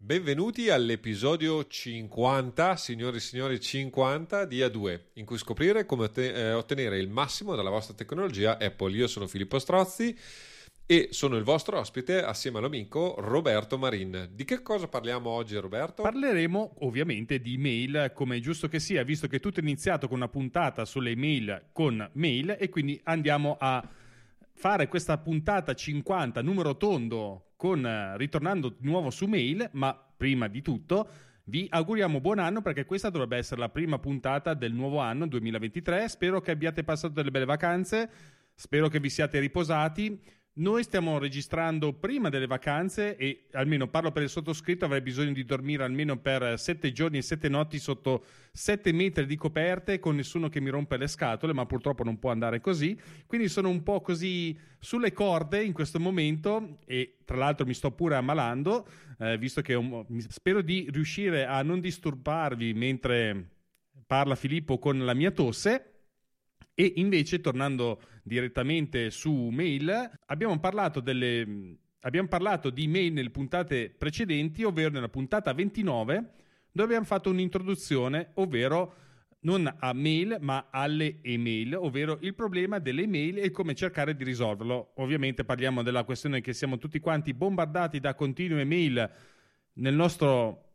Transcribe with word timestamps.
Benvenuti 0.00 0.70
all'episodio 0.70 1.66
50, 1.66 2.76
signori 2.76 3.16
e 3.16 3.20
signori 3.20 3.60
50 3.60 4.44
di 4.44 4.60
A2, 4.60 5.00
in 5.14 5.24
cui 5.24 5.36
scoprire 5.38 5.86
come 5.86 6.08
eh, 6.14 6.52
ottenere 6.52 7.00
il 7.00 7.08
massimo 7.08 7.56
dalla 7.56 7.68
vostra 7.68 7.94
tecnologia 7.94 8.58
Apple. 8.58 8.96
Io 8.96 9.08
sono 9.08 9.26
Filippo 9.26 9.58
Strozzi 9.58 10.16
e 10.86 11.08
sono 11.10 11.36
il 11.36 11.42
vostro 11.42 11.80
ospite 11.80 12.22
assieme 12.22 12.58
all'amico 12.58 13.16
Roberto 13.18 13.76
Marin. 13.76 14.28
Di 14.30 14.44
che 14.44 14.62
cosa 14.62 14.86
parliamo 14.86 15.30
oggi 15.30 15.56
Roberto? 15.56 16.02
Parleremo 16.02 16.76
ovviamente 16.78 17.40
di 17.40 17.58
mail, 17.58 18.12
come 18.14 18.36
è 18.36 18.40
giusto 18.40 18.68
che 18.68 18.78
sia, 18.78 19.02
visto 19.02 19.26
che 19.26 19.40
tutto 19.40 19.58
è 19.58 19.64
iniziato 19.64 20.06
con 20.06 20.18
una 20.18 20.28
puntata 20.28 20.84
sulle 20.84 21.16
mail 21.16 21.70
con 21.72 22.08
mail 22.12 22.56
e 22.56 22.68
quindi 22.68 23.00
andiamo 23.02 23.56
a 23.58 23.86
fare 24.54 24.86
questa 24.86 25.18
puntata 25.18 25.74
50, 25.74 26.40
numero 26.40 26.76
tondo, 26.76 27.47
con, 27.58 27.84
eh, 27.84 28.16
ritornando 28.16 28.68
di 28.68 28.86
nuovo 28.86 29.10
su 29.10 29.26
mail, 29.26 29.68
ma 29.72 29.92
prima 30.16 30.46
di 30.46 30.62
tutto 30.62 31.08
vi 31.48 31.66
auguriamo 31.68 32.20
buon 32.20 32.38
anno 32.38 32.62
perché 32.62 32.84
questa 32.84 33.10
dovrebbe 33.10 33.36
essere 33.38 33.60
la 33.60 33.68
prima 33.68 33.98
puntata 33.98 34.54
del 34.54 34.72
nuovo 34.72 34.98
anno 35.00 35.26
2023. 35.26 36.08
Spero 36.08 36.40
che 36.40 36.52
abbiate 36.52 36.84
passato 36.84 37.14
delle 37.14 37.30
belle 37.30 37.46
vacanze, 37.46 38.10
spero 38.54 38.88
che 38.88 39.00
vi 39.00 39.10
siate 39.10 39.40
riposati 39.40 40.20
noi 40.58 40.82
stiamo 40.82 41.18
registrando 41.18 41.92
prima 41.92 42.28
delle 42.28 42.46
vacanze 42.46 43.16
e 43.16 43.46
almeno 43.52 43.88
parlo 43.88 44.10
per 44.10 44.22
il 44.22 44.28
sottoscritto, 44.28 44.84
avrei 44.84 45.00
bisogno 45.00 45.32
di 45.32 45.44
dormire 45.44 45.84
almeno 45.84 46.18
per 46.18 46.58
sette 46.58 46.92
giorni 46.92 47.18
e 47.18 47.22
sette 47.22 47.48
notti 47.48 47.78
sotto 47.78 48.24
sette 48.52 48.92
metri 48.92 49.26
di 49.26 49.36
coperte 49.36 50.00
con 50.00 50.16
nessuno 50.16 50.48
che 50.48 50.60
mi 50.60 50.70
rompe 50.70 50.96
le 50.96 51.06
scatole, 51.06 51.52
ma 51.52 51.64
purtroppo 51.64 52.02
non 52.02 52.18
può 52.18 52.30
andare 52.30 52.60
così. 52.60 52.98
Quindi 53.26 53.48
sono 53.48 53.68
un 53.68 53.82
po' 53.82 54.00
così 54.00 54.58
sulle 54.80 55.12
corde 55.12 55.62
in 55.62 55.72
questo 55.72 56.00
momento 56.00 56.78
e 56.86 57.18
tra 57.24 57.36
l'altro 57.36 57.64
mi 57.64 57.74
sto 57.74 57.92
pure 57.92 58.16
ammalando, 58.16 58.86
eh, 59.18 59.38
visto 59.38 59.60
che 59.60 59.74
un, 59.74 60.04
spero 60.28 60.60
di 60.60 60.88
riuscire 60.90 61.46
a 61.46 61.62
non 61.62 61.78
disturbarvi 61.80 62.74
mentre 62.74 63.50
parla 64.06 64.34
Filippo 64.34 64.78
con 64.78 65.04
la 65.04 65.14
mia 65.14 65.30
tosse. 65.30 65.97
E 66.80 66.92
invece, 66.94 67.40
tornando 67.40 68.00
direttamente 68.22 69.10
su 69.10 69.48
mail, 69.50 70.08
abbiamo 70.26 70.60
parlato, 70.60 71.00
delle, 71.00 71.76
abbiamo 72.02 72.28
parlato 72.28 72.70
di 72.70 72.86
mail 72.86 73.12
nelle 73.12 73.30
puntate 73.30 73.90
precedenti, 73.90 74.62
ovvero 74.62 74.92
nella 74.92 75.08
puntata 75.08 75.52
29, 75.52 76.14
dove 76.70 76.86
abbiamo 76.86 77.04
fatto 77.04 77.30
un'introduzione, 77.30 78.30
ovvero 78.34 78.94
non 79.40 79.68
a 79.76 79.92
mail 79.92 80.36
ma 80.40 80.68
alle 80.70 81.18
email, 81.22 81.74
ovvero 81.74 82.18
il 82.20 82.36
problema 82.36 82.78
delle 82.78 83.02
email 83.02 83.38
e 83.38 83.50
come 83.50 83.74
cercare 83.74 84.14
di 84.14 84.22
risolverlo. 84.22 84.92
Ovviamente 84.98 85.44
parliamo 85.44 85.82
della 85.82 86.04
questione 86.04 86.40
che 86.40 86.52
siamo 86.52 86.78
tutti 86.78 87.00
quanti 87.00 87.34
bombardati 87.34 87.98
da 87.98 88.14
continue 88.14 88.62
mail 88.64 89.10
nel 89.72 89.94
nostro 89.94 90.67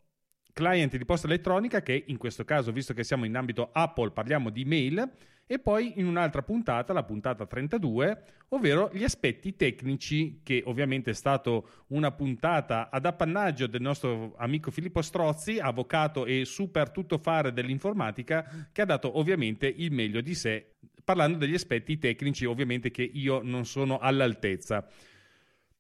client 0.54 0.96
di 0.96 1.06
posta 1.06 1.28
elettronica 1.28 1.82
che 1.82 2.04
in 2.08 2.18
questo 2.18 2.46
caso, 2.46 2.72
visto 2.72 2.94
che 2.94 3.04
siamo 3.04 3.26
in 3.26 3.36
ambito 3.36 3.70
Apple, 3.74 4.12
parliamo 4.12 4.50
di 4.50 4.64
mail 4.64 5.12
e 5.46 5.60
poi 5.60 6.00
in 6.00 6.08
un'altra 6.08 6.42
puntata, 6.42 6.94
la 6.94 7.04
puntata 7.04 7.46
32, 7.46 8.24
ovvero 8.50 8.90
gli 8.94 9.04
aspetti 9.04 9.56
tecnici, 9.56 10.40
che 10.42 10.64
ovviamente 10.66 11.12
è 11.12 11.14
stata 11.14 11.62
una 11.88 12.12
puntata 12.12 12.90
ad 12.90 13.06
appannaggio 13.06 13.68
del 13.68 13.82
nostro 13.82 14.36
amico 14.38 14.72
Filippo 14.72 15.02
Strozzi, 15.02 15.60
avvocato 15.60 16.26
e 16.26 16.46
super 16.46 16.92
tuttofare 16.92 17.52
dell'informatica, 17.52 18.70
che 18.72 18.82
ha 18.82 18.86
dato 18.86 19.18
ovviamente 19.18 19.68
il 19.68 19.92
meglio 19.92 20.22
di 20.22 20.34
sé, 20.34 20.76
parlando 21.04 21.38
degli 21.38 21.56
aspetti 21.56 21.98
tecnici, 21.98 22.46
ovviamente 22.46 22.90
che 22.90 23.04
io 23.04 23.42
non 23.44 23.66
sono 23.66 23.98
all'altezza. 23.98 24.88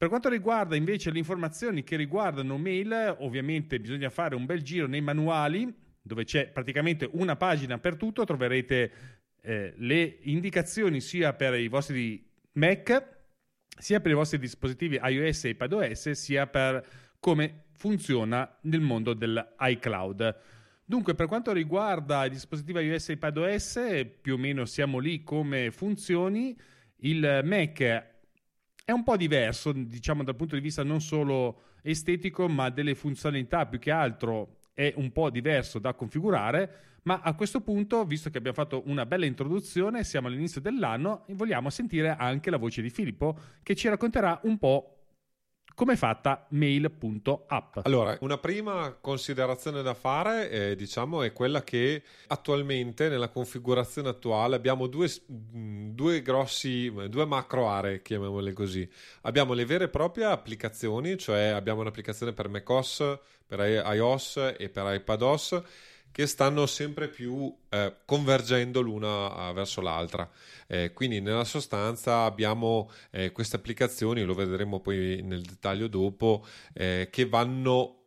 Per 0.03 0.11
quanto 0.11 0.27
riguarda 0.27 0.75
invece 0.75 1.11
le 1.11 1.17
informazioni 1.17 1.81
che 1.85 1.95
riguardano 1.95 2.57
mail, 2.57 3.15
ovviamente 3.19 3.79
bisogna 3.79 4.09
fare 4.09 4.35
un 4.35 4.45
bel 4.45 4.61
giro 4.61 4.85
nei 4.85 4.99
manuali, 4.99 5.73
dove 6.01 6.25
c'è 6.25 6.49
praticamente 6.49 7.07
una 7.13 7.37
pagina 7.37 7.77
per 7.77 7.95
tutto, 7.95 8.25
troverete 8.25 8.91
eh, 9.39 9.73
le 9.77 10.17
indicazioni 10.23 10.99
sia 10.99 11.31
per 11.31 11.57
i 11.57 11.69
vostri 11.69 12.21
Mac, 12.51 13.01
sia 13.77 14.01
per 14.01 14.11
i 14.11 14.13
vostri 14.13 14.39
dispositivi 14.39 14.99
iOS 15.01 15.45
e 15.45 15.49
iPadOS, 15.51 16.09
sia 16.11 16.47
per 16.47 16.85
come 17.17 17.67
funziona 17.71 18.57
nel 18.63 18.81
mondo 18.81 19.13
dell'iCloud. 19.13 20.37
Dunque, 20.83 21.15
per 21.15 21.27
quanto 21.27 21.53
riguarda 21.53 22.25
i 22.25 22.29
dispositivi 22.29 22.87
iOS 22.87 23.07
e 23.07 23.13
iPadOS, 23.13 23.79
più 24.19 24.33
o 24.33 24.37
meno 24.37 24.65
siamo 24.65 24.99
lì 24.99 25.23
come 25.23 25.71
funzioni. 25.71 26.59
Il 26.97 27.39
Mac 27.45 28.11
è 28.85 28.91
un 28.91 29.03
po' 29.03 29.17
diverso, 29.17 29.71
diciamo 29.71 30.23
dal 30.23 30.35
punto 30.35 30.55
di 30.55 30.61
vista 30.61 30.83
non 30.83 31.01
solo 31.01 31.61
estetico, 31.81 32.47
ma 32.47 32.69
delle 32.69 32.95
funzionalità. 32.95 33.65
Più 33.65 33.79
che 33.79 33.91
altro 33.91 34.57
è 34.73 34.93
un 34.97 35.11
po' 35.11 35.29
diverso 35.29 35.79
da 35.79 35.93
configurare 35.93 36.91
ma 37.03 37.19
a 37.21 37.33
questo 37.33 37.61
punto, 37.61 38.05
visto 38.05 38.29
che 38.29 38.37
abbiamo 38.37 38.55
fatto 38.55 38.83
una 38.85 39.05
bella 39.05 39.25
introduzione, 39.25 40.03
siamo 40.03 40.27
all'inizio 40.27 40.61
dell'anno 40.61 41.25
e 41.27 41.33
vogliamo 41.33 41.69
sentire 41.69 42.15
anche 42.17 42.49
la 42.49 42.57
voce 42.57 42.81
di 42.81 42.89
Filippo 42.89 43.37
che 43.61 43.75
ci 43.75 43.89
racconterà 43.89 44.39
un 44.43 44.57
po' 44.57 45.02
come 45.75 45.93
è 45.93 45.95
fatta 45.95 46.45
mail.app. 46.49 47.77
Allora, 47.83 48.17
una 48.21 48.37
prima 48.37 48.95
considerazione 48.99 49.81
da 49.81 49.93
fare 49.93 50.49
eh, 50.49 50.75
diciamo, 50.75 51.23
è 51.23 51.33
quella 51.33 51.63
che 51.63 52.03
attualmente 52.27 53.09
nella 53.09 53.29
configurazione 53.29 54.09
attuale 54.09 54.55
abbiamo 54.55 54.87
due, 54.87 55.09
due 55.27 56.21
grossi, 56.21 56.93
due 57.09 57.25
macro 57.25 57.69
aree, 57.69 58.01
chiamiamole 58.01 58.53
così. 58.53 58.87
Abbiamo 59.21 59.53
le 59.53 59.65
vere 59.65 59.85
e 59.85 59.89
proprie 59.89 60.25
applicazioni, 60.25 61.17
cioè 61.17 61.47
abbiamo 61.47 61.81
un'applicazione 61.81 62.33
per 62.33 62.49
macOS, 62.49 63.19
per 63.45 63.59
iOS 63.59 64.55
e 64.57 64.69
per 64.69 64.93
iPadOS 64.93 65.61
che 66.13 66.27
stanno 66.27 66.67
sempre 66.67 67.09
più 67.09 67.53
eh, 67.69 67.95
convergendo 68.05 68.81
l'una 68.81 69.49
eh, 69.49 69.53
verso 69.53 69.81
l'altra. 69.81 70.29
Eh, 70.67 70.93
quindi 70.93 71.19
nella 71.21 71.43
sostanza 71.43 72.25
abbiamo 72.25 72.91
eh, 73.09 73.31
queste 73.31 73.55
applicazioni, 73.55 74.21
lo 74.23 74.35
vedremo 74.35 74.79
poi 74.79 75.21
nel 75.23 75.41
dettaglio 75.41 75.87
dopo, 75.87 76.45
eh, 76.75 77.09
che 77.11 77.25
vanno 77.27 78.03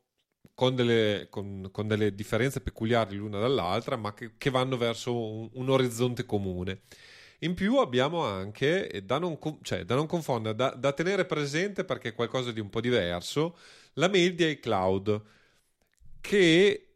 con 0.55 0.77
delle, 0.77 1.27
con, 1.29 1.69
con 1.73 1.89
delle, 1.89 2.15
differenze 2.15 2.61
peculiari 2.61 3.17
l'una 3.17 3.41
dall'altra, 3.41 3.97
ma 3.97 4.15
che, 4.15 4.35
che 4.39 4.51
vanno 4.51 4.77
verso 4.77 5.13
un, 5.19 5.51
un, 5.55 5.69
orizzonte 5.69 6.25
comune. 6.25 6.83
In 7.41 7.55
più 7.55 7.79
abbiamo 7.79 8.23
anche, 8.23 9.03
da 9.05 9.19
non, 9.19 9.37
cioè, 9.63 9.85
da 9.85 9.97
non 9.97 10.07
confondere, 10.07 10.55
da, 10.55 10.71
da 10.71 10.93
tenere 10.93 11.27
presente 11.27 11.85
perché 11.85 12.11
è 12.11 12.15
qualcosa 12.15 12.53
di 12.53 12.61
un 12.61 12.71
po' 12.71 12.81
diverso, 12.81 13.59
la 13.95 14.09
mail 14.09 14.35
di 14.37 14.49
iCloud, 14.49 15.23
che 16.21 16.95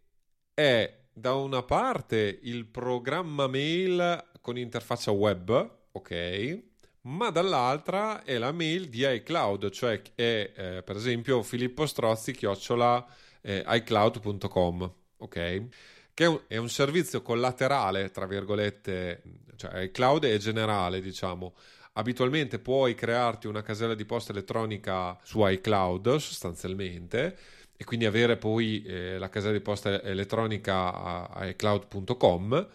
è 0.54 0.99
da 1.20 1.34
una 1.34 1.62
parte 1.62 2.38
il 2.44 2.64
programma 2.64 3.46
mail 3.46 4.24
con 4.40 4.56
interfaccia 4.56 5.10
web, 5.10 5.70
ok, 5.92 6.62
ma 7.02 7.28
dall'altra 7.28 8.24
è 8.24 8.38
la 8.38 8.52
mail 8.52 8.88
di 8.88 9.06
iCloud, 9.06 9.68
cioè 9.68 10.00
è 10.14 10.52
eh, 10.56 10.82
per 10.82 10.96
esempio 10.96 11.42
Filippo 11.42 11.84
Strozzi 11.84 12.32
chiocciola 12.32 13.06
eh, 13.42 13.62
iCloud.com, 13.66 14.94
ok? 15.18 15.68
Che 16.14 16.24
è 16.24 16.26
un, 16.26 16.40
è 16.46 16.56
un, 16.56 16.70
servizio 16.70 17.20
collaterale, 17.20 18.10
tra 18.10 18.26
virgolette, 18.26 19.22
cioè 19.56 19.80
iCloud 19.82 20.24
è 20.24 20.36
generale, 20.38 21.02
diciamo. 21.02 21.54
Abitualmente 21.94 22.58
puoi 22.60 22.94
crearti 22.94 23.46
una 23.46 23.62
casella 23.62 23.94
di 23.94 24.06
posta 24.06 24.32
elettronica 24.32 25.18
su 25.22 25.46
iCloud 25.46 26.16
sostanzialmente 26.16 27.36
e 27.80 27.84
quindi 27.84 28.04
avere 28.04 28.36
poi 28.36 28.82
eh, 28.82 29.16
la 29.16 29.30
casella 29.30 29.54
di 29.54 29.62
posta 29.62 30.02
elettronica 30.02 30.92
a, 30.92 31.22
a 31.32 31.46
iCloud.com. 31.46 32.68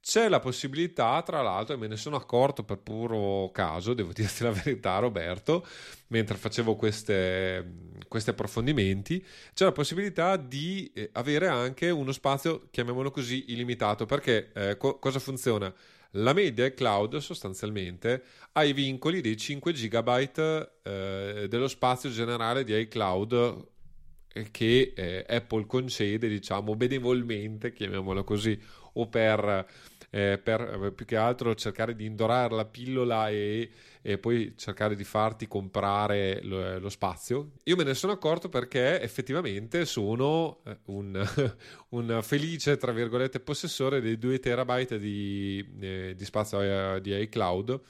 C'è 0.00 0.30
la 0.30 0.40
possibilità, 0.40 1.20
tra 1.20 1.42
l'altro, 1.42 1.74
e 1.74 1.76
me 1.76 1.86
ne 1.86 1.98
sono 1.98 2.16
accorto 2.16 2.64
per 2.64 2.78
puro 2.78 3.50
caso, 3.52 3.92
devo 3.92 4.12
dirti 4.16 4.42
la 4.42 4.50
verità, 4.50 4.98
Roberto, 4.98 5.66
mentre 6.06 6.38
facevo 6.38 6.74
queste, 6.74 7.98
questi 8.08 8.30
approfondimenti, 8.30 9.22
c'è 9.52 9.66
la 9.66 9.72
possibilità 9.72 10.38
di 10.38 10.90
eh, 10.94 11.10
avere 11.12 11.46
anche 11.48 11.90
uno 11.90 12.10
spazio, 12.10 12.68
chiamiamolo 12.70 13.10
così, 13.10 13.52
illimitato. 13.52 14.06
Perché 14.06 14.52
eh, 14.54 14.78
co- 14.78 14.98
cosa 14.98 15.18
funziona? 15.18 15.70
La 16.12 16.32
media 16.32 16.72
cloud 16.72 17.18
sostanzialmente 17.18 18.22
ha 18.52 18.64
i 18.64 18.72
vincoli 18.72 19.20
dei 19.20 19.36
5 19.36 19.70
GB 19.74 20.08
eh, 20.82 21.46
dello 21.46 21.68
spazio 21.68 22.08
generale 22.08 22.64
di 22.64 22.74
iCloud 22.74 23.68
che 24.50 24.92
eh, 24.94 25.24
Apple 25.28 25.66
concede, 25.66 26.28
diciamo, 26.28 26.76
benevolmente, 26.76 27.72
chiamiamolo 27.72 28.22
così, 28.22 28.58
o 28.94 29.08
per, 29.08 29.66
eh, 30.10 30.40
per 30.42 30.60
eh, 30.60 30.92
più 30.92 31.04
che 31.04 31.16
altro 31.16 31.54
cercare 31.54 31.94
di 31.94 32.04
indorare 32.04 32.54
la 32.54 32.64
pillola 32.64 33.28
e, 33.28 33.70
e 34.02 34.18
poi 34.18 34.54
cercare 34.56 34.94
di 34.94 35.04
farti 35.04 35.46
comprare 35.48 36.40
lo, 36.42 36.78
lo, 36.78 36.88
spazio. 36.88 37.52
Io 37.64 37.76
me 37.76 37.84
ne 37.84 37.94
sono 37.94 38.12
accorto 38.12 38.48
perché 38.48 39.00
effettivamente 39.00 39.84
sono 39.84 40.60
eh, 40.64 40.78
un, 40.86 41.28
un 41.90 42.20
felice, 42.22 42.76
tra 42.76 42.92
virgolette, 42.92 43.40
possessore 43.40 44.00
dei 44.00 44.18
2 44.18 44.38
terabyte 44.38 44.98
di, 44.98 45.64
eh, 45.80 46.14
di 46.16 46.24
spazio 46.24 46.60
eh, 46.60 47.00
di 47.00 47.18
iCloud. 47.22 47.80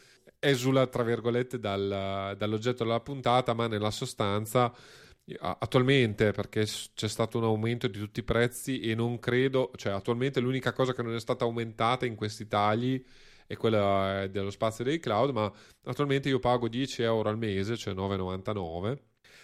Esula, 0.42 0.86
tra 0.86 1.02
virgolette, 1.02 1.58
dal, 1.58 2.34
dall'oggetto 2.38 2.82
della 2.84 3.00
puntata, 3.00 3.52
ma 3.52 3.66
nella 3.66 3.90
sostanza 3.90 4.72
attualmente 5.38 6.32
perché 6.32 6.64
c'è 6.94 7.08
stato 7.08 7.38
un 7.38 7.44
aumento 7.44 7.86
di 7.88 7.98
tutti 7.98 8.20
i 8.20 8.24
prezzi 8.24 8.80
e 8.80 8.94
non 8.94 9.18
credo, 9.18 9.70
cioè 9.76 9.92
attualmente 9.92 10.40
l'unica 10.40 10.72
cosa 10.72 10.92
che 10.92 11.02
non 11.02 11.14
è 11.14 11.20
stata 11.20 11.44
aumentata 11.44 12.06
in 12.06 12.14
questi 12.14 12.46
tagli 12.48 13.02
è 13.46 13.56
quella 13.56 14.22
eh, 14.22 14.30
dello 14.30 14.50
spazio 14.50 14.84
dei 14.84 15.00
cloud, 15.00 15.30
ma 15.32 15.52
attualmente 15.84 16.28
io 16.28 16.38
pago 16.38 16.68
10 16.68 17.02
euro 17.02 17.28
al 17.28 17.38
mese, 17.38 17.76
cioè 17.76 17.94
9,99 17.94 18.98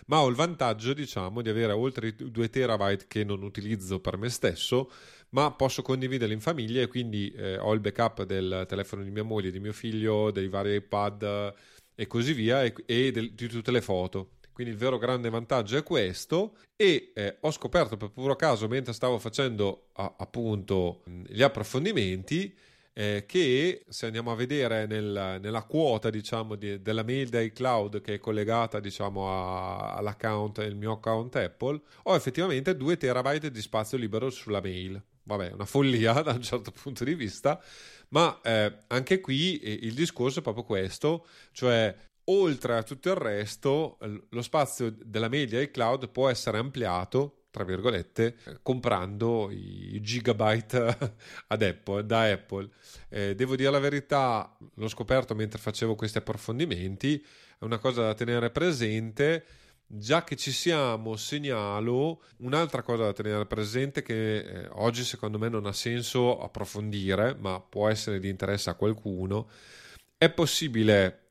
ma 0.07 0.21
ho 0.21 0.29
il 0.29 0.35
vantaggio, 0.35 0.93
diciamo, 0.93 1.43
di 1.43 1.49
avere 1.49 1.73
oltre 1.73 2.15
2 2.15 2.49
terabyte 2.49 3.07
che 3.09 3.25
non 3.25 3.43
utilizzo 3.43 4.01
per 4.01 4.17
me 4.17 4.29
stesso, 4.29 4.91
ma 5.31 5.51
posso 5.53 5.83
condividerli 5.83 6.35
in 6.35 6.41
famiglia 6.41 6.83
e 6.83 6.87
quindi 6.87 7.31
eh, 7.33 7.59
ho 7.59 7.73
il 7.73 7.81
backup 7.81 8.25
del 8.25 8.65
telefono 8.69 9.03
di 9.03 9.11
mia 9.11 9.25
moglie, 9.25 9.51
di 9.51 9.61
mio 9.61 9.73
figlio, 9.73 10.31
dei 10.31 10.49
vari 10.49 10.77
iPad 10.77 11.55
e 11.95 12.07
così 12.07 12.33
via 12.35 12.63
e, 12.63 12.75
e 12.87 13.11
del, 13.11 13.33
di 13.33 13.49
tutte 13.49 13.71
le 13.71 13.81
foto. 13.81 14.36
Quindi 14.57 14.73
il 14.73 14.79
vero 14.79 14.97
grande 14.97 15.29
vantaggio 15.29 15.77
è 15.77 15.83
questo. 15.83 16.57
E 16.77 17.13
eh, 17.15 17.37
ho 17.41 17.51
scoperto 17.51 17.99
per 17.99 18.09
puro 18.09 18.37
caso 18.37 18.69
mentre 18.69 18.95
stavo 18.95 19.19
facendo 19.19 19.89
a, 19.97 20.15
appunto 20.17 21.03
gli 21.27 21.43
approfondimenti 21.43 22.57
eh, 22.95 23.25
che 23.27 23.85
se 23.87 24.07
andiamo 24.07 24.33
a 24.33 24.35
vedere 24.35 24.87
nel, 24.87 25.41
nella 25.43 25.63
quota 25.65 26.09
diciamo 26.09 26.55
di, 26.55 26.81
della 26.81 27.03
mail 27.03 27.29
dai 27.29 27.53
cloud 27.53 28.01
che 28.01 28.15
è 28.15 28.19
collegata 28.19 28.81
diciamo 28.81 29.29
a, 29.29 29.93
all'account 29.93 30.57
il 30.67 30.75
mio 30.75 30.93
account 30.93 31.37
Apple 31.37 31.79
ho 32.05 32.15
effettivamente 32.15 32.75
2 32.75 32.97
terabyte 32.97 33.51
di 33.51 33.61
spazio 33.61 33.99
libero 33.99 34.31
sulla 34.31 34.63
mail. 34.63 34.99
Vabbè 35.25 35.51
una 35.53 35.67
follia 35.67 36.15
da 36.25 36.33
un 36.33 36.43
certo 36.43 36.71
punto 36.71 37.05
di 37.05 37.15
vista 37.15 37.63
ma 38.09 38.41
eh, 38.43 38.73
anche 38.87 39.21
qui 39.21 39.59
eh, 39.59 39.81
il 39.83 39.93
discorso 39.93 40.39
è 40.39 40.43
proprio 40.43 40.65
questo 40.65 41.27
cioè 41.53 41.95
oltre 42.27 42.77
a 42.77 42.83
tutto 42.83 43.11
il 43.11 43.17
resto 43.17 43.99
lo 44.31 44.43
spazio 44.43 44.95
della 45.03 45.29
media 45.29 45.61
iCloud 45.61 46.09
può 46.09 46.29
essere 46.29 46.59
ampliato 46.59 47.47
tra 47.57 47.65
virgolette, 47.65 48.37
comprando 48.61 49.49
i 49.51 49.99
gigabyte 50.03 51.15
ad 51.49 51.63
Apple, 51.63 52.05
da 52.05 52.31
Apple. 52.31 52.69
Eh, 53.09 53.35
devo 53.35 53.57
dire 53.57 53.71
la 53.71 53.79
verità, 53.79 54.55
l'ho 54.75 54.89
scoperto 54.89 55.35
mentre 55.35 55.59
facevo 55.59 55.95
questi 55.95 56.19
approfondimenti, 56.19 57.19
è 57.59 57.65
una 57.65 57.79
cosa 57.79 58.03
da 58.03 58.13
tenere 58.13 58.51
presente. 58.51 59.47
Già 59.87 60.23
che 60.23 60.37
ci 60.37 60.53
siamo, 60.53 61.17
segnalo 61.17 62.21
un'altra 62.39 62.83
cosa 62.83 63.05
da 63.05 63.15
tenere 63.15 63.47
presente 63.47 64.03
che 64.03 64.39
eh, 64.39 64.69
oggi 64.73 65.03
secondo 65.03 65.39
me 65.39 65.49
non 65.49 65.65
ha 65.65 65.73
senso 65.73 66.39
approfondire, 66.39 67.37
ma 67.39 67.59
può 67.59 67.89
essere 67.89 68.19
di 68.21 68.29
interesse 68.29 68.69
a 68.69 68.75
qualcuno. 68.75 69.49
È 70.19 70.29
possibile 70.29 71.26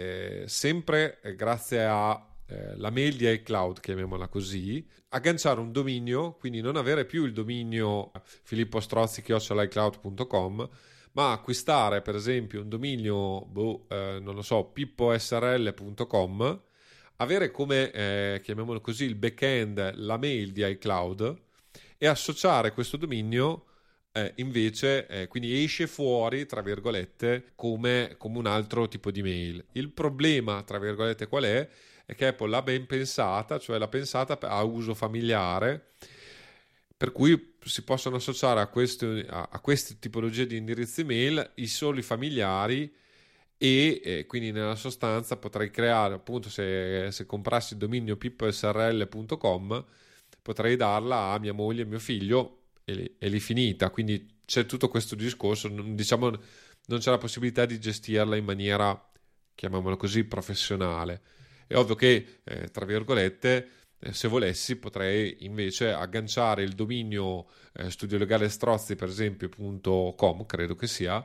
eh, 0.00 0.44
sempre 0.46 1.20
eh, 1.20 1.36
grazie 1.36 1.84
a 1.84 2.26
eh, 2.46 2.74
mail 2.90 3.16
di 3.16 3.30
iCloud, 3.30 3.80
chiamiamola 3.80 4.28
così, 4.28 4.82
agganciare 5.10 5.60
un 5.60 5.72
dominio, 5.72 6.36
quindi 6.38 6.62
non 6.62 6.76
avere 6.76 7.04
più 7.04 7.26
il 7.26 7.34
dominio 7.34 8.10
filippostrozzi.icloud.com, 8.42 10.68
ma 11.12 11.32
acquistare 11.32 12.00
per 12.00 12.14
esempio 12.14 12.62
un 12.62 12.70
dominio, 12.70 13.44
boh, 13.44 13.84
eh, 13.88 14.18
non 14.22 14.34
lo 14.34 14.42
so, 14.42 14.64
pipposrl.com, 14.64 16.62
avere 17.16 17.50
come, 17.50 17.90
eh, 17.90 18.40
chiamiamolo 18.42 18.80
così, 18.80 19.04
il 19.04 19.16
backend, 19.16 19.96
la 19.96 20.16
mail 20.16 20.52
di 20.52 20.66
iCloud 20.66 21.36
e 21.98 22.06
associare 22.06 22.72
questo 22.72 22.96
dominio 22.96 23.66
eh, 24.12 24.32
invece 24.36 25.06
eh, 25.06 25.28
quindi 25.28 25.62
esce 25.62 25.86
fuori 25.86 26.46
tra 26.46 26.62
virgolette 26.62 27.52
come, 27.54 28.14
come, 28.18 28.38
un 28.38 28.46
altro 28.46 28.88
tipo 28.88 29.10
di 29.10 29.22
mail. 29.22 29.64
Il 29.72 29.90
problema 29.90 30.62
tra 30.62 30.78
virgolette 30.78 31.28
qual 31.28 31.44
è? 31.44 31.68
È 32.04 32.14
che 32.14 32.26
Apple 32.28 32.48
l'ha 32.48 32.62
ben 32.62 32.86
pensata, 32.86 33.58
cioè 33.58 33.78
l'ha 33.78 33.88
pensata 33.88 34.38
a 34.40 34.62
uso 34.64 34.94
familiare, 34.94 35.92
per 36.96 37.12
cui 37.12 37.54
si 37.64 37.82
possono 37.84 38.16
associare 38.16 38.60
a, 38.60 38.66
queste, 38.66 39.26
a, 39.28 39.48
a 39.50 39.60
queste 39.60 39.98
tipologie 39.98 40.46
di 40.46 40.56
indirizzi 40.56 41.04
mail 41.04 41.52
i 41.56 41.66
soli 41.66 42.02
familiari 42.02 42.92
e 43.56 44.00
eh, 44.02 44.26
quindi 44.26 44.52
nella 44.52 44.74
sostanza 44.74 45.36
potrei 45.36 45.70
creare 45.70 46.14
appunto 46.14 46.48
se, 46.48 47.08
se 47.10 47.26
comprassi 47.26 47.74
il 47.74 47.78
dominio 47.78 48.16
pippsrl.com 48.16 49.84
potrei 50.42 50.76
darla 50.76 51.32
a 51.32 51.38
mia 51.38 51.52
moglie 51.52 51.82
e 51.82 51.84
mio 51.84 51.98
figlio 51.98 52.59
e, 53.18 53.28
lì 53.28 53.40
finita 53.40 53.90
quindi 53.90 54.38
c'è 54.44 54.66
tutto 54.66 54.88
questo 54.88 55.14
discorso 55.14 55.68
diciamo 55.68 56.30
non 56.86 56.98
c'è 56.98 57.10
la 57.10 57.18
possibilità 57.18 57.66
di 57.66 57.78
gestirla 57.78 58.36
in 58.36 58.44
maniera 58.44 59.10
chiamiamola 59.54 59.96
così 59.96 60.24
professionale 60.24 61.22
è 61.70 61.76
ovvio 61.76 61.94
che, 61.94 62.40
eh, 62.42 62.68
tra 62.72 62.84
virgolette, 62.84 63.68
eh, 64.00 64.12
se 64.12 64.26
volessi 64.26 64.74
potrei 64.74 65.44
invece 65.44 65.92
agganciare 65.92 66.64
il 66.64 66.72
dominio 66.72 67.46
eh, 67.74 67.90
studiolegalestrozzi, 67.90 68.96
per 68.96 69.08
esempio, 69.08 69.48
.com, 70.16 70.46
credo 70.46 70.74
che 70.74 70.88
sia, 70.88 71.24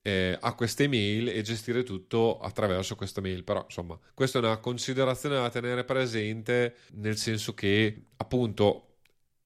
eh, 0.00 0.38
a 0.40 0.54
queste 0.54 0.84
email 0.84 1.28
e 1.28 1.42
gestire 1.42 1.82
tutto 1.82 2.38
attraverso 2.38 2.96
questa 2.96 3.20
mail. 3.20 3.44
Però, 3.44 3.64
insomma, 3.64 3.98
questa 4.14 4.38
è 4.38 4.42
una 4.42 4.56
considerazione 4.56 5.34
da 5.34 5.50
tenere 5.50 5.84
presente, 5.84 6.76
nel 6.92 7.18
senso 7.18 7.52
che, 7.52 8.06
appunto, 8.16 8.91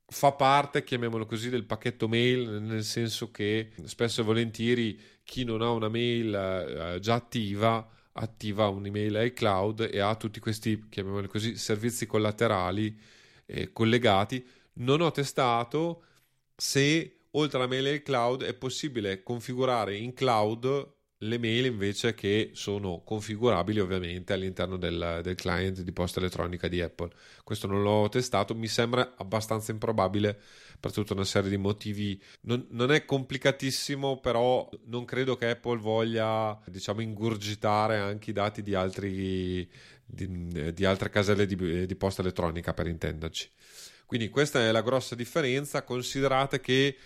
fa 0.06 0.32
parte, 0.32 0.84
chiamiamolo 0.84 1.26
così, 1.26 1.48
del 1.50 1.64
pacchetto 1.64 2.08
mail, 2.08 2.62
nel 2.62 2.84
senso 2.84 3.30
che 3.30 3.72
spesso 3.84 4.20
e 4.20 4.24
volentieri 4.24 5.00
chi 5.24 5.44
non 5.44 5.62
ha 5.62 5.70
una 5.70 5.88
mail 5.88 6.34
eh, 6.34 6.98
già 7.00 7.14
attiva 7.14 7.90
attiva 8.16 8.68
un'email 8.68 9.26
iCloud 9.26 9.88
e 9.92 10.00
ha 10.00 10.14
tutti 10.16 10.40
questi, 10.40 10.88
chiamiamoli 10.88 11.28
così, 11.28 11.56
servizi 11.56 12.06
collaterali 12.06 12.98
eh, 13.46 13.72
collegati. 13.72 14.46
Non 14.74 15.00
ho 15.00 15.10
testato 15.10 16.04
se 16.54 17.26
oltre 17.32 17.58
alla 17.58 17.66
mail 17.66 17.94
iCloud 17.96 18.42
è 18.44 18.54
possibile 18.54 19.22
configurare 19.22 19.96
in 19.96 20.12
cloud 20.14 20.94
le 21.26 21.38
mail 21.38 21.66
invece 21.66 22.14
che 22.14 22.50
sono 22.54 23.02
configurabili 23.04 23.80
ovviamente 23.80 24.32
all'interno 24.32 24.76
del, 24.76 25.20
del, 25.22 25.34
client 25.34 25.80
di 25.80 25.92
posta 25.92 26.20
elettronica 26.20 26.68
di 26.68 26.80
Apple. 26.80 27.10
Questo 27.44 27.66
non 27.66 27.82
l'ho 27.82 28.08
testato, 28.08 28.54
mi 28.54 28.68
sembra 28.68 29.14
abbastanza 29.16 29.72
improbabile 29.72 30.38
per 30.78 30.92
tutta 30.92 31.12
una 31.12 31.24
serie 31.24 31.50
di 31.50 31.56
motivi. 31.56 32.20
Non, 32.42 32.66
non 32.70 32.92
è 32.92 33.04
complicatissimo, 33.04 34.20
però 34.20 34.68
non 34.86 35.04
credo 35.04 35.36
che 35.36 35.50
Apple 35.50 35.78
voglia, 35.78 36.58
diciamo, 36.66 37.00
ingurgitare 37.00 37.98
anche 37.98 38.30
i 38.30 38.32
dati 38.32 38.62
di, 38.62 38.74
altri, 38.74 39.68
di, 40.04 40.72
di 40.72 40.84
altre 40.84 41.10
caselle 41.10 41.46
di, 41.46 41.86
di 41.86 41.96
posta 41.96 42.22
elettronica, 42.22 42.74
per 42.74 42.86
intenderci. 42.86 43.50
Quindi 44.06 44.28
questa 44.28 44.60
è 44.60 44.70
la 44.70 44.82
grossa 44.82 45.16
differenza. 45.16 45.82
Considerate 45.82 46.60
che 46.60 46.96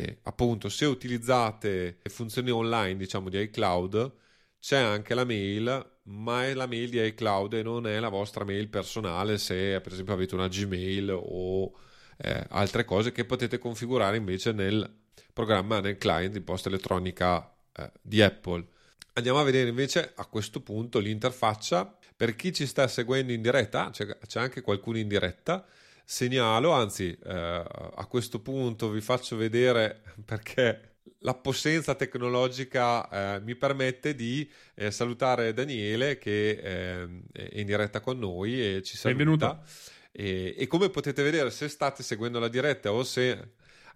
eh, 0.00 0.18
appunto 0.22 0.68
se 0.68 0.84
utilizzate 0.84 1.98
le 2.00 2.10
funzioni 2.10 2.50
online 2.50 2.96
diciamo 2.96 3.28
di 3.28 3.40
iCloud 3.40 4.12
c'è 4.60 4.78
anche 4.78 5.12
la 5.12 5.24
mail 5.24 5.96
ma 6.04 6.46
è 6.46 6.54
la 6.54 6.66
mail 6.66 6.88
di 6.88 7.04
iCloud 7.04 7.54
e 7.54 7.62
non 7.64 7.84
è 7.84 7.98
la 7.98 8.08
vostra 8.08 8.44
mail 8.44 8.68
personale 8.68 9.38
se 9.38 9.80
per 9.80 9.92
esempio 9.92 10.14
avete 10.14 10.36
una 10.36 10.46
Gmail 10.46 11.10
o 11.10 11.72
eh, 12.16 12.46
altre 12.50 12.84
cose 12.84 13.10
che 13.10 13.24
potete 13.24 13.58
configurare 13.58 14.16
invece 14.16 14.52
nel 14.52 14.88
programma 15.32 15.80
nel 15.80 15.98
client 15.98 16.32
di 16.32 16.40
posta 16.40 16.68
elettronica 16.68 17.52
eh, 17.72 17.90
di 18.00 18.22
Apple. 18.22 18.66
Andiamo 19.14 19.40
a 19.40 19.44
vedere 19.44 19.68
invece 19.68 20.12
a 20.14 20.26
questo 20.26 20.60
punto 20.60 20.98
l'interfaccia. 21.00 21.96
Per 22.16 22.34
chi 22.36 22.52
ci 22.52 22.66
sta 22.66 22.86
seguendo 22.88 23.32
in 23.32 23.42
diretta 23.42 23.90
c'è, 23.90 24.18
c'è 24.26 24.40
anche 24.40 24.60
qualcuno 24.60 24.98
in 24.98 25.08
diretta 25.08 25.64
segnalo, 26.10 26.70
anzi 26.70 27.14
eh, 27.22 27.30
a 27.34 28.06
questo 28.06 28.40
punto 28.40 28.88
vi 28.88 29.02
faccio 29.02 29.36
vedere 29.36 30.00
perché 30.24 31.00
la 31.18 31.34
possenza 31.34 31.94
tecnologica 31.94 33.34
eh, 33.34 33.40
mi 33.40 33.54
permette 33.54 34.14
di 34.14 34.50
eh, 34.74 34.90
salutare 34.90 35.52
Daniele 35.52 36.16
che 36.16 36.60
ehm, 36.62 37.24
è 37.30 37.58
in 37.60 37.66
diretta 37.66 38.00
con 38.00 38.18
noi 38.18 38.76
e 38.76 38.82
ci 38.82 38.96
saluta. 38.96 39.18
Benvenuto. 39.18 39.62
E, 40.10 40.54
e, 40.56 40.66
come 40.66 40.88
potete 40.88 41.22
vedere 41.22 41.50
se 41.50 41.68
state 41.68 42.02
seguendo 42.02 42.38
la 42.38 42.48
diretta 42.48 42.90
o 42.90 43.04
se 43.04 43.30
eh, 43.30 43.46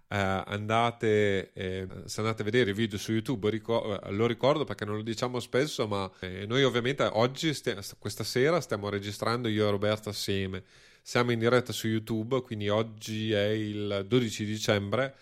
andate, 0.07 1.51
eh, 1.53 1.87
se 2.05 2.19
andate 2.19 2.43
a 2.43 2.45
vedere 2.45 2.69
i 2.69 2.73
video 2.75 2.99
su 2.99 3.11
YouTube, 3.11 3.49
ricor- 3.49 4.11
lo 4.11 4.27
ricordo 4.27 4.65
perché 4.65 4.85
non 4.85 4.97
lo 4.97 5.01
diciamo 5.01 5.39
spesso, 5.39 5.87
ma 5.87 6.09
eh, 6.19 6.45
noi 6.45 6.63
ovviamente 6.63 7.09
oggi, 7.11 7.55
st- 7.55 7.95
questa 7.97 8.23
sera, 8.23 8.61
stiamo 8.61 8.89
registrando 8.89 9.47
io 9.47 9.67
e 9.67 9.71
Roberto 9.71 10.09
assieme 10.09 10.63
siamo 11.05 11.33
in 11.33 11.39
diretta 11.39 11.73
su 11.73 11.87
YouTube, 11.87 12.41
quindi 12.41 12.69
oggi 12.69 13.33
è 13.33 13.47
il 13.47 14.05
12 14.07 14.45
dicembre. 14.45 15.15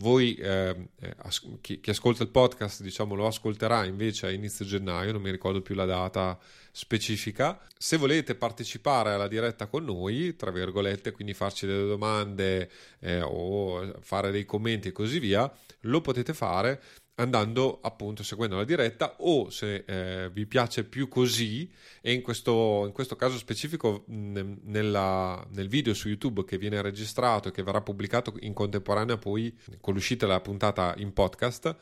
Voi, 0.00 0.34
eh, 0.34 0.90
as- 1.18 1.58
chi-, 1.60 1.80
chi, 1.80 1.90
ascolta 1.90 2.24
il 2.24 2.28
podcast, 2.28 2.82
diciamo, 2.82 3.14
lo 3.14 3.26
ascolterà 3.26 3.84
invece 3.84 4.26
a 4.26 4.30
inizio 4.30 4.64
gennaio, 4.64 5.12
non 5.12 5.22
mi 5.22 5.30
ricordo 5.30 5.62
più 5.62 5.76
la 5.76 5.84
data 5.84 6.38
specifica. 6.72 7.60
Se 7.76 7.96
volete 7.96 8.34
partecipare 8.34 9.12
alla 9.12 9.28
diretta 9.28 9.68
con 9.68 9.84
noi, 9.84 10.34
tra 10.36 10.50
virgolette, 10.50 11.12
quindi 11.12 11.34
farci 11.34 11.66
delle 11.66 11.86
domande 11.86 12.68
eh, 13.00 13.20
o 13.22 13.94
fare 14.00 14.32
dei 14.32 14.44
commenti 14.44 14.88
e 14.88 14.92
così 14.92 15.20
via, 15.20 15.50
lo 15.82 16.00
potete 16.00 16.34
fare 16.34 16.82
andando 17.18 17.78
appunto 17.82 18.22
seguendo 18.22 18.56
la 18.56 18.64
diretta 18.64 19.16
o 19.18 19.50
se 19.50 19.84
eh, 19.86 20.30
vi 20.32 20.46
piace 20.46 20.84
più 20.84 21.08
così 21.08 21.70
e 22.00 22.12
in 22.12 22.22
questo, 22.22 22.84
in 22.86 22.92
questo 22.92 23.16
caso 23.16 23.36
specifico 23.36 24.04
mh, 24.06 24.58
nella, 24.64 25.44
nel 25.50 25.68
video 25.68 25.94
su 25.94 26.08
YouTube 26.08 26.44
che 26.44 26.58
viene 26.58 26.80
registrato 26.80 27.48
e 27.48 27.50
che 27.50 27.62
verrà 27.62 27.80
pubblicato 27.80 28.34
in 28.40 28.52
contemporanea 28.52 29.16
poi 29.16 29.56
con 29.80 29.94
l'uscita 29.94 30.26
della 30.26 30.40
puntata 30.40 30.94
in 30.98 31.12
podcast 31.12 31.76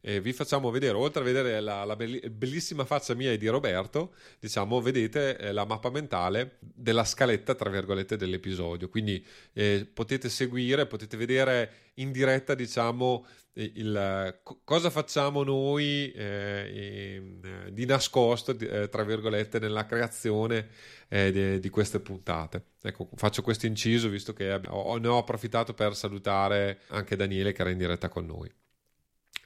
eh, 0.00 0.20
vi 0.20 0.32
facciamo 0.32 0.70
vedere 0.70 0.96
oltre 0.96 1.22
a 1.22 1.24
vedere 1.24 1.60
la, 1.60 1.84
la 1.84 1.96
bellissima 1.96 2.84
faccia 2.84 3.14
mia 3.14 3.32
e 3.32 3.36
di 3.36 3.48
Roberto 3.48 4.14
diciamo 4.38 4.80
vedete 4.80 5.36
eh, 5.36 5.52
la 5.52 5.64
mappa 5.64 5.90
mentale 5.90 6.58
della 6.60 7.04
scaletta 7.04 7.54
tra 7.54 7.70
virgolette 7.70 8.16
dell'episodio 8.16 8.88
quindi 8.88 9.24
eh, 9.52 9.88
potete 9.92 10.28
seguire 10.28 10.86
potete 10.86 11.16
vedere 11.16 11.72
in 11.94 12.12
diretta 12.12 12.54
diciamo 12.54 13.26
il, 13.54 14.40
cosa 14.64 14.90
facciamo 14.90 15.42
noi 15.42 16.12
eh, 16.12 17.68
di 17.70 17.84
nascosto, 17.84 18.56
eh, 18.56 18.88
tra 18.88 19.02
virgolette, 19.02 19.58
nella 19.58 19.86
creazione 19.86 20.68
eh, 21.08 21.32
de, 21.32 21.58
di 21.58 21.68
queste 21.68 22.00
puntate. 22.00 22.64
Ecco, 22.80 23.08
faccio 23.14 23.42
questo 23.42 23.66
inciso 23.66 24.08
visto 24.08 24.32
che 24.32 24.60
ho, 24.68 24.96
ne 24.98 25.08
ho 25.08 25.18
approfittato 25.18 25.74
per 25.74 25.94
salutare 25.96 26.80
anche 26.88 27.16
Daniele 27.16 27.52
che 27.52 27.62
era 27.62 27.70
in 27.70 27.78
diretta 27.78 28.08
con 28.08 28.24
noi. 28.24 28.50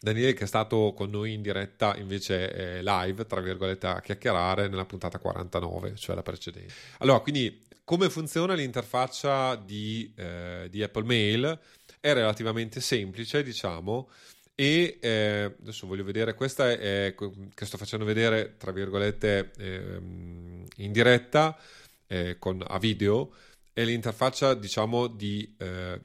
Daniele 0.05 0.35
che 0.35 0.45
è 0.45 0.47
stato 0.47 0.93
con 0.95 1.11
noi 1.11 1.33
in 1.33 1.43
diretta 1.43 1.97
invece 1.97 2.53
eh, 2.53 2.83
live, 2.83 3.27
tra 3.27 3.41
virgolette, 3.41 3.87
a 3.87 4.01
chiacchierare 4.01 4.69
nella 4.69 4.85
puntata 4.85 5.19
49, 5.19 5.97
cioè 5.97 6.15
la 6.15 6.23
precedente. 6.23 6.73
Allora, 6.99 7.19
quindi 7.21 7.61
come 7.83 8.09
funziona 8.09 8.55
l'interfaccia 8.55 9.57
di, 9.57 10.13
eh, 10.17 10.69
di 10.71 10.83
Apple 10.83 11.05
Mail? 11.05 11.59
è 12.05 12.13
relativamente 12.13 12.83
semplice, 12.83 13.43
diciamo, 13.43 14.11
e 14.55 14.99
eh, 15.01 15.55
adesso 15.59 15.87
voglio 15.87 16.05
vedere, 16.05 16.35
questa 16.35 16.71
è, 16.71 17.15
che 17.55 17.65
sto 17.65 17.79
facendo 17.79 18.05
vedere, 18.05 18.57
tra 18.59 18.73
virgolette, 18.73 19.53
eh, 19.57 20.01
in 20.03 20.93
diretta, 20.93 21.59
eh, 22.07 22.37
con, 22.39 22.63
a 22.63 22.79
video, 22.79 23.33
è 23.73 23.85
l'interfaccia, 23.85 24.53
diciamo, 24.53 25.07
di 25.07 25.55
eh, 25.57 25.99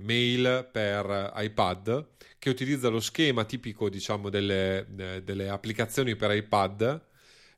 mail 0.00 0.68
per 0.70 1.32
iPad, 1.36 2.06
che 2.38 2.50
utilizza 2.50 2.88
lo 2.88 3.00
schema 3.00 3.44
tipico, 3.44 3.88
diciamo, 3.88 4.28
delle, 4.28 4.86
eh, 4.96 5.22
delle 5.22 5.48
applicazioni 5.48 6.16
per 6.16 6.34
iPad, 6.34 7.06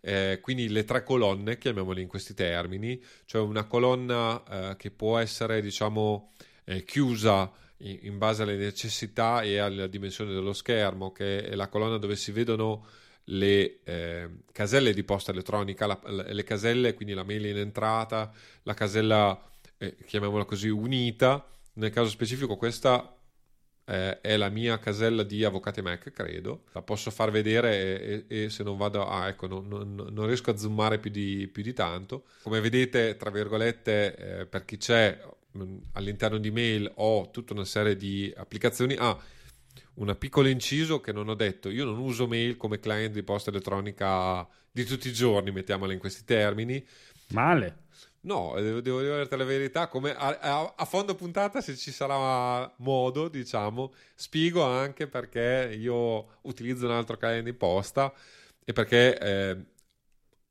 eh, 0.00 0.39
quindi 0.41 0.69
le 0.69 0.85
tre 0.85 1.03
colonne, 1.03 1.59
chiamiamole 1.59 2.00
in 2.00 2.09
questi 2.09 2.35
termini, 2.35 3.03
cioè 3.27 3.43
una 3.43 3.65
colonna 3.65 4.71
eh, 4.71 4.77
che 4.77 4.91
può 4.91 5.19
essere 5.19 5.61
diciamo 5.61 6.33
eh, 6.65 6.85
chiusa 6.85 7.53
in 7.83 8.19
base 8.19 8.43
alle 8.43 8.57
necessità 8.57 9.41
e 9.41 9.57
alla 9.57 9.87
dimensione 9.87 10.33
dello 10.33 10.53
schermo, 10.53 11.12
che 11.12 11.45
è 11.45 11.55
la 11.55 11.69
colonna 11.69 11.97
dove 11.97 12.15
si 12.17 12.31
vedono 12.31 12.87
le 13.25 13.81
eh, 13.85 14.29
caselle 14.53 14.93
di 14.93 15.03
posta 15.03 15.31
elettronica, 15.31 15.87
la, 15.87 15.99
le 16.05 16.45
caselle, 16.45 16.95
quindi 16.95 17.15
la 17.15 17.23
mail 17.23 17.47
in 17.47 17.57
entrata, 17.57 18.31
la 18.65 18.75
casella, 18.75 19.41
eh, 19.79 19.97
chiamiamola 20.05 20.45
così, 20.45 20.69
unita. 20.69 21.47
Nel 21.75 21.91
caso 21.91 22.09
specifico 22.09 22.57
questa 22.57 23.17
eh, 23.85 24.21
è 24.21 24.37
la 24.37 24.49
mia 24.49 24.79
casella 24.79 25.23
di 25.23 25.45
Avvocate 25.45 25.83
Mac, 25.83 26.11
credo. 26.11 26.65
La 26.73 26.83
posso 26.83 27.11
far 27.11 27.31
vedere 27.31 28.00
e, 28.00 28.25
e, 28.29 28.45
e 28.45 28.50
se 28.50 28.62
non 28.62 28.77
vado... 28.77 29.07
Ah, 29.07 29.29
ecco, 29.29 29.47
non, 29.47 29.67
non, 29.69 29.95
non, 29.95 30.27
riesco 30.27 30.50
a 30.50 30.57
zoomare 30.57 30.99
più 30.99 31.11
di, 31.11 31.49
più 31.49 31.62
di 31.62 31.73
tanto. 31.73 32.25
Come 32.43 32.61
vedete, 32.61 33.17
tra 33.17 33.31
virgolette, 33.31 34.17
eh, 34.17 34.47
per 34.47 34.65
chi 34.65 34.77
c'è, 34.77 35.19
Mm, 35.59 35.79
all'interno 35.95 36.39
di 36.39 36.53
mail 36.53 36.91
ho 36.97 37.31
tutta 37.31 37.53
una 37.55 37.65
serie 37.65 37.97
di 37.97 38.33
applicazioni. 38.37 38.95
Ah, 38.97 39.19
un 39.95 40.15
piccolo 40.19 40.49
inciso 40.49 41.00
che 41.00 41.12
non 41.12 41.29
ho 41.29 41.35
detto, 41.35 41.69
io 41.71 41.85
non 41.85 41.99
uso 41.99 42.29
mail 42.29 42.57
come 42.57 42.79
client 42.79 43.12
di 43.12 43.23
posta 43.23 43.50
elettronica 43.50 44.47
di 44.71 44.85
tutti 44.85 45.09
i 45.09 45.12
giorni, 45.12 45.50
mettiamola 45.50 45.93
in 45.93 45.99
questi 45.99 46.25
termini. 46.25 46.85
Male. 47.29 47.89
No, 48.23 48.53
devo, 48.61 48.81
devo 48.83 49.00
dirti 49.00 49.37
la 49.37 49.45
verità, 49.45 49.89
come 49.89 50.15
a, 50.15 50.39
a, 50.39 50.75
a, 50.77 50.85
fondo 50.85 51.15
puntata 51.15 51.62
se 51.62 51.75
ci 51.75 51.91
sarà 51.91 52.71
modo, 52.79 53.29
diciamo, 53.29 53.95
spiego 54.15 54.62
anche 54.62 55.07
perché 55.07 55.75
io 55.79 56.41
utilizzo 56.43 56.85
un 56.85 56.93
altro 56.93 57.17
client 57.17 57.45
di 57.45 57.55
posta 57.55 58.12
e 58.62 58.75
perché 58.75 59.19
eh, 59.19 59.65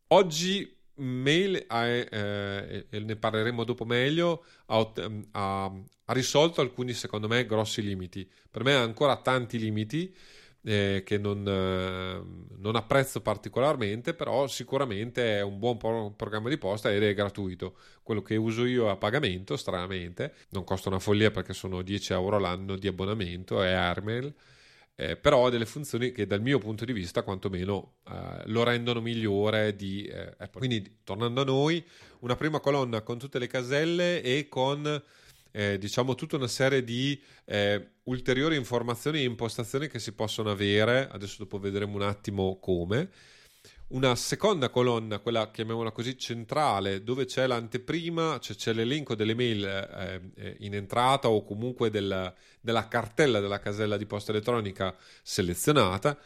oggi 0.08 0.78
Mail 0.96 1.66
eh, 1.70 2.88
e 2.90 3.00
ne 3.00 3.16
parleremo 3.16 3.64
dopo 3.64 3.86
meglio, 3.86 4.44
ha, 4.66 4.92
ha, 5.32 5.66
ha, 5.66 6.14
risolto 6.14 6.62
alcuni, 6.62 6.94
secondo 6.94 7.28
me, 7.28 7.46
grossi 7.46 7.84
limiti. 7.84 8.30
Per 8.50 8.64
me 8.64 8.74
ha 8.74 8.82
ancora 8.82 9.16
tanti 9.18 9.60
limiti 9.60 10.14
eh, 10.63 11.04
che 11.06 11.18
non, 11.18 11.48
eh, 11.48 12.58
non, 12.58 12.75
apprezzo 12.75 13.22
particolarmente, 13.22 14.13
però 14.13 14.48
sicuramente 14.48 15.38
è 15.38 15.42
un 15.42 15.60
buon 15.60 15.78
pro- 15.78 16.13
programma 16.16 16.50
di 16.50 16.58
posta 16.58 16.92
ed 16.92 17.04
è 17.04 17.13
gratuito. 17.13 17.78
Quello 18.04 18.22
che 18.22 18.36
uso 18.36 18.66
io 18.66 18.88
è 18.88 18.89
a 18.89 18.98
pagamento, 18.98 19.58
stranamente, 19.58 20.34
non 20.50 20.63
costa 20.63 20.89
una 20.89 21.00
follia 21.00 21.32
perché 21.32 21.54
sono 21.54 21.82
10 21.82 22.13
euro 22.13 22.39
l'anno 22.39 22.75
di 22.75 22.88
abbonamento, 22.88 23.62
è 23.62 23.72
Airmail 23.72 24.34
eh, 25.00 25.16
però 25.16 25.48
ha 25.48 25.50
delle 25.50 25.66
funzioni 25.66 26.12
che 26.12 26.28
dal 26.28 26.42
mio 26.42 26.60
punto 26.60 26.84
di 26.84 26.92
vista 26.92 27.24
quantomeno 27.24 28.00
eh, 28.06 28.42
lo 28.48 28.63
rendono 28.63 29.00
migliore 29.00 29.74
di 29.74 30.04
eh, 30.04 30.36
Apple. 30.38 30.60
Quindi 30.60 31.00
tornando 31.06 31.39
a 31.39 31.46
noi, 31.46 31.82
una 32.20 32.36
prima 32.36 32.60
colonna 32.60 33.01
con 33.01 33.18
tutte 33.18 33.39
le 33.39 33.48
caselle 33.48 34.22
e 34.22 34.50
con 34.50 35.01
eh, 35.51 35.77
diciamo 35.77 36.15
tutta 36.15 36.36
una 36.36 36.48
serie 36.48 36.84
di 36.84 37.20
eh, 37.46 37.91
ulteriori 38.03 38.56
informazioni 38.56 39.20
e 39.20 39.24
impostazioni 39.24 39.88
che 39.88 40.00
si 40.00 40.13
possono 40.13 40.51
avere, 40.51 41.08
adesso 41.12 41.38
dopo 41.39 41.60
vedremo 41.60 41.96
un 41.96 42.03
attimo 42.03 42.60
come 42.60 43.10
una 43.89 44.15
seconda 44.15 44.70
colonna, 44.70 45.20
quella 45.20 45.50
chiamiamola 45.50 45.91
così 45.91 46.18
centrale, 46.18 47.03
dove 47.03 47.25
c'è 47.25 47.48
l'anteprima, 47.48 48.38
cioè 48.39 48.56
c'è 48.56 48.74
l'elenco 48.74 49.15
delle 49.15 49.34
mail 49.34 49.65
eh, 49.65 50.22
eh, 50.36 50.58
in 50.60 50.75
entrata 50.75 51.29
o 51.29 51.44
comunque 51.44 51.89
del, 51.89 52.34
della 52.62 52.88
cartella 52.88 53.39
della 53.39 53.60
casella 53.60 53.98
di 53.98 54.06
posta 54.06 54.32
elettronica 54.32 54.96
selezionata. 55.24 56.18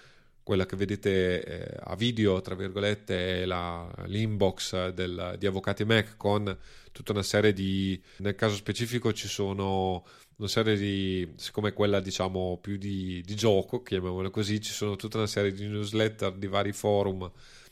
Quella 0.44 0.66
che 0.66 0.76
vedete 0.76 1.44
eh, 1.44 1.78
a 1.84 1.96
video, 1.96 2.42
tra 2.42 2.54
virgolette, 2.54 3.44
è 3.44 3.46
la, 3.46 3.90
l'inbox 4.08 4.90
del, 4.90 5.36
di 5.40 5.48
Avvocati 5.48 5.86
Mac 5.86 6.18
con 6.18 6.58
tutta 6.92 7.14
una 7.14 7.24
serie 7.24 7.54
di. 7.54 8.00
Nel 8.18 8.36
caso 8.36 8.56
specifico 8.56 9.14
ci 9.14 9.30
sono 9.30 10.06
una 10.38 10.48
serie 10.48 10.76
di, 10.76 11.32
siccome 11.38 11.74
quella 11.74 12.00
diciamo 12.00 12.58
più 12.62 12.78
di, 12.78 13.22
di 13.26 13.36
gioco, 13.36 13.82
chiamiamola 13.82 14.30
così, 14.30 14.60
ci 14.60 14.72
sono 14.72 14.96
tutta 14.96 15.18
una 15.18 15.28
serie 15.28 15.54
di 15.54 15.66
newsletter 15.66 16.34
di 16.34 16.48
vari 16.48 16.74
forum 16.74 17.32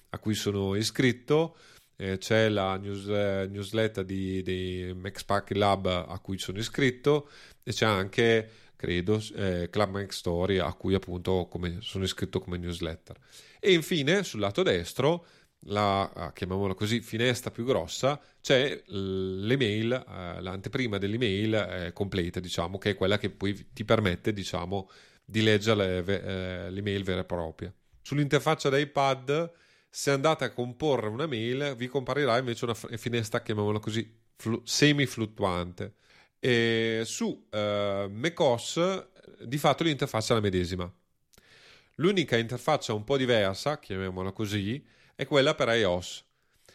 a 0.09 0.17
cui 0.19 0.33
sono 0.33 0.75
iscritto. 0.75 1.55
Eh, 1.97 2.17
c'è 2.17 2.49
la 2.49 2.77
news, 2.77 3.07
eh, 3.07 3.47
newsletter 3.51 4.03
di, 4.03 4.41
di 4.41 4.91
MaxPack 4.95 5.55
Lab 5.55 5.85
a 5.85 6.17
cui 6.19 6.37
sono 6.39 6.57
iscritto 6.57 7.29
e 7.63 7.73
c'è 7.73 7.85
anche, 7.85 8.49
credo, 8.81 9.21
eh, 9.35 9.69
Club 9.69 9.91
Mac 9.91 10.11
Story 10.11 10.57
a 10.57 10.73
cui 10.73 10.95
appunto 10.95 11.47
come, 11.49 11.77
sono 11.81 12.03
iscritto 12.03 12.39
come 12.39 12.57
newsletter. 12.57 13.15
E 13.59 13.73
infine 13.73 14.23
sul 14.23 14.39
lato 14.39 14.63
destro 14.63 15.25
la, 15.65 16.09
ah, 16.09 16.33
chiamiamola 16.33 16.73
così, 16.73 17.01
finestra 17.01 17.51
più 17.51 17.63
grossa, 17.63 18.19
c'è 18.41 18.81
l'email, 18.87 19.91
eh, 19.91 20.41
l'anteprima 20.41 20.97
dell'email 20.97 21.53
eh, 21.53 21.93
completa, 21.93 22.39
diciamo, 22.39 22.79
che 22.79 22.91
è 22.91 22.95
quella 22.95 23.19
che 23.19 23.29
poi 23.29 23.67
ti 23.71 23.85
permette, 23.85 24.33
diciamo, 24.33 24.89
di 25.23 25.43
leggere 25.43 26.01
le, 26.01 26.23
eh, 26.23 26.71
l'email 26.71 27.03
vera 27.03 27.21
e 27.21 27.25
propria. 27.25 27.71
Sull'interfaccia 28.01 28.69
da 28.69 28.79
iPad, 28.79 29.51
se 29.89 30.09
andate 30.09 30.45
a 30.45 30.51
comporre 30.51 31.07
una 31.07 31.27
mail, 31.27 31.75
vi 31.77 31.87
comparirà 31.87 32.39
invece 32.39 32.65
una 32.65 32.73
finestra, 32.73 33.43
chiamiamola 33.43 33.77
così, 33.77 34.11
flu- 34.35 34.65
semi-fluttuante. 34.65 35.93
E 36.43 37.03
su 37.05 37.47
eh, 37.51 38.09
macOS, 38.09 39.07
di 39.43 39.59
fatto 39.59 39.83
l'interfaccia 39.83 40.33
è 40.33 40.35
la 40.37 40.41
medesima. 40.41 40.91
L'unica 41.95 42.35
interfaccia 42.35 42.93
un 42.93 43.03
po' 43.03 43.15
diversa, 43.15 43.77
chiamiamola 43.77 44.31
così, 44.31 44.83
è 45.13 45.27
quella 45.27 45.53
per 45.53 45.67
iOS. 45.69 46.25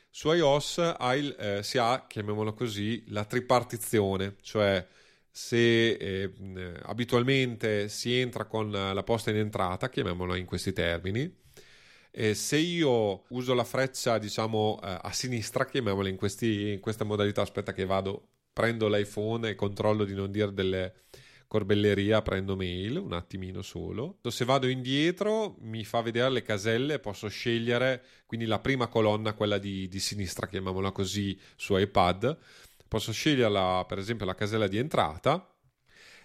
Su 0.08 0.30
iOS 0.30 0.94
il, 1.16 1.36
eh, 1.36 1.62
si 1.64 1.78
ha, 1.78 2.06
chiamiamolo 2.06 2.54
così, 2.54 3.02
la 3.08 3.24
tripartizione, 3.24 4.36
cioè 4.40 4.86
se 5.28 5.90
eh, 5.90 6.32
abitualmente 6.84 7.88
si 7.88 8.14
entra 8.20 8.44
con 8.44 8.70
la 8.70 9.02
posta 9.02 9.30
in 9.30 9.38
entrata, 9.38 9.88
chiamiamola 9.88 10.36
in 10.36 10.46
questi 10.46 10.72
termini, 10.72 11.44
e 12.10 12.34
se 12.34 12.56
io 12.56 13.24
uso 13.30 13.52
la 13.52 13.64
freccia, 13.64 14.18
diciamo, 14.18 14.78
eh, 14.82 14.98
a 15.02 15.12
sinistra, 15.12 15.66
chiamiamola 15.66 16.08
in, 16.08 16.16
questi, 16.16 16.70
in 16.72 16.80
questa 16.80 17.04
modalità, 17.04 17.42
aspetta 17.42 17.72
che 17.72 17.84
vado, 17.84 18.28
prendo 18.56 18.88
l'iPhone 18.88 19.50
e 19.50 19.54
controllo 19.54 20.04
di 20.04 20.14
non 20.14 20.30
dire 20.30 20.50
delle 20.54 20.94
corbelleria 21.46 22.22
prendo 22.22 22.56
mail 22.56 22.96
un 22.96 23.12
attimino 23.12 23.60
solo. 23.60 24.16
Se 24.30 24.46
vado 24.46 24.66
indietro 24.66 25.56
mi 25.60 25.84
fa 25.84 26.00
vedere 26.00 26.30
le 26.30 26.40
caselle 26.40 26.98
posso 26.98 27.28
scegliere 27.28 28.02
quindi 28.24 28.46
la 28.46 28.58
prima 28.58 28.86
colonna 28.86 29.34
quella 29.34 29.58
di, 29.58 29.88
di 29.88 30.00
sinistra 30.00 30.46
chiamiamola 30.46 30.90
così 30.90 31.38
su 31.54 31.76
iPad. 31.76 32.38
Posso 32.88 33.12
sceglierla 33.12 33.84
per 33.86 33.98
esempio 33.98 34.24
la 34.24 34.34
casella 34.34 34.68
di 34.68 34.78
entrata. 34.78 35.54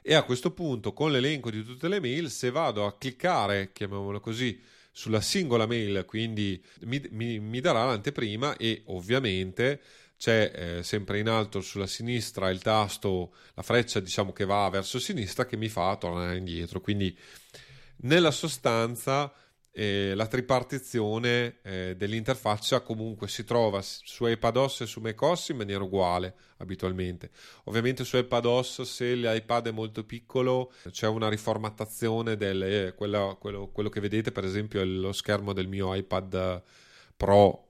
E 0.02 0.14
a 0.14 0.24
questo 0.24 0.52
punto 0.52 0.94
con 0.94 1.12
l'elenco 1.12 1.52
di 1.52 1.66
tutte 1.66 1.90
le 1.90 2.00
mail, 2.00 2.30
se 2.30 2.50
vado 2.50 2.86
a 2.86 2.98
cliccare, 2.98 3.74
chiamiamolo 3.74 4.22
così, 4.22 4.58
sulla 4.90 5.22
singola 5.22 5.66
mail, 5.66 6.06
quindi 6.06 6.64
mi, 6.82 7.02
mi, 7.12 7.40
mi 7.40 7.60
darà 7.60 7.86
l'anteprima 7.86 8.56
e 8.56 8.84
ovviamente 8.86 9.82
c'è 10.22 10.52
eh, 10.54 10.84
sempre 10.84 11.18
in 11.18 11.28
alto 11.28 11.62
sulla 11.62 11.88
sinistra 11.88 12.52
il 12.52 12.62
tasto, 12.62 13.34
la 13.56 13.64
freccia 13.64 14.00
diciamo 14.00 14.32
che 14.32 14.46
va 14.46 14.70
verso 14.70 15.00
sinistra 15.00 15.48
che 15.48 15.58
mi 15.58 15.68
fa 15.68 15.96
tornare 15.96 16.38
indietro. 16.38 16.80
Quindi 16.80 17.18
nella 18.02 18.30
sostanza 18.30 19.34
eh, 19.72 20.14
la 20.14 20.28
tripartizione 20.28 21.62
eh, 21.64 21.96
dell'interfaccia 21.98 22.82
comunque 22.82 23.28
si 23.30 23.44
trova 23.44 23.82
su 23.82 24.28
iPadOS 24.28 24.82
e 24.82 24.86
su 24.86 25.00
macOS 25.00 25.50
in 25.50 25.58
maniera 25.58 25.84
uguale 25.84 26.36
abitualmente. 26.58 27.32
Ovviamente 27.64 28.04
su 28.04 28.16
iPadOS 28.16 28.84
se 28.84 29.16
l'iPad 29.16 29.70
è 29.70 29.72
molto 29.72 30.04
piccolo 30.04 30.72
c'è 30.92 31.08
una 31.08 31.30
riformattazione 31.30 32.38
del 32.38 32.62
eh, 32.62 32.94
quello, 32.94 33.38
quello, 33.42 33.70
quello, 33.70 33.90
che 33.90 34.00
vedete 34.00 34.32
per 34.32 34.46
esempio 34.46 34.82
è 34.82 34.86
lo 34.86 35.14
schermo 35.14 35.52
del 35.52 35.68
mio 35.68 35.96
iPad 35.96 36.62
Pro 37.18 37.70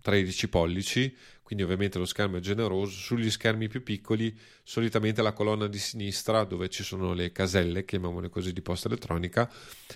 13 0.00 0.44
eh, 0.46 0.48
pollici 0.48 1.16
quindi 1.48 1.64
ovviamente 1.64 1.96
lo 1.96 2.04
schermo 2.04 2.36
è 2.36 2.40
generoso. 2.40 2.92
Sugli 2.92 3.30
schermi 3.30 3.68
più 3.68 3.82
piccoli, 3.82 4.38
solitamente 4.62 5.22
la 5.22 5.32
colonna 5.32 5.66
di 5.66 5.78
sinistra, 5.78 6.44
dove 6.44 6.68
ci 6.68 6.82
sono 6.82 7.14
le 7.14 7.32
caselle, 7.32 7.86
chiamiamole 7.86 8.28
così, 8.28 8.52
di 8.52 8.60
posta 8.60 8.88
elettronica, 8.88 9.50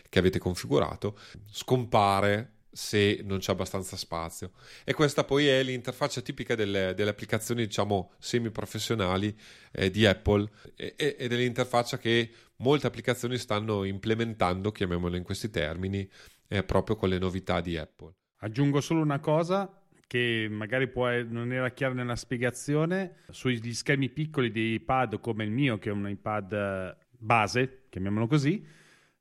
che 0.08 0.18
avete 0.18 0.38
configurato, 0.38 1.18
scompare 1.50 2.60
se 2.72 3.20
non 3.22 3.40
c'è 3.40 3.52
abbastanza 3.52 3.98
spazio. 3.98 4.52
E 4.82 4.94
questa 4.94 5.24
poi 5.24 5.46
è 5.46 5.62
l'interfaccia 5.62 6.22
tipica 6.22 6.54
delle, 6.54 6.94
delle 6.94 7.10
applicazioni, 7.10 7.66
diciamo, 7.66 8.12
semi-professionali 8.18 9.38
eh, 9.72 9.90
di 9.90 10.06
Apple 10.06 10.50
ed 10.74 10.94
è 10.96 11.36
l'interfaccia 11.36 11.98
che 11.98 12.30
molte 12.56 12.86
applicazioni 12.86 13.36
stanno 13.36 13.84
implementando, 13.84 14.72
chiamiamole 14.72 15.18
in 15.18 15.22
questi 15.22 15.50
termini, 15.50 16.10
eh, 16.48 16.62
proprio 16.64 16.96
con 16.96 17.10
le 17.10 17.18
novità 17.18 17.60
di 17.60 17.76
Apple. 17.76 18.14
Aggiungo 18.38 18.80
solo 18.80 19.02
una 19.02 19.20
cosa, 19.20 19.70
che 20.12 20.46
magari 20.50 20.88
può, 20.88 21.08
non 21.22 21.54
era 21.54 21.70
chiaro 21.70 21.94
nella 21.94 22.16
spiegazione, 22.16 23.20
sugli 23.30 23.72
schermi 23.72 24.10
piccoli 24.10 24.50
di 24.50 24.74
iPad 24.74 25.18
come 25.20 25.42
il 25.42 25.50
mio, 25.50 25.78
che 25.78 25.88
è 25.88 25.92
un 25.94 26.06
iPad 26.06 26.52
eh, 26.52 26.96
base, 27.16 27.84
chiamiamolo 27.88 28.26
così, 28.26 28.62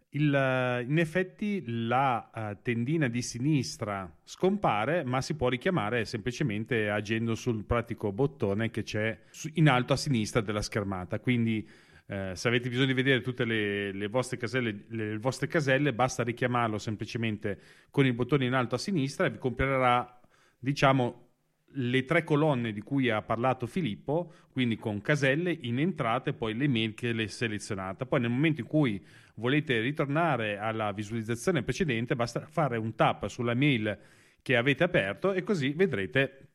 il, 0.09 0.35
eh, 0.35 0.83
in 0.85 0.99
effetti 0.99 1.63
la 1.65 2.29
uh, 2.35 2.57
tendina 2.61 3.07
di 3.07 3.21
sinistra 3.21 4.13
scompare, 4.25 5.05
ma 5.05 5.21
si 5.21 5.35
può 5.35 5.47
richiamare 5.47 6.03
semplicemente 6.03 6.89
agendo 6.89 7.35
sul 7.35 7.63
pratico 7.63 8.11
bottone 8.11 8.69
che 8.69 8.83
c'è 8.83 9.17
in 9.53 9.69
alto 9.69 9.93
a 9.93 9.95
sinistra 9.95 10.41
della 10.41 10.61
schermata. 10.61 11.21
Quindi 11.21 11.65
eh, 12.07 12.33
se 12.35 12.49
avete 12.49 12.67
bisogno 12.67 12.87
di 12.87 12.93
vedere 12.93 13.21
tutte 13.21 13.45
le, 13.45 13.93
le, 13.93 14.07
vostre 14.07 14.35
caselle, 14.35 14.83
le, 14.89 15.17
vostre 15.19 15.47
caselle, 15.47 15.93
basta 15.93 16.21
richiamarlo 16.23 16.77
semplicemente 16.77 17.57
con 17.89 18.05
il 18.05 18.13
bottone 18.13 18.43
in 18.43 18.53
alto 18.53 18.75
a 18.75 18.77
sinistra 18.77 19.27
e 19.27 19.29
vi 19.29 19.37
comprerà 19.37 20.19
diciamo, 20.61 21.29
le 21.75 22.05
tre 22.05 22.23
colonne 22.23 22.71
di 22.71 22.81
cui 22.81 23.09
ha 23.09 23.21
parlato 23.21 23.65
Filippo, 23.65 24.33
quindi 24.51 24.77
con 24.77 25.01
caselle 25.01 25.57
in 25.61 25.79
entrata 25.79 26.29
e 26.29 26.33
poi 26.33 26.55
le 26.55 26.67
mail 26.67 26.93
che 26.93 27.13
le 27.13 27.27
selezionata. 27.27 28.05
Poi 28.05 28.19
nel 28.19 28.29
momento 28.29 28.61
in 28.61 28.67
cui 28.67 29.03
volete 29.35 29.79
ritornare 29.79 30.57
alla 30.57 30.91
visualizzazione 30.91 31.63
precedente, 31.63 32.15
basta 32.15 32.45
fare 32.47 32.77
un 32.77 32.93
tap 32.95 33.27
sulla 33.27 33.55
mail 33.55 33.97
che 34.41 34.55
avete 34.55 34.83
aperto 34.83 35.33
e 35.33 35.43
così 35.43 35.71
vedrete 35.71 36.49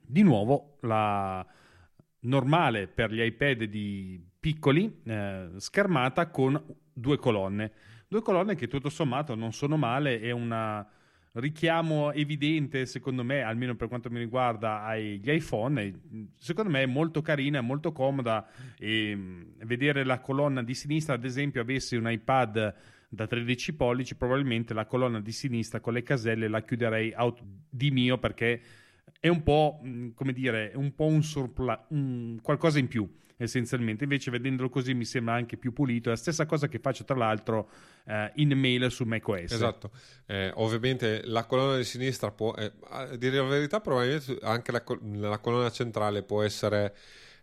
di 0.00 0.22
nuovo 0.22 0.78
la 0.82 1.46
normale 2.20 2.88
per 2.88 3.12
gli 3.12 3.20
iPad 3.20 3.64
di 3.64 4.22
piccoli 4.38 5.02
eh, 5.04 5.50
schermata 5.56 6.28
con 6.30 6.62
due 6.92 7.18
colonne. 7.18 7.72
Due 8.08 8.22
colonne 8.22 8.54
che 8.54 8.66
tutto 8.66 8.88
sommato 8.88 9.34
non 9.34 9.52
sono 9.52 9.76
male, 9.76 10.20
è 10.20 10.30
una 10.30 10.86
richiamo 11.32 12.12
evidente, 12.12 12.86
secondo 12.86 13.22
me, 13.22 13.42
almeno 13.42 13.76
per 13.76 13.88
quanto 13.88 14.10
mi 14.10 14.18
riguarda, 14.18 14.82
agli 14.82 15.30
iPhone. 15.30 16.00
Secondo 16.36 16.70
me 16.70 16.82
è 16.82 16.86
molto 16.86 17.22
carina, 17.22 17.60
molto 17.60 17.92
comoda 17.92 18.48
e 18.78 19.14
mm, 19.14 19.42
vedere 19.64 20.04
la 20.04 20.20
colonna 20.20 20.62
di 20.62 20.74
sinistra, 20.74 21.14
ad 21.14 21.24
esempio, 21.24 21.60
avessi 21.60 21.96
un 21.96 22.10
iPad 22.10 22.74
da 23.08 23.26
13 23.26 23.74
pollici, 23.74 24.14
probabilmente 24.14 24.72
la 24.72 24.86
colonna 24.86 25.20
di 25.20 25.32
sinistra 25.32 25.80
con 25.80 25.92
le 25.92 26.02
caselle 26.02 26.46
la 26.48 26.62
chiuderei 26.62 27.12
out 27.16 27.42
di 27.68 27.90
mio 27.90 28.18
perché 28.18 28.60
è 29.18 29.28
un 29.28 29.42
po', 29.42 29.80
mm, 29.84 30.10
come 30.14 30.32
dire, 30.32 30.72
un 30.74 30.94
po' 30.94 31.06
un 31.06 31.22
surplus, 31.22 31.78
qualcosa 32.42 32.78
in 32.78 32.88
più 32.88 33.08
essenzialmente. 33.42 34.04
Invece, 34.04 34.30
vedendolo 34.30 34.68
così, 34.68 34.94
mi 34.94 35.04
sembra 35.04 35.34
anche 35.34 35.56
più 35.56 35.72
pulito. 35.72 36.08
È 36.08 36.12
la 36.12 36.18
stessa 36.18 36.46
cosa 36.46 36.68
che 36.68 36.78
faccio, 36.78 37.04
tra 37.04 37.16
l'altro, 37.16 37.70
eh, 38.06 38.30
in 38.36 38.52
mail 38.58 38.90
su 38.90 39.04
macOS. 39.04 39.52
Esatto. 39.52 39.90
Eh, 40.26 40.52
ovviamente 40.56 41.22
la 41.24 41.44
colonna 41.44 41.76
di 41.76 41.84
sinistra 41.84 42.30
può, 42.30 42.54
eh, 42.54 42.72
a 42.88 43.16
dire 43.16 43.36
la 43.36 43.44
verità, 43.44 43.80
probabilmente 43.80 44.38
anche 44.42 44.72
la, 44.72 44.82
la 45.28 45.38
colonna 45.38 45.70
centrale 45.70 46.22
può 46.22 46.42
essere 46.42 46.94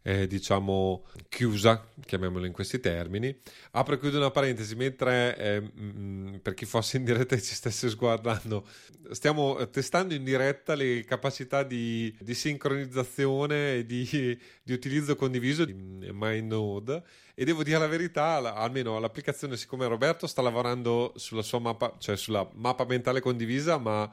eh, 0.08 0.26
diciamo 0.26 1.04
chiusa, 1.28 1.86
chiamiamola 2.06 2.48
in 2.48 2.54
questi 2.54 2.80
termini. 2.80 3.38
Apro 3.72 3.96
e 3.96 4.00
chiudo 4.00 4.16
una 4.16 4.32
parentesi, 4.32 4.74
mentre 4.76 5.36
eh, 5.38 5.60
mh, 5.60 6.00
mm, 6.00 6.36
per 6.36 6.54
chi 6.54 6.64
fosse 6.64 6.96
in 6.96 7.04
diretta 7.04 7.36
e 7.36 7.42
ci 7.42 7.54
stesse 7.54 7.90
sguardando, 7.90 8.66
stiamo 9.12 9.68
testando 9.70 10.14
in 10.14 10.24
diretta 10.24 10.76
le 10.76 11.04
capacità 11.04 11.64
di, 11.64 12.16
di 12.22 12.34
sincronizzazione 12.34 13.76
e 13.76 13.86
di, 13.86 14.40
di, 14.64 14.72
utilizzo 14.72 15.18
condiviso 15.18 15.66
di 15.66 15.74
MyNode 15.74 17.04
e 17.36 17.44
devo 17.44 17.64
dire 17.64 17.78
la 17.78 17.88
verità, 17.88 18.56
almeno 18.56 19.00
l'applicazione, 19.00 19.58
siccome 19.58 19.88
Roberto 19.88 20.26
sta 20.26 20.42
lavorando 20.42 21.12
sulla 21.18 21.42
sua 21.42 21.60
mappa, 21.60 21.98
cioè 22.00 22.16
sulla 22.16 22.50
mappa 22.54 22.86
mentale 22.86 23.20
condivisa, 23.20 23.78
ma 23.78 24.10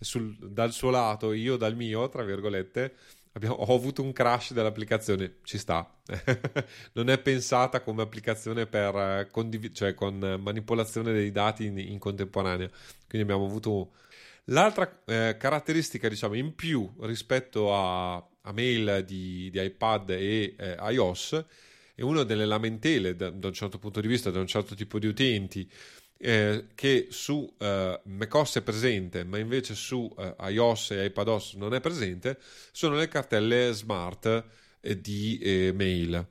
sul, 0.00 0.36
dal 0.38 0.72
suo 0.72 0.90
lato, 0.90 1.32
io 1.32 1.56
dal 1.56 1.76
mio, 1.76 2.08
tra 2.08 2.24
virgolette, 2.24 2.94
Abbiamo, 3.36 3.56
ho 3.56 3.74
avuto 3.74 4.02
un 4.02 4.14
crash 4.14 4.54
dell'applicazione, 4.54 5.36
ci 5.42 5.58
sta. 5.58 5.94
non 6.94 7.10
è 7.10 7.18
pensata 7.18 7.82
come 7.82 8.00
applicazione 8.00 8.66
per 8.66 8.94
eh, 8.96 9.28
condiv- 9.30 9.74
cioè 9.74 9.92
con 9.92 10.40
manipolazione 10.40 11.12
dei 11.12 11.30
dati 11.30 11.66
in, 11.66 11.76
in 11.78 11.98
contemporanea. 11.98 12.68
Quindi 13.06 13.30
abbiamo 13.30 13.44
avuto 13.44 13.92
l'altra 14.44 15.02
eh, 15.04 15.36
caratteristica, 15.38 16.08
diciamo, 16.08 16.32
in 16.32 16.54
più 16.54 16.90
rispetto 17.00 17.74
a, 17.74 18.14
a 18.14 18.52
mail 18.52 19.04
di, 19.04 19.50
di, 19.50 19.62
iPad 19.62 20.10
e 20.10 20.54
eh, 20.58 20.76
iOS 20.92 21.44
è 21.94 22.00
una 22.00 22.22
delle 22.22 22.46
lamentele 22.46 23.16
da, 23.16 23.28
da 23.28 23.48
un 23.48 23.52
certo 23.52 23.78
punto 23.78 24.00
di 24.00 24.08
vista, 24.08 24.30
da 24.30 24.40
un 24.40 24.46
certo 24.46 24.74
tipo 24.74 24.98
di 24.98 25.08
utenti 25.08 25.70
eh, 26.18 26.68
che 26.74 27.08
su 27.10 27.52
eh, 27.58 28.00
macOS 28.04 28.56
è 28.56 28.62
presente, 28.62 29.24
ma 29.24 29.38
invece 29.38 29.74
su 29.74 30.12
eh, 30.18 30.34
iOS 30.50 30.92
e 30.92 31.04
iPadOS 31.06 31.54
non 31.54 31.74
è 31.74 31.80
presente, 31.80 32.38
sono 32.72 32.96
le 32.96 33.08
cartelle 33.08 33.72
smart 33.72 34.44
eh, 34.80 35.00
di 35.00 35.38
eh, 35.38 35.72
mail. 35.74 36.26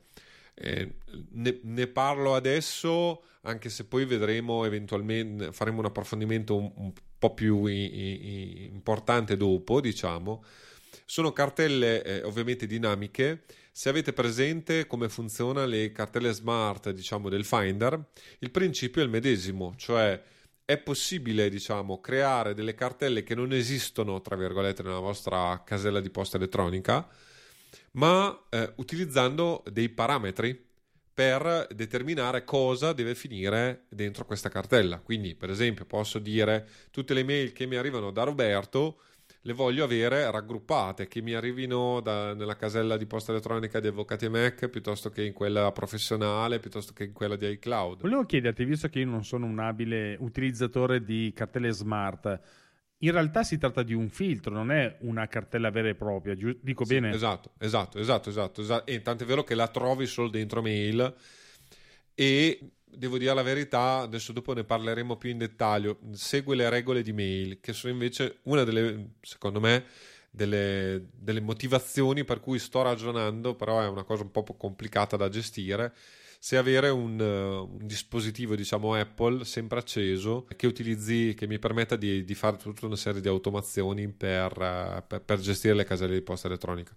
Eh, 0.54 0.94
ne, 1.30 1.58
ne, 1.62 1.86
parlo 1.86 2.34
adesso, 2.34 3.22
anche 3.42 3.68
se 3.68 3.84
poi 3.84 4.04
vedremo 4.06 4.64
eventualmente, 4.64 5.52
faremo 5.52 5.80
un 5.80 5.86
approfondimento 5.86 6.56
un, 6.56 6.72
un 6.74 6.92
po' 7.18 7.34
più 7.34 7.66
i, 7.66 7.74
i, 7.74 8.64
importante 8.72 9.36
dopo, 9.36 9.80
diciamo. 9.80 10.44
Sono 11.04 11.32
cartelle 11.32 12.22
ovviamente 12.24 12.66
dinamiche 12.66 13.44
se 13.76 13.90
avete 13.90 14.14
presente 14.14 14.86
come 14.86 15.10
funziona 15.10 15.66
le 15.66 15.92
cartelle 15.92 16.32
smart, 16.32 16.88
diciamo, 16.92 17.28
del 17.28 17.44
Finder, 17.44 18.02
il 18.38 18.50
principio 18.50 19.02
è 19.02 19.04
il 19.04 19.10
medesimo, 19.10 19.74
cioè 19.76 20.18
è 20.64 20.78
possibile, 20.78 21.50
diciamo, 21.50 22.00
creare 22.00 22.54
delle 22.54 22.74
cartelle 22.74 23.22
che 23.22 23.34
non 23.34 23.52
esistono, 23.52 24.22
tra 24.22 24.34
virgolette, 24.34 24.82
nella 24.82 24.98
vostra 24.98 25.62
casella 25.62 26.00
di 26.00 26.08
posta 26.08 26.38
elettronica, 26.38 27.06
ma 27.92 28.46
eh, 28.48 28.72
utilizzando 28.76 29.62
dei 29.70 29.90
parametri 29.90 30.58
per 31.12 31.68
determinare 31.74 32.44
cosa 32.44 32.94
deve 32.94 33.14
finire 33.14 33.84
dentro 33.90 34.24
questa 34.24 34.48
cartella. 34.48 35.00
Quindi, 35.00 35.34
per 35.34 35.50
esempio, 35.50 35.84
posso 35.84 36.18
dire 36.18 36.66
tutte 36.90 37.12
le 37.12 37.24
mail 37.24 37.52
che 37.52 37.66
mi 37.66 37.76
arrivano 37.76 38.10
da 38.10 38.22
Roberto 38.22 39.00
le 39.46 39.52
voglio 39.52 39.84
avere 39.84 40.28
raggruppate, 40.28 41.06
che 41.06 41.22
mi 41.22 41.32
arrivino 41.32 42.00
da, 42.00 42.34
nella 42.34 42.56
casella 42.56 42.96
di 42.96 43.06
posta 43.06 43.30
elettronica 43.30 43.78
di 43.78 43.86
Avvocati 43.86 44.28
Mac 44.28 44.68
piuttosto 44.68 45.08
che 45.08 45.22
in 45.22 45.32
quella 45.32 45.70
professionale, 45.70 46.58
piuttosto 46.58 46.92
che 46.92 47.04
in 47.04 47.12
quella 47.12 47.36
di 47.36 47.46
iCloud. 47.50 48.00
Volevo 48.00 48.26
chiederti, 48.26 48.64
visto 48.64 48.88
che 48.88 48.98
io 48.98 49.06
non 49.06 49.24
sono 49.24 49.46
un 49.46 49.60
abile 49.60 50.16
utilizzatore 50.18 51.04
di 51.04 51.32
cartelle 51.32 51.70
smart, 51.70 52.40
in 52.98 53.12
realtà 53.12 53.44
si 53.44 53.56
tratta 53.56 53.84
di 53.84 53.94
un 53.94 54.08
filtro, 54.08 54.52
non 54.52 54.72
è 54.72 54.96
una 55.02 55.28
cartella 55.28 55.70
vera 55.70 55.90
e 55.90 55.94
propria, 55.94 56.34
giu- 56.34 56.58
dico 56.60 56.84
sì, 56.84 56.94
bene? 56.94 57.14
Esatto, 57.14 57.52
esatto, 57.58 58.00
esatto, 58.00 58.30
esatto, 58.30 58.60
esatto. 58.62 58.90
E 58.90 59.00
tanto 59.00 59.22
è 59.22 59.26
vero 59.28 59.44
che 59.44 59.54
la 59.54 59.68
trovi 59.68 60.06
solo 60.06 60.28
dentro 60.28 60.60
mail 60.60 61.14
e 62.14 62.58
devo 62.96 63.18
dire 63.18 63.34
la 63.34 63.42
verità, 63.42 63.98
adesso 63.98 64.32
dopo 64.32 64.52
ne 64.54 64.64
parleremo 64.64 65.16
più 65.16 65.30
in 65.30 65.38
dettaglio, 65.38 65.98
segue 66.12 66.56
le 66.56 66.68
regole 66.68 67.02
di 67.02 67.12
mail, 67.12 67.60
che 67.60 67.72
sono 67.72 67.92
invece 67.92 68.38
una 68.44 68.64
delle, 68.64 69.10
secondo 69.20 69.60
me, 69.60 69.84
delle, 70.30 71.08
delle 71.12 71.40
motivazioni 71.40 72.24
per 72.24 72.40
cui 72.40 72.58
sto 72.58 72.82
ragionando, 72.82 73.54
però 73.54 73.80
è 73.80 73.88
una 73.88 74.04
cosa 74.04 74.22
un 74.22 74.30
po' 74.30 74.42
complicata 74.42 75.16
da 75.16 75.28
gestire 75.28 75.94
se 76.38 76.56
avere 76.56 76.90
un, 76.90 77.18
un, 77.18 77.86
dispositivo, 77.86 78.54
diciamo 78.54 78.94
Apple, 78.94 79.44
sempre 79.44 79.78
acceso, 79.78 80.46
che 80.56 80.66
utilizzi, 80.66 81.34
che 81.36 81.46
mi 81.46 81.58
permetta 81.58 81.96
di, 81.96 82.24
di 82.24 82.34
fare 82.34 82.56
tutta 82.56 82.86
una 82.86 82.96
serie 82.96 83.20
di 83.20 83.28
automazioni 83.28 84.08
per, 84.08 85.04
per, 85.08 85.22
per, 85.22 85.40
gestire 85.40 85.74
le 85.74 85.84
caselle 85.84 86.14
di 86.14 86.22
posta 86.22 86.46
elettronica. 86.46 86.94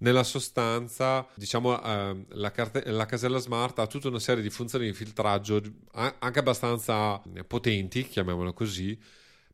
Nella 0.00 0.22
sostanza, 0.22 1.26
diciamo, 1.34 1.72
uh, 1.74 2.24
la, 2.28 2.50
carte- 2.50 2.90
la, 2.90 3.06
casella 3.06 3.38
smart 3.38 3.78
ha 3.78 3.86
tutta 3.86 4.08
una 4.08 4.18
serie 4.18 4.42
di 4.42 4.48
funzioni 4.48 4.86
di 4.86 4.94
filtraggio 4.94 5.60
anche 5.92 6.38
abbastanza 6.38 7.22
potenti, 7.46 8.06
chiamiamolo 8.06 8.52
così, 8.54 8.98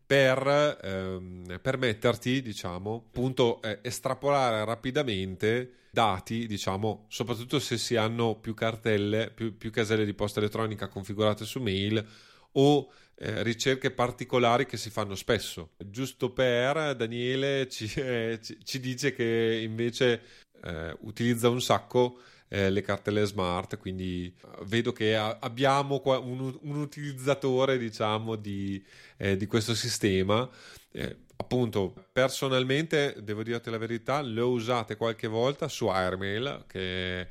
per 0.06 0.78
ehm, 0.82 1.58
permetterti, 1.60 2.40
diciamo, 2.40 3.06
appunto, 3.08 3.60
eh, 3.60 3.80
estrapolare 3.82 4.64
rapidamente 4.64 5.86
dati, 5.90 6.46
diciamo, 6.46 7.06
soprattutto 7.08 7.58
se 7.58 7.76
si 7.76 7.96
hanno 7.96 8.36
più 8.36 8.54
cartelle, 8.54 9.32
più, 9.34 9.56
più 9.56 9.72
caselle 9.72 10.04
di 10.04 10.14
posta 10.14 10.38
elettronica 10.38 10.86
configurate 10.86 11.44
su 11.44 11.60
mail 11.60 12.06
o 12.52 12.88
eh, 13.18 13.42
ricerche 13.42 13.90
particolari 13.90 14.66
che 14.66 14.76
si 14.76 14.90
fanno 14.90 15.14
spesso. 15.14 15.70
Giusto 15.78 16.32
per 16.32 16.94
Daniele 16.94 17.66
ci, 17.68 17.90
eh, 17.96 18.38
ci, 18.42 18.58
ci 18.62 18.78
dice 18.78 19.14
che 19.14 19.60
invece 19.62 20.20
eh, 20.62 20.94
utilizza 21.00 21.48
un 21.48 21.62
sacco 21.62 22.20
eh, 22.48 22.70
le 22.70 22.82
cartelle 22.82 23.24
smart, 23.24 23.78
quindi 23.78 24.26
eh, 24.26 24.48
vedo 24.64 24.92
che 24.92 25.16
a- 25.16 25.38
abbiamo 25.40 26.02
un, 26.04 26.58
un, 26.60 26.76
utilizzatore, 26.76 27.78
diciamo, 27.78 28.36
di, 28.36 28.84
di 29.16 29.46
questo 29.46 29.74
sistema. 29.74 30.48
Appunto, 31.38 31.94
personalmente, 32.12 33.16
devo 33.22 33.42
dirti 33.42 33.70
la 33.70 33.78
verità, 33.78 34.20
le 34.22 34.40
ho 34.40 34.48
usate 34.50 34.96
qualche 34.96 35.26
volta 35.26 35.68
su 35.68 35.86
Airmail, 35.86 36.64
che 36.66 37.28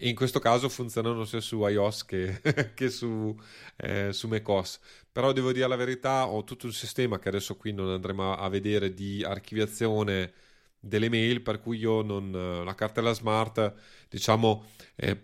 in 0.00 0.14
questo 0.16 0.40
caso 0.40 0.68
funzionano 0.68 1.24
sia 1.24 1.40
su 1.40 1.64
iOS 1.64 2.04
che, 2.04 2.40
che 2.74 2.90
su, 2.90 3.36
eh, 3.76 4.12
su 4.12 4.26
macOS. 4.26 4.80
Però 5.16 5.32
devo 5.32 5.50
dire 5.50 5.66
la 5.66 5.76
verità, 5.76 6.28
ho 6.28 6.44
tutto 6.44 6.66
un 6.66 6.74
sistema 6.74 7.18
che 7.18 7.28
adesso 7.28 7.56
qui 7.56 7.72
non 7.72 7.88
andremo 7.88 8.36
a 8.36 8.48
vedere 8.50 8.92
di 8.92 9.24
archiviazione 9.24 10.30
delle 10.78 11.08
mail 11.08 11.40
per 11.40 11.58
cui 11.58 11.78
io 11.78 12.02
non 12.02 12.62
la 12.62 12.74
cartella 12.74 13.14
smart 13.14 13.72
diciamo 14.10 14.66
eh, 14.94 15.18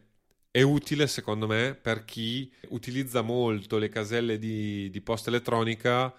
è 0.51 0.63
utile 0.63 1.07
secondo 1.07 1.47
me 1.47 1.75
per 1.75 2.07
chi 2.07 2.51
utilizza 2.71 3.21
molto 3.21 3.77
le 3.77 3.91
caselle 3.91 4.39
di, 4.39 4.89
di 4.89 5.01
posta 5.03 5.29
elettronica 5.29 6.15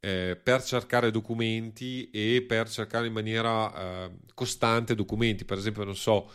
eh, 0.00 0.36
per 0.42 0.64
cercare 0.64 1.12
documenti 1.12 2.10
e 2.10 2.44
per 2.46 2.68
cercare 2.68 3.06
in 3.06 3.12
maniera 3.12 4.06
eh, 4.06 4.16
costante 4.34 4.96
documenti. 4.96 5.44
Per 5.44 5.58
esempio 5.58 5.84
non 5.84 5.96
so 5.96 6.28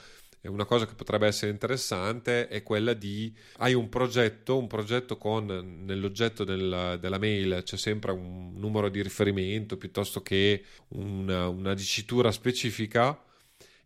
una 0.48 0.66
cosa 0.66 0.88
che 0.88 0.96
potrebbe 0.96 1.28
essere 1.28 1.52
interessante 1.52 2.48
è 2.48 2.64
quella 2.64 2.94
di 2.94 3.34
hai 3.58 3.74
un 3.76 3.90
progetto, 3.90 4.58
un 4.58 4.68
progetto 4.68 5.18
con 5.18 5.46
nell'oggetto 5.86 6.44
del, 6.44 6.98
della 7.00 7.20
mail 7.20 7.62
c'è 7.64 7.78
sempre 7.78 8.12
un 8.12 8.54
numero 8.56 8.90
di 8.90 9.04
riferimento 9.04 9.78
piuttosto 9.78 10.22
che 10.22 10.64
una, 10.90 11.48
una 11.48 11.74
dicitura 11.76 12.32
specifica. 12.32 13.24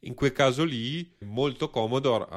In 0.02 0.14
quel 0.14 0.32
caso 0.32 0.64
lì 0.64 1.16
è 1.18 1.26
molto 1.26 1.70
comodo 1.70 2.30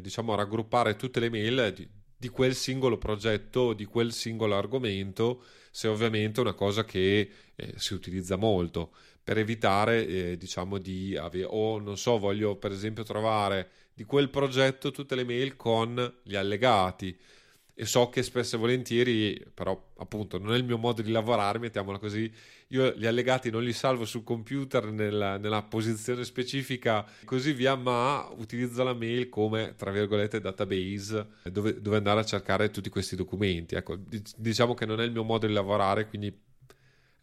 diciamo, 0.00 0.34
raggruppare 0.34 0.96
tutte 0.96 1.20
le 1.20 1.30
mail 1.30 1.72
di, 1.76 1.88
di 2.16 2.28
quel 2.28 2.54
singolo 2.54 2.98
progetto, 2.98 3.72
di 3.72 3.84
quel 3.84 4.12
singolo 4.12 4.56
argomento, 4.56 5.44
se 5.74 5.88
ovviamente 5.88 6.38
è 6.38 6.44
una 6.44 6.52
cosa 6.52 6.84
che 6.84 7.28
eh, 7.56 7.72
si 7.74 7.94
utilizza 7.94 8.36
molto 8.36 8.92
per 9.24 9.38
evitare, 9.38 10.06
eh, 10.06 10.36
diciamo, 10.36 10.78
di 10.78 11.16
avere, 11.16 11.48
o 11.50 11.80
non 11.80 11.98
so, 11.98 12.16
voglio 12.16 12.54
per 12.54 12.70
esempio 12.70 13.02
trovare 13.02 13.70
di 13.92 14.04
quel 14.04 14.30
progetto 14.30 14.92
tutte 14.92 15.16
le 15.16 15.24
mail 15.24 15.56
con 15.56 16.20
gli 16.22 16.36
allegati 16.36 17.18
e 17.76 17.86
so 17.86 18.08
che 18.08 18.22
spesso 18.22 18.54
e 18.54 18.58
volentieri, 18.58 19.44
però 19.52 19.90
appunto 19.96 20.38
non 20.38 20.54
è 20.54 20.56
il 20.56 20.64
mio 20.64 20.78
modo 20.78 21.02
di 21.02 21.10
lavorare, 21.10 21.58
mettiamola 21.58 21.98
così, 21.98 22.32
io 22.68 22.92
gli 22.92 23.04
allegati 23.04 23.50
non 23.50 23.64
li 23.64 23.72
salvo 23.72 24.04
sul 24.04 24.22
computer 24.22 24.92
nella, 24.92 25.38
nella 25.38 25.62
posizione 25.62 26.24
specifica 26.24 27.04
e 27.20 27.24
così 27.24 27.52
via, 27.52 27.74
ma 27.74 28.28
utilizzo 28.36 28.82
la 28.84 28.94
mail 28.94 29.28
come, 29.28 29.74
tra 29.76 29.90
virgolette, 29.90 30.40
database 30.40 31.26
dove, 31.50 31.80
dove 31.80 31.96
andare 31.96 32.20
a 32.20 32.24
cercare 32.24 32.70
tutti 32.70 32.88
questi 32.88 33.16
documenti. 33.16 33.74
Ecco, 33.74 33.98
diciamo 34.36 34.74
che 34.74 34.86
non 34.86 35.00
è 35.00 35.04
il 35.04 35.12
mio 35.12 35.24
modo 35.24 35.46
di 35.46 35.52
lavorare, 35.52 36.06
quindi 36.06 36.32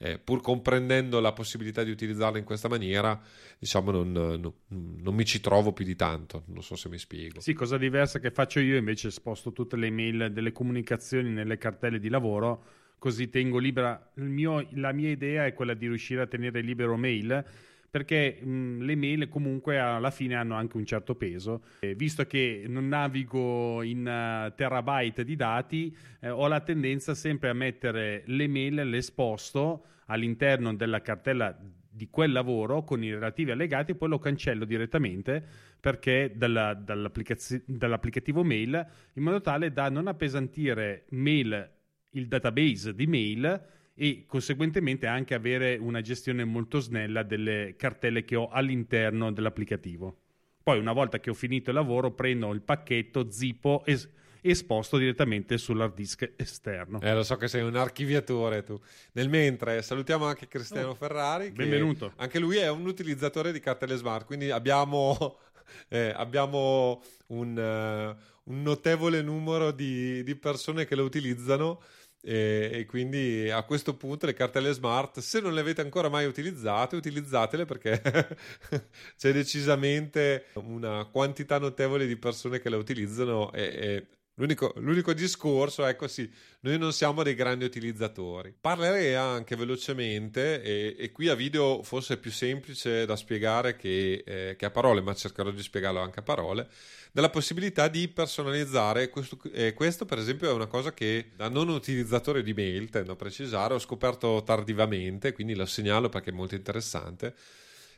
eh, 0.04 0.18
pur 0.18 0.42
comprendendo 0.42 1.20
la 1.20 1.32
possibilità 1.32 1.84
di 1.84 1.92
utilizzarla 1.92 2.40
in 2.40 2.44
questa 2.44 2.68
maniera, 2.68 3.20
diciamo 3.60 3.92
non, 3.92 4.12
non, 4.12 4.54
non, 4.68 5.14
mi 5.14 5.26
ci 5.26 5.40
trovo 5.40 5.74
più 5.74 5.86
di 5.86 5.96
tanto, 5.96 6.44
non 6.48 6.64
so 6.64 6.76
se 6.76 6.90
mi 6.90 6.98
spiego. 6.98 7.40
Sì, 7.40 7.54
cosa 7.54 7.78
diversa 7.78 8.18
che 8.18 8.32
faccio 8.32 8.60
io 8.60 8.78
invece 8.78 9.12
sposto 9.12 9.54
tutte 9.54 9.76
le 9.76 9.92
mail 9.92 10.32
delle 10.34 10.52
comunicazioni 10.52 11.30
nelle 11.30 11.60
cartelle 11.60 12.00
di 12.00 12.10
lavoro, 12.10 12.64
così 12.98 13.30
tengo 13.30 13.60
libera, 13.60 14.12
mio, 14.16 14.68
la 14.72 14.92
mia 14.92 15.10
idea 15.10 15.46
è 15.46 15.54
quella 15.54 15.76
di 15.76 15.88
riuscire 15.88 16.22
a 16.22 16.28
tenere 16.28 16.62
libero 16.62 16.98
mail 16.98 17.46
perché 17.92 18.40
mh, 18.42 18.84
le 18.84 18.96
mail 18.96 19.28
comunque 19.28 19.78
alla 19.78 20.12
fine 20.12 20.36
hanno 20.36 20.56
anche 20.56 20.78
un 20.78 20.86
certo 20.86 21.14
peso. 21.14 21.64
E 21.82 21.94
visto 21.94 22.26
che 22.26 22.64
non 22.66 22.88
navigo 22.88 23.84
in 23.84 24.00
uh, 24.00 24.56
terabyte 24.56 25.26
di 25.26 25.36
dati, 25.36 25.96
eh, 26.22 26.30
ho 26.30 26.48
la 26.48 26.62
tendenza 26.62 27.14
sempre 27.14 27.50
a 27.50 27.54
mettere 27.54 28.24
le 28.26 28.48
mail, 28.48 28.76
le 28.90 29.02
sposto 29.02 29.86
all'interno 30.06 30.74
della 30.74 31.02
cartella 31.02 31.56
di 31.94 32.08
quel 32.10 32.32
lavoro 32.32 32.86
con 32.86 33.04
i 33.04 33.12
relativi 33.12 33.52
allegati, 33.52 33.94
poi 33.94 34.08
lo 34.08 34.20
cancello 34.20 34.64
direttamente 34.64 35.44
perché 35.78 36.32
dalla, 36.34 36.74
dall'applicativo 36.74 38.44
mail 38.44 38.88
in 39.14 39.24
modo 39.24 39.42
tale 39.42 39.74
da 39.74 39.90
non 39.90 40.08
appesantire 40.08 41.06
mail 41.10 41.70
il 42.12 42.28
database 42.28 42.96
di 42.96 43.08
mail 43.08 43.62
e 44.02 44.24
conseguentemente 44.26 45.06
anche 45.06 45.36
avere 45.36 45.78
una 45.78 46.02
gestione 46.02 46.44
molto 46.44 46.80
snella 46.80 47.22
delle 47.22 47.76
cartelle 47.78 48.26
che 48.26 48.36
ho 48.36 48.50
all'interno 48.50 49.32
dell'applicativo. 49.32 50.18
Poi 50.64 50.80
una 50.80 50.92
volta 50.92 51.20
che 51.20 51.30
ho 51.30 51.36
finito 51.36 51.70
il 51.70 51.76
lavoro 51.76 52.10
prendo 52.10 52.52
il 52.52 52.62
pacchetto, 52.62 53.30
zippo 53.30 53.84
e 53.86 54.00
esposto 54.42 54.98
direttamente 54.98 55.60
sull'hard 55.60 55.94
disk 55.94 56.34
esterno. 56.36 57.00
Eh, 57.00 57.14
lo 57.14 57.22
so 57.22 57.36
che 57.36 57.48
sei 57.48 57.62
un 57.62 57.76
archiviatore 57.76 58.64
tu. 58.64 58.80
Nel 59.12 59.30
mentre 59.30 59.84
salutiamo 59.84 60.26
anche 60.26 60.48
Cristiano 60.48 60.90
oh, 60.90 60.96
Ferrari. 60.96 61.52
Benvenuto. 61.52 62.14
Anche 62.16 62.40
lui 62.40 62.58
è 62.58 62.72
un 62.72 62.88
utilizzatore 62.88 63.52
di 63.52 63.60
cartelle 63.60 63.98
smart, 63.98 64.26
quindi 64.26 64.50
abbiamo, 64.50 65.38
eh, 65.90 66.12
abbiamo 66.16 67.04
un, 67.28 67.56
uh, 67.56 68.52
un, 68.52 68.62
notevole 68.64 69.22
numero 69.22 69.70
di, 69.70 70.24
di 70.24 70.36
persone 70.36 70.86
che 70.86 70.96
lo 70.96 71.04
utilizzano. 71.04 71.80
E, 72.24 72.70
e, 72.72 72.86
quindi 72.86 73.50
a 73.50 73.64
questo 73.64 73.96
punto 73.96 74.28
le 74.28 74.34
cartelle 74.34 74.72
smart, 74.74 75.20
se 75.20 75.40
non 75.40 75.54
le 75.54 75.62
avete 75.62 75.82
ancora 75.82 76.08
mai 76.08 76.26
utilizzate, 76.26 76.96
utilizzatele 76.96 77.66
perché 77.66 78.00
c'è 79.18 79.34
decisamente 79.34 80.46
una 80.56 81.06
quantità 81.06 81.58
notevole 81.58 82.06
di 82.06 82.18
persone 82.18 82.60
che 82.60 82.70
le 82.70 82.76
utilizzano 82.76 83.52
e, 83.52 83.64
e 83.64 84.08
L'unico, 84.36 84.72
l'unico, 84.78 85.14
discorso, 85.14 85.86
ecco 85.86 86.08
sì, 86.08 86.30
noi 86.62 86.78
non 86.78 86.94
siamo 86.94 87.22
dei 87.22 87.36
grandi 87.36 87.66
utilizzatori. 87.66 88.56
Parlerei 88.60 89.14
anche 89.14 89.58
velocemente, 89.58 90.62
e, 90.64 90.96
e 90.98 91.12
qui 91.12 91.28
a 91.28 91.36
video 91.36 91.84
forse 91.84 92.14
è 92.14 92.18
più 92.18 92.32
semplice 92.32 93.06
da 93.06 93.18
spiegare 93.18 93.76
che, 93.76 94.24
eh, 94.26 94.56
che, 94.58 94.66
a 94.66 94.72
parole, 94.72 95.02
ma 95.02 95.14
cercherò 95.14 95.52
di 95.52 95.62
spiegarlo 95.62 96.00
anche 96.00 96.20
a 96.22 96.24
parole, 96.24 96.70
della 97.12 97.30
possibilità 97.30 97.90
di 97.90 98.08
personalizzare. 98.08 99.10
Questo, 99.10 99.38
eh, 99.52 99.74
questo 99.74 100.06
per 100.06 100.18
esempio 100.18 100.50
è 100.50 100.54
una 100.54 100.68
cosa 100.68 100.94
che 100.94 101.32
da 101.36 101.50
non 101.50 101.68
utilizzatore 101.68 102.42
di 102.42 102.54
mail, 102.54 102.90
tendo 102.90 103.12
a 103.12 103.16
precisare, 103.18 103.74
ho 103.74 103.80
scoperto 103.80 104.44
tardivamente, 104.44 105.34
quindi 105.34 105.56
lo 105.56 105.66
segnalo 105.66 106.08
perché 106.08 106.30
è 106.30 106.34
molto 106.34 106.56
interessante 106.56 107.36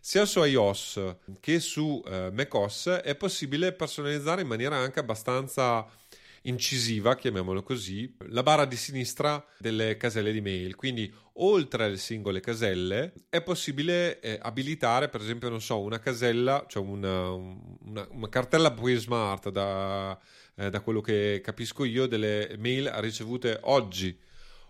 sia 0.05 0.25
su 0.25 0.43
iOS 0.43 1.15
che 1.39 1.61
su 1.61 2.03
eh, 2.05 2.29
macOS 2.33 2.87
è 2.87 3.15
possibile 3.15 3.71
personalizzare 3.71 4.41
in 4.41 4.49
maniera 4.49 4.75
anche 4.75 4.99
abbastanza 4.99 5.87
incisiva, 6.43 7.15
chiamiamolo 7.15 7.61
così, 7.63 8.15
la 8.29 8.43
barra 8.43 8.65
di 8.65 8.75
sinistra 8.75 9.43
delle 9.57 9.97
caselle 9.97 10.31
di 10.31 10.41
mail. 10.41 10.75
Quindi, 10.75 11.11
oltre 11.33 11.85
alle 11.85 11.97
singole 11.97 12.39
caselle, 12.39 13.13
è 13.29 13.41
possibile 13.41 14.19
eh, 14.19 14.39
abilitare, 14.41 15.09
per 15.09 15.21
esempio, 15.21 15.49
non 15.49 15.61
so, 15.61 15.79
una 15.79 15.99
casella, 15.99 16.65
cioè 16.67 16.83
una, 16.83 17.31
una, 17.31 18.07
una 18.09 18.29
cartella 18.29 18.71
poi 18.71 18.95
smart 18.95 19.49
da, 19.49 20.19
eh, 20.55 20.69
da 20.69 20.81
quello 20.81 21.01
che 21.01 21.41
capisco 21.43 21.83
io, 21.83 22.07
delle 22.07 22.55
mail 22.57 22.89
ricevute 22.95 23.59
oggi. 23.63 24.17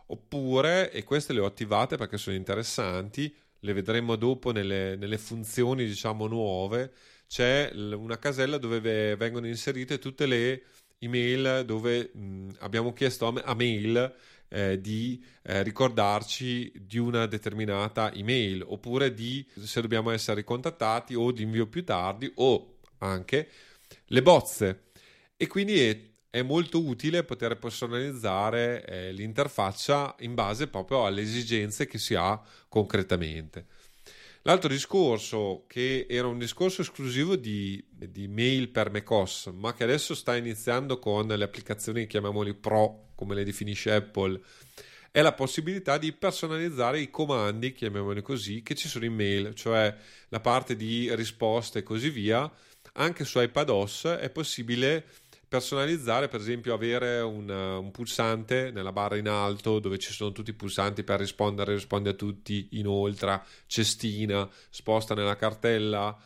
Oppure, 0.08 0.92
e 0.92 1.04
queste 1.04 1.34
le 1.34 1.40
ho 1.40 1.46
attivate 1.46 1.98
perché 1.98 2.18
sono 2.18 2.36
interessanti, 2.36 3.34
le 3.60 3.74
vedremo 3.74 4.16
dopo 4.16 4.52
nelle, 4.52 4.96
nelle 4.96 5.18
funzioni, 5.18 5.86
diciamo, 5.86 6.28
nuove. 6.28 6.92
C'è 7.26 7.72
una 7.74 8.20
casella 8.20 8.58
dove 8.58 9.16
vengono 9.16 9.48
inserite 9.48 9.98
tutte 9.98 10.28
le 10.28 10.64
email 11.04 11.64
dove 11.66 12.12
mh, 12.14 12.50
abbiamo 12.60 12.94
chiesto 12.94 13.28
a, 13.28 13.54
mail 13.54 14.14
eh, 14.50 14.80
di 14.80 15.24
eh, 15.42 15.64
ricordarci 15.64 16.72
di 16.76 16.98
una 16.98 17.26
determinata 17.26 18.14
email 18.14 18.64
oppure 18.66 19.14
di 19.14 19.46
se 19.60 19.82
dobbiamo 19.82 20.12
essere 20.12 20.38
ricontattati 20.38 21.16
o 21.16 21.32
di 21.32 21.44
invio 21.44 21.68
più 21.68 21.84
tardi 21.84 22.32
o 22.36 22.78
anche 23.00 23.50
le 24.06 24.22
bozze 24.22 24.84
e 25.36 25.48
quindi 25.48 25.80
è, 25.80 26.00
è 26.30 26.42
molto 26.42 26.84
utile 26.84 27.24
poter 27.24 27.58
personalizzare 27.58 28.86
eh, 28.86 29.12
l'interfaccia 29.12 30.16
in 30.20 30.34
base 30.36 30.68
proprio 30.68 31.06
alle 31.06 31.22
esigenze 31.22 31.86
che 31.86 31.98
si 31.98 32.16
ha 32.16 32.42
concretamente. 32.70 33.66
L'altro 34.46 34.68
discorso, 34.68 35.64
che 35.68 36.06
era 36.10 36.28
un 36.28 36.38
discorso 36.38 36.82
esclusivo 36.82 37.38
di, 37.38 37.82
di 37.90 38.28
mail 38.28 38.68
per 38.68 38.92
macOS, 38.92 39.54
ma 39.54 39.74
che 39.74 39.86
adesso 39.86 40.14
sta 40.14 40.36
iniziando 40.36 41.00
con 41.00 41.28
le 41.28 41.44
applicazioni, 41.46 42.08
chiamiamoli 42.08 42.54
pro, 42.54 43.12
come 43.16 43.36
le 43.36 43.46
definisce 43.46 43.94
Apple, 43.94 44.42
è 45.12 45.22
la 45.22 45.32
possibilità 45.32 45.98
di 45.98 46.12
personalizzare 46.12 47.00
i 47.00 47.10
comandi, 47.10 47.72
chiamiamoli 47.72 48.22
così, 48.22 48.64
che 48.64 48.76
ci 48.76 48.90
sono 48.90 49.06
in 49.06 49.14
mail, 49.14 49.54
cioè 49.54 49.96
la 50.28 50.42
parte 50.42 50.76
di 50.76 51.14
risposte 51.16 51.80
e 51.80 51.84
così 51.84 52.10
via. 52.10 52.52
Anche 52.96 53.24
su 53.24 53.40
iPadOS 53.40 54.18
è 54.20 54.30
possibile 54.30 55.06
personalizzare, 55.54 56.30
per 56.30 56.40
esempio 56.40 56.74
avere 56.74 57.20
un, 57.20 57.48
un, 57.48 57.92
pulsante 57.92 58.72
nella 58.72 58.92
barra 58.92 59.18
in 59.18 59.28
alto 59.28 59.78
dove 59.78 60.00
ci 60.00 60.12
sono 60.12 60.32
tutti 60.32 60.50
i 60.50 60.54
pulsanti 60.54 61.04
per 61.04 61.20
rispondere, 61.20 61.76
risponde 61.76 62.10
a 62.10 62.14
tutti, 62.14 62.70
inoltre, 62.72 63.44
cestina, 63.68 64.50
sposta 64.72 65.14
nella 65.14 65.36
cartella 65.36 66.18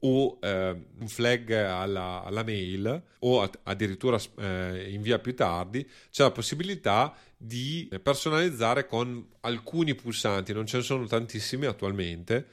o 0.00 0.38
eh, 0.40 0.70
un 0.98 1.06
flag 1.06 1.52
alla, 1.52 2.24
alla, 2.24 2.42
mail 2.42 3.02
o 3.20 3.48
addirittura 3.62 4.18
eh, 4.38 4.90
invia 4.90 5.20
più 5.20 5.36
tardi, 5.36 5.88
c'è 6.10 6.24
la 6.24 6.32
possibilità 6.32 7.14
di 7.36 7.88
personalizzare 8.02 8.88
con 8.88 9.24
alcuni 9.42 9.94
pulsanti, 9.94 10.52
non 10.52 10.66
ce 10.66 10.78
ne 10.78 10.82
sono 10.82 11.06
tantissimi 11.06 11.66
attualmente, 11.66 12.46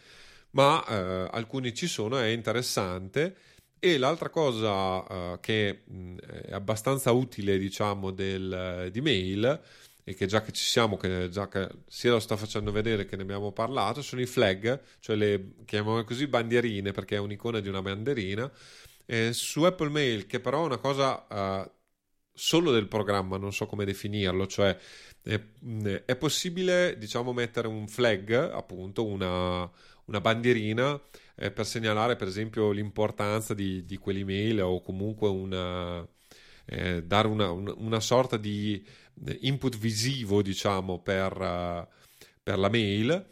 ma 0.52 0.86
eh, 0.86 1.28
alcuni 1.32 1.74
ci 1.74 1.88
sono, 1.88 2.20
è 2.20 2.28
interessante 2.28 3.36
e 3.80 3.98
l'altra 3.98 4.30
cosa 4.30 5.34
uh, 5.34 5.40
che 5.40 5.84
mh, 5.86 6.18
è 6.48 6.54
abbastanza 6.54 7.12
utile, 7.12 7.58
diciamo, 7.58 8.12
del, 8.12 8.90
di 8.92 9.02
mail, 9.02 9.62
e 10.04 10.14
che 10.16 10.26
già 10.26 10.42
che 10.42 10.52
ci 10.52 10.64
siamo, 10.64 10.98
che 10.98 11.30
già 11.30 11.48
che 11.48 11.70
sia 11.88 12.12
lo 12.12 12.20
sta 12.20 12.36
facendo 12.36 12.72
vedere 12.72 13.06
che 13.06 13.16
ne 13.16 13.22
abbiamo 13.22 13.52
parlato, 13.52 14.02
sono 14.02 14.22
i 14.22 14.26
flag, 14.26 14.82
cioè 15.00 15.16
le 15.16 15.54
chiamiamo 15.66 16.04
così 16.04 16.28
bandierine, 16.28 16.92
perché 16.92 17.16
è 17.16 17.20
un'icona 17.20 17.60
di 17.60 17.70
una 17.70 17.82
bandierina. 17.82 18.52
Eh, 19.06 19.34
su 19.34 19.64
Apple 19.64 19.90
Mail, 19.90 20.26
che 20.28 20.40
però 20.40 20.64
è 20.64 20.66
una 20.66 20.78
cosa 20.78 21.26
uh, 21.30 21.72
solo 22.34 22.72
del 22.72 22.88
programma, 22.88 23.38
non 23.38 23.54
so 23.54 23.66
come 23.66 23.86
definirlo, 23.86 24.48
cioè 24.48 24.78
è, 25.22 25.40
è 26.06 26.16
possibile, 26.16 26.98
diciamo, 26.98 27.34
mettere 27.34 27.68
un 27.68 27.88
flag, 27.88 28.32
appunto, 28.32 29.06
una, 29.06 29.70
una 30.06 30.22
bandierina 30.22 31.00
eh, 31.40 31.52
per 31.52 31.66
segnalare 31.66 32.18
per 32.18 32.28
esempio 32.28 32.72
l'importanza 32.72 33.54
di, 33.54 33.86
di 33.86 33.98
quell'email 33.98 34.62
o 34.62 34.82
comunque 34.82 35.30
una, 35.30 36.06
eh, 36.66 37.02
dare 37.04 37.28
una, 37.28 37.52
una, 37.52 37.74
una, 37.78 38.00
sorta 38.02 38.36
di 38.36 38.86
eh, 39.26 39.38
input 39.42 39.78
visivo 39.78 40.42
diciamo 40.42 41.00
per, 41.00 41.32
uh, 41.40 41.88
per 42.44 42.58
la 42.60 42.70
mail. 42.70 43.32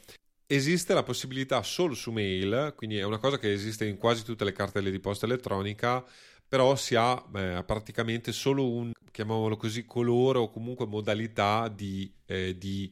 Esiste 0.50 0.94
la 0.94 1.04
possibilità 1.04 1.62
solo 1.64 1.94
su 1.94 2.12
mail, 2.12 2.74
quindi 2.78 2.98
è 2.98 3.04
una 3.04 3.18
cosa 3.18 3.38
che 3.38 3.52
esiste 3.52 3.86
in 3.86 3.98
quasi 3.98 4.24
tutte 4.24 4.46
le 4.46 4.54
cartelle 4.54 4.90
di 4.92 5.00
posta 5.00 5.26
elettronica, 5.26 6.06
però 6.48 6.78
si 6.78 6.96
ha 6.96 7.22
eh, 7.36 7.64
praticamente 7.66 8.32
solo 8.32 8.72
un, 8.72 8.94
chiamiamolo 9.12 9.58
così, 9.58 9.86
colore 9.86 10.40
o 10.40 10.50
comunque 10.50 10.86
modalità 10.86 11.68
di, 11.68 12.10
eh, 12.26 12.58
di 12.58 12.90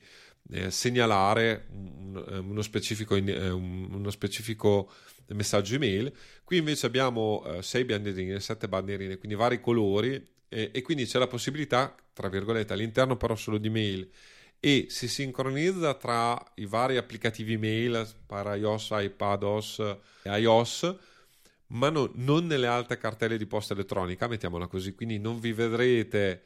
eh, 0.52 0.72
segnalare 0.72 1.68
eh, 1.72 2.38
uno, 2.38 2.62
specifico 2.62 3.16
eh, 3.16 3.50
uno 3.50 4.10
specifico 4.10 4.92
messaggio 5.28 5.76
email. 5.76 6.14
Qui 6.44 6.58
invece 6.58 6.86
abbiamo 6.86 7.44
eh, 7.46 7.62
sei 7.64 7.86
bandierine, 7.86 8.40
sette 8.40 8.68
bandierine, 8.68 9.18
quindi 9.18 9.36
vari 9.36 9.60
colori 9.60 10.14
e, 10.48 10.72
e 10.74 10.82
quindi 10.82 11.06
c'è 11.06 11.20
la 11.20 11.28
possibilità, 11.28 11.96
tra 12.14 12.30
virgolette, 12.30 12.74
all'interno 12.74 13.18
però 13.18 13.36
solo 13.36 13.58
di 13.58 13.70
mail 13.70 14.10
e 14.60 14.88
si 14.90 15.08
sincronizza 15.08 15.94
tra 15.96 16.42
i 16.56 16.66
vari 16.66 16.98
applicativi 16.98 17.58
mail 17.58 18.08
per 18.26 18.56
iOS, 18.58 18.90
iPadOS 18.92 19.80
e 20.24 20.40
iOS 20.40 20.96
ma 21.68 21.90
no, 21.90 22.12
non 22.16 22.46
nelle 22.46 22.68
altre 22.68 22.98
cartelle 22.98 23.38
di 23.38 23.46
posta 23.48 23.74
elettronica, 23.74 24.28
mettiamola 24.28 24.68
così, 24.68 24.94
quindi 24.94 25.18
non 25.18 25.40
vi 25.40 25.52
vedrete 25.52 26.32
eh, 26.32 26.42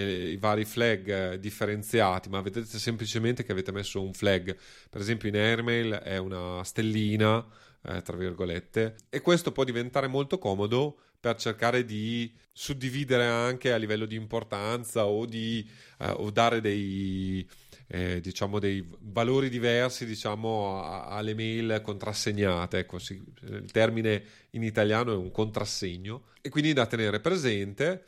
i 0.00 0.36
vari 0.36 0.64
flag 0.64 1.08
eh, 1.08 1.38
differenziati, 1.38 2.28
ma 2.28 2.40
vedete 2.40 2.78
semplicemente 2.78 3.44
che 3.44 3.52
avete 3.52 3.72
messo 3.72 4.02
un 4.02 4.12
flag. 4.12 4.56
Per 4.88 5.00
esempio 5.00 5.28
in 5.28 5.36
Airmail 5.36 5.92
è 5.92 6.16
una 6.16 6.62
stellina, 6.64 7.44
eh, 7.84 8.02
tra 8.02 8.16
virgolette, 8.16 8.96
e 9.10 9.20
questo 9.20 9.52
può 9.52 9.64
diventare 9.64 10.06
molto 10.06 10.38
comodo 10.38 10.98
per 11.20 11.36
cercare 11.36 11.84
di 11.84 12.32
suddividere 12.50 13.24
anche 13.26 13.72
a 13.72 13.76
livello 13.76 14.06
di 14.06 14.16
importanza 14.16 15.06
o 15.06 15.24
di 15.24 15.64
eh, 15.98 16.10
o 16.10 16.30
dare 16.30 16.60
dei, 16.60 17.48
eh, 17.86 18.20
diciamo 18.20 18.58
dei 18.58 18.84
valori 18.98 19.48
diversi 19.48 20.04
diciamo, 20.04 20.82
a, 20.82 21.06
alle 21.06 21.34
mail 21.34 21.80
contrassegnate. 21.82 22.78
Ecco, 22.78 22.98
si, 22.98 23.22
il 23.42 23.70
termine 23.70 24.24
in 24.50 24.64
italiano 24.64 25.12
è 25.12 25.16
un 25.16 25.30
contrassegno 25.30 26.24
e 26.40 26.48
quindi 26.48 26.72
da 26.72 26.86
tenere 26.86 27.20
presente 27.20 28.04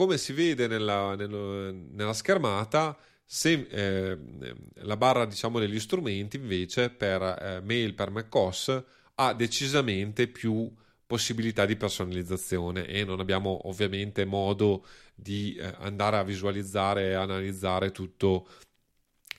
come 0.00 0.16
si 0.16 0.32
vede 0.32 0.66
nella, 0.66 1.14
nella, 1.14 2.14
schermata, 2.14 2.96
se, 3.22 3.66
eh, 3.70 4.18
la 4.76 4.96
barra 4.96 5.26
diciamo, 5.26 5.58
degli 5.58 5.78
strumenti 5.78 6.38
invece 6.38 6.88
per 6.88 7.20
eh, 7.20 7.60
mail 7.62 7.92
per 7.92 8.10
macOS 8.10 8.82
ha 9.16 9.34
decisamente 9.34 10.26
più 10.26 10.74
possibilità 11.04 11.66
di 11.66 11.76
personalizzazione 11.76 12.86
e 12.86 13.04
non 13.04 13.20
abbiamo 13.20 13.68
ovviamente 13.68 14.24
modo 14.24 14.86
di 15.14 15.54
eh, 15.56 15.74
andare 15.80 16.16
a 16.16 16.24
visualizzare 16.24 17.08
e 17.08 17.12
analizzare 17.12 17.90
tutto 17.90 18.48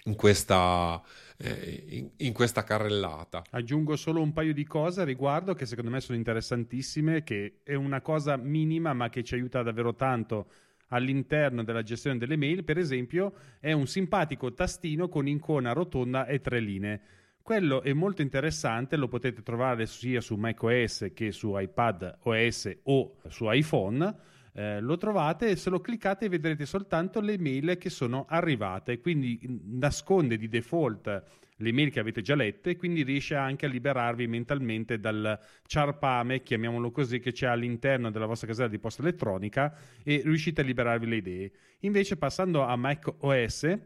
in 0.04 0.13
questa, 0.13 1.02
eh, 1.42 1.84
in, 1.90 2.10
in, 2.18 2.34
questa 2.34 2.64
carrellata. 2.64 3.44
Aggiungo 3.52 3.96
solo 3.96 4.22
un 4.22 4.32
paio 4.32 4.54
di 4.54 4.66
cose 4.66 5.02
a 5.02 5.06
riguardo 5.06 5.54
che 5.54 5.66
secondo 5.66 5.90
me 5.90 6.00
sono 6.00 6.18
interessantissime, 6.18 7.24
che 7.24 7.60
è 7.64 7.74
una 7.74 8.02
cosa 8.02 8.38
minima 8.38 8.94
ma 8.94 9.10
che 9.10 9.24
ci 9.24 9.34
aiuta 9.34 9.64
davvero 9.64 9.96
tanto 9.96 10.48
all'interno 10.90 11.64
della 11.64 11.84
gestione 11.84 12.18
delle 12.18 12.38
mail, 12.38 12.64
per 12.64 12.78
esempio, 12.78 13.34
è 13.60 13.72
un 13.72 13.88
simpatico 13.88 14.54
tastino 14.54 15.08
con 15.08 15.28
icona 15.28 15.74
rotonda 15.74 16.26
e 16.26 16.42
tre 16.42 16.60
linee. 16.60 17.02
Quello 17.42 17.82
è 17.82 17.92
molto 17.94 18.22
interessante, 18.22 18.96
lo 18.96 19.08
potete 19.08 19.42
trovare 19.42 19.86
sia 19.88 20.22
su 20.22 20.36
macOS 20.36 21.12
che 21.14 21.32
su 21.32 21.58
iPad 21.58 22.20
OS 22.24 22.78
o 22.84 23.16
su 23.28 23.50
iPhone 23.50 24.16
eh, 24.54 24.82
lo 24.82 24.98
trovate 24.98 25.50
e 25.50 25.56
se 25.56 25.70
lo 25.70 25.80
cliccate 25.80 26.30
vedrete 26.30 26.66
soltanto 26.66 27.22
le 27.22 27.38
mail 27.38 27.78
che 27.78 27.90
sono 27.90 28.26
arrivate, 28.28 29.00
quindi 29.00 29.40
nasconde 29.66 30.38
di 30.38 30.48
default 30.48 31.40
le 31.62 31.72
mail 31.72 31.92
che 31.92 32.00
avete 32.00 32.22
già 32.22 32.36
lette, 32.36 32.76
quindi 32.76 33.04
riesce 33.04 33.36
anche 33.36 33.66
a 33.66 33.70
liberarvi 33.70 34.28
mentalmente 34.28 35.00
dal 35.00 35.40
ciarpame, 35.66 36.42
chiamiamolo 36.42 36.92
così, 36.92 37.20
che 37.20 37.32
c'è 37.32 37.48
all'interno 37.48 38.12
della 38.12 38.26
vostra 38.26 38.48
casella 38.48 38.68
di 38.68 38.80
posta 38.80 39.02
elettronica 39.04 39.74
e 40.04 40.22
riuscite 40.24 40.62
a 40.62 40.64
liberarvi 40.64 41.06
le 41.06 41.16
idee. 41.16 41.52
Invece 41.82 42.18
passando 42.18 42.64
a 42.64 42.76
Mac 42.76 43.14
OS, 43.20 43.78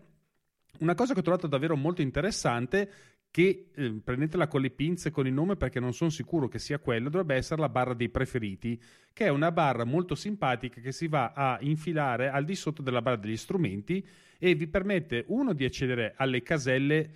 una 0.80 0.95
cosa 0.95 1.13
che 1.13 1.19
ho 1.19 1.23
trovato 1.23 1.47
davvero 1.47 1.75
molto 1.75 2.01
interessante 2.01 2.89
che 3.36 3.67
eh, 3.76 4.00
prendetela 4.02 4.48
con 4.48 4.62
le 4.62 4.69
pinze 4.69 5.12
con 5.12 5.28
il 5.28 5.34
nome 5.34 5.58
perché 5.58 5.82
non 5.82 5.93
sono 5.93 6.10
sicuro 6.10 6.48
che 6.48 6.58
sia 6.58 6.80
quello, 6.80 7.10
dovrebbe 7.10 7.36
essere 7.36 7.60
la 7.60 7.67
barra 7.67 7.93
dei 7.93 8.08
preferiti, 8.08 8.82
che 9.12 9.26
è 9.26 9.28
una 9.28 9.52
barra 9.52 9.84
molto 9.84 10.15
simpatica 10.15 10.80
che 10.80 10.93
si 10.93 11.10
va 11.10 11.34
a 11.36 11.58
infilare 11.60 12.30
al 12.30 12.45
di 12.45 12.56
sotto 12.56 12.82
della 12.82 13.02
barra 13.02 13.17
degli 13.17 13.36
strumenti 13.36 14.08
e 14.39 14.56
vi 14.56 14.67
permette 14.67 15.26
uno 15.28 15.52
di 15.52 15.65
accedere 15.65 16.13
alle 16.15 16.43
caselle 16.43 17.12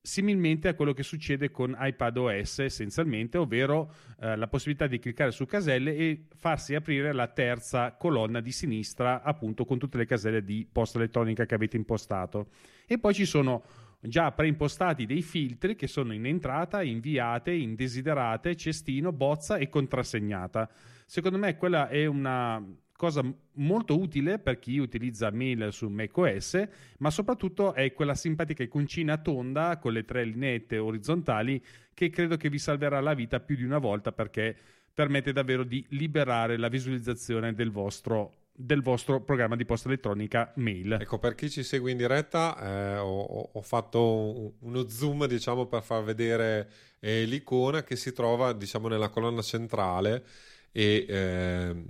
similmente 0.00 0.68
a 0.68 0.74
quello 0.74 0.94
che 0.94 1.02
succede 1.02 1.50
con 1.50 1.76
iPadOS 1.78 2.60
essenzialmente, 2.60 3.36
ovvero 3.36 3.92
eh, 4.20 4.34
la 4.36 4.48
possibilità 4.48 4.86
di 4.86 4.98
cliccare 4.98 5.32
su 5.32 5.44
caselle 5.44 5.94
e 5.94 6.28
farsi 6.34 6.74
aprire 6.74 7.12
la 7.12 7.28
terza 7.28 7.92
colonna 7.92 8.40
di 8.40 8.52
sinistra 8.52 9.22
appunto 9.22 9.66
con 9.66 9.78
tutte 9.78 9.98
le 9.98 10.06
caselle 10.06 10.42
di 10.42 10.66
posta 10.70 10.96
elettronica 10.96 11.44
che 11.44 11.54
avete 11.54 11.76
impostato. 11.76 12.48
E 12.86 12.98
poi 12.98 13.12
ci 13.12 13.26
sono 13.26 13.62
già 14.02 14.32
preimpostati 14.32 15.06
dei 15.06 15.22
filtri 15.22 15.76
che 15.76 15.86
sono 15.86 16.12
in 16.12 16.26
entrata, 16.26 16.82
inviate, 16.82 17.52
indesiderate, 17.52 18.56
cestino, 18.56 19.12
bozza 19.12 19.56
e 19.56 19.68
contrassegnata. 19.68 20.68
Secondo 21.06 21.38
me 21.38 21.56
quella 21.56 21.88
è 21.88 22.06
una 22.06 22.62
cosa 22.96 23.22
molto 23.54 23.98
utile 23.98 24.38
per 24.38 24.58
chi 24.58 24.78
utilizza 24.78 25.30
mail 25.30 25.72
su 25.72 25.88
macOS, 25.88 26.68
ma 26.98 27.10
soprattutto 27.10 27.74
è 27.74 27.92
quella 27.92 28.14
simpatica 28.14 28.62
iconcina 28.62 29.18
tonda 29.18 29.78
con 29.78 29.92
le 29.92 30.04
tre 30.04 30.24
lineette 30.24 30.78
orizzontali 30.78 31.62
che 31.94 32.10
credo 32.10 32.36
che 32.36 32.48
vi 32.48 32.58
salverà 32.58 33.00
la 33.00 33.14
vita 33.14 33.40
più 33.40 33.56
di 33.56 33.64
una 33.64 33.78
volta 33.78 34.12
perché 34.12 34.56
permette 34.94 35.32
davvero 35.32 35.64
di 35.64 35.84
liberare 35.90 36.56
la 36.56 36.68
visualizzazione 36.68 37.54
del 37.54 37.70
vostro 37.70 38.41
del 38.54 38.82
vostro 38.82 39.22
programma 39.22 39.56
di 39.56 39.64
posta 39.64 39.88
elettronica 39.88 40.52
mail. 40.56 40.98
Ecco, 41.00 41.18
per 41.18 41.34
chi 41.34 41.50
ci 41.50 41.62
segue 41.62 41.90
in 41.90 41.96
diretta, 41.96 42.56
eh, 42.58 42.98
ho, 42.98 43.50
ho, 43.52 43.62
fatto 43.62 44.54
uno 44.60 44.88
zoom, 44.88 45.26
diciamo, 45.26 45.66
per 45.66 45.82
far 45.82 46.04
vedere 46.04 46.70
eh, 47.00 47.24
l'icona 47.24 47.82
che 47.82 47.96
si 47.96 48.12
trova, 48.12 48.52
diciamo, 48.52 48.88
nella 48.88 49.08
colonna 49.08 49.42
centrale 49.42 50.24
e 50.72 51.04
eh, 51.06 51.84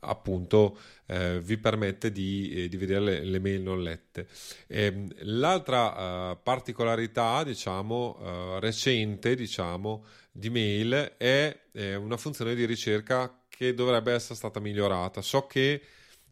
appunto 0.00 0.78
eh, 1.06 1.40
vi 1.40 1.58
permette 1.58 2.12
di, 2.12 2.64
eh, 2.64 2.68
di 2.68 2.76
vedere 2.76 3.00
le, 3.00 3.24
le, 3.24 3.38
mail 3.40 3.62
non 3.62 3.82
lette. 3.82 4.28
Ehm, 4.68 5.08
l'altra 5.22 6.30
uh, 6.30 6.38
particolarità, 6.42 7.42
diciamo, 7.42 8.18
uh, 8.20 8.58
recente, 8.60 9.34
diciamo, 9.34 10.04
di 10.30 10.50
mail 10.50 11.14
è 11.16 11.56
una 11.96 12.16
funzione 12.16 12.54
di 12.54 12.64
ricerca 12.64 13.44
che 13.48 13.74
dovrebbe 13.74 14.12
essere 14.12 14.34
stata 14.34 14.60
migliorata. 14.60 15.20
So 15.20 15.46
che 15.46 15.80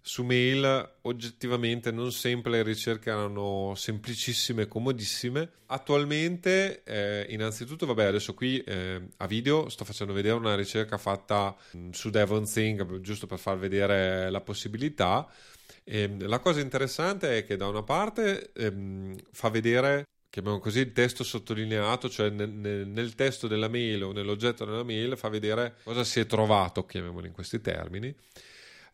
su 0.07 0.23
mail 0.23 0.99
oggettivamente 1.03 1.91
non 1.91 2.13
sempre 2.13 2.53
le 2.53 2.63
ricerche 2.63 3.11
erano 3.11 3.73
semplicissime 3.75 4.63
e 4.63 4.69
comodissime. 4.69 5.51
Attualmente, 5.67 6.85
eh, 6.85 7.27
innanzitutto, 7.31 7.87
vabbè, 7.87 8.05
adesso 8.05 8.33
qui 8.33 8.61
eh, 8.61 9.03
a 9.17 9.27
video 9.27 9.69
sto 9.69 9.85
facendo 9.85 10.13
vedere 10.13 10.37
una 10.37 10.55
ricerca 10.55 10.97
fatta 10.97 11.57
mh, 11.73 11.79
mm, 11.79 11.91
su 11.91 12.11
Devonthing, 12.11 13.01
giusto 13.01 13.27
per 13.27 13.41
far 13.41 13.59
vedere 13.59 14.31
la 14.31 14.41
possibilità. 14.41 15.29
E, 15.83 16.03
ehm, 16.03 16.29
la 16.29 16.39
cosa 16.39 16.61
interessante 16.61 17.39
è 17.39 17.45
che 17.45 17.57
da 17.57 17.67
una 17.67 17.83
parte 17.83 18.53
ehm, 18.53 19.17
fa 19.33 19.49
vedere 19.51 20.05
chiamiamo 20.31 20.61
così 20.61 20.79
il 20.79 20.93
testo 20.93 21.25
sottolineato, 21.25 22.09
cioè 22.09 22.31
nel, 22.31 22.49
nel, 22.87 23.15
testo 23.17 23.49
della 23.49 23.69
mail 23.69 24.05
o 24.05 24.13
nell'oggetto 24.13 24.65
della 24.65 24.85
mail 24.85 25.17
fa 25.17 25.29
vedere 25.31 25.79
cosa 25.83 26.05
si 26.05 26.21
è 26.21 26.27
trovato, 26.27 26.87
chiamiamolo 26.87 27.27
in 27.27 27.33
questi 27.33 27.61
termini. 27.61 28.15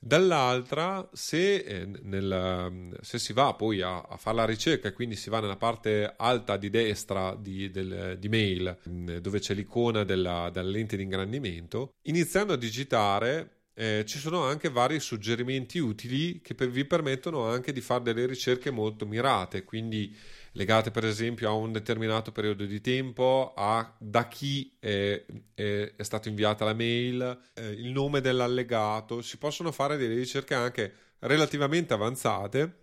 Dall'altra, 0.05 1.09
se, 1.13 1.59
eh, 1.59 1.87
nel, 2.03 2.99
se 3.03 3.21
si 3.21 3.33
va 3.33 3.55
poi 3.55 3.83
a, 3.83 4.01
a, 4.01 4.17
fare 4.17 4.37
la 4.39 4.45
ricerca 4.45 4.93
quindi 4.93 5.15
si 5.15 5.31
va 5.31 5.39
nella 5.39 5.57
parte 5.57 6.13
alta 6.17 6.57
di 6.57 6.71
destra 6.71 7.37
di, 7.39 7.71
del, 7.71 8.17
di 8.19 8.29
mail, 8.29 8.79
mm, 8.89 9.19
dove 9.19 9.39
c'è 9.39 9.55
l'icona 9.55 10.03
della, 10.03 10.51
della 10.53 10.69
lente 10.69 10.97
di 10.97 11.05
ingrandimento, 11.05 11.95
iniziando 12.03 12.55
a 12.55 12.57
digitare 12.57 13.61
eh, 13.75 14.05
ci 14.05 14.19
sono 14.19 14.43
anche 14.45 14.71
vari 14.71 14.99
suggerimenti 14.99 15.79
utili 15.79 16.41
che 16.41 16.57
per, 16.57 16.69
vi 16.69 16.85
permettono 16.85 17.47
anche 17.47 17.73
di 17.73 17.81
fare 17.81 18.03
delle 18.03 18.27
ricerche 18.27 18.73
molto 18.73 19.07
mirate, 19.07 19.63
quindi 19.63 20.15
legate 20.53 20.91
per 20.91 21.05
esempio 21.05 21.49
a 21.49 21.53
un 21.53 21.73
determinato 21.73 22.33
periodo 22.33 22.65
di 22.65 22.81
tempo, 22.81 23.53
a 23.57 23.95
da 23.99 24.29
chi 24.29 24.77
è, 24.79 25.25
è, 25.55 25.95
è 25.97 26.03
stata 26.03 26.29
inviata 26.29 26.65
la 26.65 26.75
mail, 26.75 27.41
eh, 27.55 27.69
il 27.69 27.91
nome 27.91 28.21
dell'allegato, 28.21 29.23
si 29.23 29.39
possono 29.39 29.73
fare 29.73 29.97
delle 29.97 30.15
ricerche 30.15 30.55
anche 30.55 30.95
relativamente 31.21 31.95
avanzate 31.95 32.81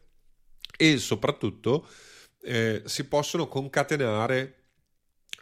e 0.78 0.98
soprattutto 0.98 1.88
eh, 2.42 2.84
si 2.86 3.06
possono 3.08 3.48
concatenare 3.48 4.56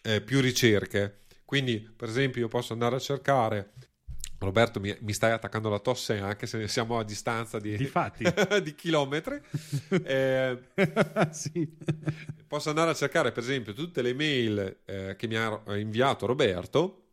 eh, 0.01 0.21
più 0.21 0.41
ricerche. 0.41 1.25
Quindi, 1.45 1.79
per 1.79 2.09
esempio, 2.09 2.41
io 2.41 2.47
posso 2.47 2.73
andare 2.73 2.95
a 2.95 2.99
cercare 2.99 3.73
Roberto, 4.39 4.79
mi, 4.79 4.95
mi, 5.01 5.13
stai 5.13 5.31
attaccando 5.31 5.69
la 5.69 5.79
tosse 5.79 6.19
anche 6.19 6.45
se 6.45 6.67
siamo 6.67 6.99
a 6.99 7.03
distanza 7.03 7.59
di, 7.59 7.75
di 7.75 8.75
chilometri. 8.75 9.41
Eh, 10.07 10.57
sì. 11.31 11.67
Posso 12.47 12.69
andare 12.69 12.91
a 12.91 12.93
cercare, 12.93 13.31
per 13.31 13.43
esempio, 13.43 13.73
tutte 13.73 14.01
le 14.01 14.13
mail 14.13 14.81
eh, 14.85 15.15
che 15.17 15.27
mi 15.27 15.35
ha 15.35 15.61
inviato 15.75 16.25
Roberto 16.25 17.07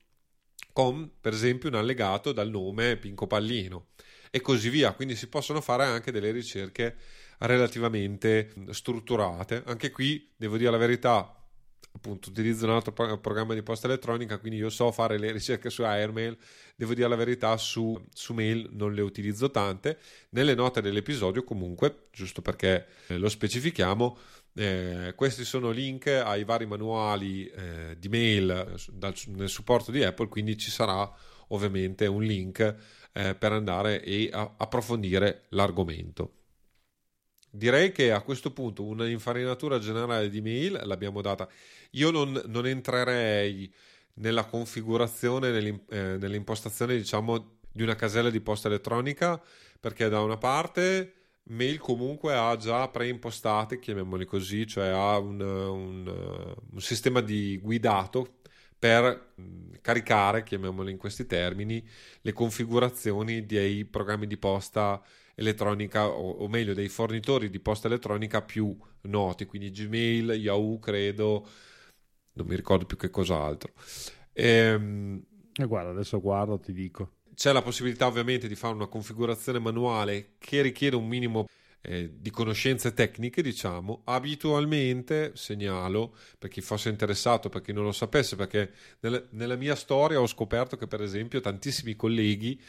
con, 0.72 1.10
per 1.20 1.32
esempio, 1.32 1.68
un 1.68 1.76
allegato 1.76 2.32
dal 2.32 2.50
nome 2.50 2.96
Pinco 2.96 3.26
Pallino 3.26 3.88
e 4.30 4.40
così 4.40 4.68
via. 4.68 4.92
Quindi 4.92 5.16
si 5.16 5.28
possono 5.28 5.60
fare 5.60 5.84
anche 5.84 6.12
delle 6.12 6.30
ricerche 6.30 6.96
relativamente 7.38 8.52
strutturate. 8.70 9.62
Anche 9.66 9.90
qui, 9.90 10.32
devo 10.36 10.56
dire 10.56 10.70
la 10.70 10.76
verità, 10.76 11.43
appunto 12.04 12.28
utilizzo 12.28 12.66
un 12.66 12.72
altro 12.72 12.92
programma 12.92 13.54
di 13.54 13.62
posta 13.62 13.86
elettronica, 13.86 14.36
quindi 14.38 14.58
io 14.58 14.68
so 14.68 14.92
fare 14.92 15.18
le 15.18 15.32
ricerche 15.32 15.70
su 15.70 15.82
Airmail, 15.84 16.36
devo 16.76 16.92
dire 16.92 17.08
la 17.08 17.16
verità, 17.16 17.56
su, 17.56 17.98
su 18.12 18.34
mail 18.34 18.68
non 18.72 18.92
le 18.92 19.00
utilizzo 19.00 19.50
tante. 19.50 19.98
Nelle 20.30 20.54
note 20.54 20.82
dell'episodio 20.82 21.44
comunque, 21.44 22.08
giusto 22.12 22.42
perché 22.42 22.86
eh, 23.06 23.16
lo 23.16 23.30
specifichiamo, 23.30 24.18
eh, 24.52 25.14
questi 25.16 25.44
sono 25.44 25.70
link 25.70 26.06
ai 26.08 26.44
vari 26.44 26.66
manuali 26.66 27.46
eh, 27.46 27.96
di 27.98 28.08
mail 28.08 28.50
eh, 28.50 28.92
dal, 28.92 29.14
nel 29.28 29.48
supporto 29.48 29.90
di 29.90 30.04
Apple, 30.04 30.28
quindi 30.28 30.58
ci 30.58 30.70
sarà 30.70 31.10
ovviamente 31.48 32.06
un 32.06 32.22
link 32.22 32.76
eh, 33.12 33.34
per 33.34 33.52
andare 33.52 34.02
e 34.02 34.28
a, 34.30 34.54
approfondire 34.58 35.44
l'argomento. 35.50 36.43
Direi 37.56 37.92
che 37.92 38.10
a 38.10 38.20
questo 38.22 38.52
punto 38.52 38.84
un'infarinatura 38.84 39.78
generale 39.78 40.28
di 40.28 40.40
mail 40.40 40.80
l'abbiamo 40.82 41.20
data. 41.20 41.48
Io 41.92 42.10
non, 42.10 42.42
non 42.46 42.66
entrerei 42.66 43.72
nella 44.14 44.44
configurazione, 44.44 45.56
eh, 45.88 46.16
nell'impostazione, 46.18 46.96
diciamo, 46.96 47.58
di 47.70 47.84
una 47.84 47.94
casella 47.94 48.28
di 48.30 48.40
posta 48.40 48.66
elettronica, 48.66 49.40
perché 49.78 50.08
da 50.08 50.20
una 50.20 50.36
parte 50.36 51.12
mail 51.44 51.78
comunque 51.78 52.34
ha 52.34 52.56
già 52.56 52.88
preimpostate, 52.88 53.78
chiamiamoli 53.78 54.24
così, 54.24 54.66
cioè 54.66 54.88
ha 54.88 55.16
un, 55.18 55.40
un, 55.40 56.54
un 56.72 56.80
sistema 56.80 57.20
di 57.20 57.56
guidato 57.62 58.38
per 58.76 59.34
caricare, 59.80 60.42
chiamiamoli 60.42 60.90
in 60.90 60.98
questi 60.98 61.24
termini, 61.24 61.86
le 62.20 62.32
configurazioni 62.32 63.46
dei 63.46 63.84
programmi 63.84 64.26
di 64.26 64.36
posta 64.38 64.94
elettronica 64.94 65.22
o, 65.36 66.30
o, 66.30 66.48
meglio 66.48 66.74
dei 66.74 66.88
fornitori 66.88 67.50
di 67.50 67.60
posta 67.60 67.88
elettronica 67.88 68.42
più 68.42 68.76
noti, 69.02 69.46
quindi 69.46 69.70
Gmail, 69.70 70.32
Yahoo, 70.32 70.78
credo, 70.78 71.48
non 72.34 72.46
mi 72.46 72.56
ricordo 72.56 72.86
più 72.86 72.96
che 72.96 73.10
cos'altro. 73.10 73.72
Ehm, 74.32 75.22
e 75.56 75.66
guarda, 75.66 75.90
adesso 75.90 76.20
guardo, 76.20 76.58
ti 76.58 76.72
dico. 76.72 77.12
C'è 77.34 77.52
la 77.52 77.62
possibilità 77.62 78.06
ovviamente 78.06 78.48
di 78.48 78.54
fare 78.54 78.74
una 78.74 78.86
configurazione 78.86 79.58
manuale 79.58 80.34
che 80.38 80.62
richiede 80.62 80.96
un 80.96 81.06
minimo 81.06 81.46
eh, 81.80 82.10
di 82.18 82.30
conoscenze 82.30 82.94
tecniche, 82.94 83.42
diciamo. 83.42 84.02
Abitualmente 84.04 85.32
segnalo 85.34 86.16
per 86.38 86.50
chi 86.50 86.60
fosse 86.60 86.88
interessato, 86.88 87.48
per 87.48 87.60
chi 87.60 87.72
non 87.72 87.84
lo 87.84 87.92
sapesse, 87.92 88.36
perché 88.36 88.72
nel, 89.00 89.28
nella 89.30 89.56
mia 89.56 89.74
storia 89.74 90.20
ho 90.20 90.26
scoperto 90.26 90.76
che, 90.76 90.86
per 90.86 91.02
esempio, 91.02 91.40
tantissimi 91.40 91.94
colleghi 91.94 92.60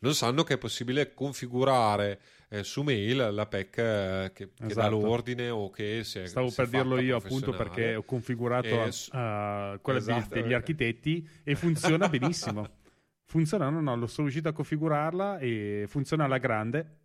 non 0.00 0.14
sanno 0.14 0.44
che 0.44 0.54
è 0.54 0.58
possibile 0.58 1.14
configurare 1.14 2.20
eh, 2.50 2.62
su 2.62 2.82
mail 2.82 3.30
la 3.32 3.46
PEC 3.46 3.78
eh, 3.78 4.32
che, 4.34 4.50
che 4.54 4.66
esatto. 4.66 4.80
dà 4.80 4.88
l'ordine 4.88 5.50
o 5.50 5.70
che 5.70 6.02
si 6.04 6.20
è, 6.20 6.26
Stavo 6.26 6.48
si 6.48 6.56
per 6.56 6.68
dirlo 6.68 6.98
io 7.00 7.16
appunto 7.16 7.52
perché 7.52 7.94
ho 7.94 8.02
configurato 8.02 8.66
e, 8.66 8.90
a, 9.10 9.72
a 9.72 9.78
quella 9.78 9.98
esatto, 9.98 10.34
degli 10.34 10.52
architetti 10.52 11.26
e 11.42 11.54
funziona 11.54 12.08
benissimo. 12.08 12.76
Funziona, 13.24 13.68
no, 13.68 13.80
no, 13.82 13.94
lo 13.94 14.06
sono 14.06 14.26
riuscito 14.26 14.48
a 14.48 14.52
configurarla 14.52 15.38
e 15.38 15.84
funziona 15.86 16.24
alla 16.24 16.38
grande. 16.38 16.96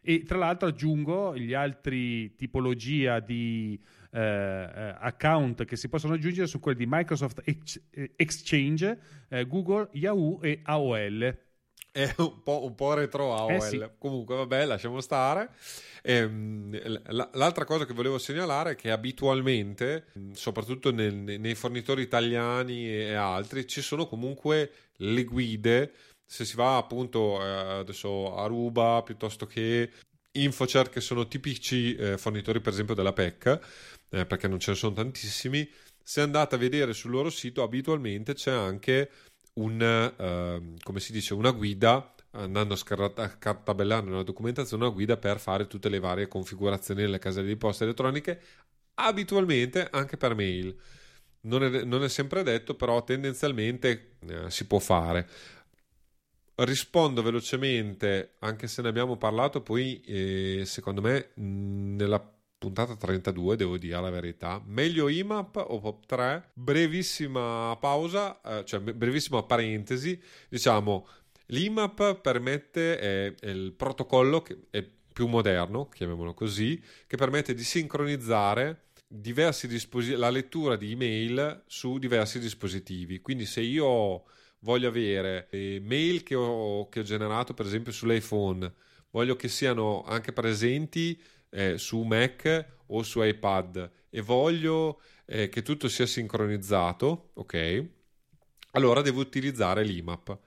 E 0.00 0.22
tra 0.22 0.38
l'altro 0.38 0.68
aggiungo 0.68 1.36
gli 1.36 1.52
altri 1.52 2.34
tipologia 2.36 3.20
di 3.20 3.78
eh, 4.12 4.20
eh 4.20 4.94
account 4.98 5.66
che 5.66 5.76
si 5.76 5.90
possono 5.90 6.14
aggiungere 6.14 6.46
su 6.46 6.60
quelli 6.60 6.78
di 6.78 6.86
Microsoft 6.88 7.42
Exchange, 8.16 8.98
eh, 9.28 9.46
Google, 9.46 9.88
Yahoo 9.92 10.40
e 10.40 10.60
AOL 10.62 11.46
è 11.98 12.14
un 12.18 12.42
po', 12.42 12.64
un 12.64 12.74
po 12.76 12.94
retro 12.94 13.34
AOL. 13.34 13.54
Eh 13.54 13.60
sì. 13.60 13.84
Comunque, 13.98 14.36
vabbè, 14.36 14.66
lasciamo 14.66 15.00
stare. 15.00 15.50
Ehm, 16.02 16.78
l'altra 17.32 17.64
cosa 17.64 17.86
che 17.86 17.92
volevo 17.92 18.18
segnalare 18.18 18.72
è 18.72 18.74
che 18.76 18.92
abitualmente, 18.92 20.06
soprattutto 20.32 20.92
nel, 20.92 21.14
nei 21.14 21.54
fornitori 21.56 22.02
italiani 22.02 22.88
e 22.88 23.14
altri, 23.14 23.66
ci 23.66 23.82
sono 23.82 24.06
comunque 24.06 24.70
le 24.98 25.24
guide. 25.24 25.92
Se 26.24 26.44
si 26.44 26.54
va 26.54 26.76
appunto 26.76 27.42
eh, 27.42 27.78
adesso 27.80 28.36
a 28.36 28.46
Ruba 28.46 29.02
piuttosto 29.04 29.46
che 29.46 29.90
Infocer, 30.32 30.90
che 30.90 31.00
sono 31.00 31.26
tipici 31.26 31.96
eh, 31.96 32.16
fornitori, 32.16 32.60
per 32.60 32.74
esempio, 32.74 32.94
della 32.94 33.12
PEC, 33.12 33.60
eh, 34.10 34.24
perché 34.26 34.46
non 34.46 34.60
ce 34.60 34.70
ne 34.70 34.76
sono 34.76 34.94
tantissimi. 34.94 35.68
Se 36.00 36.20
andate 36.20 36.54
a 36.54 36.58
vedere 36.58 36.92
sul 36.92 37.10
loro 37.10 37.28
sito, 37.28 37.62
abitualmente 37.62 38.34
c'è 38.34 38.52
anche 38.52 39.10
un, 39.58 40.12
uh, 40.16 40.76
come 40.82 41.00
si 41.00 41.12
dice, 41.12 41.34
una 41.34 41.50
guida 41.50 42.14
andando 42.32 42.74
a 42.74 42.76
scartabellare 42.76 44.04
nella 44.04 44.22
documentazione 44.22 44.84
una 44.84 44.92
guida 44.92 45.16
per 45.16 45.40
fare 45.40 45.66
tutte 45.66 45.88
le 45.88 45.98
varie 45.98 46.28
configurazioni 46.28 47.02
delle 47.02 47.18
caselle 47.18 47.48
di 47.48 47.56
posta 47.56 47.84
elettroniche 47.84 48.40
abitualmente 48.94 49.88
anche 49.90 50.16
per 50.16 50.34
mail. 50.34 50.76
Non 51.40 51.62
è, 51.62 51.84
non 51.84 52.02
è 52.02 52.08
sempre 52.08 52.42
detto 52.42 52.74
però 52.74 53.02
tendenzialmente 53.04 54.16
eh, 54.26 54.50
si 54.50 54.66
può 54.66 54.78
fare. 54.78 55.28
Rispondo 56.56 57.22
velocemente 57.22 58.34
anche 58.40 58.66
se 58.66 58.82
ne 58.82 58.88
abbiamo 58.88 59.16
parlato 59.16 59.62
poi 59.62 60.00
eh, 60.00 60.62
secondo 60.64 61.00
me 61.00 61.30
nella 61.34 62.37
puntata 62.58 62.96
32, 62.96 63.56
devo 63.56 63.78
dire 63.78 64.00
la 64.00 64.10
verità. 64.10 64.62
Meglio 64.66 65.08
IMAP 65.08 65.64
o 65.68 65.78
POP 65.80 66.06
3? 66.06 66.50
Brevissima 66.54 67.76
pausa, 67.80 68.40
eh, 68.42 68.64
cioè 68.64 68.80
brevissima 68.80 69.42
parentesi. 69.44 70.20
Diciamo, 70.48 71.06
L'IMAP 71.50 72.20
permette, 72.20 72.98
è, 72.98 73.34
è 73.34 73.48
il 73.48 73.72
protocollo 73.72 74.42
che 74.42 74.66
è 74.70 74.84
più 75.12 75.26
moderno, 75.26 75.88
chiamiamolo 75.88 76.34
così, 76.34 76.80
che 77.06 77.16
permette 77.16 77.54
di 77.54 77.62
sincronizzare 77.62 78.88
disposi- 79.08 80.14
la 80.14 80.28
lettura 80.28 80.76
di 80.76 80.92
email 80.92 81.62
su 81.66 81.98
diversi 81.98 82.38
dispositivi. 82.38 83.20
Quindi 83.20 83.46
se 83.46 83.62
io 83.62 84.24
voglio 84.60 84.88
avere 84.88 85.48
le 85.50 85.80
mail 85.80 86.22
che 86.22 86.34
ho, 86.34 86.88
che 86.90 87.00
ho 87.00 87.02
generato 87.02 87.54
per 87.54 87.64
esempio 87.64 87.92
sull'iPhone, 87.92 88.70
voglio 89.10 89.34
che 89.34 89.48
siano 89.48 90.04
anche 90.04 90.32
presenti 90.32 91.18
eh, 91.50 91.78
su 91.78 92.02
Mac 92.02 92.66
o 92.86 93.02
su 93.02 93.22
iPad 93.22 93.90
e 94.10 94.20
voglio 94.20 95.00
eh, 95.26 95.48
che 95.48 95.62
tutto 95.62 95.88
sia 95.88 96.06
sincronizzato, 96.06 97.30
ok? 97.34 97.84
Allora 98.72 99.02
devo 99.02 99.20
utilizzare 99.20 99.82
l'IMAP. 99.82 100.38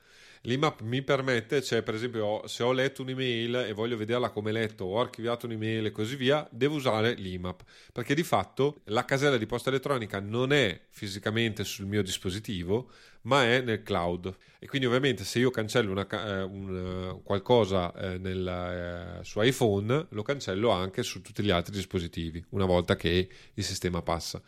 L'IMAP 0.45 0.81
mi 0.81 1.03
permette, 1.03 1.61
cioè 1.61 1.83
per 1.83 1.93
esempio 1.93 2.47
se 2.47 2.63
ho 2.63 2.71
letto 2.71 3.03
un'email 3.03 3.57
e 3.57 3.73
voglio 3.73 3.95
vederla 3.95 4.31
come 4.31 4.51
letto, 4.51 4.85
ho 4.85 4.99
archiviato 4.99 5.45
un'email 5.45 5.85
e 5.85 5.91
così 5.91 6.15
via, 6.15 6.47
devo 6.49 6.77
usare 6.77 7.13
l'IMAP, 7.13 7.61
perché 7.93 8.15
di 8.15 8.23
fatto 8.23 8.81
la 8.85 9.05
casella 9.05 9.37
di 9.37 9.45
posta 9.45 9.69
elettronica 9.69 10.19
non 10.19 10.51
è 10.51 10.81
fisicamente 10.89 11.63
sul 11.63 11.85
mio 11.85 12.01
dispositivo, 12.01 12.89
ma 13.23 13.43
è 13.43 13.61
nel 13.61 13.83
cloud. 13.83 14.35
E 14.57 14.65
quindi 14.65 14.87
ovviamente 14.87 15.25
se 15.25 15.37
io 15.37 15.51
cancello 15.51 15.91
una, 15.91 16.07
eh, 16.09 16.41
un, 16.41 17.19
eh, 17.19 17.21
qualcosa 17.23 17.93
eh, 17.93 18.17
nel, 18.17 19.19
eh, 19.21 19.23
su 19.23 19.39
iPhone, 19.41 20.07
lo 20.09 20.23
cancello 20.23 20.71
anche 20.71 21.03
su 21.03 21.21
tutti 21.21 21.43
gli 21.43 21.51
altri 21.51 21.75
dispositivi, 21.75 22.43
una 22.49 22.65
volta 22.65 22.95
che 22.95 23.29
il 23.53 23.63
sistema 23.63 24.01
passa. 24.01 24.41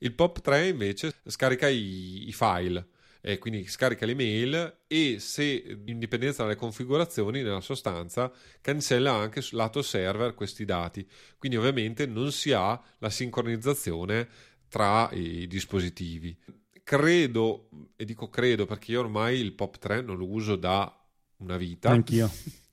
Il 0.00 0.14
POP3 0.16 0.66
invece 0.68 1.14
scarica 1.24 1.68
i, 1.68 2.28
i 2.28 2.32
file 2.34 2.88
eh, 3.20 3.38
quindi 3.38 3.66
scarica 3.66 4.06
le 4.06 4.14
mail 4.14 4.80
e 4.86 5.18
se 5.18 5.78
in 5.86 5.98
dipendenza 5.98 6.42
dalle 6.42 6.56
configurazioni 6.56 7.42
nella 7.42 7.60
sostanza 7.60 8.30
cancella 8.60 9.12
anche 9.12 9.40
sul 9.40 9.58
lato 9.58 9.82
server 9.82 10.34
questi 10.34 10.64
dati. 10.64 11.06
Quindi 11.36 11.56
ovviamente 11.56 12.06
non 12.06 12.30
si 12.32 12.52
ha 12.52 12.80
la 12.98 13.10
sincronizzazione 13.10 14.28
tra 14.68 15.08
i 15.12 15.46
dispositivi. 15.46 16.36
Credo 16.82 17.68
e 17.96 18.04
dico 18.04 18.28
credo 18.28 18.64
perché 18.64 18.92
io 18.92 19.00
ormai 19.00 19.38
il 19.38 19.52
pop 19.52 19.78
3 19.78 20.00
non 20.00 20.16
lo 20.16 20.30
uso 20.30 20.56
da 20.56 20.92
una 21.38 21.56
vita. 21.56 21.90
Anch'io. 21.90 22.30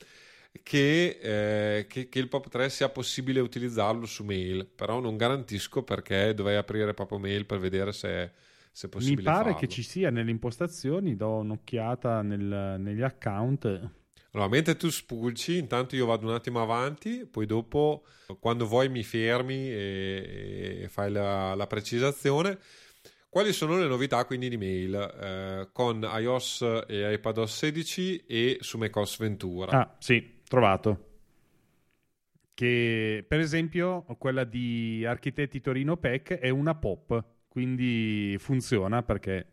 Che, 0.64 1.20
eh, 1.22 1.86
che, 1.86 2.08
che, 2.08 2.18
il 2.18 2.30
POP 2.30 2.48
3 2.48 2.70
sia 2.70 2.90
possibile 2.90 3.42
utilizzarlo 3.42 4.06
su 4.06 4.24
mail, 4.24 4.66
però 4.66 5.00
non 5.00 5.18
garantisco 5.18 5.84
perché 5.84 6.34
dovrei 6.34 6.56
aprire 6.56 6.94
proprio 6.94 7.20
mail 7.20 7.46
per 7.46 7.60
vedere 7.60 7.92
se 7.92 8.32
se 8.76 8.90
possibile. 8.90 9.18
Mi 9.20 9.24
pare 9.24 9.44
farlo. 9.52 9.58
che 9.58 9.68
ci 9.70 9.82
sia 9.82 10.10
nelle 10.10 10.32
impostazioni, 10.32 11.16
do 11.16 11.38
un'occhiata 11.38 12.22
nel, 12.22 12.76
negli 12.78 13.02
account. 13.02 13.66
Allora, 14.32 14.50
mentre 14.50 14.76
tu 14.76 14.90
spulci, 14.90 15.58
intanto 15.58 15.96
io 15.96 16.06
vado 16.06 16.28
un 16.28 16.34
attimo 16.34 16.62
avanti, 16.62 17.26
poi 17.26 17.46
dopo, 17.46 18.04
quando 18.38 18.68
vuoi, 18.68 18.90
mi 18.90 19.02
fermi 19.04 19.70
e, 19.72 20.80
e 20.82 20.88
fai 20.90 21.10
la, 21.10 21.56
la, 21.56 21.68
precisazione. 21.68 22.60
Quali 23.30 23.54
sono 23.54 23.78
le 23.78 23.88
novità 23.88 24.26
quindi 24.26 24.50
di 24.50 24.58
mail 24.58 24.94
eh, 24.94 25.70
con 25.72 26.02
iOS 26.02 26.84
e 26.86 27.14
iPadOS 27.14 27.58
16 27.58 28.26
e 28.26 28.58
su 28.60 28.78
macOS 28.78 29.20
Ventura? 29.20 29.72
Ah, 29.72 29.96
sì, 30.00 30.42
trovato. 30.46 31.12
Che 32.54 33.26
per 33.26 33.40
esempio 33.40 34.04
quella 34.18 34.44
di 34.44 35.06
Architetti 35.06 35.62
Torino 35.62 35.96
PEC 35.96 36.34
è 36.40 36.50
una 36.50 36.76
pop 36.76 37.35
quindi 37.56 38.36
funziona 38.38 39.02
perché 39.02 39.46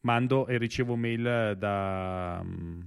mando 0.00 0.46
e 0.46 0.58
ricevo 0.58 0.96
mail 0.96 1.56
da 1.56 2.42
um, 2.42 2.86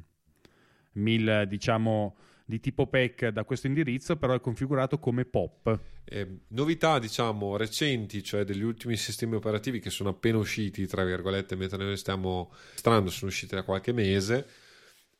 mail 0.91 1.45
diciamo 1.47 2.15
di 2.45 2.59
tipo 2.59 2.85
PEC 2.85 3.29
da 3.29 3.43
questo 3.43 3.65
indirizzo, 3.65 4.17
però 4.17 4.35
è 4.35 4.39
configurato 4.39 4.99
come 4.99 5.25
POP. 5.25 5.79
Eh, 6.03 6.41
novità, 6.49 6.99
diciamo, 6.99 7.57
recenti, 7.57 8.21
cioè 8.21 8.43
degli 8.43 8.61
ultimi 8.61 8.95
sistemi 8.97 9.33
operativi 9.33 9.79
che 9.79 9.89
sono 9.89 10.09
appena 10.09 10.37
usciti, 10.37 10.85
tra 10.85 11.03
virgolette, 11.03 11.55
mentre 11.55 11.83
noi 11.83 11.97
stiamo 11.97 12.53
strando, 12.75 13.09
sono 13.09 13.31
usciti 13.31 13.55
da 13.55 13.63
qualche 13.63 13.93
mese, 13.93 14.47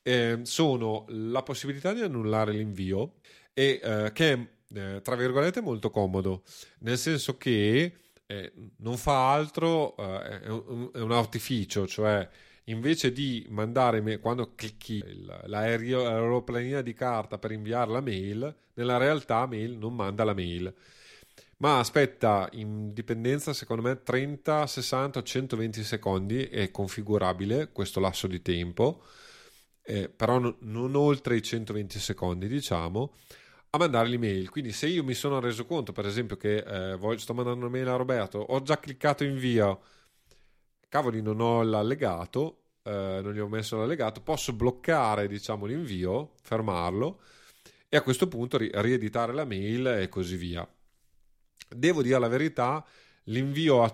eh, 0.03 0.41
sono 0.43 1.05
la 1.07 1.41
possibilità 1.41 1.93
di 1.93 2.01
annullare 2.01 2.51
l'invio 2.51 3.14
e 3.55 3.80
eh, 3.84 4.12
che 4.14 4.34
è, 4.34 4.47
eh, 4.78 5.01
tra 5.01 5.16
virgolette, 5.16 5.62
molto 5.62 5.89
comodo, 5.89 6.43
nel 6.82 6.99
senso 6.99 7.38
che 7.38 7.95
eh, 8.32 8.54
non 8.78 8.96
fa 8.96 9.34
altro, 9.34 9.98
eh, 9.98 10.40
è, 10.40 10.48
un, 10.48 10.90
è, 10.94 11.00
un, 11.00 11.12
artificio, 11.12 11.86
cioè 11.86 12.28
invece 12.66 13.12
di 13.12 13.46
mandare 13.50 14.20
quando 14.20 14.54
clicchi 14.56 15.04
l'aeroplanina 15.46 16.82
di 16.82 16.94
carta 16.94 17.38
per 17.38 17.52
inviare 17.52 17.92
la 17.92 18.00
mail, 18.00 18.56
nella 18.76 18.96
realtà 18.96 19.46
mail 19.48 19.78
non 19.78 19.94
manda 19.96 20.24
la 20.24 20.34
mail. 20.34 20.74
Ma 21.58 21.80
aspetta 21.80 22.48
in 22.54 22.94
dipendenza, 22.94 23.54
secondo 23.54 23.82
me, 23.84 24.02
30, 24.02 24.66
60 24.66 25.22
120 25.22 25.84
secondi 25.84 26.44
è 26.46 26.72
configurabile 26.72 27.72
questo 27.72 28.00
lasso 28.00 28.28
di 28.28 28.42
tempo, 28.42 29.04
eh, 29.84 30.08
però 30.10 30.40
no, 30.40 30.56
non 30.62 30.96
oltre 30.96 31.36
i 31.36 31.42
120 31.44 32.00
secondi, 32.00 32.48
diciamo 32.48 33.14
a 33.74 33.78
mandare 33.78 34.09
l'email. 34.09 34.49
Quindi 34.49 34.72
se 34.72 34.88
io 34.88 35.03
mi 35.03 35.13
sono 35.13 35.39
reso 35.39 35.65
conto, 35.65 35.93
per 35.93 36.05
esempio, 36.05 36.36
che 36.36 36.57
eh, 36.57 37.17
sto 37.17 37.34
mandando 37.34 37.65
una 37.65 37.69
mail 37.69 37.88
a 37.88 37.95
Roberto, 37.95 38.38
ho 38.39 38.61
già 38.61 38.80
cliccato 38.80 39.24
invio, 39.24 39.82
cavoli, 40.89 41.22
non 41.22 41.39
ho 41.39 41.63
l'allegato, 41.63 42.63
eh, 42.84 43.19
non 43.24 43.34
gli 43.34 43.39
ho 43.39 43.47
messo 43.47 43.78
l'allegato, 43.78 44.22
posso 44.22 44.53
bloccare, 44.53 45.28
diciamo, 45.28 45.65
l'invio, 45.65 46.34
fermarlo 46.41 47.22
e 47.88 47.97
a 47.97 48.01
questo 48.01 48.28
punto 48.28 48.57
ri- 48.57 48.72
rieditare 48.74 49.34
la 49.34 49.45
mail 49.45 49.88
e 49.88 50.09
così 50.09 50.36
via. 50.36 50.67
Devo 51.69 52.01
dire 52.01 52.19
la 52.19 52.28
verità, 52.28 52.86
l'invio 53.26 53.84
a, 53.84 53.91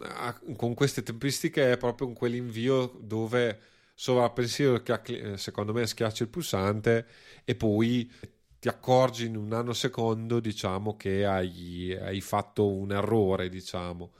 a, 0.00 0.40
con 0.56 0.72
queste 0.72 1.02
tempistiche 1.02 1.72
è 1.72 1.76
proprio 1.76 2.12
quell'invio 2.12 2.96
dove 3.00 3.60
sovrappensiero 3.94 4.80
che 4.82 5.36
secondo 5.36 5.72
me 5.72 5.86
schiaccia 5.86 6.22
il 6.22 6.30
pulsante 6.30 7.06
e 7.44 7.54
poi 7.56 8.10
ti 8.58 8.68
accorgi 8.68 9.26
in 9.26 9.36
un 9.36 9.48
nanosecondo, 9.48 10.40
diciamo, 10.40 10.96
che 10.96 11.24
hai, 11.24 11.96
hai 12.00 12.20
fatto 12.20 12.72
un 12.72 12.92
errore, 12.92 13.48
diciamo. 13.48 14.12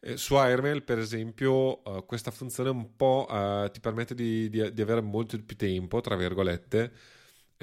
Eh, 0.00 0.16
su 0.16 0.34
Airmail, 0.34 0.82
per 0.82 0.98
esempio, 0.98 1.80
uh, 1.88 2.04
questa 2.06 2.30
funzione 2.30 2.70
un 2.70 2.96
po' 2.96 3.26
uh, 3.28 3.70
ti 3.70 3.80
permette 3.80 4.14
di, 4.14 4.48
di, 4.50 4.72
di, 4.72 4.82
avere 4.82 5.00
molto 5.00 5.40
più 5.42 5.56
tempo, 5.56 6.00
tra 6.00 6.16
virgolette, 6.16 6.92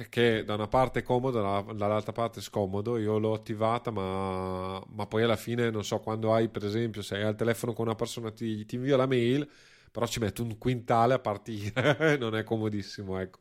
che 0.09 0.43
da 0.45 0.53
una 0.53 0.67
parte 0.67 0.99
è 0.99 1.03
comodo, 1.03 1.41
da, 1.41 1.74
dall'altra 1.74 2.13
parte 2.13 2.39
è 2.39 2.43
scomodo. 2.43 2.97
Io 2.97 3.17
l'ho 3.17 3.34
attivata, 3.34 3.91
ma, 3.91 4.82
ma, 4.89 5.05
poi 5.07 5.24
alla 5.24 5.36
fine, 5.36 5.70
non 5.70 5.84
so, 5.84 5.99
quando 5.99 6.34
hai, 6.34 6.49
per 6.49 6.63
esempio, 6.65 7.01
se 7.01 7.15
hai 7.15 7.24
al 7.24 7.36
telefono 7.36 7.74
con 7.74 7.86
una 7.86 7.95
persona, 7.95 8.32
ti, 8.32 8.65
ti 8.65 8.76
invia 8.76 8.95
la 8.97 9.05
mail, 9.07 9.49
però 9.91 10.05
ci 10.07 10.20
mette 10.20 10.41
un 10.41 10.57
quintale 10.57 11.13
a 11.15 11.20
partire, 11.20 12.17
non 12.20 12.36
è 12.36 12.43
comodissimo, 12.43 13.20
ecco. 13.20 13.39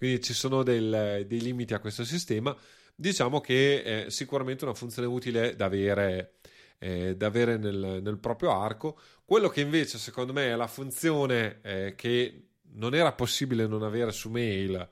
Quindi 0.00 0.22
ci 0.22 0.32
sono 0.32 0.62
del, 0.62 1.26
dei 1.26 1.40
limiti 1.42 1.74
a 1.74 1.78
questo 1.78 2.04
sistema. 2.04 2.56
Diciamo 2.94 3.42
che 3.42 3.82
è 3.82 4.08
sicuramente 4.08 4.64
una 4.64 4.72
funzione 4.72 5.06
utile 5.06 5.54
da 5.56 5.66
avere, 5.66 6.36
eh, 6.78 7.14
da 7.16 7.26
avere 7.26 7.58
nel, 7.58 8.00
nel, 8.02 8.18
proprio 8.18 8.50
arco. 8.50 8.98
Quello 9.26 9.50
che 9.50 9.60
invece 9.60 9.98
secondo 9.98 10.32
me 10.32 10.46
è 10.52 10.56
la 10.56 10.68
funzione 10.68 11.58
eh, 11.60 11.92
che 11.98 12.44
non 12.76 12.94
era 12.94 13.12
possibile 13.12 13.66
non 13.66 13.82
avere 13.82 14.10
su 14.10 14.30
mail 14.30 14.88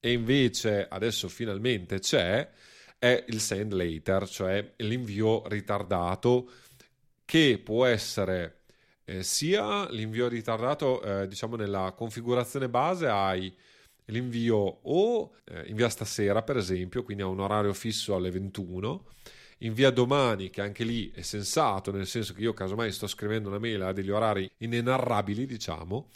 e 0.00 0.10
invece 0.10 0.88
adesso 0.88 1.28
finalmente 1.28 2.00
c'è, 2.00 2.50
è 2.98 3.24
il 3.28 3.40
send 3.40 3.72
later, 3.72 4.28
cioè 4.28 4.72
l'invio 4.78 5.46
ritardato 5.46 6.50
che 7.24 7.60
può 7.62 7.84
essere 7.84 8.62
eh, 9.04 9.22
sia 9.22 9.88
l'invio 9.90 10.26
ritardato, 10.26 11.00
eh, 11.02 11.28
diciamo 11.28 11.54
nella 11.54 11.94
configurazione 11.96 12.68
base 12.68 13.06
hai 13.06 13.56
l'invio 14.10 14.56
o 14.56 15.32
eh, 15.44 15.64
invia 15.66 15.88
stasera 15.88 16.42
per 16.42 16.56
esempio, 16.56 17.02
quindi 17.02 17.22
a 17.22 17.26
un 17.26 17.40
orario 17.40 17.72
fisso 17.72 18.14
alle 18.14 18.30
21, 18.30 19.04
invia 19.58 19.90
domani 19.90 20.50
che 20.50 20.60
anche 20.60 20.84
lì 20.84 21.10
è 21.10 21.22
sensato, 21.22 21.90
nel 21.90 22.06
senso 22.06 22.32
che 22.34 22.42
io 22.42 22.52
casomai 22.52 22.92
sto 22.92 23.06
scrivendo 23.06 23.48
una 23.48 23.58
mail 23.58 23.82
a 23.82 23.92
degli 23.92 24.10
orari 24.10 24.50
inenarrabili 24.58 25.46
diciamo, 25.46 26.08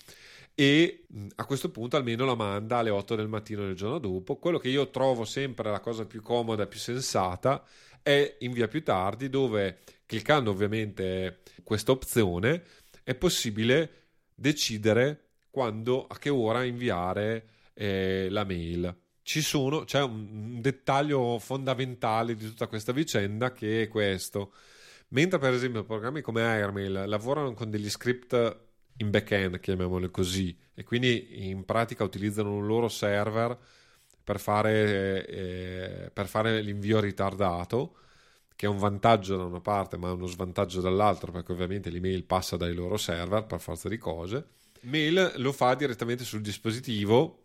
e 0.55 1.07
a 1.34 1.45
questo 1.45 1.70
punto 1.70 1.97
almeno 1.97 2.24
la 2.24 2.36
manda 2.36 2.78
alle 2.78 2.90
8 2.90 3.16
del 3.16 3.28
mattino 3.28 3.64
del 3.64 3.74
giorno 3.74 3.99
dopo. 3.99 4.36
Quello 4.36 4.59
che 4.59 4.68
io 4.68 4.88
trovo 4.90 5.24
sempre 5.24 5.70
la 5.70 5.80
cosa 5.80 6.07
più 6.07 6.22
comoda 6.22 6.66
più 6.66 6.78
sensata 6.78 7.64
è 8.03 8.36
invia 8.40 8.68
più 8.68 8.82
tardi, 8.82 9.28
dove 9.28 9.80
cliccando 10.07 10.51
ovviamente 10.51 11.40
questa 11.64 11.90
opzione 11.90 12.62
è 13.03 13.14
possibile 13.14 14.03
decidere 14.34 15.24
quando, 15.51 16.07
a 16.07 16.18
che 16.18 16.30
ora 16.30 16.64
inviare 16.64 17.49
eh, 17.75 18.29
la 18.31 18.45
mail. 18.45 18.97
Sono, 19.22 19.85
c'è 19.85 20.03
un, 20.03 20.29
un 20.55 20.61
dettaglio 20.61 21.39
fondamentale 21.39 22.35
di 22.35 22.47
tutta 22.47 22.66
questa 22.66 22.93
vicenda 22.93 23.53
che 23.53 23.83
è 23.83 23.89
questo. 23.89 24.53
Mentre 25.09 25.39
per 25.39 25.53
esempio 25.53 25.85
programmi 25.85 26.20
come 26.20 26.43
Airmail 26.43 27.05
lavorano 27.07 27.55
con 27.55 27.70
degli 27.70 27.89
script 27.89 28.62
in 28.99 29.11
back-end, 29.11 29.61
chiamiamole 29.61 30.11
così, 30.11 30.57
e 30.75 30.85
quindi 30.85 31.49
in 31.49 31.64
pratica 31.64 32.05
utilizzano 32.05 32.53
un 32.53 32.66
loro 32.66 32.89
server 32.89 33.57
per 34.22 34.41
fare, 34.41 35.27
eh, 35.27 36.11
per 36.12 36.27
fare 36.27 36.61
l'invio 36.61 37.01
ritardato, 37.01 37.97
che 38.57 38.66
è 38.66 38.68
un 38.68 38.79
vantaggio 38.79 39.37
da 39.37 39.45
una 39.45 39.61
parte 39.61 39.97
ma 39.97 40.12
uno 40.12 40.27
svantaggio 40.27 40.81
dall'altra, 40.81 41.31
perché 41.33 41.53
ovviamente 41.53 41.91
l'email 41.91 42.25
passa 42.25 42.57
dai 42.57 42.75
loro 42.75 42.97
server 42.97 43.45
per 43.45 43.61
forza 43.61 43.89
di 43.89 43.99
cose. 43.99 44.47
Mail 44.83 45.35
lo 45.37 45.53
fa 45.53 45.75
direttamente 45.75 46.25
sul 46.25 46.41
dispositivo 46.41 47.43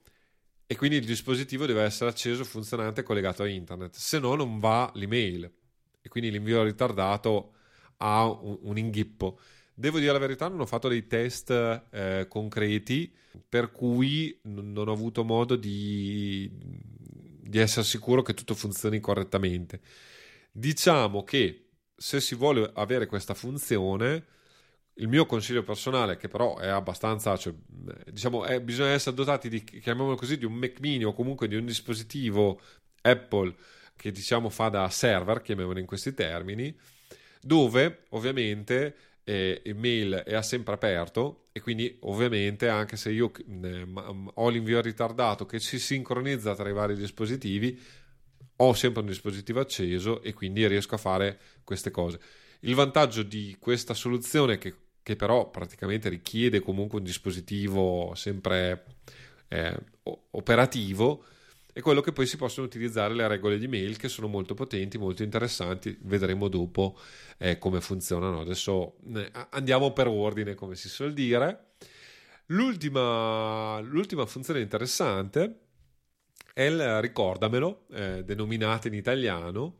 e 0.71 0.75
quindi 0.75 0.97
il 0.97 1.05
dispositivo 1.05 1.65
deve 1.65 1.81
essere 1.81 2.11
acceso, 2.11 2.43
funzionante 2.43 3.01
e 3.01 3.03
collegato 3.03 3.41
a 3.41 3.47
internet, 3.47 3.95
se 3.95 4.19
no 4.19 4.35
non 4.35 4.59
va 4.59 4.91
l'email 4.93 5.51
e 5.99 6.09
quindi 6.09 6.29
l'invio 6.29 6.61
ritardato 6.61 7.53
ha 7.97 8.29
un, 8.29 8.55
un 8.61 8.77
inghippo. 8.77 9.39
Devo 9.73 9.97
dire 9.97 10.11
la 10.11 10.19
verità, 10.19 10.47
non 10.47 10.59
ho 10.59 10.67
fatto 10.67 10.87
dei 10.87 11.07
test 11.07 11.49
eh, 11.89 12.27
concreti, 12.29 13.11
per 13.49 13.71
cui 13.71 14.39
non 14.43 14.87
ho 14.87 14.91
avuto 14.91 15.23
modo 15.23 15.55
di, 15.55 16.47
di 16.53 17.57
essere 17.57 17.83
sicuro 17.83 18.21
che 18.21 18.35
tutto 18.35 18.53
funzioni 18.53 18.99
correttamente. 18.99 19.81
Diciamo 20.51 21.23
che 21.23 21.69
se 21.95 22.21
si 22.21 22.35
vuole 22.35 22.69
avere 22.75 23.07
questa 23.07 23.33
funzione, 23.33 24.23
il 24.99 25.07
mio 25.07 25.25
consiglio 25.25 25.63
personale, 25.63 26.17
che 26.17 26.27
però 26.27 26.57
è 26.57 26.67
abbastanza, 26.67 27.35
cioè, 27.37 27.53
diciamo, 28.11 28.45
è, 28.45 28.61
bisogna 28.61 28.89
essere 28.89 29.15
dotati 29.15 29.49
di, 29.49 29.63
chiamiamolo 29.63 30.15
così, 30.15 30.37
di 30.37 30.45
un 30.45 30.53
Mac 30.53 30.79
mini 30.79 31.03
o 31.03 31.13
comunque 31.13 31.47
di 31.47 31.55
un 31.55 31.65
dispositivo 31.65 32.61
Apple 33.01 33.55
che 33.95 34.11
diciamo 34.11 34.49
fa 34.49 34.69
da 34.69 34.89
server, 34.89 35.41
chiamiamolo 35.41 35.79
in 35.79 35.85
questi 35.85 36.13
termini, 36.13 36.75
dove 37.41 38.05
ovviamente 38.09 38.95
eh, 39.23 39.61
il 39.65 39.75
mail 39.75 40.23
è 40.25 40.41
sempre 40.41 40.73
aperto 40.73 41.47
e 41.51 41.61
quindi 41.61 41.97
ovviamente 42.01 42.67
anche 42.67 42.97
se 42.97 43.11
io 43.11 43.31
eh, 43.63 43.87
ho 44.33 44.49
l'invio 44.49 44.81
ritardato 44.81 45.45
che 45.45 45.59
si 45.59 45.79
sincronizza 45.79 46.55
tra 46.55 46.69
i 46.69 46.73
vari 46.73 46.95
dispositivi, 46.95 47.79
ho 48.57 48.73
sempre 48.73 49.01
un 49.01 49.07
dispositivo 49.07 49.59
acceso 49.59 50.21
e 50.21 50.33
quindi 50.33 50.67
riesco 50.67 50.95
a 50.95 50.97
fare 50.97 51.39
queste 51.63 51.91
cose. 51.91 52.19
Il 52.61 52.75
vantaggio 52.75 53.23
di 53.23 53.55
questa 53.59 53.93
soluzione 53.93 54.57
che, 54.57 54.75
che 55.09 55.15
però 55.15 55.49
praticamente 55.49 56.07
richiede 56.07 56.59
comunque 56.59 56.99
un 56.99 57.03
dispositivo 57.03 58.11
sempre 58.13 58.85
eh, 59.47 59.75
operativo 60.03 61.25
è 61.73 61.81
quello 61.81 62.01
che 62.01 62.11
poi 62.11 62.27
si 62.27 62.37
possono 62.37 62.67
utilizzare 62.67 63.15
le 63.15 63.27
regole 63.27 63.57
di 63.57 63.67
mail 63.67 63.97
che 63.97 64.07
sono 64.07 64.27
molto 64.27 64.53
potenti, 64.53 64.99
molto 64.99 65.23
interessanti. 65.23 65.97
Vedremo 66.01 66.47
dopo 66.47 66.95
eh, 67.37 67.57
come 67.57 67.81
funzionano. 67.81 68.41
Adesso 68.41 68.97
eh, 69.15 69.31
andiamo 69.49 69.93
per 69.93 70.07
ordine, 70.07 70.53
come 70.53 70.75
si 70.75 70.89
suol 70.89 71.13
dire. 71.13 71.73
L'ultima, 72.47 73.79
l'ultima 73.79 74.27
funzione 74.27 74.59
interessante 74.59 75.59
è 76.53 76.63
il 76.63 77.01
ricordamelo, 77.01 77.85
eh, 77.93 78.23
denominata 78.23 78.87
in 78.87 78.93
italiano, 78.93 79.77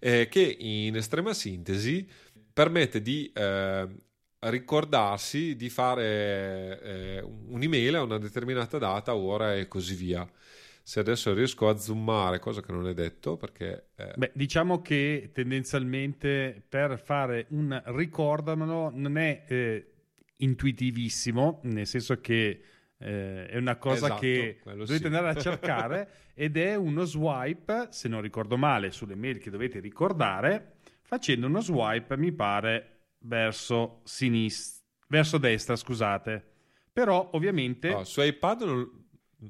eh, 0.00 0.28
che 0.28 0.56
in 0.58 0.96
estrema 0.96 1.32
sintesi 1.32 2.06
permette 2.52 3.00
di 3.02 3.30
eh, 3.34 3.86
ricordarsi 4.50 5.56
di 5.56 5.68
fare 5.68 6.80
eh, 6.82 7.22
un'email 7.22 7.94
a 7.96 8.02
una 8.02 8.18
determinata 8.18 8.78
data, 8.78 9.14
ora 9.14 9.54
e 9.54 9.68
così 9.68 9.94
via 9.94 10.28
se 10.86 11.00
adesso 11.00 11.34
riesco 11.34 11.68
a 11.68 11.76
zoomare, 11.76 12.38
cosa 12.38 12.60
che 12.60 12.70
non 12.70 12.86
è 12.86 12.94
detto 12.94 13.36
perché... 13.36 13.88
Eh... 13.96 14.12
Beh, 14.14 14.30
diciamo 14.32 14.82
che 14.82 15.30
tendenzialmente 15.34 16.62
per 16.68 17.02
fare 17.04 17.46
un 17.48 17.82
ricordamelo 17.86 18.92
non 18.94 19.18
è 19.18 19.42
eh, 19.48 19.86
intuitivissimo, 20.36 21.58
nel 21.64 21.88
senso 21.88 22.20
che 22.20 22.60
eh, 22.98 23.46
è 23.46 23.56
una 23.56 23.74
cosa 23.78 24.06
esatto, 24.06 24.20
che 24.20 24.60
dovete 24.62 24.96
sì. 24.96 25.06
andare 25.06 25.30
a 25.30 25.34
cercare 25.42 26.08
ed 26.34 26.56
è 26.56 26.76
uno 26.76 27.02
swipe, 27.02 27.88
se 27.90 28.06
non 28.06 28.20
ricordo 28.20 28.56
male, 28.56 28.92
sulle 28.92 29.16
mail 29.16 29.38
che 29.38 29.50
dovete 29.50 29.80
ricordare, 29.80 30.74
facendo 31.02 31.48
uno 31.48 31.60
swipe, 31.60 32.16
mi 32.16 32.30
pare, 32.30 32.95
verso 33.26 34.00
sinistra, 34.04 34.84
verso 35.08 35.38
destra, 35.38 35.76
scusate. 35.76 36.44
Però 36.92 37.30
ovviamente... 37.32 37.90
No, 37.90 38.04
su 38.04 38.22
iPad 38.22 38.62
non 38.62 39.04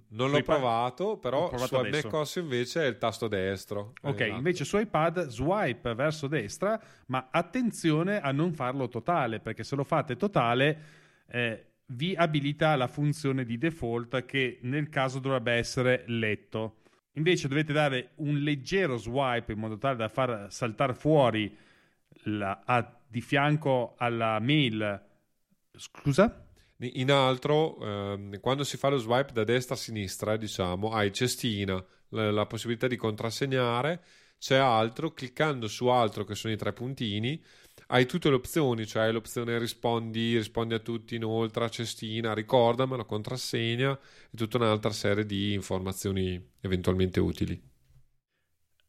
non 0.09 0.31
l'ho 0.31 0.43
provato, 0.43 1.17
però 1.17 1.49
provato 1.49 1.85
su 1.85 1.91
macOS 1.91 2.37
invece 2.37 2.83
è 2.83 2.87
il 2.87 2.99
tasto 2.99 3.29
destro. 3.29 3.93
Ok, 4.03 4.21
esatto. 4.21 4.37
invece 4.37 4.65
su 4.65 4.79
iPad 4.79 5.29
swipe 5.29 5.95
verso 5.95 6.27
destra, 6.27 6.81
ma 7.07 7.29
attenzione 7.31 8.21
a 8.21 8.33
non 8.33 8.53
farlo 8.53 8.89
totale, 8.89 9.39
perché 9.39 9.63
se 9.63 9.77
lo 9.77 9.85
fate 9.85 10.17
totale 10.17 10.79
eh, 11.29 11.67
vi 11.87 12.17
abilita 12.17 12.75
la 12.75 12.89
funzione 12.89 13.45
di 13.45 13.59
default 13.59 14.25
che 14.25 14.59
nel 14.63 14.89
caso 14.89 15.21
dovrebbe 15.21 15.53
essere 15.53 16.03
letto. 16.09 16.79
Invece 17.13 17.49
dovete 17.49 17.73
dare 17.73 18.11
un 18.17 18.39
leggero 18.39 18.97
swipe 18.97 19.53
in 19.53 19.59
modo 19.59 19.79
tale 19.79 19.97
da 19.97 20.09
far 20.09 20.49
saltare 20.51 20.95
fuori 20.95 21.57
la, 22.25 22.61
a, 22.65 22.96
di 23.07 23.21
fianco 23.21 23.95
alla 23.99 24.39
mail. 24.41 25.05
Scusa? 25.77 26.47
In 26.79 27.11
altro, 27.11 27.79
ehm, 27.81 28.41
quando 28.41 28.63
si 28.63 28.77
fa 28.77 28.89
lo 28.89 28.99
swipe 28.99 29.33
da 29.33 29.45
destra 29.45 29.75
a 29.75 29.79
sinistra, 29.79 30.37
diciamo, 30.37 30.91
hai 30.91 31.13
cestina, 31.13 31.83
la, 32.11 32.31
la, 32.31 32.47
possibilità 32.47 32.87
di 32.87 32.97
contrassegnare, 32.97 34.03
c'è 34.39 34.57
altro, 34.57 35.13
cliccando 35.13 35.69
su 35.69 35.87
altro 35.87 36.25
che 36.25 36.35
sono 36.35 36.53
i 36.53 36.57
tre 36.57 36.75
puntini, 36.75 37.43
hai 37.89 38.05
tutte 38.05 38.29
le 38.29 38.35
opzioni, 38.35 38.87
cioè 38.87 39.05
hai 39.05 39.13
l'opzione 39.13 39.59
rispondi, 39.59 40.37
rispondi 40.37 40.75
a 40.75 40.79
tutti, 40.79 41.15
inoltre, 41.15 41.71
cestina, 41.71 42.35
ricordamelo, 42.35 43.07
contrassegna 43.07 43.99
e 44.31 44.37
tutta 44.37 44.59
un'altra 44.59 44.91
serie 44.91 45.25
di 45.25 45.55
informazioni 45.55 46.53
eventualmente 46.61 47.21
utili. 47.21 47.59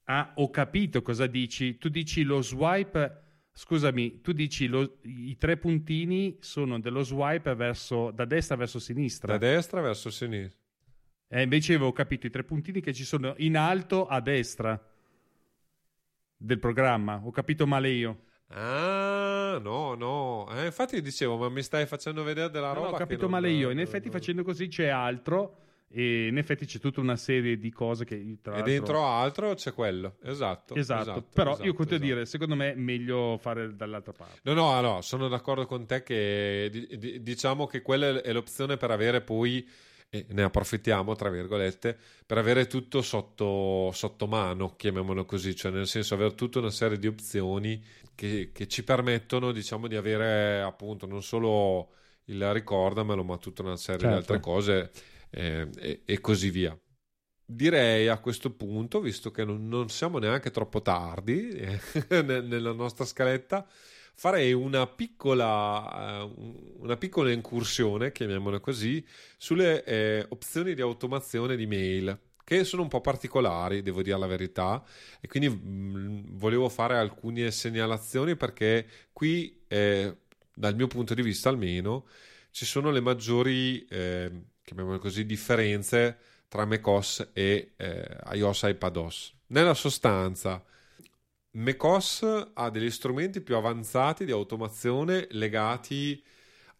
Ah, 0.09 0.33
ho 0.35 0.49
capito 0.49 1.01
cosa 1.01 1.27
dici. 1.27 1.77
Tu 1.77 1.89
dici 1.89 2.23
lo 2.23 2.41
swipe 2.41 3.26
Scusami, 3.57 4.21
tu 4.21 4.33
dici 4.33 4.67
lo, 4.67 4.99
i 5.01 5.35
tre 5.35 5.57
puntini 5.57 6.37
sono 6.41 6.79
dello 6.79 7.01
swipe 7.01 7.55
verso, 7.55 8.11
da 8.11 8.23
destra 8.23 8.55
verso 8.55 8.77
sinistra. 8.77 9.35
Da 9.35 9.39
destra 9.39 9.81
verso 9.81 10.11
sinistra. 10.11 10.61
E 11.27 11.39
eh, 11.39 11.41
invece 11.41 11.73
avevo 11.73 11.91
capito 11.91 12.27
i 12.27 12.29
tre 12.29 12.43
puntini 12.43 12.81
che 12.81 12.93
ci 12.93 13.03
sono 13.03 13.33
in 13.37 13.57
alto 13.57 14.05
a 14.05 14.21
destra 14.21 14.79
del 16.37 16.59
programma. 16.59 17.19
Ho 17.23 17.31
capito 17.31 17.65
male 17.65 17.89
io. 17.89 18.25
Ah, 18.49 19.59
no, 19.59 19.95
no. 19.95 20.47
Eh, 20.51 20.65
infatti 20.65 21.01
dicevo, 21.01 21.35
ma 21.37 21.49
mi 21.49 21.63
stai 21.63 21.87
facendo 21.87 22.21
vedere 22.21 22.51
della 22.51 22.73
roba. 22.73 22.89
No, 22.89 22.93
ho 22.93 22.97
capito 22.97 23.27
male 23.27 23.49
io. 23.49 23.71
In 23.71 23.79
effetti, 23.79 24.11
facendo 24.11 24.43
così 24.43 24.67
c'è 24.67 24.85
altro 24.85 25.63
e 25.89 26.27
in 26.27 26.37
effetti 26.37 26.65
c'è 26.65 26.79
tutta 26.79 26.99
una 26.99 27.15
serie 27.15 27.57
di 27.57 27.71
cose 27.71 28.03
che 28.03 28.37
tra 28.41 28.57
e 28.57 28.61
dentro 28.61 29.05
altro 29.05 29.53
c'è 29.53 29.73
quello 29.73 30.17
esatto 30.21 30.75
esatto, 30.75 31.01
esatto 31.01 31.27
però 31.33 31.51
esatto, 31.51 31.65
io 31.65 31.73
continuo 31.73 31.99
esatto. 31.99 32.11
a 32.11 32.15
dire 32.15 32.25
secondo 32.25 32.55
me 32.55 32.73
è 32.73 32.75
meglio 32.75 33.37
fare 33.39 33.73
dall'altra 33.73 34.11
parte 34.11 34.39
no 34.43 34.53
no 34.53 34.81
no 34.81 35.01
sono 35.01 35.29
d'accordo 35.29 35.65
con 35.65 35.85
te 35.85 36.03
che 36.03 37.19
diciamo 37.21 37.67
che 37.67 37.81
quella 37.81 38.21
è 38.21 38.33
l'opzione 38.33 38.75
per 38.75 38.91
avere 38.91 39.21
poi 39.21 39.65
e 40.09 40.25
ne 40.29 40.43
approfittiamo 40.43 41.15
tra 41.15 41.29
virgolette 41.29 41.97
per 42.25 42.37
avere 42.37 42.67
tutto 42.67 43.01
sotto, 43.01 43.91
sotto 43.93 44.27
mano 44.27 44.75
chiamiamolo 44.75 45.23
così 45.23 45.55
cioè 45.55 45.71
nel 45.71 45.87
senso 45.87 46.15
avere 46.15 46.35
tutta 46.35 46.59
una 46.59 46.69
serie 46.69 46.99
di 46.99 47.07
opzioni 47.07 47.81
che, 48.13 48.51
che 48.53 48.67
ci 48.67 48.83
permettono 48.83 49.53
diciamo 49.53 49.87
di 49.87 49.95
avere 49.95 50.61
appunto 50.61 51.05
non 51.05 51.23
solo 51.23 51.91
il 52.25 52.51
ricordamelo 52.51 53.23
ma 53.23 53.37
tutta 53.37 53.61
una 53.61 53.77
serie 53.77 54.01
certo. 54.01 54.15
di 54.15 54.21
altre 54.21 54.39
cose 54.41 54.91
eh, 55.29 55.69
e, 55.77 56.01
e, 56.05 56.21
così 56.21 56.49
via. 56.49 56.77
Direi 57.45 58.07
a 58.07 58.19
questo 58.19 58.51
punto, 58.51 58.99
visto 58.99 59.31
che 59.31 59.45
non, 59.45 59.67
non 59.67 59.89
siamo 59.89 60.17
neanche 60.19 60.51
troppo 60.51 60.81
tardi 60.81 61.49
eh, 61.49 61.79
nella 62.23 62.73
nostra 62.73 63.05
scaletta, 63.05 63.65
farei 64.13 64.51
una 64.51 64.87
piccola, 64.87 66.23
uh, 66.23 66.75
una 66.79 66.97
piccola 66.97 67.31
incursione, 67.31 68.11
chiamiamola 68.11 68.59
così, 68.59 69.05
sulle 69.37 69.83
eh, 69.83 70.25
opzioni 70.29 70.73
di 70.73 70.81
automazione 70.81 71.55
di 71.55 71.67
mail 71.67 72.19
che 72.47 72.63
sono 72.63 72.81
un 72.81 72.87
po' 72.87 73.01
particolari, 73.01 73.81
devo 73.81 74.01
dire 74.01 74.17
la 74.17 74.25
verità, 74.25 74.81
e 75.19 75.27
quindi 75.27 75.49
mm, 75.49 76.37
volevo 76.37 76.69
fare 76.69 76.97
alcune 76.97 77.51
segnalazioni 77.51 78.37
perché 78.37 78.87
qui, 79.11 79.63
eh, 79.67 80.15
dal 80.53 80.73
mio 80.73 80.87
punto 80.87 81.13
di 81.13 81.21
vista 81.21 81.49
almeno, 81.49 82.05
ci 82.51 82.63
sono 82.65 82.89
le 82.89 83.01
maggiori 83.01 83.85
eh, 83.87 84.31
chiamiamole 84.67 84.99
così, 84.99 85.25
differenze 85.25 86.17
tra 86.49 86.65
macOS 86.65 87.29
e 87.31 87.71
eh, 87.77 88.17
iOS 88.33 88.63
iPadOS. 88.63 89.33
Nella 89.47 89.73
sostanza, 89.73 90.61
macOS 91.51 92.49
ha 92.53 92.69
degli 92.69 92.91
strumenti 92.91 93.39
più 93.39 93.55
avanzati 93.55 94.25
di 94.25 94.31
automazione 94.31 95.27
legati 95.31 96.21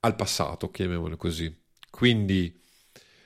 al 0.02 0.16
passato, 0.16 0.70
chiamiamolo 0.70 1.16
così. 1.16 1.56
Quindi 1.90 2.62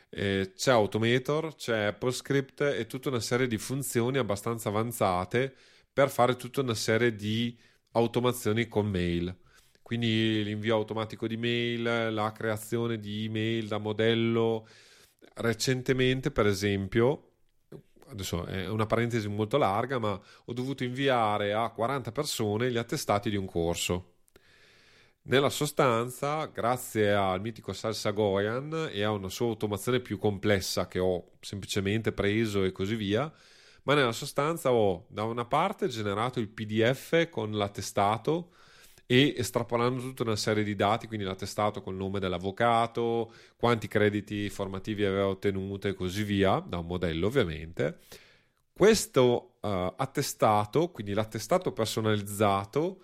eh, 0.10 0.54
c'è 0.56 0.72
Automator, 0.72 1.56
c'è 1.56 1.86
AppleScript 1.86 2.62
e 2.62 2.86
tutta 2.86 3.10
una 3.10 3.20
serie 3.20 3.48
di 3.48 3.58
funzioni 3.58 4.20
abbastanza 4.20 4.70
avanzate 4.70 5.56
per 5.92 6.12
fare 6.12 6.36
tutta 6.36 6.62
una 6.62 6.76
serie 6.76 7.16
di 7.16 7.58
automazioni 7.94 8.68
con 8.68 8.88
mail. 8.88 9.36
Quindi 9.92 10.42
l'invio 10.46 10.76
automatico 10.76 11.28
di 11.28 11.36
mail, 11.36 12.14
la 12.14 12.32
creazione 12.32 12.98
di 12.98 13.26
email 13.26 13.68
da 13.68 13.78
modello. 13.78 14.66
Recentemente, 15.34 16.32
per 16.32 16.46
esempio, 16.46 17.32
adesso 18.08 18.46
è 18.46 18.70
una 18.70 18.86
parentesi 18.86 19.28
molto 19.28 19.58
larga, 19.58 20.00
ma 20.00 20.12
ho 20.12 20.54
dovuto 20.54 20.86
inviare 20.86 21.52
a 21.52 21.70
40 21.72 22.14
persone 22.14 22.72
gli 22.72 22.78
attestati 22.78 23.30
di 23.30 23.36
un 23.36 23.46
corso. 23.46 24.14
Nella 25.24 25.50
sostanza, 25.50 26.46
grazie 26.46 27.12
al 27.12 27.42
mitico 27.42 27.74
Salsa 27.74 28.12
Goyan 28.12 28.92
e 28.94 29.04
a 29.04 29.12
una 29.12 29.28
sua 29.28 29.48
automazione 29.48 30.00
più 30.00 30.18
complessa 30.18 30.88
che 30.88 31.00
ho 31.00 31.32
semplicemente 31.42 32.14
preso 32.14 32.64
e 32.64 32.72
così 32.72 32.96
via, 32.96 33.30
ma 33.84 33.94
nella 33.94 34.14
sostanza 34.14 34.72
ho 34.72 35.06
da 35.10 35.26
una 35.26 35.44
parte 35.44 35.90
generato 35.90 36.40
il 36.40 36.48
PDF 36.48 37.28
con 37.30 37.52
l'attestato 37.52 38.52
e 39.12 39.34
estrapolando 39.38 40.00
tutta 40.02 40.24
una 40.24 40.38
serie 40.38 40.64
di 40.64 40.74
dati, 40.74 41.06
quindi 41.06 41.26
l'attestato 41.26 41.82
col 41.82 41.96
nome 41.96 42.22
dell'avvocato, 42.22 43.34
quanti 43.58 43.90
crediti 43.90 44.50
formativi 44.50 45.04
aveva 45.04 45.28
ottenuto 45.28 45.90
e 45.90 45.94
così 45.94 46.24
via, 46.24 46.60
da 46.66 46.78
un 46.78 46.86
modello 46.86 47.28
ovviamente. 47.28 48.00
Questo 48.72 49.58
uh, 49.60 49.68
attestato, 49.98 50.92
quindi 50.92 51.14
l'attestato 51.14 51.74
personalizzato, 51.74 53.04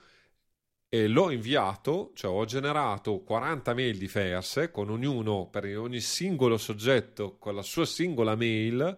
eh, 0.88 1.08
l'ho 1.10 1.30
inviato, 1.30 2.12
cioè 2.16 2.32
ho 2.32 2.46
generato 2.46 3.20
40 3.24 3.74
mail 3.74 3.98
diverse, 3.98 4.72
con 4.72 4.90
ognuno 4.90 5.50
per 5.50 5.66
ogni 5.78 6.00
singolo 6.00 6.58
soggetto 6.58 7.38
con 7.38 7.54
la 7.54 7.62
sua 7.62 7.86
singola 7.86 8.36
mail, 8.36 8.98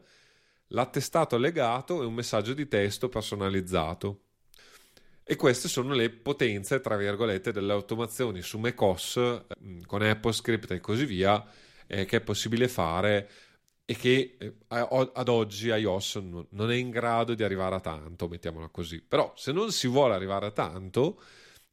l'attestato 0.67 1.35
allegato 1.35 2.03
e 2.03 2.05
un 2.05 2.13
messaggio 2.13 2.53
di 2.53 2.67
testo 2.67 3.09
personalizzato. 3.09 4.25
E 5.31 5.35
queste 5.35 5.67
sono 5.67 5.93
le 5.93 6.09
potenze, 6.09 6.81
tra 6.81 6.97
virgolette, 6.97 7.51
delle 7.51 7.71
automazioni 7.71 8.41
su 8.41 8.57
macOS 8.57 9.43
mm, 9.63 9.81
con 9.85 10.01
AppleScript 10.01 10.71
e 10.71 10.79
così 10.79 11.05
via, 11.05 11.45
eh, 11.85 12.05
che 12.05 12.17
è 12.17 12.21
possibile 12.21 12.67
fare 12.67 13.29
e 13.85 13.93
che 13.95 14.37
eh, 14.39 14.53
ad 14.67 15.27
oggi 15.27 15.67
iOS 15.67 16.15
non 16.49 16.71
è 16.71 16.75
in 16.75 16.89
grado 16.89 17.35
di 17.35 17.43
arrivare 17.43 17.75
a 17.75 17.79
tanto, 17.79 18.27
mettiamola 18.27 18.69
così. 18.69 19.03
Però 19.03 19.31
se 19.35 19.51
non 19.51 19.71
si 19.71 19.87
vuole 19.87 20.15
arrivare 20.15 20.47
a 20.47 20.51
tanto, 20.51 21.21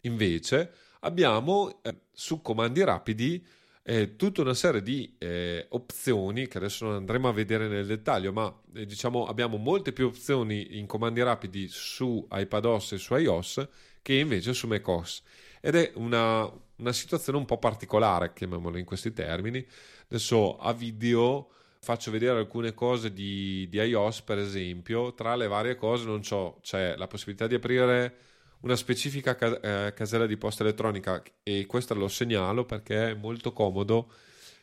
invece, 0.02 0.72
abbiamo 1.00 1.80
eh, 1.82 2.00
su 2.12 2.42
comandi 2.42 2.84
rapidi 2.84 3.42
eh, 3.88 4.16
tutta 4.16 4.40
una 4.40 4.52
serie 4.52 4.82
di 4.82 5.14
eh, 5.16 5.66
opzioni 5.68 6.48
che 6.48 6.58
adesso 6.58 6.86
non 6.86 6.94
andremo 6.94 7.28
a 7.28 7.32
vedere 7.32 7.68
nel 7.68 7.86
dettaglio, 7.86 8.32
ma 8.32 8.52
eh, 8.74 8.84
diciamo 8.84 9.26
abbiamo 9.26 9.58
molte 9.58 9.92
più 9.92 10.06
opzioni 10.06 10.76
in 10.78 10.86
comandi 10.86 11.22
rapidi 11.22 11.68
su 11.68 12.26
iPadOS 12.28 12.92
e 12.92 12.98
su 12.98 13.14
iOS 13.14 13.68
che 14.02 14.14
invece 14.14 14.54
su 14.54 14.66
macOS. 14.66 15.22
Ed 15.60 15.76
è 15.76 15.92
una, 15.94 16.50
una 16.78 16.92
situazione 16.92 17.38
un 17.38 17.44
po' 17.44 17.58
particolare, 17.58 18.32
chiamiamola 18.32 18.76
in 18.76 18.84
questi 18.84 19.12
termini. 19.12 19.64
Adesso 20.08 20.58
a 20.58 20.72
video 20.72 21.50
faccio 21.78 22.10
vedere 22.10 22.40
alcune 22.40 22.74
cose 22.74 23.12
di, 23.12 23.68
di 23.68 23.78
iOS, 23.78 24.22
per 24.22 24.38
esempio. 24.38 25.14
Tra 25.14 25.36
le 25.36 25.46
varie 25.46 25.76
cose 25.76 26.06
non 26.06 26.22
c'è 26.22 26.96
la 26.96 27.06
possibilità 27.06 27.46
di 27.46 27.54
aprire 27.54 28.16
una 28.66 28.76
specifica 28.76 29.36
ca- 29.36 29.60
eh, 29.60 29.94
casella 29.94 30.26
di 30.26 30.36
posta 30.36 30.64
elettronica 30.64 31.22
e 31.44 31.66
questo 31.66 31.94
lo 31.94 32.08
segnalo 32.08 32.64
perché 32.64 33.10
è 33.10 33.14
molto 33.14 33.52
comodo 33.52 34.12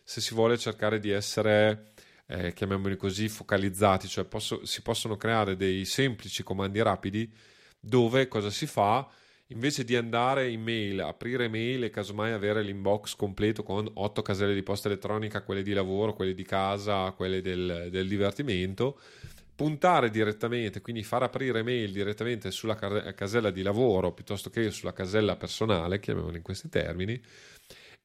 se 0.04 0.20
si 0.20 0.34
vuole 0.34 0.58
cercare 0.58 1.00
di 1.00 1.10
essere, 1.10 1.94
eh, 2.28 2.52
chiamiamoli 2.52 2.98
così, 2.98 3.30
focalizzati, 3.30 4.10
cioè 4.10 4.26
posso, 4.26 4.66
si 4.66 4.82
possono 4.82 5.16
creare 5.16 5.56
dei 5.56 5.86
semplici 5.86 6.44
comandi 6.44 6.82
rapidi 6.82 7.32
dove 7.80 8.28
cosa 8.28 8.50
si 8.50 8.66
fa? 8.66 9.08
Invece 9.48 9.86
di 9.86 9.96
andare 9.96 10.50
in 10.50 10.62
mail, 10.62 11.00
aprire 11.00 11.48
mail 11.48 11.86
e 11.86 11.90
casomai 11.90 12.34
avere 12.34 12.62
l'inbox 12.62 13.16
completo 13.16 13.64
con 13.64 13.90
otto 13.94 14.22
caselle 14.22 14.54
di 14.54 14.64
posta 14.64 14.90
elettronica, 14.90 15.44
quelle 15.44 15.62
di 15.62 15.72
lavoro, 15.72 16.14
quelle 16.14 16.34
di 16.34 16.44
casa, 16.44 17.12
quelle 17.12 17.42
del, 17.42 17.88
del 17.90 18.08
divertimento, 18.08 19.00
puntare 19.56 20.10
direttamente, 20.10 20.82
quindi 20.82 21.04
far 21.04 21.24
aprire 21.24 21.64
mail 21.64 21.92
direttamente 21.92 22.52
sulla 22.52 22.76
casella 23.14 23.52
di 23.52 23.62
lavoro 23.62 24.12
piuttosto 24.12 24.50
che 24.50 24.72
sulla 24.72 24.94
casella 24.94 25.36
personale, 25.36 26.00
chiamiamola 26.00 26.38
in 26.38 26.44
questi 26.44 26.70
termini, 26.70 27.22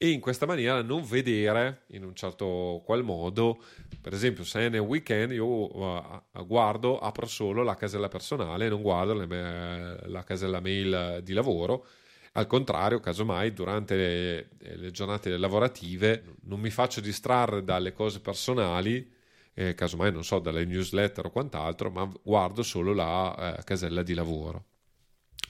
e 0.01 0.11
in 0.11 0.21
questa 0.21 0.47
maniera 0.47 0.81
non 0.83 1.03
vedere 1.03 1.83
in 1.89 2.05
un 2.05 2.15
certo 2.15 2.83
qual 2.85 3.03
modo, 3.03 3.61
per 4.01 4.13
esempio 4.13 4.45
se 4.45 4.61
è 4.61 4.69
nel 4.69 4.81
weekend 4.81 5.33
io 5.33 5.45
uh, 5.45 6.23
guardo, 6.47 7.01
apro 7.01 7.27
solo 7.27 7.65
la 7.65 7.75
casella 7.75 8.07
personale, 8.07 8.69
non 8.69 8.81
guardo 8.81 9.15
le, 9.15 9.99
la 10.07 10.23
casella 10.23 10.61
mail 10.61 11.21
di 11.25 11.33
lavoro. 11.33 11.85
Al 12.33 12.47
contrario, 12.47 13.01
casomai 13.01 13.53
durante 13.53 13.97
le, 13.97 14.49
le 14.77 14.91
giornate 14.93 15.37
lavorative 15.37 16.37
non 16.43 16.61
mi 16.61 16.71
faccio 16.71 17.01
distrarre 17.01 17.65
dalle 17.65 17.93
cose 17.93 18.21
personali 18.21 19.17
eh, 19.59 19.75
casomai 19.75 20.13
non 20.13 20.23
so, 20.23 20.39
dalle 20.39 20.65
newsletter 20.65 21.27
o 21.27 21.31
quant'altro, 21.31 21.91
ma 21.91 22.09
guardo 22.23 22.63
solo 22.63 22.93
la 22.93 23.57
eh, 23.57 23.65
casella 23.65 24.05
di 24.05 24.15
lavoro. 24.15 24.67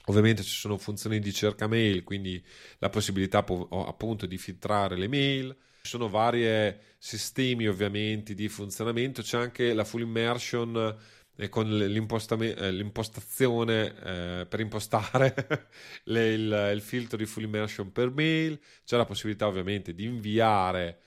Ovviamente 0.05 0.41
ci 0.41 0.55
sono 0.55 0.79
funzioni 0.79 1.19
di 1.19 1.31
cerca 1.31 1.67
mail, 1.67 2.03
quindi 2.03 2.43
la 2.79 2.89
possibilità 2.89 3.37
appunto 3.37 4.25
di 4.25 4.39
filtrare 4.39 4.97
le 4.97 5.07
mail. 5.07 5.55
Ci 5.83 5.91
sono 5.91 6.09
vari 6.09 6.75
sistemi 6.97 7.67
ovviamente 7.67 8.33
di 8.33 8.49
funzionamento, 8.49 9.21
c'è 9.21 9.37
anche 9.37 9.73
la 9.73 9.83
full 9.83 10.01
immersion 10.01 10.97
eh, 11.35 11.49
con 11.49 11.71
eh, 11.71 11.87
l'impostazione 11.87 13.95
eh, 14.03 14.47
per 14.49 14.59
impostare 14.59 15.67
le, 16.05 16.33
il, 16.33 16.71
il 16.73 16.81
filtro 16.81 17.15
di 17.15 17.27
full 17.27 17.43
immersion 17.43 17.91
per 17.91 18.09
mail, 18.09 18.59
c'è 18.83 18.97
la 18.97 19.05
possibilità 19.05 19.45
ovviamente 19.45 19.93
di 19.93 20.05
inviare 20.05 21.01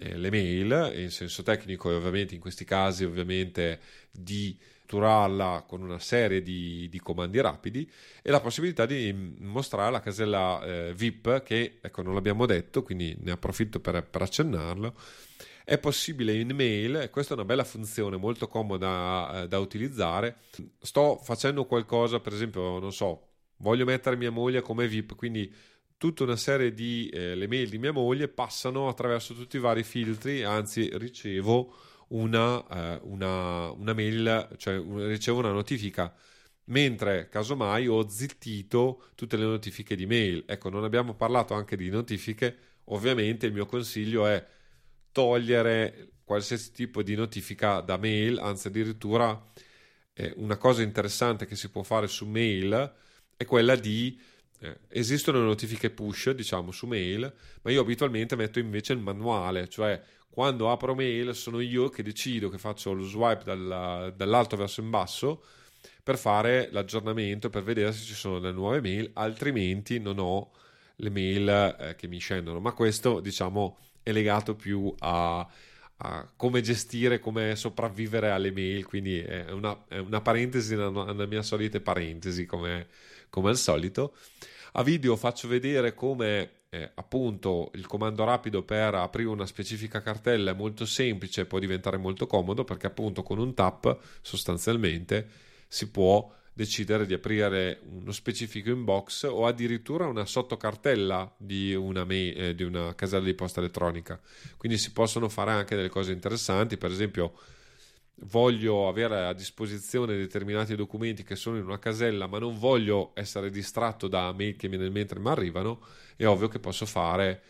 eh, 0.00 0.16
le 0.16 0.30
mail, 0.30 0.92
in 0.96 1.10
senso 1.10 1.42
tecnico 1.42 1.90
e 1.90 1.94
ovviamente 1.94 2.34
in 2.34 2.40
questi 2.40 2.64
casi 2.64 3.04
ovviamente 3.04 3.80
di 4.10 4.56
strutturarla 4.88 5.64
con 5.68 5.82
una 5.82 5.98
serie 5.98 6.42
di, 6.42 6.88
di, 6.88 6.98
comandi 6.98 7.40
rapidi 7.40 7.88
e 8.22 8.30
la 8.30 8.40
possibilità 8.40 8.86
di 8.86 9.12
mostrare 9.40 9.92
la 9.92 10.00
casella 10.00 10.60
eh, 10.64 10.94
VIP 10.94 11.42
che, 11.42 11.78
ecco, 11.82 12.02
non 12.02 12.14
l'abbiamo 12.14 12.46
detto, 12.46 12.82
quindi 12.82 13.14
ne 13.20 13.32
approfitto 13.32 13.80
per, 13.80 14.02
per 14.04 14.22
accennarlo. 14.22 14.94
È 15.62 15.76
possibile 15.76 16.32
in 16.32 16.54
mail 16.54 17.10
questa 17.10 17.34
è 17.34 17.36
una 17.36 17.44
bella 17.44 17.64
funzione 17.64 18.16
molto 18.16 18.48
comoda 18.48 19.42
eh, 19.42 19.48
da 19.48 19.58
utilizzare. 19.58 20.38
Sto 20.80 21.20
facendo 21.22 21.66
qualcosa, 21.66 22.20
per 22.20 22.32
esempio, 22.32 22.78
non 22.78 22.92
so, 22.92 23.28
voglio 23.58 23.84
mettere 23.84 24.16
mia 24.16 24.30
moglie 24.30 24.62
come 24.62 24.88
VIP, 24.88 25.14
quindi 25.14 25.52
tutta 25.98 26.22
una 26.22 26.36
serie 26.36 26.72
di 26.72 27.08
eh, 27.12 27.34
le 27.34 27.48
mail 27.48 27.68
di 27.68 27.78
mia 27.78 27.92
moglie 27.92 28.28
passano 28.28 28.88
attraverso 28.88 29.34
tutti 29.34 29.56
i 29.56 29.60
vari 29.60 29.82
filtri, 29.82 30.44
anzi 30.44 30.88
ricevo 30.94 31.74
una, 32.08 32.66
eh, 32.68 33.00
una, 33.02 33.70
una 33.72 33.92
mail, 33.92 34.48
cioè 34.56 34.80
ricevo 35.08 35.40
una 35.40 35.52
notifica 35.52 36.14
mentre 36.68 37.28
casomai 37.28 37.86
ho 37.88 38.08
zittito 38.08 39.10
tutte 39.14 39.36
le 39.36 39.44
notifiche 39.44 39.96
di 39.96 40.06
mail. 40.06 40.44
Ecco, 40.46 40.68
non 40.70 40.84
abbiamo 40.84 41.14
parlato 41.14 41.54
anche 41.54 41.76
di 41.76 41.90
notifiche, 41.90 42.56
ovviamente 42.84 43.46
il 43.46 43.52
mio 43.52 43.66
consiglio 43.66 44.26
è 44.26 44.44
togliere 45.12 46.12
qualsiasi 46.24 46.72
tipo 46.72 47.02
di 47.02 47.14
notifica 47.14 47.80
da 47.80 47.96
mail, 47.96 48.38
anzi 48.38 48.68
addirittura 48.68 49.42
eh, 50.12 50.32
una 50.36 50.56
cosa 50.56 50.82
interessante 50.82 51.46
che 51.46 51.56
si 51.56 51.70
può 51.70 51.82
fare 51.82 52.06
su 52.06 52.26
mail 52.26 52.94
è 53.36 53.44
quella 53.44 53.76
di 53.76 54.20
eh, 54.60 54.78
esistono 54.88 55.40
notifiche 55.40 55.90
push, 55.90 56.30
diciamo, 56.30 56.70
su 56.70 56.86
mail, 56.86 57.32
ma 57.62 57.70
io 57.70 57.80
abitualmente 57.80 58.36
metto 58.36 58.58
invece 58.58 58.92
il 58.92 58.98
manuale, 58.98 59.68
cioè 59.68 60.00
quando 60.30 60.70
apro 60.70 60.94
mail 60.94 61.34
sono 61.34 61.60
io 61.60 61.88
che 61.88 62.02
decido 62.02 62.48
che 62.48 62.58
faccio 62.58 62.92
lo 62.92 63.02
swipe 63.02 63.44
dalla, 63.44 64.12
dall'alto 64.14 64.56
verso 64.56 64.80
in 64.80 64.90
basso 64.90 65.42
per 66.02 66.16
fare 66.16 66.68
l'aggiornamento, 66.70 67.50
per 67.50 67.62
vedere 67.62 67.92
se 67.92 68.04
ci 68.04 68.14
sono 68.14 68.38
delle 68.38 68.52
nuove 68.52 68.80
mail, 68.80 69.10
altrimenti 69.14 69.98
non 69.98 70.18
ho 70.18 70.52
le 70.96 71.10
mail 71.10 71.76
eh, 71.78 71.94
che 71.96 72.06
mi 72.08 72.18
scendono. 72.18 72.60
Ma 72.60 72.72
questo, 72.72 73.20
diciamo, 73.20 73.78
è 74.02 74.12
legato 74.12 74.54
più 74.54 74.92
a, 75.00 75.46
a 75.98 76.30
come 76.36 76.60
gestire, 76.60 77.18
come 77.18 77.56
sopravvivere 77.56 78.30
alle 78.30 78.52
mail, 78.52 78.86
quindi 78.86 79.18
è 79.20 79.50
una, 79.50 79.84
è 79.88 79.98
una 79.98 80.20
parentesi 80.20 80.76
nella 80.76 81.26
mia 81.26 81.42
solita 81.42 81.80
parentesi, 81.80 82.46
come 82.46 82.86
come 83.30 83.50
al 83.50 83.56
solito. 83.56 84.14
A 84.72 84.82
video 84.82 85.16
faccio 85.16 85.48
vedere 85.48 85.94
come 85.94 86.50
eh, 86.70 86.90
appunto 86.94 87.70
il 87.74 87.86
comando 87.86 88.24
rapido 88.24 88.62
per 88.62 88.94
aprire 88.94 89.28
una 89.28 89.46
specifica 89.46 90.02
cartella 90.02 90.50
è 90.50 90.54
molto 90.54 90.84
semplice 90.84 91.46
può 91.46 91.58
diventare 91.58 91.96
molto 91.96 92.26
comodo 92.26 92.64
perché 92.64 92.86
appunto 92.86 93.22
con 93.22 93.38
un 93.38 93.54
tap 93.54 93.98
sostanzialmente 94.20 95.26
si 95.66 95.90
può 95.90 96.30
decidere 96.58 97.06
di 97.06 97.14
aprire 97.14 97.78
uno 97.84 98.10
specifico 98.10 98.70
inbox 98.70 99.22
o 99.30 99.46
addirittura 99.46 100.08
una 100.08 100.24
sottocartella 100.24 101.36
di 101.36 101.72
una, 101.72 102.02
mail, 102.02 102.36
eh, 102.36 102.54
di 102.56 102.64
una 102.64 102.96
casella 102.96 103.24
di 103.24 103.34
posta 103.34 103.60
elettronica. 103.60 104.20
Quindi 104.56 104.76
si 104.76 104.90
possono 104.90 105.28
fare 105.28 105.52
anche 105.52 105.76
delle 105.76 105.88
cose 105.88 106.10
interessanti, 106.10 106.76
per 106.76 106.90
esempio 106.90 107.38
voglio 108.22 108.88
avere 108.88 109.26
a 109.26 109.32
disposizione 109.32 110.16
determinati 110.16 110.74
documenti 110.74 111.22
che 111.22 111.36
sono 111.36 111.58
in 111.58 111.62
una 111.62 111.78
casella, 111.78 112.26
ma 112.26 112.40
non 112.40 112.58
voglio 112.58 113.12
essere 113.14 113.50
distratto 113.50 114.08
da 114.08 114.32
mail 114.32 114.56
che 114.56 114.66
nel 114.66 114.90
mentre 114.90 115.20
mi 115.20 115.28
arrivano, 115.28 115.86
è 116.16 116.26
ovvio 116.26 116.48
che 116.48 116.58
posso 116.58 116.86
fare 116.86 117.40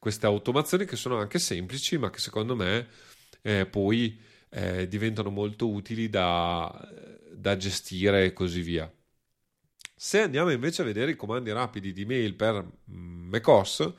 queste 0.00 0.26
automazioni 0.26 0.86
che 0.86 0.96
sono 0.96 1.18
anche 1.18 1.38
semplici, 1.38 1.98
ma 1.98 2.10
che 2.10 2.18
secondo 2.18 2.56
me 2.56 2.88
eh, 3.42 3.64
poi 3.64 4.18
eh, 4.48 4.88
diventano 4.88 5.30
molto 5.30 5.68
utili 5.68 6.10
da, 6.10 6.68
da 7.36 7.56
gestire 7.56 8.24
e 8.24 8.32
così 8.32 8.62
via. 8.62 8.90
Se 9.94 10.20
andiamo 10.20 10.50
invece 10.50 10.82
a 10.82 10.84
vedere 10.84 11.12
i 11.12 11.16
comandi 11.16 11.52
rapidi 11.52 11.92
di 11.92 12.04
mail 12.04 12.34
per 12.34 12.62
mm, 12.90 13.28
macOS, 13.30 13.92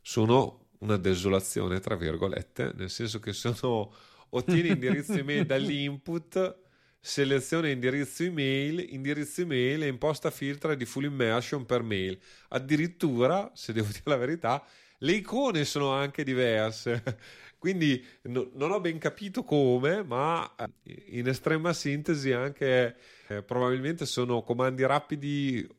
sono 0.00 0.66
una 0.78 0.96
desolazione, 0.96 1.80
tra 1.80 1.96
virgolette, 1.96 2.72
nel 2.76 2.90
senso 2.90 3.18
che 3.20 3.32
sono 3.32 3.92
ottieni 4.30 4.68
indirizzo 4.70 5.14
email 5.14 5.44
dall'input, 5.46 6.56
seleziona 7.00 7.68
indirizzo 7.68 8.22
email, 8.22 8.92
indirizzo 8.92 9.42
email 9.42 9.82
e 9.82 9.88
imposta 9.88 10.30
filtra 10.30 10.74
di 10.74 10.84
full 10.84 11.04
immersion 11.04 11.66
per 11.66 11.82
mail. 11.82 12.18
Addirittura, 12.48 13.50
se 13.54 13.72
devo 13.72 13.88
dire 13.88 14.02
la 14.04 14.16
verità, 14.16 14.64
le 14.98 15.12
icone 15.12 15.64
sono 15.64 15.92
anche 15.92 16.24
diverse. 16.24 17.02
Quindi 17.58 18.04
no, 18.22 18.50
non 18.54 18.70
ho 18.70 18.80
ben 18.80 18.98
capito 18.98 19.42
come, 19.42 20.04
ma 20.04 20.54
eh, 20.56 21.04
in 21.18 21.26
estrema 21.26 21.72
sintesi 21.72 22.30
anche 22.32 22.96
eh, 23.26 23.42
probabilmente 23.42 24.06
sono 24.06 24.42
comandi 24.42 24.86
rapidi 24.86 25.60
eh, 25.64 25.70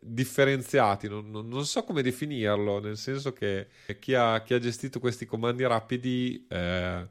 differenziati, 0.00 1.08
non, 1.08 1.28
non, 1.30 1.48
non, 1.48 1.66
so 1.66 1.82
come 1.82 2.02
definirlo, 2.02 2.78
nel 2.78 2.96
senso 2.96 3.32
che 3.32 3.68
chi 3.98 4.14
ha, 4.14 4.40
chi 4.42 4.54
ha 4.54 4.60
gestito 4.60 5.00
questi 5.00 5.26
comandi 5.26 5.66
rapidi 5.66 6.46
eh, 6.48 7.08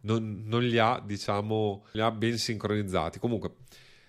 non, 0.00 0.42
non, 0.44 0.62
li 0.64 0.78
ha, 0.78 1.00
diciamo, 1.04 1.86
li 1.92 2.00
ha 2.00 2.10
ben 2.10 2.36
sincronizzati. 2.38 3.20
Comunque, 3.20 3.54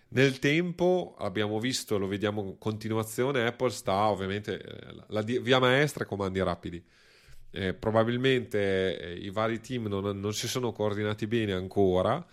nel 0.10 0.40
tempo 0.40 1.16
abbiamo 1.20 1.60
visto, 1.60 2.00
lo 2.00 2.08
vediamo 2.08 2.44
in 2.44 2.58
continuazione, 2.58 3.46
Apple 3.46 3.70
sta 3.70 4.08
ovviamente 4.08 4.60
eh, 4.60 4.94
la, 4.94 5.06
la 5.10 5.22
via 5.22 5.60
maestra 5.60 6.06
comandi 6.06 6.42
rapidi 6.42 6.84
eh, 7.52 7.74
probabilmente 7.74 9.00
eh, 9.00 9.14
i 9.14 9.30
vari 9.30 9.60
team 9.60 9.88
non, 9.88 10.20
non, 10.20 10.34
si 10.34 10.48
sono 10.48 10.72
coordinati 10.72 11.28
bene 11.28 11.54
ancora, 11.54 12.26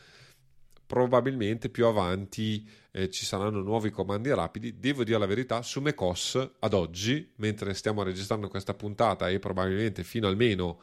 probabilmente 0.87 1.69
più 1.69 1.87
avanti 1.87 2.69
eh, 2.93 3.11
ci 3.11 3.25
saranno 3.25 3.61
nuovi 3.61 3.91
comandi 3.91 4.33
rapidi. 4.33 4.79
Devo 4.79 5.05
dire 5.05 5.19
la 5.19 5.27
verità, 5.27 5.63
su 5.63 5.81
macOS 5.81 6.51
ad 6.61 6.75
oggi, 6.75 7.33
mentre 7.37 7.75
stiamo 7.75 8.03
registrando 8.03 8.49
questa 8.49 8.75
puntata 8.75 9.29
e 9.29 9.39
probabilmente 9.39 10.05
fino 10.05 10.29
almeno 10.29 10.81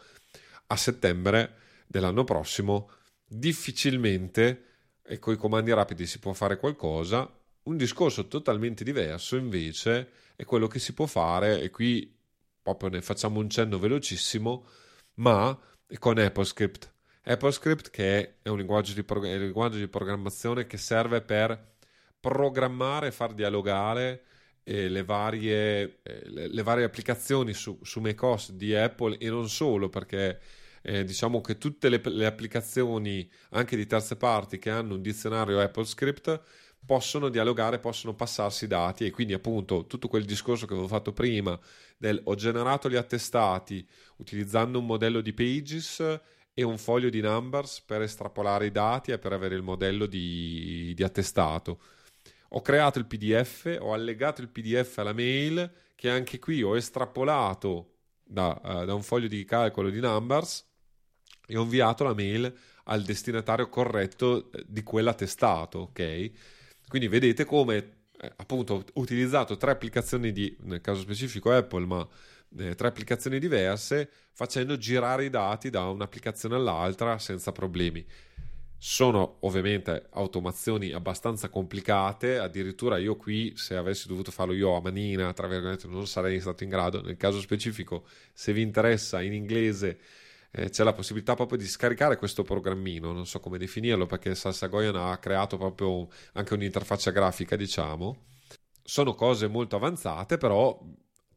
a 0.68 0.76
settembre 0.76 1.56
dell'anno 1.88 2.24
prossimo, 2.24 2.90
difficilmente 3.26 4.66
e 5.04 5.20
con 5.20 5.34
i 5.34 5.38
comandi 5.38 5.74
rapidi 5.74 6.06
si 6.06 6.20
può 6.20 6.34
fare 6.34 6.58
qualcosa. 6.58 7.30
Un 7.64 7.78
discorso 7.78 8.28
totalmente 8.28 8.84
diverso 8.84 9.36
invece 9.36 10.10
è 10.36 10.44
quello 10.44 10.68
che 10.68 10.80
si 10.80 10.94
può 10.94 11.06
fare 11.06 11.62
e 11.62 11.70
qui 11.70 12.22
proprio 12.64 12.90
ne 12.90 13.02
facciamo 13.02 13.40
un 13.40 13.50
cenno 13.50 13.78
velocissimo, 13.78 14.66
ma 15.16 15.58
con 16.00 16.18
AppleScript. 16.18 16.92
AppleScript 17.26 17.90
che 17.90 18.38
è 18.42 18.50
un 18.50 18.58
linguaggio 18.58 18.94
di, 18.94 19.04
prog- 19.04 19.26
un 19.26 19.40
linguaggio 19.40 19.78
di 19.78 19.88
programmazione 19.88 20.66
che 20.66 20.78
serve 20.78 21.22
per 21.22 21.76
programmare 22.20 23.08
e 23.08 23.12
far 23.12 23.34
dialogare 23.34 24.24
eh, 24.64 24.88
le, 24.88 25.04
varie, 25.04 26.00
eh, 26.04 26.22
le, 26.30 26.48
le, 26.48 26.64
varie, 26.64 26.86
applicazioni 26.86 27.54
su, 27.54 27.78
su 27.84 28.00
macOS 28.00 28.54
di 28.54 28.74
Apple 28.76 29.18
e 29.18 29.30
non 29.30 29.50
solo 29.50 29.90
perché 29.90 30.40
eh, 30.82 31.04
diciamo 31.04 31.42
che 31.42 31.58
tutte 31.58 31.90
le, 31.90 32.02
le, 32.04 32.26
applicazioni 32.26 33.30
anche 33.52 33.76
di 33.76 33.86
terze 33.86 34.16
parti 34.16 34.60
che 34.60 34.70
hanno 34.70 34.96
un 34.96 35.02
dizionario 35.02 35.60
AppleScript 35.60 36.42
possono 36.86 37.30
dialogare, 37.30 37.80
possono 37.80 38.14
passarsi 38.14 38.68
dati 38.68 39.06
e 39.06 39.12
quindi 39.12 39.34
appunto 39.34 39.86
tutto 39.88 40.08
quel 40.08 40.26
discorso 40.26 40.66
che 40.66 40.74
avevo 40.74 40.88
fatto 40.88 41.14
prima 41.14 41.58
del 41.98 42.22
ho 42.26 42.36
generato 42.36 42.90
gli 42.90 42.96
attestati 42.96 43.88
utilizzando 44.18 44.80
un 44.80 44.86
modello 44.86 45.22
di 45.22 45.34
Pages 45.34 46.22
e 46.54 46.64
un 46.64 46.78
foglio 46.78 47.10
di 47.10 47.22
numbers 47.22 47.82
per 47.82 48.02
estrapolare 48.02 48.68
i 48.68 48.72
dati 48.72 49.12
e 49.12 49.18
per 49.18 49.34
avere 49.34 49.56
il 49.56 49.64
modello 49.64 50.06
di, 50.06 50.94
di 50.96 51.04
attestato. 51.04 51.80
Ho 52.50 52.62
creato 52.62 53.00
il 53.00 53.06
PDF, 53.06 53.78
ho 53.80 53.94
allegato 53.94 54.42
il 54.42 54.50
PDF 54.50 55.00
alla 55.00 55.14
mail 55.14 55.72
che 55.96 56.10
anche 56.10 56.38
qui 56.38 56.62
ho 56.62 56.76
estrapolato 56.76 57.94
da, 58.24 58.60
uh, 58.64 58.86
da 58.86 58.94
un 58.94 59.02
foglio 59.02 59.28
di 59.28 59.44
calcolo 59.46 59.90
di 59.90 60.00
numbers 60.00 60.70
e 61.48 61.58
ho 61.58 61.64
inviato 61.64 62.04
la 62.04 62.14
mail 62.14 62.54
al 62.86 63.02
destinatario 63.04 63.70
corretto 63.70 64.52
eh, 64.52 64.64
di 64.68 64.84
quell'attestato, 64.84 65.80
ok? 65.80 66.32
Quindi 66.94 67.10
vedete 67.10 67.44
come 67.44 67.76
eh, 68.22 68.32
appunto 68.36 68.76
ho 68.76 69.02
utilizzato 69.02 69.58
tre 69.58 69.72
applicazioni 69.72 70.32
di, 70.32 70.56
nel 70.60 70.80
caso 70.80 71.02
specifico 71.02 71.52
Apple, 71.52 71.88
ma 71.88 72.08
eh, 72.60 72.76
tre 72.76 72.88
applicazioni 72.88 73.40
diverse 73.40 74.08
facendo 74.32 74.78
girare 74.78 75.26
i 75.26 75.32
dati 75.32 75.72
da 75.72 75.90
un'applicazione 75.90 76.54
all'altra 76.54 77.18
senza 77.18 77.52
problemi. 77.52 78.06
Sono 78.78 79.38
ovviamente 79.40 80.06
automazioni 80.12 80.92
abbastanza 80.92 81.50
complicate, 81.50 82.38
addirittura 82.38 83.00
io 83.00 83.16
qui 83.16 83.54
se 83.56 83.76
avessi 83.76 84.08
dovuto 84.08 84.30
farlo 84.30 84.54
io 84.54 84.76
a 84.76 84.82
manina, 84.82 85.34
tra 85.34 85.48
virgolette, 85.48 85.88
non 85.88 86.06
sarei 86.06 86.40
stato 86.40 86.64
in 86.64 86.70
grado. 86.70 87.02
Nel 87.02 87.18
caso 87.18 87.40
specifico, 87.40 88.06
se 88.34 88.54
vi 88.54 88.62
interessa 88.62 89.20
in 89.20 89.34
inglese 89.34 89.98
eh, 90.56 90.70
c'è 90.70 90.84
la 90.84 90.94
possibilità 90.94 91.34
proprio 91.34 91.58
di 91.58 91.66
scaricare 91.66 92.16
questo 92.16 92.44
programmino, 92.44 93.12
non 93.12 93.26
so 93.26 93.40
come 93.40 93.58
definirlo 93.58 94.06
perché 94.06 94.36
Salsagoyan 94.36 94.96
ha 94.96 95.18
creato 95.18 95.58
proprio 95.58 96.08
anche 96.34 96.54
un'interfaccia 96.54 97.10
grafica, 97.10 97.56
diciamo. 97.56 98.26
Sono 98.84 99.16
cose 99.16 99.48
molto 99.48 99.76
avanzate, 99.76 100.38
però 100.38 100.80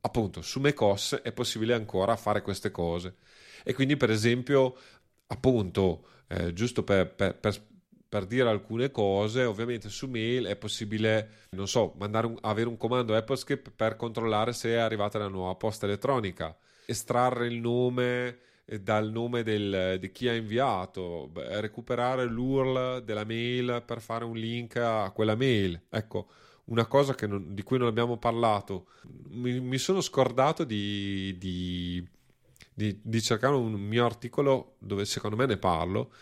appunto 0.02 0.42
su 0.42 0.60
macOS 0.60 1.20
è 1.22 1.32
possibile 1.32 1.72
ancora 1.72 2.14
fare 2.16 2.42
queste 2.42 2.70
cose. 2.70 3.16
E 3.64 3.72
quindi 3.72 3.96
per 3.96 4.10
esempio, 4.10 4.76
appunto, 5.28 6.08
eh, 6.28 6.52
giusto 6.52 6.82
per, 6.84 7.14
per, 7.14 7.38
per 7.38 7.74
per 8.08 8.24
dire 8.24 8.48
alcune 8.48 8.92
cose, 8.92 9.44
ovviamente 9.44 9.88
su 9.88 10.06
mail 10.06 10.46
è 10.46 10.56
possibile, 10.56 11.46
non 11.50 11.66
so, 11.66 11.96
un, 11.98 12.38
avere 12.42 12.68
un 12.68 12.76
comando 12.76 13.16
AppleScript 13.16 13.72
per 13.74 13.96
controllare 13.96 14.52
se 14.52 14.70
è 14.70 14.76
arrivata 14.76 15.18
la 15.18 15.26
nuova 15.26 15.56
posta 15.56 15.86
elettronica, 15.86 16.56
estrarre 16.86 17.48
il 17.48 17.60
nome 17.60 18.38
dal 18.66 19.10
nome 19.10 19.44
del, 19.44 19.98
di 20.00 20.10
chi 20.10 20.28
ha 20.28 20.34
inviato, 20.34 21.30
recuperare 21.34 22.24
l'URL 22.24 23.04
della 23.04 23.24
mail 23.24 23.82
per 23.86 24.00
fare 24.00 24.24
un 24.24 24.36
link 24.36 24.76
a 24.76 25.10
quella 25.12 25.36
mail. 25.36 25.80
Ecco, 25.88 26.28
una 26.64 26.86
cosa 26.86 27.14
non, 27.26 27.54
di 27.54 27.62
cui 27.62 27.78
non 27.78 27.86
abbiamo 27.86 28.18
parlato. 28.18 28.88
Mi, 29.28 29.60
mi 29.60 29.78
sono 29.78 30.00
scordato 30.00 30.64
di, 30.64 31.36
di, 31.38 32.04
di, 32.74 32.98
di, 33.02 33.22
cercare 33.22 33.54
un 33.54 33.72
mio 33.72 34.04
articolo 34.04 34.76
dove 34.78 35.04
secondo 35.04 35.36
me 35.36 35.46
ne 35.46 35.58
parlo, 35.58 36.12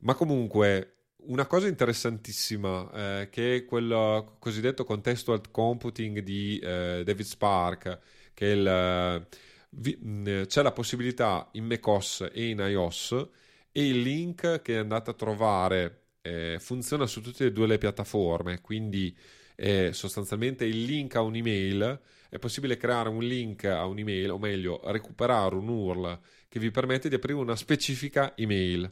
ma 0.00 0.14
comunque 0.14 0.94
una 1.26 1.46
cosa 1.46 1.68
interessantissima 1.68 3.20
eh, 3.20 3.28
che 3.30 3.56
è 3.56 3.64
quel 3.64 4.24
cosiddetto 4.38 4.84
contextual 4.84 5.40
computing 5.50 6.20
di 6.20 6.58
eh, 6.58 7.02
David 7.04 7.26
Spark, 7.26 8.00
che 8.34 8.52
è 8.52 8.54
il 8.54 9.26
vi, 9.70 9.98
c'è 10.46 10.62
la 10.62 10.72
possibilità 10.72 11.48
in 11.52 11.64
macOS 11.66 12.28
e 12.32 12.48
in 12.48 12.58
iOS 12.58 13.28
e 13.72 13.86
il 13.86 14.00
link 14.00 14.62
che 14.62 14.78
andate 14.78 15.10
a 15.10 15.14
trovare 15.14 16.02
eh, 16.22 16.58
funziona 16.60 17.06
su 17.06 17.20
tutte 17.20 17.46
e 17.46 17.52
due 17.52 17.66
le 17.66 17.78
piattaforme, 17.78 18.60
quindi 18.60 19.16
eh, 19.56 19.92
sostanzialmente 19.92 20.64
il 20.64 20.82
link 20.84 21.14
a 21.16 21.22
un'email 21.22 22.00
è 22.28 22.38
possibile 22.38 22.76
creare 22.76 23.08
un 23.08 23.22
link 23.22 23.64
a 23.64 23.86
un'email, 23.86 24.30
o 24.30 24.38
meglio, 24.38 24.80
recuperare 24.84 25.54
un 25.54 25.68
URL 25.68 26.20
che 26.48 26.58
vi 26.58 26.70
permette 26.70 27.08
di 27.08 27.16
aprire 27.16 27.38
una 27.38 27.56
specifica 27.56 28.36
email. 28.36 28.90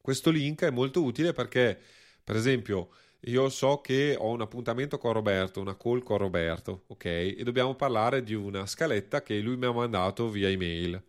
Questo 0.00 0.30
link 0.30 0.62
è 0.64 0.70
molto 0.70 1.02
utile 1.02 1.32
perché, 1.32 1.78
per 2.24 2.34
esempio, 2.34 2.90
io 3.26 3.48
so 3.48 3.80
che 3.80 4.16
ho 4.18 4.30
un 4.30 4.40
appuntamento 4.40 4.98
con 4.98 5.12
Roberto, 5.12 5.60
una 5.60 5.76
call 5.76 6.02
con 6.02 6.18
Roberto, 6.18 6.84
ok? 6.88 7.04
E 7.04 7.40
dobbiamo 7.44 7.74
parlare 7.74 8.22
di 8.24 8.34
una 8.34 8.66
scaletta 8.66 9.22
che 9.22 9.38
lui 9.40 9.56
mi 9.56 9.66
ha 9.66 9.72
mandato 9.72 10.28
via 10.28 10.48
email. 10.48 11.00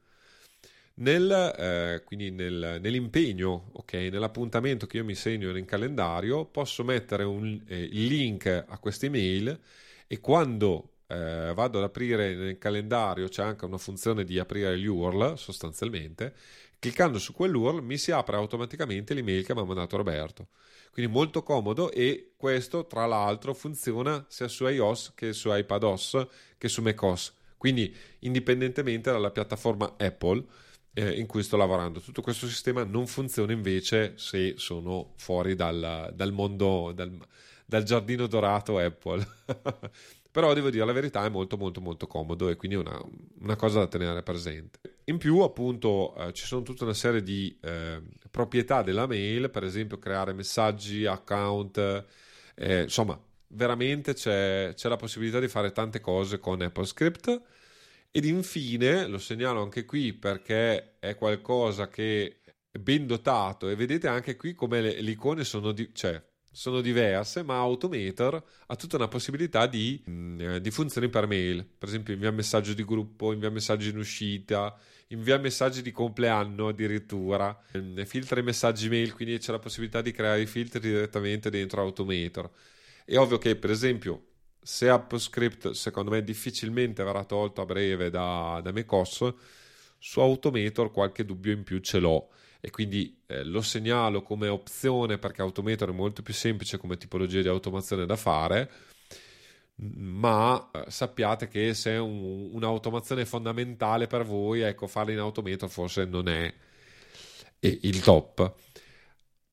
Nel, 0.95 1.31
eh, 1.57 2.03
quindi 2.05 2.29
nel, 2.29 2.77
nell'impegno, 2.79 3.69
ok, 3.73 3.93
nell'appuntamento 3.93 4.85
che 4.85 4.97
io 4.97 5.03
mi 5.03 5.15
segno 5.15 5.51
nel 5.51 5.65
calendario, 5.65 6.45
posso 6.45 6.83
mettere 6.83 7.23
un, 7.23 7.59
eh, 7.67 7.87
link 7.87 8.45
a 8.45 8.77
questa 8.77 9.07
email 9.07 9.59
e 10.05 10.19
quando 10.19 10.97
eh, 11.07 11.51
vado 11.55 11.79
ad 11.79 11.83
aprire 11.83 12.35
nel 12.35 12.57
calendario 12.59 13.27
c'è 13.27 13.43
anche 13.43 13.65
una 13.65 13.77
funzione 13.77 14.23
di 14.23 14.37
aprire 14.37 14.77
gli 14.77 14.85
URL 14.85 15.35
sostanzialmente, 15.37 16.35
cliccando 16.83 17.17
su 17.17 17.31
quell'URL 17.31 17.81
mi 17.81 17.97
si 17.97 18.11
apre 18.11 18.35
automaticamente 18.35 19.13
l'email 19.13 19.45
che 19.45 19.53
mi 19.53 19.61
ha 19.61 19.63
mandato 19.63 19.95
Roberto. 19.95 20.49
Quindi 20.91 21.09
molto 21.09 21.41
comodo 21.41 21.89
e 21.89 22.33
questo 22.35 22.87
tra 22.87 23.05
l'altro 23.05 23.53
funziona 23.53 24.25
sia 24.27 24.49
su 24.49 24.67
iOS 24.67 25.13
che 25.15 25.31
su 25.31 25.49
iPadOS 25.49 26.27
che 26.57 26.67
su 26.67 26.81
macOS. 26.81 27.35
Quindi 27.55 27.95
indipendentemente 28.19 29.09
dalla 29.09 29.31
piattaforma 29.31 29.95
Apple 29.97 30.43
eh, 30.93 31.11
in 31.11 31.25
cui 31.25 31.41
sto 31.41 31.55
lavorando. 31.55 32.01
Tutto 32.01 32.21
questo 32.21 32.47
sistema 32.47 32.83
non 32.83 33.07
funziona 33.07 33.53
invece 33.53 34.17
se 34.17 34.55
sono 34.57 35.13
fuori 35.15 35.55
dal, 35.55 36.11
dal 36.13 36.33
mondo, 36.33 36.91
dal, 36.93 37.17
dal 37.65 37.83
giardino 37.83 38.27
dorato 38.27 38.77
Apple. 38.77 39.25
Però 40.33 40.51
devo 40.55 40.71
dire 40.71 40.83
la 40.83 40.93
verità 40.93 41.23
è 41.23 41.29
molto 41.29 41.57
molto 41.57 41.79
molto 41.79 42.07
comodo 42.07 42.49
e 42.49 42.55
quindi 42.55 42.75
è 42.75 42.79
una, 42.79 42.99
una 43.41 43.55
cosa 43.55 43.77
da 43.77 43.87
tenere 43.87 44.23
presente. 44.23 44.79
In 45.03 45.19
più 45.19 45.41
appunto 45.41 46.15
eh, 46.15 46.33
ci 46.33 46.47
sono 46.47 46.63
tutta 46.63 46.85
una 46.85 46.95
serie 46.95 47.21
di 47.21 47.55
eh, 47.61 48.01
proprietà 48.31 48.81
della 48.81 49.05
mail, 49.05 49.51
per 49.51 49.63
esempio 49.63 49.99
creare 49.99 50.33
messaggi, 50.33 51.05
account, 51.05 52.05
eh, 52.55 52.81
insomma 52.81 53.15
veramente 53.49 54.15
c'è, 54.15 54.71
c'è 54.73 54.89
la 54.89 54.95
possibilità 54.95 55.39
di 55.39 55.47
fare 55.47 55.71
tante 55.71 56.01
cose 56.01 56.39
con 56.39 56.63
AppleScript. 56.63 57.41
Ed 58.09 58.25
infine, 58.25 59.05
lo 59.05 59.19
segnalo 59.19 59.61
anche 59.61 59.85
qui 59.85 60.13
perché 60.13 60.97
è 60.97 61.13
qualcosa 61.13 61.89
che 61.89 62.39
è 62.71 62.79
ben 62.79 63.05
dotato 63.05 63.69
e 63.69 63.75
vedete 63.75 64.07
anche 64.07 64.35
qui 64.35 64.55
come 64.55 64.81
le, 64.81 64.99
le 64.99 65.11
icone 65.11 65.43
sono, 65.43 65.71
di, 65.71 65.91
cioè, 65.93 66.19
sono 66.53 66.81
diverse, 66.81 67.41
ma 67.41 67.57
Automator 67.57 68.41
ha 68.67 68.75
tutta 68.75 68.95
una 68.95 69.07
possibilità 69.07 69.65
di, 69.65 70.01
mm, 70.07 70.57
di 70.57 70.71
funzioni 70.71 71.09
per 71.09 71.25
mail. 71.25 71.65
Per 71.77 71.89
esempio 71.89 72.13
invia 72.13 72.31
messaggio 72.31 72.73
di 72.73 72.85
gruppo, 72.85 73.33
invia 73.33 73.49
messaggi 73.49 73.89
in 73.89 73.97
uscita, 73.97 74.77
invia 75.07 75.39
messaggi 75.39 75.81
di 75.81 75.91
compleanno 75.91 76.67
addirittura, 76.67 77.59
mm, 77.75 78.03
filtra 78.03 78.39
i 78.39 78.43
messaggi 78.43 78.87
mail, 78.87 79.13
quindi 79.13 79.39
c'è 79.39 79.51
la 79.51 79.59
possibilità 79.59 80.01
di 80.01 80.11
creare 80.11 80.41
i 80.41 80.45
filtri 80.45 80.79
direttamente 80.79 81.49
dentro 81.49 81.81
Automator. 81.81 82.49
È 83.03 83.17
ovvio 83.17 83.39
che, 83.39 83.55
per 83.55 83.71
esempio, 83.71 84.27
se 84.61 84.89
AppScript 84.89 85.71
secondo 85.71 86.11
me 86.11 86.23
difficilmente 86.23 87.03
verrà 87.03 87.25
tolto 87.25 87.61
a 87.61 87.65
breve 87.65 88.09
da, 88.11 88.61
da 88.63 88.71
macOS, 88.71 89.33
su 89.97 90.19
Automator 90.19 90.91
qualche 90.91 91.25
dubbio 91.25 91.51
in 91.51 91.63
più 91.63 91.79
ce 91.79 91.99
l'ho 91.99 92.29
e 92.65 92.69
quindi 92.69 93.21
eh, 93.25 93.43
lo 93.43 93.61
segnalo 93.61 94.21
come 94.21 94.47
opzione 94.47 95.17
perché 95.17 95.41
Automator 95.41 95.89
è 95.89 95.93
molto 95.93 96.21
più 96.21 96.33
semplice 96.33 96.77
come 96.77 96.95
tipologia 96.95 97.41
di 97.41 97.49
automazione 97.49 98.05
da 98.05 98.15
fare 98.15 98.71
ma 99.75 100.69
eh, 100.71 100.85
sappiate 100.89 101.49
che 101.49 101.73
se 101.73 101.91
è 101.91 101.99
un, 101.99 102.51
un'automazione 102.53 103.25
fondamentale 103.25 104.07
per 104.07 104.23
voi 104.23 104.61
ecco 104.61 104.87
farla 104.87 105.11
in 105.11 105.19
Automator 105.19 105.69
forse 105.69 106.05
non 106.05 106.29
è 106.29 106.53
il 107.59 107.99
top. 108.01 108.53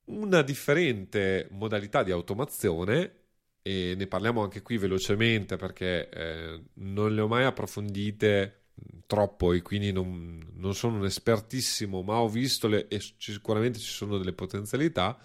Una 0.04 0.42
differente 0.42 1.48
modalità 1.50 2.04
di 2.04 2.12
automazione 2.12 3.14
e 3.62 3.94
ne 3.96 4.06
parliamo 4.06 4.40
anche 4.40 4.62
qui 4.62 4.78
velocemente 4.78 5.56
perché 5.56 6.08
eh, 6.10 6.62
non 6.74 7.12
le 7.12 7.20
ho 7.20 7.28
mai 7.28 7.44
approfondite 7.44 8.59
troppo 9.06 9.52
e 9.52 9.62
quindi 9.62 9.92
non, 9.92 10.52
non, 10.54 10.74
sono 10.74 10.98
un 10.98 11.04
espertissimo, 11.04 12.02
ma 12.02 12.16
ho 12.16 12.28
visto 12.28 12.68
le, 12.68 12.86
e 12.88 13.00
sicuramente 13.18 13.78
ci 13.78 13.90
sono 13.90 14.18
delle 14.18 14.32
potenzialità. 14.32 15.18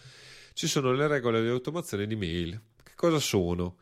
Ci 0.53 0.67
sono 0.67 0.93
le 0.93 1.07
regole 1.07 1.41
di 1.41 1.49
automazione 1.49 2.07
di 2.07 2.15
mail. 2.15 2.59
Che 2.81 2.93
cosa 2.95 3.19
sono? 3.19 3.77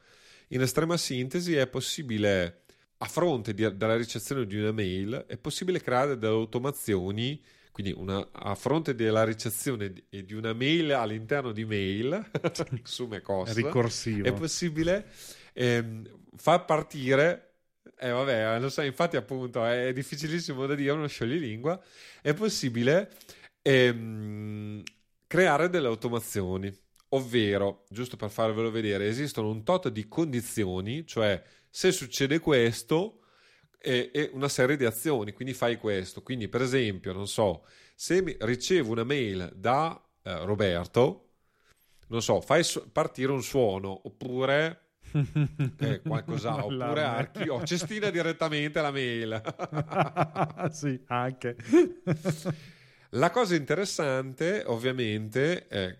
In 0.50 0.62
estrema 0.62 0.98
sintesi 0.98 1.56
è 1.56 1.68
possibile, 1.68 2.64
a 2.98 3.06
fronte 3.06 3.54
di, 3.54 3.78
della 3.78 3.96
ricezione 3.96 4.46
di 4.46 4.58
una 4.58 4.72
mail, 4.72 5.26
è 5.28 5.38
possibile 5.38 5.82
creare 5.82 6.18
delle 6.18 6.34
automazioni 6.34 7.42
quindi 7.74 7.92
una, 7.92 8.30
a 8.32 8.54
fronte 8.54 8.94
della 8.94 9.24
ricezione 9.24 9.92
di, 9.92 10.24
di 10.24 10.34
una 10.36 10.54
mail 10.54 10.92
all'interno 10.92 11.52
di 11.52 11.66
mail 11.66 12.30
su 12.84 13.08
macOS 13.08 13.56
Ricorsivo. 13.56 14.28
è 14.28 14.32
possibile 14.32 15.08
ehm, 15.54 16.08
far 16.36 16.66
partire 16.66 17.53
eh 18.04 18.10
vabbè, 18.10 18.60
lo 18.60 18.70
sai, 18.70 18.88
infatti 18.88 19.16
appunto 19.16 19.66
è 19.66 19.94
difficilissimo 19.94 20.66
da 20.66 20.76
dire, 20.76 20.92
uno 20.92 21.08
scioglilingua, 21.08 21.82
è 22.22 22.34
possibile 22.34 23.12
ehm, 23.62 24.84
creare 25.26 25.70
delle 25.70 25.88
automazioni, 25.88 26.72
ovvero, 27.10 27.86
giusto 27.90 28.18
per 28.18 28.30
farvelo 28.30 28.72
vedere, 28.72 29.08
esistono 29.08 29.50
un 29.50 29.64
tot 29.64 29.88
di 29.90 30.08
condizioni, 30.08 31.06
cioè 31.06 31.42
se 31.70 31.92
succede 31.92 32.40
questo, 32.40 33.24
e, 33.86 34.12
e, 34.14 34.30
una 34.34 34.48
serie 34.48 34.78
di 34.78 34.86
azioni, 34.86 35.34
quindi 35.34 35.54
fai 35.54 35.78
questo. 35.78 36.22
Quindi, 36.24 36.48
per 36.48 36.62
esempio, 36.62 37.12
non 37.12 37.28
so, 37.28 37.66
se 37.96 38.38
ricevo 38.40 38.92
una 38.92 39.04
mail 39.04 39.52
da 39.56 40.02
eh, 40.24 40.46
Roberto, 40.46 41.32
non 42.08 42.22
so, 42.22 42.40
fai 42.40 42.64
su- 42.64 42.92
partire 42.92 43.32
un 43.32 43.44
suono 43.44 44.02
oppure 44.06 44.83
eh, 45.78 46.02
qualcosa, 46.02 46.56
oppure 46.66 47.04
archivio, 47.04 47.64
cestina 47.64 48.10
direttamente 48.10 48.82
la 48.82 48.92
mail. 48.92 49.42
sì, 50.72 51.00
anche. 51.08 51.56
la 53.12 53.30
cosa 53.32 53.56
interessante, 53.56 54.64
ovviamente, 54.66 55.68
è 55.68 55.98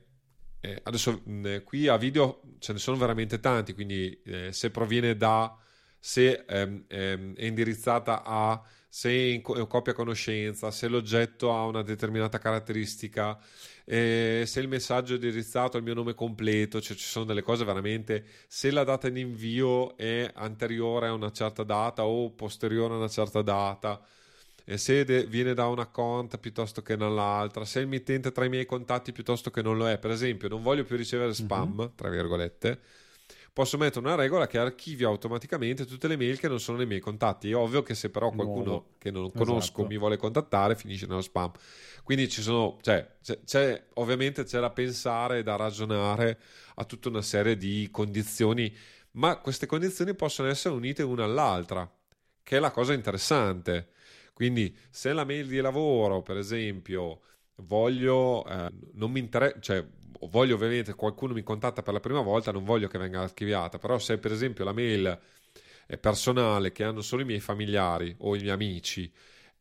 eh, 0.66 0.80
adesso 0.84 1.22
mh, 1.26 1.64
qui 1.66 1.90
a 1.90 1.98
video 1.98 2.42
ce 2.60 2.72
ne 2.72 2.80
sono 2.80 2.96
veramente 2.96 3.42
tanti, 3.42 3.74
quindi 3.74 4.18
eh, 4.24 4.54
se 4.54 4.72
proviene 4.72 5.18
da 5.18 5.54
se 6.00 6.46
ehm, 6.48 6.86
ehm, 6.88 7.36
è 7.36 7.44
indirizzata 7.46 8.24
a 8.24 8.62
se 8.96 9.42
copia 9.42 9.94
conoscenza, 9.94 10.70
se 10.70 10.88
l'oggetto 10.88 11.52
ha 11.52 11.66
una 11.66 11.82
determinata 11.82 12.38
caratteristica, 12.38 13.40
eh, 13.86 14.44
se 14.46 14.60
il 14.60 14.68
messaggio 14.68 15.14
è 15.14 15.16
indirizzato 15.16 15.78
al 15.78 15.84
mio 15.84 15.96
nome 15.96 16.14
completo, 16.14 16.80
cioè 16.80 16.96
ci 16.96 17.08
sono 17.08 17.26
delle 17.26 17.42
cose 17.42 17.66
veramente, 17.66 18.24
se 18.48 18.70
la 18.70 18.84
data 18.84 19.10
di 19.10 19.20
invio 19.20 19.98
è 19.98 20.30
anteriore 20.36 21.08
a 21.08 21.14
una 21.14 21.32
certa 21.32 21.64
data 21.64 22.06
o 22.06 22.30
posteriore 22.34 22.94
a 22.94 22.98
una 22.98 23.08
certa 23.08 23.42
data, 23.42 24.00
eh, 24.64 24.78
se 24.78 25.04
de- 25.06 25.26
viene 25.26 25.56
da 25.56 25.66
un 25.66 25.80
account 25.80 26.38
piuttosto 26.38 26.84
che 26.84 26.96
dall'altra, 26.96 27.66
se 27.66 27.80
il 27.80 27.88
mittente 27.88 28.32
tra 28.32 28.46
i 28.46 28.50
miei 28.50 28.68
contatti 28.68 29.12
piuttosto 29.12 29.50
che 29.50 29.64
non 29.64 29.76
lo 29.76 29.90
è, 29.90 29.98
per 29.98 30.12
esempio, 30.12 30.50
non 30.50 30.62
voglio 30.62 30.84
più 30.84 30.98
ricevere 30.98 31.34
spam, 31.34 31.74
mm-hmm. 31.74 31.96
tra 31.96 32.10
virgolette 32.10 32.80
posso 33.54 33.78
mettere 33.78 34.06
una 34.06 34.16
regola 34.16 34.48
che 34.48 34.58
archivia 34.58 35.08
automaticamente 35.08 35.86
tutte 35.86 36.08
le 36.08 36.18
mail 36.18 36.40
che 36.40 36.48
non 36.48 36.60
sono 36.60 36.80
nei 36.80 36.88
miei 36.88 37.00
contatti. 37.00 37.52
È 37.52 37.56
ovvio 37.56 37.84
che 37.84 37.94
se 37.94 38.10
però 38.10 38.32
qualcuno 38.32 38.64
Nuovo. 38.64 38.96
che 38.98 39.12
non 39.12 39.32
conosco 39.32 39.82
esatto. 39.82 39.86
mi 39.86 39.98
vuole 39.98 40.18
contattare, 40.18 40.76
finisce 40.76 41.06
nello 41.06 41.22
spam. 41.22 41.52
Quindi 42.04 42.28
ci 42.30 42.42
sono, 42.42 42.80
cioè, 42.82 43.18
c'è, 43.22 43.40
c'è, 43.46 43.86
ovviamente 43.94 44.44
c'è 44.44 44.60
da 44.60 44.72
pensare, 44.72 45.44
da 45.44 45.56
ragionare 45.56 46.40
a 46.76 46.84
tutta 46.86 47.10
una 47.10 47.22
serie 47.22 47.56
di 47.56 47.88
condizioni, 47.92 48.76
ma 49.12 49.38
queste 49.38 49.68
condizioni 49.68 50.16
possono 50.16 50.50
essere 50.50 50.74
unite 50.74 51.04
una 51.04 51.24
all'altra, 51.24 51.90
che 52.42 52.58
è 52.58 52.60
la 52.60 52.72
cosa 52.72 52.94
interessante. 52.94 53.90
Quindi, 54.34 54.76
se 54.90 55.14
la 55.14 55.26
mail 55.26 55.48
di 55.48 55.62
lavoro, 55.62 56.24
per 56.24 56.38
esempio, 56.38 57.22
voglio, 57.58 58.44
eh, 58.48 58.72
non 58.94 59.12
mi 59.12 59.20
interessa, 59.20 59.60
cioè 59.60 59.86
voglio 60.30 60.56
ovviamente 60.56 60.94
qualcuno 60.94 61.34
mi 61.34 61.44
contatta 61.44 61.82
per 61.82 61.94
la 61.94 62.00
prima 62.00 62.22
volta, 62.22 62.52
non 62.52 62.64
voglio 62.64 62.88
che 62.88 62.98
venga 62.98 63.22
archiviata, 63.22 63.78
però 63.78 63.98
se 64.00 64.18
per 64.18 64.32
esempio 64.32 64.64
la 64.64 64.74
mail 64.74 65.20
è 65.86 65.98
personale 65.98 66.72
che 66.72 66.84
hanno 66.84 67.02
solo 67.02 67.22
i 67.22 67.26
miei 67.26 67.40
familiari 67.40 68.16
o 68.20 68.36
i 68.36 68.40
miei 68.40 68.52
amici 68.52 69.12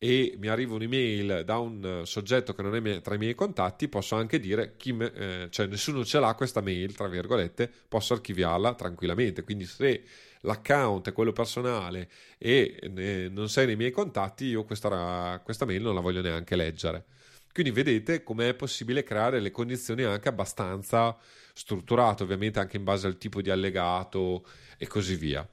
e 0.03 0.35
mi 0.37 0.49
arriva 0.49 0.75
un'email 0.75 1.45
da 1.45 1.59
un 1.59 2.03
soggetto 2.05 2.55
che 2.55 2.63
non 2.63 2.75
è 2.75 3.01
tra 3.03 3.15
i 3.15 3.19
miei 3.19 3.37
contatti, 3.37 3.87
posso 3.89 4.17
anche 4.17 4.41
dire 4.41 4.75
chi 4.77 4.93
me, 4.93 5.13
eh, 5.13 5.47
cioè 5.51 5.67
nessuno 5.67 6.05
ce 6.05 6.19
l'ha 6.19 6.35
questa 6.35 6.61
mail, 6.61 6.93
tra 6.93 7.07
virgolette, 7.07 7.71
posso 7.87 8.13
archiviarla 8.15 8.75
tranquillamente. 8.75 9.45
Quindi 9.45 9.65
se 9.65 10.03
l'account 10.41 11.09
è 11.09 11.13
quello 11.13 11.31
personale 11.31 12.09
e 12.37 12.81
ne, 12.91 13.29
non 13.29 13.49
sei 13.49 13.67
nei 13.67 13.77
miei 13.77 13.93
contatti, 13.93 14.47
io 14.47 14.65
questa, 14.65 15.41
questa 15.45 15.67
mail 15.67 15.83
non 15.83 15.95
la 15.95 16.01
voglio 16.01 16.21
neanche 16.21 16.57
leggere. 16.57 17.05
Quindi 17.53 17.71
vedete 17.71 18.23
com'è 18.23 18.55
possibile 18.55 19.03
creare 19.03 19.39
le 19.39 19.51
condizioni 19.51 20.03
anche 20.05 20.29
abbastanza 20.29 21.17
strutturate, 21.53 22.23
ovviamente 22.23 22.59
anche 22.59 22.79
in 22.79 22.85
base 22.85 23.07
al 23.07 23.19
tipo 23.19 23.43
di 23.43 23.51
allegato 23.51 24.47
e 24.79 24.87
così 24.87 25.17
via. 25.17 25.47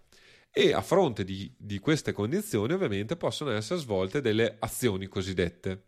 E 0.52 0.74
a 0.74 0.82
fronte 0.82 1.24
di, 1.24 1.54
di 1.58 1.80
queste 1.80 2.12
condizioni 2.14 2.74
ovviamente 2.74 3.16
possono 3.18 3.52
essere 3.52 3.80
svolte 3.80 4.22
delle 4.22 4.56
azioni 4.60 5.08
cosiddette. 5.08 5.84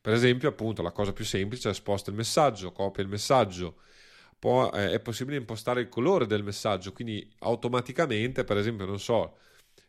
Per 0.00 0.12
esempio, 0.12 0.48
appunto, 0.48 0.82
la 0.82 0.90
cosa 0.90 1.12
più 1.12 1.24
semplice 1.24 1.70
è 1.70 1.74
sposta 1.74 2.10
il 2.10 2.16
messaggio, 2.16 2.72
copia 2.72 3.02
il 3.02 3.08
messaggio, 3.08 3.76
poi 4.38 4.68
eh, 4.74 4.90
è 4.94 5.00
possibile 5.00 5.36
impostare 5.36 5.80
il 5.80 5.88
colore 5.88 6.26
del 6.26 6.42
messaggio, 6.42 6.92
quindi 6.92 7.32
automaticamente, 7.38 8.42
per 8.42 8.56
esempio, 8.56 8.84
non 8.84 8.98
so, 8.98 9.38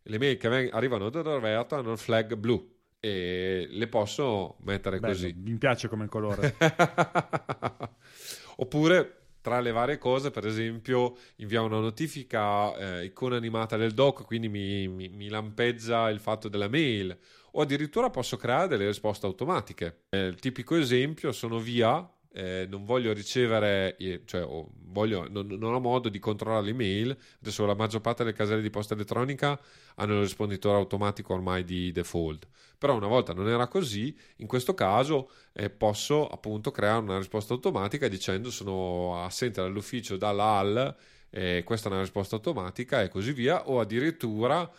le 0.03 0.19
mail 0.19 0.38
che 0.38 0.69
arrivano 0.69 1.09
da 1.09 1.21
Roberto 1.21 1.76
hanno 1.76 1.93
il 1.93 1.97
flag 1.97 2.36
blu, 2.36 2.72
e 3.06 3.68
le 3.70 3.88
posso 3.88 4.56
mettere 4.62 4.97
Bello, 4.97 5.12
così. 5.12 5.36
Mi 5.36 5.58
piace 5.58 5.89
come 5.89 6.08
colore. 6.08 6.56
Oppure 8.56 9.18
tra 9.41 9.60
le 9.60 9.72
varie 9.72 9.97
cose, 9.97 10.32
per 10.32 10.47
esempio, 10.47 11.18
invia 11.38 11.62
una 11.62 11.80
notifica 11.80 12.74
eh, 12.78 13.04
icona 13.04 13.36
animata 13.36 13.76
del 13.76 13.91
doc, 13.91 14.24
quindi 14.24 14.47
mi, 14.47 14.88
mi, 14.88 15.10
mi, 15.10 15.28
lampeggia 15.28 16.10
il 16.10 16.22
fatto 16.22 16.47
della 16.47 16.70
mail, 16.70 17.18
o 17.51 17.62
addirittura 17.62 18.10
posso 18.10 18.38
creare 18.38 18.70
delle 18.70 18.86
risposte 18.86 19.26
automatiche. 19.26 20.04
Eh, 20.12 20.28
il 20.28 20.39
tipico 20.39 20.78
esempio 20.78 21.34
sono 21.34 21.60
via 21.60 22.10
eh, 22.36 22.66
non 22.68 22.84
voglio 22.84 23.14
ricevere, 23.14 23.95
cioè 24.26 24.43
voglio, 24.86 25.28
non, 25.30 25.45
non, 25.45 25.76
ho 25.76 25.80
modo 25.80 26.10
di 26.10 26.18
controllare 26.18 26.66
l'email. 26.66 27.16
Adesso 27.41 27.66
la 27.66 27.76
maggior 27.76 28.01
parte 28.01 28.24
delle 28.24 28.36
caselle 28.36 28.62
di 28.62 28.72
posta 28.72 28.95
elettronica 28.95 29.60
hanno 29.95 30.16
il 30.16 30.22
risponditore 30.22 30.78
automatico 30.78 31.34
ormai 31.34 31.64
di 31.64 31.91
default. 31.91 32.47
Però 32.84 32.97
una 32.97 33.07
volta 33.07 33.31
non 33.31 33.47
era 33.47 33.67
così, 33.67 34.13
in 34.39 34.45
questo 34.45 34.73
caso 34.73 35.29
eh, 35.53 35.69
posso 35.69 36.27
appunto 36.27 36.69
creare 36.69 36.99
una 36.99 37.17
risposta 37.17 37.53
automatica 37.53 38.09
dicendo 38.09 38.51
sono 38.51 39.23
assente 39.23 39.61
dall'ufficio 39.61 40.17
dalla 40.17 40.57
AL, 40.57 40.95
eh, 41.29 41.63
questa 41.63 41.88
è 41.88 41.91
una 41.93 42.01
risposta 42.01 42.36
automatica 42.36 43.01
e 43.01 43.07
così 43.07 43.31
via, 43.31 43.69
o 43.69 43.79
addirittura 43.79 44.69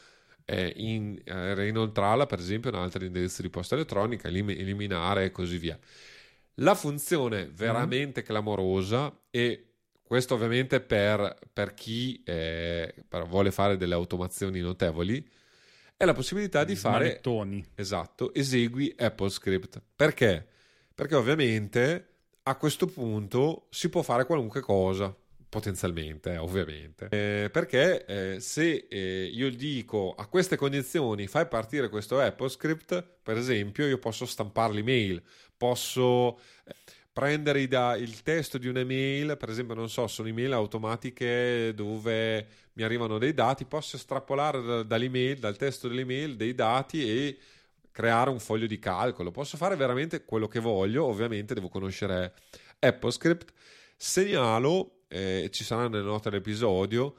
eh, 0.45 0.75
in, 0.77 1.19
eh, 1.25 1.55
reinoltrarla 1.55 2.27
per 2.27 2.41
esempio 2.41 2.69
in 2.69 2.77
altri 2.77 3.07
indirizzi 3.07 3.41
di 3.41 3.49
posta 3.49 3.75
elettronica, 3.75 4.29
elim- 4.29 4.51
eliminare 4.51 5.25
e 5.25 5.31
così 5.31 5.57
via. 5.57 5.79
La 6.57 6.75
funzione 6.75 7.49
veramente 7.55 8.21
mm. 8.21 8.25
clamorosa 8.25 9.19
e 9.31 9.69
questo 10.03 10.35
ovviamente 10.35 10.83
per, 10.83 11.39
per 11.51 11.73
chi 11.73 12.23
eh, 12.23 12.95
per 13.09 13.25
vuole 13.25 13.51
fare 13.51 13.79
delle 13.79 13.95
automazioni 13.95 14.61
notevoli 14.61 15.27
è 15.97 16.05
la 16.05 16.13
possibilità 16.13 16.65
di 16.65 16.77
fare 16.77 17.05
Manettoni. 17.07 17.65
esatto, 17.75 18.33
esegui 18.35 18.95
Apple 18.97 19.31
Script. 19.31 19.81
Perché? 19.95 20.47
Perché 20.95 21.15
ovviamente 21.15 22.09
a 22.43 22.57
questo 22.57 22.87
punto 22.87 23.67
si 23.71 23.89
può 23.89 24.03
fare 24.03 24.27
qualunque 24.27 24.61
cosa 24.61 25.15
potenzialmente, 25.55 26.33
eh, 26.33 26.39
ovviamente. 26.39 27.07
Eh, 27.11 27.49
perché 27.49 28.05
eh, 28.07 28.41
se 28.41 28.87
eh, 28.91 29.31
io 29.33 29.51
dico 29.51 30.13
a 30.17 30.27
queste 30.27 30.57
condizioni 30.57 31.29
fai 31.29 31.47
partire 31.47 31.89
questo 31.89 32.19
AppleScript, 32.19 33.07
per 33.23 33.37
esempio, 33.37 33.87
io 33.87 33.99
posso 33.99 34.27
stampare 34.27 34.73
l'email, 34.73 35.23
posso 35.57 36.39
eh, 36.65 36.75
prendere 37.13 37.69
da, 37.69 37.95
il 37.95 38.23
testo 38.23 38.59
di 38.59 38.67
un'email, 38.67 39.37
per 39.37 39.49
esempio, 39.49 39.77
non 39.77 39.89
so, 39.89 40.09
sono 40.09 40.27
email 40.27 40.53
automatiche 40.55 41.73
dove 41.73 42.47
mi 42.75 42.83
arrivano 42.83 43.19
dei 43.19 43.35
dati, 43.35 43.65
posso 43.65 43.97
estrapolare 43.97 44.63
da, 44.63 44.83
dall'email, 44.83 45.39
dal 45.39 45.57
testo 45.57 45.89
dell'email 45.89 46.37
dei 46.37 46.55
dati 46.55 47.09
e 47.09 47.39
creare 47.91 48.31
un 48.31 48.41
foglio 48.41 48.67
di 48.67 48.79
calcolo. 48.79 49.31
Posso 49.31 49.57
fare 49.57 49.77
veramente 49.77 50.25
quello 50.25 50.49
che 50.49 50.61
voglio, 50.61 51.05
ovviamente 51.05 51.55
devo 51.55 51.69
conoscere 51.69 52.35
AppleScript. 52.81 53.53
Segnalo 53.97 55.05
eh, 55.09 55.49
ci 55.53 55.63
sarà 55.63 55.87
nelle 55.87 56.03
note 56.03 56.29
dell'episodio, 56.31 57.15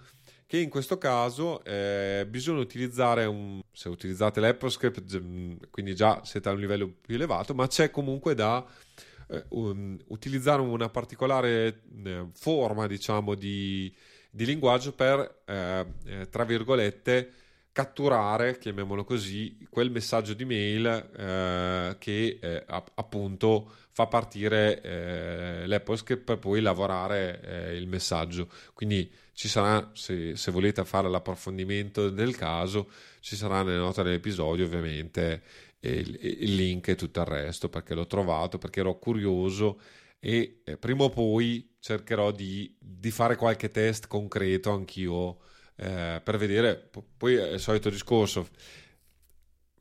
che 0.46 0.60
in 0.60 0.70
questo 0.70 0.98
caso 0.98 1.64
eh, 1.64 2.28
bisogna 2.30 2.60
utilizzare 2.60 3.26
un, 3.26 3.62
se 3.72 3.88
utilizzate 3.88 4.42
l'AppleScript, 4.42 5.70
quindi 5.72 5.96
già 5.96 6.22
siete 6.26 6.50
a 6.50 6.52
un 6.52 6.60
livello 6.60 6.94
più 7.00 7.16
elevato, 7.16 7.54
ma 7.54 7.68
c'è 7.68 7.90
comunque 7.90 8.36
da 8.36 8.64
eh, 9.30 9.46
um, 9.50 9.98
utilizzare 10.08 10.62
una 10.62 10.90
particolare 10.90 11.84
eh, 12.04 12.28
forma, 12.34 12.86
diciamo, 12.86 13.34
di, 13.34 13.94
di 14.36 14.46
linguaggio 14.46 14.92
per, 14.92 15.44
eh, 15.46 15.86
eh, 16.08 16.30
tra 16.30 16.44
virgolette, 16.44 17.32
catturare, 17.72 18.58
chiamiamolo 18.58 19.06
così, 19.06 19.66
quel 19.70 19.90
messaggio 19.90 20.34
di 20.34 20.44
mail 20.44 20.86
eh, 20.86 21.96
che 21.98 22.40
eh, 22.42 22.66
appunto 22.68 23.72
fa 23.92 24.08
partire 24.08 24.82
eh, 24.82 25.68
l'AppleScript 25.68 26.24
per 26.26 26.40
poi 26.40 26.60
lavorare 26.60 27.40
eh, 27.42 27.76
il 27.78 27.88
messaggio. 27.88 28.50
Quindi 28.74 29.10
ci 29.32 29.48
sarà, 29.48 29.92
se, 29.94 30.36
se, 30.36 30.52
volete 30.52 30.84
fare 30.84 31.10
l'approfondimento 31.10 32.10
del 32.10 32.36
caso, 32.36 32.90
ci 33.22 33.38
sarà 33.38 33.64
nelle 33.64 33.78
note 33.78 34.04
dell'episodio 34.04 34.66
ovviamente 34.66 35.44
il, 35.80 36.20
il 36.22 36.56
link 36.56 36.90
e 36.90 36.96
tutto 36.96 37.22
il 37.22 37.26
resto 37.26 37.70
perché 37.70 37.94
l'ho 37.94 38.08
trovato, 38.08 38.58
perché 38.58 38.82
ero 38.82 39.00
curioso 39.00 39.80
e 40.20 40.62
eh, 40.66 40.76
prima 40.78 41.04
o 41.04 41.10
poi 41.10 41.75
cercherò 41.86 42.32
di, 42.32 42.76
di 42.80 43.12
fare 43.12 43.36
qualche 43.36 43.70
test 43.70 44.08
concreto 44.08 44.72
anch'io 44.72 45.38
eh, 45.76 46.20
per 46.24 46.36
vedere, 46.36 46.90
poi 47.16 47.36
è 47.36 47.52
il 47.52 47.60
solito 47.60 47.92
discorso, 47.92 48.48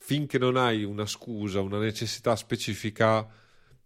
finché 0.01 0.37
non 0.37 0.59
hai 0.59 0.85
una 0.85 1.07
scusa, 1.07 1.63
una 1.63 1.79
necessità 1.79 2.37
specifica, 2.37 3.27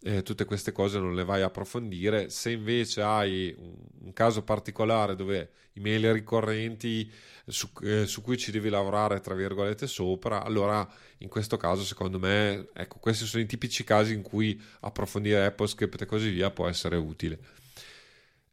eh, 0.02 0.24
tutte 0.24 0.46
queste 0.46 0.72
cose 0.72 0.98
non 0.98 1.14
le 1.14 1.22
vai 1.22 1.42
a 1.42 1.46
approfondire. 1.46 2.28
Se 2.28 2.50
invece 2.50 3.02
hai 3.02 3.54
un, 3.56 4.12
caso 4.12 4.42
particolare 4.42 5.14
dove 5.14 5.50
i 5.74 5.80
mail 5.80 6.12
ricorrenti 6.12 7.08
su, 7.46 7.70
eh, 7.82 8.04
su, 8.06 8.20
cui 8.20 8.36
ci 8.36 8.50
devi 8.50 8.68
lavorare, 8.68 9.20
tra 9.20 9.36
virgolette, 9.36 9.86
sopra, 9.86 10.42
allora 10.42 10.84
in 11.18 11.28
questo 11.28 11.56
caso, 11.56 11.84
secondo 11.84 12.18
me, 12.18 12.66
ecco, 12.74 12.98
questi 12.98 13.26
sono 13.26 13.44
i 13.44 13.46
tipici 13.46 13.84
casi 13.84 14.12
in 14.12 14.22
cui 14.22 14.60
approfondire 14.80 15.44
AppleScript 15.44 16.02
e 16.02 16.06
così 16.06 16.30
via 16.30 16.50
può 16.50 16.66
essere 16.66 16.96
utile. 16.96 17.57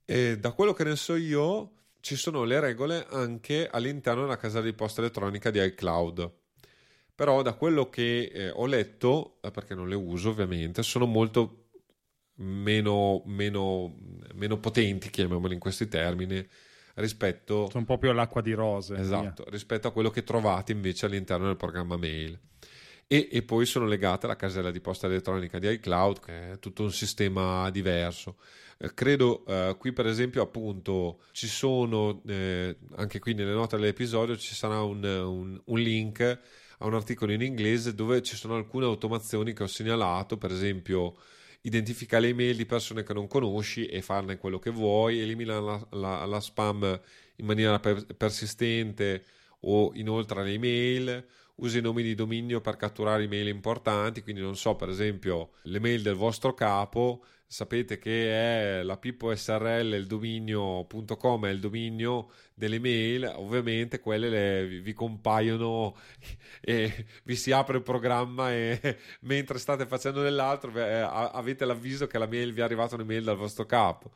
E 0.05 0.37
da 0.37 0.51
quello 0.51 0.73
che 0.73 0.83
ne 0.83 0.95
so 0.95 1.15
io, 1.15 1.71
ci 1.99 2.15
sono 2.15 2.43
le 2.43 2.59
regole 2.59 3.07
anche 3.09 3.67
all'interno 3.67 4.21
della 4.21 4.37
casa 4.37 4.61
di 4.61 4.73
posta 4.73 5.01
elettronica 5.01 5.49
di 5.49 5.63
iCloud. 5.63 6.31
Però 7.15 7.41
da 7.41 7.53
quello 7.53 7.89
che 7.89 8.25
eh, 8.25 8.49
ho 8.49 8.65
letto, 8.65 9.37
eh, 9.41 9.49
perché 9.49 9.73
non 9.73 9.89
le 9.89 9.95
uso 9.95 10.29
ovviamente, 10.29 10.83
sono 10.83 11.05
molto 11.05 11.69
meno, 12.35 13.23
meno, 13.25 13.95
meno 14.33 14.59
potenti, 14.59 15.09
chiamiamoli 15.09 15.53
in 15.53 15.59
questi 15.59 15.87
termini, 15.87 16.45
rispetto... 16.95 17.67
Sono 17.67 17.79
un 17.79 17.85
po' 17.85 17.97
più 17.97 18.09
all'acqua 18.09 18.41
di 18.41 18.53
rose. 18.53 18.95
Esatto, 18.97 19.43
via. 19.43 19.51
rispetto 19.51 19.87
a 19.87 19.91
quello 19.91 20.09
che 20.09 20.23
trovate 20.23 20.73
invece 20.73 21.05
all'interno 21.05 21.47
del 21.47 21.55
programma 21.55 21.97
mail. 21.97 22.37
E, 23.07 23.29
e, 23.31 23.43
poi 23.43 23.65
sono 23.65 23.85
legate 23.85 24.25
alla 24.25 24.35
casella 24.35 24.71
di 24.71 24.81
posta 24.81 25.07
elettronica 25.07 25.57
di 25.57 25.69
iCloud, 25.69 26.19
che 26.19 26.51
è 26.51 26.59
tutto 26.59 26.83
un 26.83 26.91
sistema 26.91 27.69
diverso. 27.69 28.37
Eh, 28.77 28.93
credo 28.93 29.45
eh, 29.45 29.75
qui 29.79 29.93
per 29.93 30.05
esempio 30.05 30.41
appunto 30.41 31.21
ci 31.31 31.47
sono, 31.47 32.21
eh, 32.27 32.75
anche 32.95 33.19
qui 33.19 33.33
nelle 33.33 33.53
note 33.53 33.77
dell'episodio 33.77 34.37
ci 34.37 34.53
sarà 34.53 34.81
un, 34.81 35.03
un, 35.03 35.61
un 35.63 35.79
link 35.79 36.19
a 36.79 36.85
un 36.85 36.93
articolo 36.93 37.31
in 37.31 37.41
inglese 37.41 37.95
dove 37.95 38.21
ci 38.21 38.35
sono 38.35 38.55
alcune 38.55 38.85
automazioni 38.85 39.53
che 39.53 39.63
ho 39.63 39.67
segnalato, 39.67 40.37
per 40.37 40.51
esempio 40.51 41.15
identifica 41.61 42.19
le 42.19 42.27
email 42.29 42.55
di 42.55 42.65
persone 42.65 43.03
che 43.03 43.13
non 43.13 43.27
conosci 43.27 43.85
e 43.85 44.01
farne 44.01 44.37
quello 44.37 44.59
che 44.59 44.69
vuoi, 44.69 45.19
elimina 45.19 45.59
la, 45.59 45.87
la, 45.91 46.25
la 46.25 46.39
spam 46.39 46.99
in 47.37 47.45
maniera 47.45 47.79
per, 47.79 48.05
persistente 48.15 49.23
o 49.61 49.91
inoltre 49.95 50.43
le 50.43 50.51
email, 50.51 51.25
usa 51.55 51.77
i 51.77 51.81
nomi 51.81 52.03
di 52.03 52.13
dominio 52.13 52.61
per 52.61 52.75
catturare 52.75 53.23
email 53.23 53.47
importanti, 53.47 54.21
quindi 54.21 54.41
non 54.41 54.55
so, 54.55 54.75
per 54.75 54.89
esempio, 54.89 55.51
l'email 55.63 56.01
del 56.01 56.15
vostro 56.15 56.53
capo 56.53 57.23
sapete 57.47 57.97
che 57.97 58.79
è 58.79 58.83
la 58.83 58.97
Pippo 58.97 59.33
SRL, 59.33 59.93
il 59.93 60.07
dominio.com 60.07 61.45
è 61.45 61.49
il 61.49 61.59
dominio 61.59 62.31
delle 62.53 62.79
mail, 62.79 63.31
ovviamente 63.35 63.99
quelle 63.99 64.29
le, 64.29 64.81
vi 64.81 64.93
compaiono 64.93 65.95
e 66.61 67.05
vi 67.23 67.35
si 67.35 67.51
apre 67.51 67.77
il 67.77 67.83
programma 67.83 68.51
e 68.51 68.97
mentre 69.21 69.59
state 69.59 69.85
facendo 69.85 70.21
dell'altro 70.21 70.71
eh, 70.75 70.99
avete 70.99 71.65
l'avviso 71.65 72.07
che 72.07 72.17
la 72.17 72.27
mail 72.27 72.53
vi 72.53 72.61
è 72.61 72.63
arrivata 72.63 72.95
un'email 72.95 73.23
dal 73.23 73.37
vostro 73.37 73.65
capo. 73.65 74.11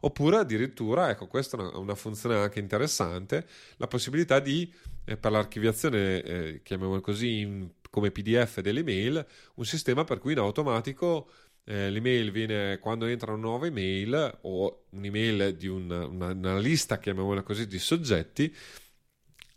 Oppure 0.00 0.36
addirittura, 0.36 1.10
ecco, 1.10 1.26
questa 1.26 1.56
è 1.56 1.76
una, 1.76 1.96
funzione 1.96 2.36
anche 2.36 2.60
interessante, 2.60 3.46
la 3.78 3.88
possibilità 3.88 4.38
di, 4.38 4.72
eh, 5.04 5.16
per 5.16 5.32
l'archiviazione, 5.32 6.22
eh, 6.22 6.60
chiamiamolo 6.62 7.00
così, 7.00 7.40
in, 7.40 7.68
come 7.90 8.10
PDF 8.10 8.60
delle 8.60 8.84
mail, 8.84 9.24
un 9.54 9.64
sistema 9.64 10.04
per 10.04 10.18
cui 10.18 10.32
in 10.32 10.38
automatico 10.38 11.28
eh, 11.70 11.90
l'email 11.90 12.30
viene 12.30 12.78
quando 12.78 13.04
entra 13.04 13.32
una 13.32 13.42
nuova 13.42 13.66
email 13.66 14.38
o 14.42 14.84
un'email 14.88 15.54
di 15.54 15.66
una, 15.66 16.06
una, 16.06 16.28
una 16.28 16.58
lista, 16.58 16.98
chiamiamola 16.98 17.42
così, 17.42 17.66
di 17.66 17.78
soggetti, 17.78 18.54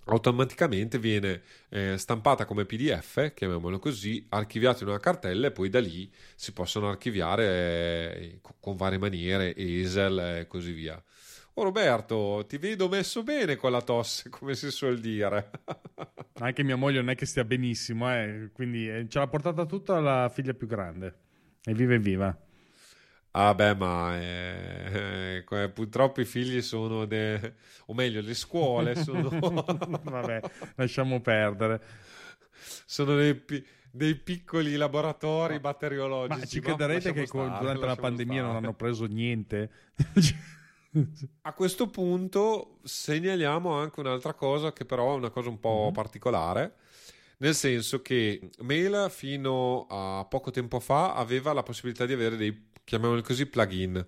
automaticamente 0.05 0.99
viene 0.99 1.41
eh, 1.70 1.97
stampata 1.97 2.43
come 2.43 2.66
PDF, 2.66 3.34
chiamiamolo 3.34 3.80
così, 3.80 4.26
archiviata 4.28 4.84
in 4.84 4.89
una 4.89 4.99
cartella 4.99 5.47
e 5.47 5.51
poi 5.51 5.70
da 5.70 5.80
lì 5.80 6.12
si 6.36 6.51
possono 6.51 6.89
archiviare 6.89 8.18
eh, 8.18 8.39
con 8.59 8.76
varie 8.76 8.97
maniere, 8.97 9.55
Esel 9.55 10.20
e 10.20 10.47
così 10.47 10.74
via. 10.74 11.01
Oh 11.53 11.64
Roberto, 11.64 12.43
ti 12.45 12.57
vedo 12.57 12.89
messo 12.89 13.24
bene 13.24 13.55
con 13.55 13.72
la 13.72 13.82
tosse, 13.82 14.28
come 14.32 14.53
si 14.55 14.70
suol 14.70 14.99
dire. 14.99 15.49
Anche 16.39 16.62
mia 16.64 16.76
moglie 16.76 16.99
non 16.99 17.09
è 17.09 17.16
che 17.16 17.26
stia 17.26 17.45
benissimo, 17.45 18.14
eh, 18.14 18.49
quindi 18.51 18.89
eh, 18.89 19.07
ce 19.07 19.18
l'ha 19.18 19.28
portata 19.28 19.66
tutta 19.66 20.01
la 20.01 20.30
figlia 20.34 20.53
più 20.53 20.68
grande. 20.68 21.30
Evviva 21.64 21.93
evviva. 21.93 22.38
Ah 23.34 23.55
beh, 23.55 23.76
ma 23.76 24.20
eh, 24.20 25.45
eh, 25.49 25.70
purtroppo 25.70 26.20
i 26.20 26.26
figli 26.26 26.62
sono, 26.62 27.05
de... 27.05 27.53
o 27.86 27.93
meglio, 27.93 28.20
le 28.22 28.34
scuole 28.34 28.95
sono... 28.95 29.30
Vabbè, 29.39 30.41
lasciamo 30.76 31.22
perdere. 31.22 31.82
Sono 32.86 33.16
dei, 33.16 33.36
pi... 33.36 33.66
dei 33.89 34.16
piccoli 34.16 34.76
laboratori 34.76 35.62
batteriologici. 35.62 36.39
Ma 36.39 36.45
ci 36.45 36.59
crederete 36.59 37.14
che 37.14 37.26
stare, 37.26 37.57
durante 37.57 37.86
la 37.86 37.95
pandemia 37.95 38.34
stare. 38.34 38.47
non 38.47 38.55
hanno 38.57 38.74
preso 38.74 39.05
niente? 39.05 39.70
A 41.43 41.53
questo 41.53 41.88
punto 41.88 42.80
segnaliamo 42.84 43.72
anche 43.72 44.01
un'altra 44.01 44.34
cosa 44.34 44.74
che 44.74 44.84
però 44.84 45.14
è 45.14 45.16
una 45.16 45.30
cosa 45.30 45.47
un 45.47 45.57
po' 45.57 45.84
mm-hmm. 45.84 45.93
particolare 45.93 46.76
nel 47.41 47.55
senso 47.55 48.01
che 48.01 48.49
Mail 48.59 49.07
fino 49.09 49.87
a 49.89 50.25
poco 50.29 50.51
tempo 50.51 50.79
fa 50.79 51.15
aveva 51.15 51.53
la 51.53 51.63
possibilità 51.63 52.05
di 52.05 52.13
avere 52.13 52.37
dei 52.37 52.69
chiamiamoli 52.83 53.23
così, 53.23 53.47
plugin. 53.47 54.07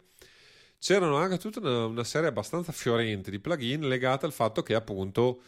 C'erano 0.78 1.16
anche 1.18 1.38
tutta 1.38 1.60
una, 1.60 1.86
una 1.86 2.04
serie 2.04 2.30
abbastanza 2.30 2.72
fiorente 2.72 3.32
di 3.32 3.40
plugin 3.40 3.88
legate 3.88 4.26
al 4.26 4.34
fatto 4.34 4.62
che 4.62 4.76
appunto 4.76 5.42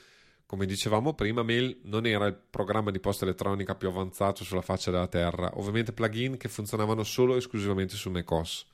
come 0.47 0.65
dicevamo 0.67 1.13
prima, 1.13 1.41
Mail 1.41 1.79
non 1.83 2.05
era 2.05 2.27
il 2.27 2.35
programma 2.35 2.91
di 2.91 2.99
posta 2.99 3.25
elettronica 3.25 3.73
più 3.75 3.87
avanzato 3.87 4.43
sulla 4.43 4.61
faccia 4.61 4.91
della 4.91 5.07
Terra, 5.07 5.51
ovviamente 5.55 5.91
plugin 5.91 6.37
che 6.37 6.49
funzionavano 6.49 7.03
solo 7.03 7.33
e 7.33 7.37
esclusivamente 7.37 7.95
su 7.95 8.09
macOS. 8.09 8.67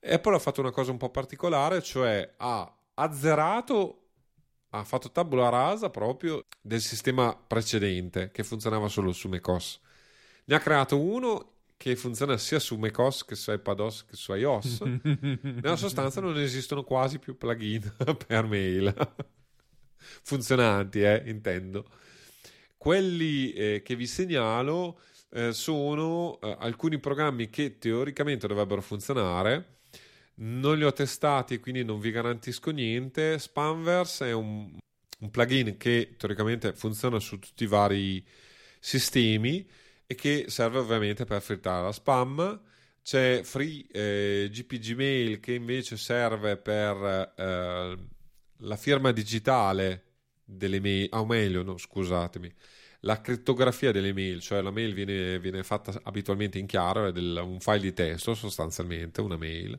Apple 0.00 0.36
ha 0.36 0.38
fatto 0.38 0.60
una 0.60 0.70
cosa 0.70 0.90
un 0.90 0.98
po' 0.98 1.10
particolare, 1.10 1.82
cioè 1.82 2.34
ha 2.36 2.76
azzerato, 2.94 4.05
ha 4.78 4.84
fatto 4.84 5.10
tabula 5.10 5.48
rasa 5.48 5.90
proprio 5.90 6.44
del 6.60 6.80
sistema 6.80 7.34
precedente 7.36 8.30
che 8.32 8.44
funzionava 8.44 8.88
solo 8.88 9.12
su 9.12 9.28
macOS. 9.28 9.80
Ne 10.44 10.54
ha 10.54 10.60
creato 10.60 10.98
uno 10.98 11.52
che 11.76 11.94
funziona 11.96 12.36
sia 12.38 12.58
su 12.58 12.76
macOS 12.76 13.24
che 13.24 13.34
su 13.34 13.52
iPadOS 13.52 14.04
che 14.06 14.16
su 14.16 14.32
iOS. 14.32 14.80
Nella 15.42 15.76
sostanza 15.76 16.20
non 16.20 16.38
esistono 16.38 16.84
quasi 16.84 17.18
più 17.18 17.36
plugin 17.36 17.94
per 18.26 18.46
mail 18.46 18.94
funzionanti, 20.22 21.02
eh, 21.02 21.22
intendo. 21.26 21.84
Quelli 22.76 23.52
eh, 23.52 23.82
che 23.82 23.96
vi 23.96 24.06
segnalo 24.06 25.00
eh, 25.30 25.52
sono 25.52 26.38
eh, 26.40 26.56
alcuni 26.60 26.98
programmi 26.98 27.50
che 27.50 27.78
teoricamente 27.78 28.46
dovrebbero 28.46 28.80
funzionare. 28.80 29.75
Non 30.38 30.76
li 30.76 30.84
ho 30.84 30.92
testati, 30.92 31.58
quindi 31.60 31.82
non 31.84 31.98
vi 31.98 32.10
garantisco 32.10 32.70
niente. 32.70 33.38
Spamverse 33.38 34.26
è 34.26 34.32
un, 34.32 34.76
un 35.20 35.30
plugin 35.30 35.76
che 35.78 36.14
teoricamente 36.18 36.74
funziona 36.74 37.18
su 37.20 37.38
tutti 37.38 37.64
i 37.64 37.66
vari 37.66 38.24
sistemi 38.78 39.66
e 40.06 40.14
che 40.14 40.44
serve 40.48 40.78
ovviamente 40.78 41.24
per 41.24 41.40
filtrare 41.40 41.84
la 41.84 41.92
spam. 41.92 42.60
C'è 43.02 43.42
Free 43.44 43.86
eh, 43.90 44.48
GPG 44.50 44.94
Mail 44.94 45.40
che 45.40 45.54
invece 45.54 45.96
serve 45.96 46.56
per 46.58 47.32
eh, 47.36 47.96
la 48.58 48.76
firma 48.76 49.12
digitale 49.12 50.04
delle 50.44 50.80
mail, 50.80 51.08
o 51.12 51.24
meglio, 51.24 51.62
no, 51.62 51.78
scusatemi, 51.78 52.52
la 53.00 53.20
crittografia 53.20 53.92
delle 53.92 54.12
mail, 54.12 54.40
cioè 54.40 54.60
la 54.60 54.70
mail 54.70 54.92
viene, 54.94 55.38
viene 55.40 55.62
fatta 55.62 55.98
abitualmente 56.04 56.58
in 56.58 56.66
chiaro, 56.66 57.06
è 57.06 57.12
del, 57.12 57.40
un 57.44 57.60
file 57.60 57.80
di 57.80 57.92
testo 57.92 58.34
sostanzialmente, 58.34 59.20
una 59.20 59.36
mail. 59.36 59.78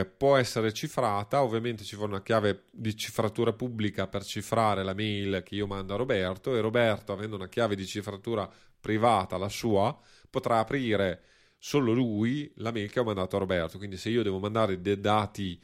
Eh, 0.00 0.04
può 0.06 0.36
essere 0.36 0.72
cifrata, 0.72 1.42
ovviamente 1.42 1.84
ci 1.84 1.96
vuole 1.96 2.12
una 2.12 2.22
chiave 2.22 2.64
di 2.70 2.96
cifratura 2.96 3.52
pubblica 3.52 4.06
per 4.06 4.24
cifrare 4.24 4.82
la 4.82 4.94
mail 4.94 5.42
che 5.44 5.54
io 5.54 5.66
mando 5.66 5.94
a 5.94 5.96
Roberto 5.96 6.56
e 6.56 6.60
Roberto, 6.60 7.12
avendo 7.12 7.36
una 7.36 7.48
chiave 7.48 7.76
di 7.76 7.86
cifratura 7.86 8.50
privata, 8.80 9.36
la 9.36 9.48
sua, 9.48 9.96
potrà 10.28 10.58
aprire 10.58 11.22
solo 11.58 11.92
lui 11.92 12.50
la 12.56 12.72
mail 12.72 12.90
che 12.90 13.00
ho 13.00 13.04
mandato 13.04 13.36
a 13.36 13.38
Roberto. 13.38 13.78
Quindi 13.78 13.96
se 13.96 14.10
io 14.10 14.22
devo 14.22 14.38
mandare 14.38 14.80
dei 14.80 15.00
dati 15.00 15.60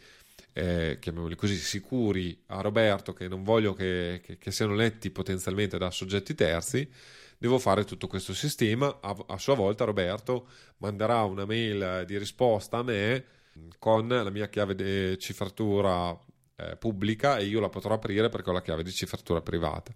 eh, 0.53 0.99
chiamiamoli 1.01 1.37
così, 1.37 1.57
sicuri 1.57 2.43
a 2.47 2.61
Roberto 2.61 3.13
che 3.13 3.29
non 3.29 3.43
voglio 3.43 3.73
che, 3.75 4.21
che, 4.23 4.39
che, 4.39 4.51
siano 4.51 4.75
letti 4.75 5.11
potenzialmente 5.11 5.79
da 5.79 5.91
soggetti 5.91 6.35
terzi, 6.35 6.89
devo 7.39 7.59
fare 7.59 7.85
tutto 7.85 8.07
questo 8.07 8.35
sistema. 8.35 8.99
A, 9.01 9.17
a, 9.29 9.39
sua 9.39 9.55
volta 9.55 9.85
Roberto 9.85 10.49
manderà 10.79 11.25
una 11.25 11.45
mail 11.45 12.05
di 12.07 12.19
risposta 12.19 12.79
a 12.79 12.83
me 12.83 13.25
con 13.79 14.09
la 14.09 14.31
mia 14.31 14.49
chiave 14.49 14.75
di 14.75 15.19
cifratura 15.19 16.19
eh, 16.57 16.77
pubblica 16.77 17.39
e 17.39 17.45
io 17.45 17.61
la 17.61 17.69
potrò 17.69 17.95
aprire 17.95 18.29
perché 18.29 18.51
ho 18.51 18.53
la 18.53 18.63
chiave 18.63 18.83
di 18.83 18.93
cifratura 18.93 19.41
privata. 19.41 19.93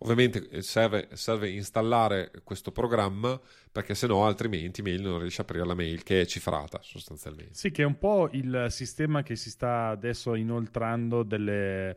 Ovviamente 0.00 0.46
eh, 0.50 0.62
serve, 0.62 1.08
serve, 1.12 1.48
installare 1.48 2.30
questo 2.44 2.70
programma 2.70 3.40
perché 3.72 3.94
se 3.94 4.06
no 4.06 4.26
altrimenti 4.26 4.82
mail 4.82 5.00
non 5.00 5.20
riesce 5.20 5.40
a 5.40 5.44
aprire 5.44 5.64
la 5.64 5.74
mail 5.74 6.02
che 6.02 6.20
è 6.20 6.26
cifrata 6.26 6.80
sostanzialmente. 6.82 7.54
Sì, 7.54 7.70
che 7.70 7.82
è 7.82 7.86
un 7.86 7.98
po' 7.98 8.28
il 8.32 8.66
sistema 8.68 9.22
che 9.22 9.36
si 9.36 9.48
sta 9.48 9.88
adesso 9.88 10.34
inoltrando 10.34 11.22
delle, 11.22 11.96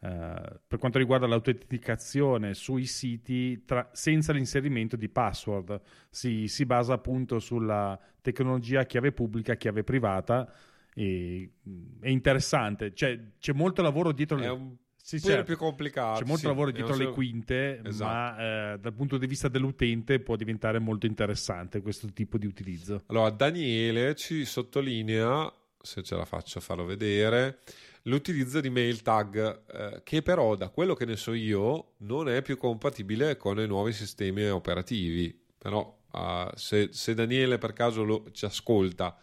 Uh, 0.00 0.58
per 0.66 0.78
quanto 0.78 0.96
riguarda 0.96 1.26
l'autenticazione 1.26 2.54
sui 2.54 2.86
siti 2.86 3.64
tra, 3.66 3.90
senza 3.92 4.32
l'inserimento 4.32 4.96
di 4.96 5.10
password. 5.10 5.80
Si, 6.08 6.48
si, 6.48 6.64
basa 6.64 6.94
appunto 6.94 7.38
sulla 7.38 7.98
tecnologia 8.22 8.86
chiave 8.86 9.12
pubblica, 9.12 9.56
chiave 9.56 9.84
privata. 9.84 10.50
E, 10.94 11.52
è 12.00 12.08
interessante, 12.08 12.94
cioè, 12.94 13.18
c'è 13.38 13.52
molto 13.52 13.82
lavoro 13.82 14.12
dietro. 14.12 14.38
È 14.38 14.48
un 14.48 14.74
sì, 15.02 15.18
certo. 15.18 15.44
più 15.44 15.56
complicato. 15.56 16.20
C'è 16.20 16.24
molto 16.24 16.42
sì, 16.42 16.46
lavoro 16.46 16.70
dietro 16.70 16.94
le 16.94 17.10
quinte, 17.10 17.80
esatto. 17.84 18.12
ma 18.12 18.72
eh, 18.74 18.78
dal 18.78 18.92
punto 18.92 19.18
di 19.18 19.26
vista 19.26 19.48
dell'utente 19.48 20.20
può 20.20 20.36
diventare 20.36 20.78
molto 20.78 21.06
interessante 21.06 21.80
questo 21.80 22.12
tipo 22.12 22.38
di 22.38 22.46
utilizzo. 22.46 23.02
Allora, 23.06 23.30
Daniele 23.30 24.14
ci 24.14 24.44
sottolinea, 24.44 25.52
se 25.80 26.02
ce 26.02 26.14
la 26.14 26.24
faccio 26.24 26.60
farlo 26.60 26.84
vedere, 26.84 27.58
l'utilizzo 28.02 28.60
di 28.60 28.70
mail 28.70 29.02
tag, 29.02 29.62
eh, 29.66 30.00
che 30.04 30.22
però, 30.22 30.54
da 30.56 30.68
quello 30.68 30.94
che 30.94 31.04
ne 31.04 31.16
so 31.16 31.32
io, 31.32 31.94
non 31.98 32.28
è 32.28 32.42
più 32.42 32.56
compatibile 32.56 33.36
con 33.36 33.58
i 33.60 33.66
nuovi 33.66 33.92
sistemi 33.92 34.48
operativi. 34.48 35.38
Però, 35.58 35.98
uh, 36.12 36.48
se, 36.54 36.88
se, 36.92 37.14
Daniele 37.14 37.58
per 37.58 37.72
caso 37.72 38.02
lo, 38.02 38.24
ci 38.32 38.46
ascolta 38.46 39.16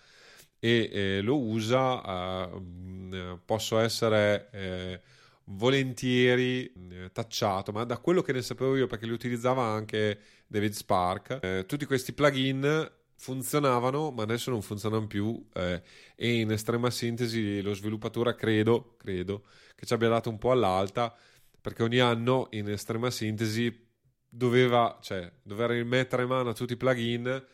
e 0.60 0.90
eh, 0.92 1.22
lo 1.22 1.40
usa, 1.40 2.46
uh, 2.46 3.40
posso 3.44 3.80
essere 3.80 4.50
eh, 4.52 5.02
volentieri 5.46 6.66
eh, 6.66 7.12
tacciato, 7.12 7.72
ma 7.72 7.84
da 7.84 7.98
quello 7.98 8.22
che 8.22 8.34
ne 8.34 8.42
sapevo 8.42 8.76
io, 8.76 8.88
perché 8.88 9.06
li 9.06 9.12
utilizzava 9.12 9.64
anche 9.64 10.20
David 10.48 10.74
Spark, 10.74 11.40
eh, 11.42 11.66
tutti 11.66 11.86
questi 11.86 12.14
plugin 12.14 12.92
funzionavano, 13.18 14.12
ma 14.12 14.24
adesso 14.24 14.52
non 14.52 14.62
funzionano 14.62 15.08
più 15.08 15.44
eh, 15.54 15.82
e 16.16 16.40
in 16.40 16.52
estrema 16.52 16.90
sintesi 16.90 17.62
lo 17.62 17.74
sviluppatore 17.74 18.36
credo, 18.36 18.96
credo 18.98 19.44
che 19.76 19.86
ci 19.86 19.94
abbia 19.94 20.10
dato 20.10 20.30
un 20.30 20.38
po' 20.38 20.52
all'alta, 20.52 21.16
perché 21.60 21.84
ogni 21.84 22.00
anno 22.00 22.48
in 22.52 22.70
estrema 22.70 23.10
sintesi 23.10 23.86
doveva, 24.30 24.98
cioè, 25.02 25.32
dover 25.42 25.72
rimettere 25.72 26.26
mano 26.26 26.50
a 26.50 26.54
tutti 26.54 26.74
i 26.74 26.78
plugin 26.78 27.46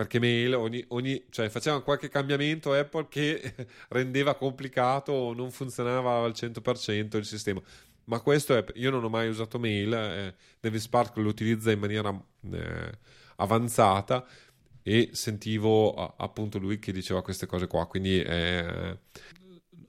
perché 0.00 0.18
mail 0.18 0.54
ogni, 0.54 0.82
ogni, 0.88 1.26
cioè 1.28 1.50
faceva 1.50 1.82
qualche 1.82 2.08
cambiamento 2.08 2.72
Apple 2.72 3.08
che 3.10 3.54
rendeva 3.88 4.34
complicato 4.34 5.12
o 5.12 5.34
non 5.34 5.50
funzionava 5.50 6.22
al 6.24 6.32
100% 6.32 7.16
il 7.18 7.24
sistema. 7.26 7.60
Ma 8.04 8.20
questo 8.20 8.56
è 8.56 8.64
io 8.76 8.90
non 8.90 9.04
ho 9.04 9.10
mai 9.10 9.28
usato 9.28 9.58
mail 9.58 9.92
eh, 9.92 10.34
David 10.58 10.80
Spark 10.80 11.16
lo 11.18 11.28
utilizza 11.28 11.70
in 11.70 11.78
maniera 11.80 12.18
eh, 12.50 12.98
avanzata 13.36 14.26
e 14.90 15.10
sentivo 15.12 15.94
appunto 15.94 16.58
lui 16.58 16.80
che 16.80 16.90
diceva 16.90 17.22
queste 17.22 17.46
cose 17.46 17.68
qua. 17.68 17.86
Quindi 17.86 18.20
eh, 18.20 18.98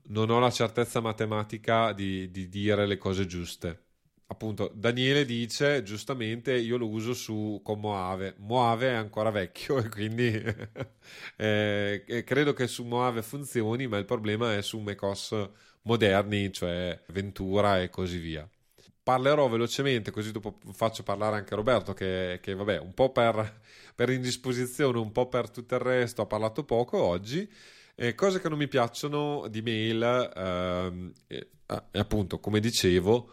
non 0.10 0.30
ho 0.30 0.39
la 0.39 0.52
certezza 0.52 0.99
matematica 0.99 1.91
di, 1.91 2.30
di 2.30 2.47
dire 2.47 2.86
le 2.86 2.97
cose 2.97 3.26
giuste. 3.26 3.86
Appunto 4.28 4.72
Daniele 4.76 5.26
dice 5.26 5.82
giustamente 5.82 6.54
io 6.54 6.78
lo 6.78 6.88
uso 6.88 7.16
su 7.16 7.62
con 7.64 7.80
Moave. 7.80 8.36
Moave 8.38 8.89
è 8.89 8.93
ancora 8.93 9.32
vecchio 9.32 9.80
e 9.80 9.89
quindi 9.89 10.28
eh, 11.36 12.24
credo 12.24 12.54
che 12.54 12.68
su 12.68 12.84
Moave 12.86 13.24
funzioni 13.24 13.88
ma 13.88 13.97
il 13.97 14.06
problema 14.06 14.56
è 14.56 14.62
su 14.62 14.80
macOS 14.80 15.49
moderni 15.84 16.54
cioè 16.54 17.02
Ventura 17.08 17.82
e 17.82 17.89
così 17.89 18.20
via 18.20 18.47
parlerò 19.04 19.47
velocemente 19.47 20.12
così 20.12 20.32
dopo 20.32 20.60
faccio 20.74 21.04
parlare 21.04 21.38
anche 21.38 21.56
Roberto 21.56 21.93
che, 21.93 22.39
che 22.41 22.54
vabbè 22.54 22.80
un 22.80 22.93
po' 22.93 23.12
per, 23.12 23.62
per 23.95 24.10
indisposizione 24.10 24.97
un 24.97 25.12
po' 25.12 25.28
per 25.28 25.49
tutto 25.49 25.76
il 25.76 25.82
resto 25.82 26.22
ha 26.22 26.26
parlato 26.28 26.64
poco 26.64 27.02
oggi 27.02 27.49
eh, 27.95 28.16
cose 28.16 28.39
che 28.39 28.49
non 28.49 28.58
mi 28.58 28.68
piacciono 28.68 29.47
di 29.47 29.62
mail 29.62 30.32
ehm, 30.36 31.14
eh, 31.28 31.47
appunto 31.93 32.39
come 32.39 32.60
dicevo 32.60 33.32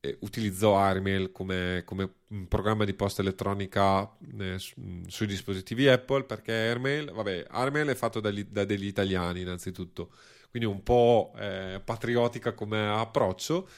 eh, 0.00 0.16
utilizzo 0.20 0.76
Airmail 0.76 1.32
come, 1.32 1.82
come, 1.84 2.08
programma 2.46 2.84
di 2.84 2.94
posta 2.94 3.22
elettronica 3.22 4.08
eh, 4.38 4.58
su, 4.58 4.74
sui 5.06 5.26
dispositivi 5.26 5.88
Apple 5.88 6.24
perché 6.24 6.52
Airmail, 6.52 7.10
vabbè, 7.10 7.46
Airmail 7.48 7.88
è 7.88 7.94
fatto 7.94 8.20
dagli, 8.20 8.44
da 8.44 8.64
degli 8.64 8.86
italiani 8.86 9.40
innanzitutto, 9.40 10.12
quindi 10.50 10.68
un 10.68 10.82
po' 10.82 11.32
eh, 11.36 11.80
patriottica 11.84 12.52
come 12.52 12.88
approccio. 12.88 13.68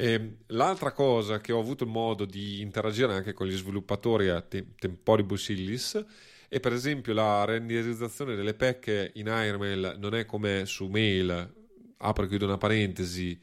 E 0.00 0.36
l'altra 0.46 0.92
cosa 0.92 1.40
che 1.40 1.52
ho 1.52 1.60
avuto 1.60 1.84
modo 1.86 2.24
di 2.24 2.62
interagire 2.62 3.12
anche 3.12 3.34
con 3.34 3.46
gli 3.46 3.56
sviluppatori 3.56 4.28
a 4.30 4.40
te- 4.40 4.74
Temporibus 4.78 5.48
Illis 5.50 6.02
è 6.48 6.58
per 6.58 6.72
esempio 6.72 7.12
la 7.12 7.44
renderizzazione 7.44 8.34
delle 8.34 8.54
PEC 8.54 9.10
in 9.14 9.28
Airmail 9.28 9.96
non 9.98 10.14
è 10.14 10.24
come 10.24 10.64
su 10.64 10.86
Mail, 10.86 11.54
apro 11.98 12.24
e 12.24 12.28
chiudo 12.28 12.46
una 12.46 12.56
parentesi, 12.56 13.38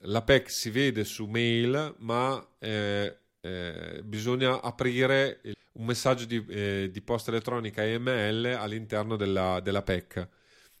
la 0.00 0.22
PEC 0.22 0.50
si 0.50 0.70
vede 0.70 1.04
su 1.04 1.26
mail, 1.26 1.94
ma 1.98 2.42
eh, 2.58 3.18
eh, 3.40 4.00
bisogna 4.02 4.62
aprire 4.62 5.40
un 5.72 5.84
messaggio 5.84 6.24
di, 6.24 6.44
eh, 6.48 6.88
di, 6.90 7.00
posta 7.02 7.30
elettronica 7.30 7.84
EML 7.84 8.56
all'interno 8.58 9.16
della, 9.16 9.60
della, 9.60 9.82
PEC. 9.82 10.28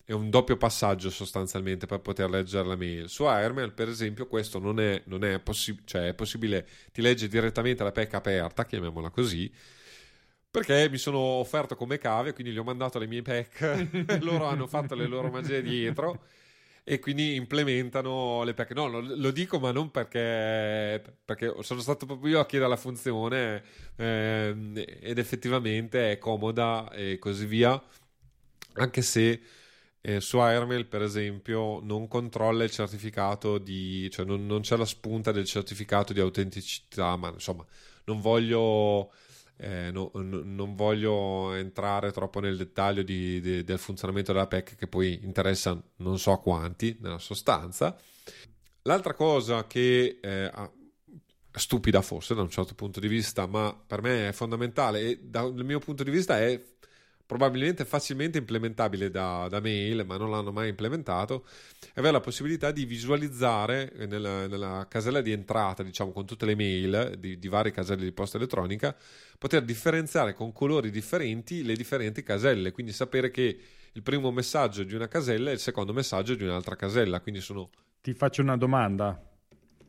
È 0.04 0.12
un 0.12 0.30
doppio 0.30 0.56
passaggio 0.56 1.10
sostanzialmente 1.10 1.86
per 1.86 2.00
poter 2.00 2.28
leggere 2.28 2.66
la 2.66 2.76
mail. 2.76 3.08
Su 3.08 3.24
Airmail, 3.24 3.72
per 3.72 3.88
esempio, 3.88 4.26
questo 4.26 4.58
non 4.58 4.80
è, 4.80 5.02
non 5.06 5.24
è 5.24 5.38
possibile, 5.38 5.86
cioè 5.86 6.08
è 6.08 6.14
possibile, 6.14 6.66
ti 6.92 7.02
legge 7.02 7.28
direttamente 7.28 7.84
la 7.84 7.92
PEC 7.92 8.14
aperta, 8.14 8.64
chiamiamola 8.64 9.10
così, 9.10 9.50
perché 10.50 10.88
mi 10.90 10.98
sono 10.98 11.18
offerto 11.18 11.76
come 11.76 11.98
cave, 11.98 12.32
quindi 12.32 12.52
gli 12.52 12.58
ho 12.58 12.64
mandato 12.64 12.98
le 12.98 13.06
mie 13.06 13.22
pack, 13.22 13.88
loro 14.22 14.46
hanno 14.46 14.66
fatto 14.66 14.94
le 14.94 15.06
loro 15.06 15.30
magie 15.30 15.62
dietro 15.62 16.24
e 16.84 16.98
quindi 16.98 17.36
implementano 17.36 18.42
le 18.42 18.54
pack. 18.54 18.72
No, 18.72 18.88
lo, 18.88 19.00
lo 19.00 19.30
dico, 19.30 19.58
ma 19.58 19.70
non 19.70 19.90
perché, 19.90 21.02
perché, 21.24 21.54
sono 21.60 21.80
stato 21.80 22.06
proprio 22.06 22.32
io 22.32 22.40
a 22.40 22.46
chiedere 22.46 22.70
la 22.70 22.76
funzione 22.76 23.62
eh, 23.96 24.98
ed 25.00 25.18
effettivamente 25.18 26.12
è 26.12 26.18
comoda 26.18 26.90
e 26.92 27.18
così 27.18 27.46
via, 27.46 27.80
anche 28.74 29.02
se 29.02 29.40
eh, 30.02 30.20
su 30.20 30.38
Airmail, 30.38 30.86
per 30.86 31.00
esempio, 31.02 31.80
non 31.80 32.08
controlla 32.08 32.64
il 32.64 32.70
certificato 32.70 33.58
di, 33.58 34.10
cioè 34.10 34.26
non, 34.26 34.44
non 34.46 34.60
c'è 34.60 34.76
la 34.76 34.84
spunta 34.84 35.32
del 35.32 35.46
certificato 35.46 36.12
di 36.12 36.20
autenticità, 36.20 37.16
ma 37.16 37.28
insomma, 37.30 37.64
non 38.04 38.20
voglio 38.20 39.12
eh, 39.62 39.92
no, 39.92 40.10
no, 40.14 40.40
non 40.42 40.74
voglio 40.74 41.54
entrare 41.54 42.10
troppo 42.10 42.40
nel 42.40 42.56
dettaglio 42.56 43.02
di, 43.02 43.40
di, 43.40 43.62
del 43.62 43.78
funzionamento 43.78 44.32
della 44.32 44.48
PEC 44.48 44.74
che 44.74 44.88
poi 44.88 45.20
interessa 45.22 45.80
non 45.96 46.18
so 46.18 46.36
quanti 46.38 46.96
nella 47.00 47.18
sostanza. 47.18 47.96
L'altra 48.82 49.14
cosa 49.14 49.68
che 49.68 50.18
eh, 50.20 50.50
stupida 51.52 52.02
forse 52.02 52.34
da 52.34 52.42
un 52.42 52.50
certo 52.50 52.74
punto 52.74 52.98
di 52.98 53.06
vista, 53.06 53.46
ma 53.46 53.72
per 53.86 54.02
me 54.02 54.28
è 54.28 54.32
fondamentale 54.32 55.00
e 55.00 55.20
dal 55.22 55.54
mio 55.64 55.78
punto 55.78 56.02
di 56.02 56.10
vista 56.10 56.40
è 56.40 56.60
probabilmente 57.32 57.86
facilmente 57.86 58.36
implementabile 58.36 59.10
da, 59.10 59.46
da, 59.48 59.58
mail, 59.58 60.04
ma 60.04 60.18
non 60.18 60.30
l'hanno 60.30 60.52
mai 60.52 60.68
implementato, 60.68 61.46
è 61.94 61.98
avere 61.98 62.12
la 62.12 62.20
possibilità 62.20 62.70
di 62.70 62.84
visualizzare 62.84 63.90
nella, 64.06 64.46
nella 64.46 64.86
casella 64.86 65.22
di 65.22 65.32
entrata, 65.32 65.82
diciamo 65.82 66.12
con 66.12 66.26
tutte 66.26 66.44
le 66.44 66.54
mail 66.54 67.14
di, 67.18 67.38
di 67.38 67.48
varie 67.48 67.72
caselle 67.72 68.04
di 68.04 68.12
posta 68.12 68.36
elettronica, 68.36 68.94
poter 69.38 69.62
differenziare 69.62 70.34
con 70.34 70.52
colori 70.52 70.90
differenti 70.90 71.64
le 71.64 71.74
differenti 71.74 72.22
caselle, 72.22 72.70
quindi 72.70 72.92
sapere 72.92 73.30
che 73.30 73.58
il 73.94 74.02
primo 74.02 74.30
messaggio 74.30 74.82
di 74.82 74.94
una 74.94 75.08
casella 75.08 75.48
è 75.48 75.54
il 75.54 75.58
secondo 75.58 75.94
messaggio 75.94 76.34
di 76.34 76.44
un'altra 76.44 76.76
casella, 76.76 77.22
quindi 77.22 77.40
sono... 77.40 77.70
Ti 78.02 78.12
faccio 78.12 78.42
una 78.42 78.58
domanda. 78.58 79.18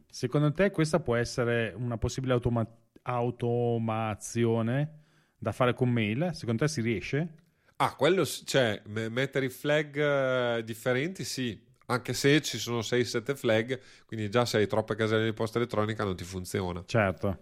Secondo 0.09 0.53
te 0.53 0.71
questa 0.71 1.01
può 1.01 1.15
essere 1.15 1.73
una 1.75 1.97
possibile 1.97 2.31
automa- 2.31 2.65
automazione 3.01 5.01
da 5.43 5.51
fare 5.51 5.73
con 5.73 5.89
mail? 5.89 6.31
Secondo 6.33 6.63
te 6.63 6.71
si 6.71 6.81
riesce? 6.81 7.33
Ah, 7.75 7.95
quello, 7.95 8.25
cioè, 8.25 8.81
mettere 8.85 9.45
i 9.45 9.49
flag 9.49 10.57
uh, 10.57 10.61
differenti, 10.63 11.23
sì. 11.23 11.71
Anche 11.87 12.13
se 12.13 12.41
ci 12.41 12.57
sono 12.57 12.79
6-7 12.79 13.35
flag, 13.35 13.79
quindi 14.05 14.29
già 14.29 14.45
se 14.45 14.57
hai 14.57 14.67
troppe 14.67 14.95
caselle 14.95 15.25
di 15.25 15.33
posta 15.33 15.57
elettronica 15.57 16.05
non 16.05 16.15
ti 16.15 16.23
funziona. 16.23 16.81
Certo. 16.85 17.37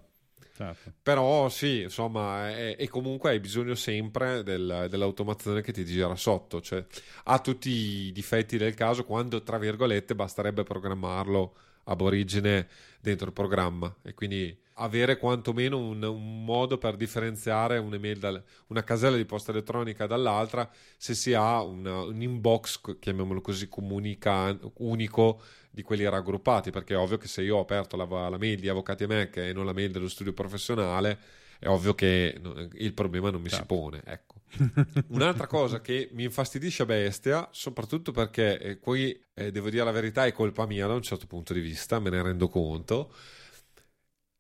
certo. 0.55 0.93
Però 1.03 1.47
sì, 1.47 1.81
insomma, 1.81 2.49
e 2.49 2.87
comunque 2.89 3.29
hai 3.29 3.39
bisogno 3.39 3.75
sempre 3.75 4.41
del, 4.41 4.87
dell'automazione 4.89 5.61
che 5.61 5.71
ti 5.71 5.85
gira 5.85 6.15
sotto, 6.15 6.59
cioè 6.59 6.83
ha 7.25 7.39
tutti 7.39 7.69
i 7.69 8.11
difetti 8.11 8.57
del 8.57 8.73
caso 8.73 9.05
quando, 9.05 9.43
tra 9.43 9.59
virgolette, 9.59 10.15
basterebbe 10.15 10.63
programmarlo 10.63 11.55
ab 11.83 12.01
origine 12.01 12.67
dentro 12.99 13.27
il 13.27 13.33
programma 13.33 13.95
e 14.01 14.15
quindi 14.15 14.59
avere 14.75 15.17
quantomeno 15.17 15.77
un, 15.77 16.01
un 16.03 16.43
modo 16.43 16.77
per 16.77 16.95
differenziare 16.95 17.77
un'email 17.77 18.19
dal, 18.19 18.43
una 18.67 18.83
casella 18.83 19.17
di 19.17 19.25
posta 19.25 19.51
elettronica 19.51 20.07
dall'altra 20.07 20.69
se 20.97 21.13
si 21.13 21.33
ha 21.33 21.61
una, 21.61 22.01
un 22.03 22.21
inbox, 22.21 22.97
chiamiamolo 22.99 23.41
così, 23.41 23.67
comunica, 23.67 24.57
unico 24.77 25.41
di 25.69 25.81
quelli 25.83 26.07
raggruppati, 26.07 26.69
perché 26.69 26.93
è 26.93 26.97
ovvio 26.97 27.17
che 27.17 27.27
se 27.27 27.41
io 27.41 27.57
ho 27.57 27.61
aperto 27.61 27.95
la, 27.95 28.29
la 28.29 28.37
mail 28.37 28.59
di 28.59 28.69
Avvocati 28.69 29.05
Mac 29.05 29.37
e 29.37 29.53
non 29.53 29.65
la 29.65 29.73
mail 29.73 29.91
dello 29.91 30.09
studio 30.09 30.33
professionale, 30.33 31.17
è 31.59 31.67
ovvio 31.67 31.93
che 31.93 32.41
il 32.73 32.93
problema 32.93 33.29
non 33.29 33.41
mi 33.41 33.49
certo. 33.49 33.75
si 33.75 33.79
pone. 33.79 34.01
Ecco. 34.03 34.41
Un'altra 35.09 35.47
cosa 35.47 35.79
che 35.79 36.09
mi 36.13 36.23
infastidisce 36.23 36.83
a 36.83 36.85
bestia, 36.85 37.47
soprattutto 37.51 38.11
perché 38.11 38.59
eh, 38.59 38.79
qui 38.79 39.17
eh, 39.33 39.51
devo 39.51 39.69
dire 39.69 39.83
la 39.83 39.91
verità, 39.91 40.25
è 40.25 40.33
colpa 40.33 40.65
mia 40.65 40.87
da 40.87 40.95
un 40.95 41.03
certo 41.03 41.27
punto 41.27 41.53
di 41.53 41.61
vista, 41.61 41.99
me 41.99 42.09
ne 42.09 42.21
rendo 42.21 42.47
conto 42.49 43.13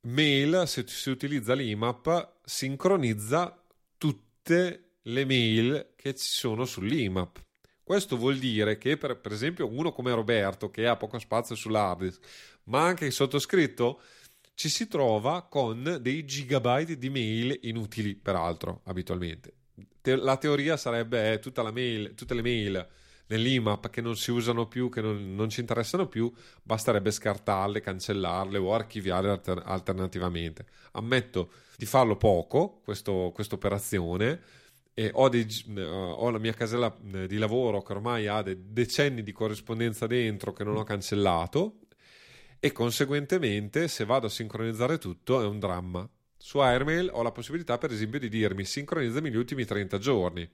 mail, 0.01 0.63
se 0.67 0.83
si 0.87 1.09
utilizza 1.09 1.53
l'IMAP, 1.53 2.39
sincronizza 2.43 3.63
tutte 3.97 4.95
le 5.03 5.25
mail 5.25 5.93
che 5.95 6.15
ci 6.15 6.27
sono 6.27 6.65
sull'IMAP. 6.65 7.43
Questo 7.83 8.15
vuol 8.17 8.37
dire 8.37 8.77
che, 8.77 8.97
per, 8.97 9.19
per 9.19 9.31
esempio, 9.31 9.67
uno 9.67 9.91
come 9.91 10.13
Roberto, 10.13 10.69
che 10.69 10.87
ha 10.87 10.95
poco 10.95 11.19
spazio 11.19 11.55
sull'hard 11.55 12.01
disk, 12.01 12.21
ma 12.65 12.85
anche 12.85 13.05
il 13.05 13.11
sottoscritto, 13.11 14.01
ci 14.53 14.69
si 14.69 14.87
trova 14.87 15.47
con 15.49 15.97
dei 15.99 16.23
gigabyte 16.23 16.97
di 16.97 17.09
mail 17.09 17.59
inutili, 17.63 18.15
peraltro, 18.15 18.81
abitualmente. 18.85 19.53
Te- 20.01 20.15
la 20.15 20.37
teoria 20.37 20.77
sarebbe 20.77 21.33
eh, 21.33 21.71
mail, 21.71 22.13
tutte 22.13 22.33
le 22.33 22.41
mail 22.41 22.87
nell'IMAP 23.31 23.89
che 23.89 24.01
non 24.01 24.15
si 24.15 24.31
usano 24.31 24.67
più, 24.67 24.89
che 24.89 25.01
non, 25.01 25.33
non, 25.33 25.49
ci 25.49 25.61
interessano 25.61 26.07
più, 26.07 26.31
basterebbe 26.61 27.11
scartarle, 27.11 27.79
cancellarle 27.79 28.57
o 28.57 28.73
archiviarle 28.73 29.29
alter- 29.29 29.63
alternativamente. 29.65 30.65
Ammetto 30.91 31.51
di 31.77 31.85
farlo 31.85 32.17
poco, 32.17 32.81
questa 32.83 33.55
operazione. 33.55 34.59
E 34.93 35.09
ho, 35.13 35.29
dei, 35.29 35.47
ho, 35.77 36.29
la 36.29 36.37
mia 36.37 36.53
casella 36.53 36.95
eh, 37.13 37.25
di 37.25 37.37
lavoro 37.37 37.81
che 37.81 37.93
ormai 37.93 38.27
ha 38.27 38.43
decenni 38.43 39.23
di 39.23 39.31
corrispondenza 39.31 40.05
dentro 40.05 40.51
che 40.51 40.65
non 40.65 40.75
ho 40.75 40.83
cancellato 40.83 41.77
e 42.59 42.73
conseguentemente 42.73 43.87
se 43.87 44.03
vado 44.03 44.27
a 44.27 44.29
sincronizzare 44.29 44.97
tutto 44.97 45.41
è 45.41 45.45
un 45.45 45.59
dramma. 45.59 46.07
Su 46.37 46.59
Airmail 46.59 47.09
ho 47.13 47.23
la 47.23 47.31
possibilità 47.31 47.77
per 47.77 47.91
esempio 47.91 48.19
di 48.19 48.27
dirmi 48.27 48.65
sincronizzami 48.65 49.29
gli 49.29 49.37
ultimi 49.37 49.63
30 49.63 49.97
giorni 49.97 50.49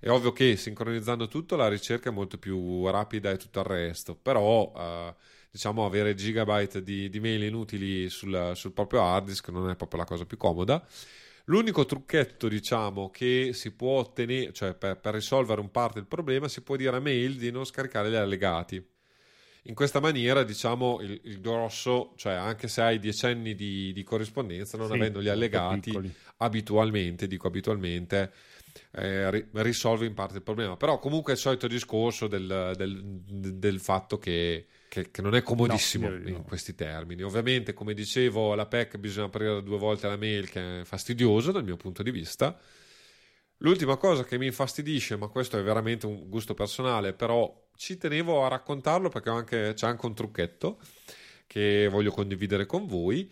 è 0.00 0.08
ovvio 0.08 0.32
che 0.32 0.56
sincronizzando 0.56 1.28
tutto 1.28 1.56
la 1.56 1.68
ricerca 1.68 2.10
è 2.10 2.12
molto 2.12 2.38
più 2.38 2.88
rapida 2.88 3.30
e 3.30 3.36
tutto 3.36 3.60
il 3.60 3.66
resto, 3.66 4.14
però 4.14 4.72
eh, 4.76 5.14
diciamo 5.50 5.84
avere 5.84 6.14
gigabyte 6.14 6.82
di, 6.82 7.08
di 7.08 7.20
mail 7.20 7.42
inutili 7.42 8.08
sul, 8.08 8.52
sul, 8.54 8.72
proprio 8.72 9.02
hard 9.02 9.26
disk 9.26 9.48
non 9.48 9.70
è 9.70 9.76
proprio 9.76 10.00
la 10.00 10.06
cosa 10.06 10.24
più 10.24 10.36
comoda. 10.36 10.86
L'unico 11.44 11.86
trucchetto, 11.86 12.46
diciamo, 12.46 13.10
che 13.10 13.52
si 13.54 13.70
può 13.70 14.00
ottenere, 14.00 14.52
cioè 14.52 14.74
per, 14.74 14.98
per 14.98 15.14
risolvere 15.14 15.62
un 15.62 15.70
parte 15.70 15.98
del 15.98 16.06
problema, 16.06 16.46
si 16.46 16.60
può 16.60 16.76
dire 16.76 16.94
a 16.94 17.00
mail 17.00 17.36
di 17.36 17.50
non 17.50 17.64
scaricare 17.64 18.10
gli 18.10 18.16
allegati. 18.16 18.86
In 19.62 19.74
questa 19.74 19.98
maniera, 19.98 20.44
diciamo, 20.44 21.00
il, 21.00 21.18
il 21.24 21.40
grosso, 21.40 22.12
cioè 22.16 22.34
anche 22.34 22.68
se 22.68 22.82
hai 22.82 22.98
dieci 22.98 23.24
anni 23.24 23.54
di, 23.54 23.92
di 23.94 24.02
corrispondenza, 24.02 24.76
non 24.76 24.88
sì, 24.88 24.92
avendo 24.92 25.22
gli 25.22 25.28
allegati 25.28 25.98
abitualmente, 26.36 27.26
dico 27.26 27.46
abitualmente, 27.46 28.30
eh, 28.92 29.48
risolve 29.52 30.06
in 30.06 30.14
parte 30.14 30.36
il 30.36 30.42
problema. 30.42 30.76
Però 30.76 30.98
comunque 30.98 31.32
è 31.32 31.36
il 31.36 31.40
solito 31.40 31.66
discorso 31.66 32.26
del, 32.26 32.72
del, 32.76 33.02
del 33.24 33.80
fatto 33.80 34.18
che, 34.18 34.66
che, 34.88 35.10
che, 35.10 35.22
non 35.22 35.34
è 35.34 35.42
comodissimo 35.42 36.08
no, 36.08 36.16
in 36.16 36.32
no. 36.34 36.42
questi 36.42 36.74
termini. 36.74 37.22
Ovviamente, 37.22 37.72
come 37.72 37.94
dicevo, 37.94 38.54
la 38.54 38.66
PEC 38.66 38.96
bisogna 38.98 39.26
aprire 39.26 39.62
due 39.62 39.78
volte 39.78 40.08
la 40.08 40.16
mail, 40.16 40.48
che 40.48 40.80
è 40.80 40.84
fastidioso 40.84 41.52
dal 41.52 41.64
mio 41.64 41.76
punto 41.76 42.02
di 42.02 42.10
vista. 42.10 42.58
L'ultima 43.58 43.96
cosa 43.96 44.24
che 44.24 44.38
mi 44.38 44.46
infastidisce, 44.46 45.16
ma 45.16 45.26
questo 45.26 45.58
è 45.58 45.62
veramente 45.62 46.06
un 46.06 46.28
gusto 46.28 46.54
personale, 46.54 47.12
però 47.12 47.66
ci 47.74 47.96
tenevo 47.96 48.44
a 48.44 48.48
raccontarlo 48.48 49.08
perché 49.08 49.30
anche, 49.30 49.72
c'è 49.74 49.86
anche 49.86 50.06
un 50.06 50.14
trucchetto 50.14 50.80
che 51.46 51.88
voglio 51.88 52.12
condividere 52.12 52.66
con 52.66 52.86
voi, 52.86 53.28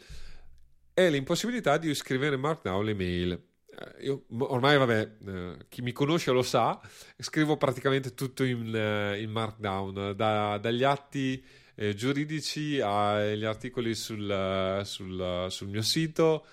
è 0.93 1.11
l'impossibilità 1.11 1.77
di 1.77 1.95
scrivere 1.95 2.37
in 2.37 2.41
Markdown 2.41 2.85
le 2.85 2.95
mail. 2.95 3.46
Eh, 3.79 4.05
io 4.07 4.25
ormai, 4.39 4.79
vabbè, 4.79 5.11
eh, 5.27 5.57
chi 5.69 5.83
mi 5.83 5.93
conosce 5.93 6.31
lo 6.31 6.43
sa, 6.43 6.81
scrivo 7.19 7.57
praticamente 7.59 8.15
tutto 8.15 8.43
in, 8.43 8.75
eh, 8.75 9.21
in 9.21 9.31
Markdown, 9.31 10.15
da, 10.17 10.57
dagli 10.57 10.83
atti 10.83 11.45
eh, 11.75 11.95
giuridici 11.95 12.81
agli 12.81 13.45
articoli 13.45 13.95
sul, 13.95 14.81
sul, 14.85 15.47
sul, 15.51 15.69
mio 15.69 15.83
sito, 15.83 16.47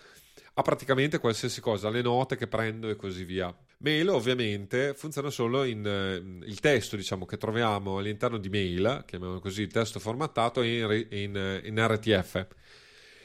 a 0.55 0.61
praticamente 0.61 1.19
qualsiasi 1.19 1.61
cosa, 1.61 1.89
le 1.89 2.01
note 2.01 2.35
che 2.35 2.47
prendo 2.47 2.89
e 2.89 2.95
così 2.97 3.23
via. 3.23 3.55
Mail 3.77 4.09
ovviamente 4.09 4.93
funziona 4.93 5.29
solo 5.29 5.63
in 5.65 6.41
il 6.45 6.59
testo 6.61 6.95
diciamo, 6.95 7.25
che 7.25 7.37
troviamo 7.37 7.97
all'interno 7.97 8.37
di 8.37 8.49
mail, 8.49 9.03
chiamiamolo 9.05 9.39
così, 9.39 9.61
il 9.61 9.71
testo 9.71 9.99
formattato 9.99 10.61
in, 10.61 11.07
in, 11.09 11.61
in 11.63 11.87
RTF 11.87 12.47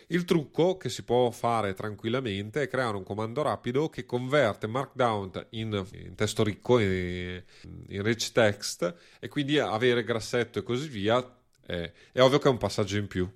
il 0.08 0.24
trucco 0.24 0.76
che 0.76 0.88
si 0.88 1.02
può 1.02 1.30
fare 1.30 1.74
tranquillamente 1.74 2.62
è 2.62 2.68
creare 2.68 2.96
un 2.96 3.02
comando 3.02 3.42
rapido 3.42 3.88
che 3.88 4.06
converte 4.06 4.66
Markdown 4.66 5.46
in, 5.50 5.86
in 5.92 6.14
testo 6.14 6.42
ricco, 6.42 6.78
in, 6.78 7.42
in, 7.88 8.02
rich 8.02 8.32
text 8.32 8.94
e 9.18 9.28
quindi 9.28 9.58
avere 9.58 10.04
grassetto 10.04 10.58
e 10.58 10.62
così 10.62 10.88
via. 10.88 11.36
Eh, 11.66 11.92
è 12.12 12.20
ovvio 12.20 12.38
che 12.38 12.48
è 12.48 12.50
un 12.50 12.56
passaggio 12.56 12.96
in 12.96 13.06
più 13.06 13.30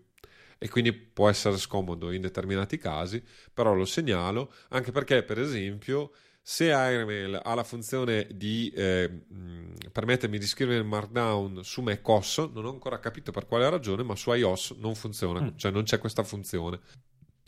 e 0.57 0.69
quindi 0.69 0.93
può 0.93 1.29
essere 1.29 1.59
scomodo 1.59 2.11
in 2.13 2.23
determinati 2.23 2.79
casi, 2.79 3.23
però 3.53 3.75
lo 3.75 3.85
segnalo 3.85 4.53
anche 4.69 4.93
perché 4.93 5.23
per 5.25 5.39
esempio 5.39 6.13
se 6.45 6.73
Airmail 6.73 7.41
ha 7.41 7.55
la 7.55 7.63
funzione 7.63 8.27
di 8.33 8.69
eh, 8.75 9.09
permettermi 9.93 10.39
di 10.39 10.47
scrivere 10.47 10.79
il 10.79 10.85
Markdown 10.85 11.63
su 11.63 11.83
macOS, 11.83 12.51
non 12.53 12.65
ho 12.65 12.71
ancora 12.71 12.99
capito 12.99 13.31
per 13.31 13.47
quale 13.47 13.71
ragione, 13.71 14.03
ma 14.03 14.17
su 14.17 14.33
iOS 14.33 14.73
non 14.79 14.97
funziona, 14.97 15.41
mm. 15.41 15.49
cioè 15.57 15.71
non 15.71 15.85
c'è 15.85 15.99
questa 15.99 16.25
funzione. 16.25 16.81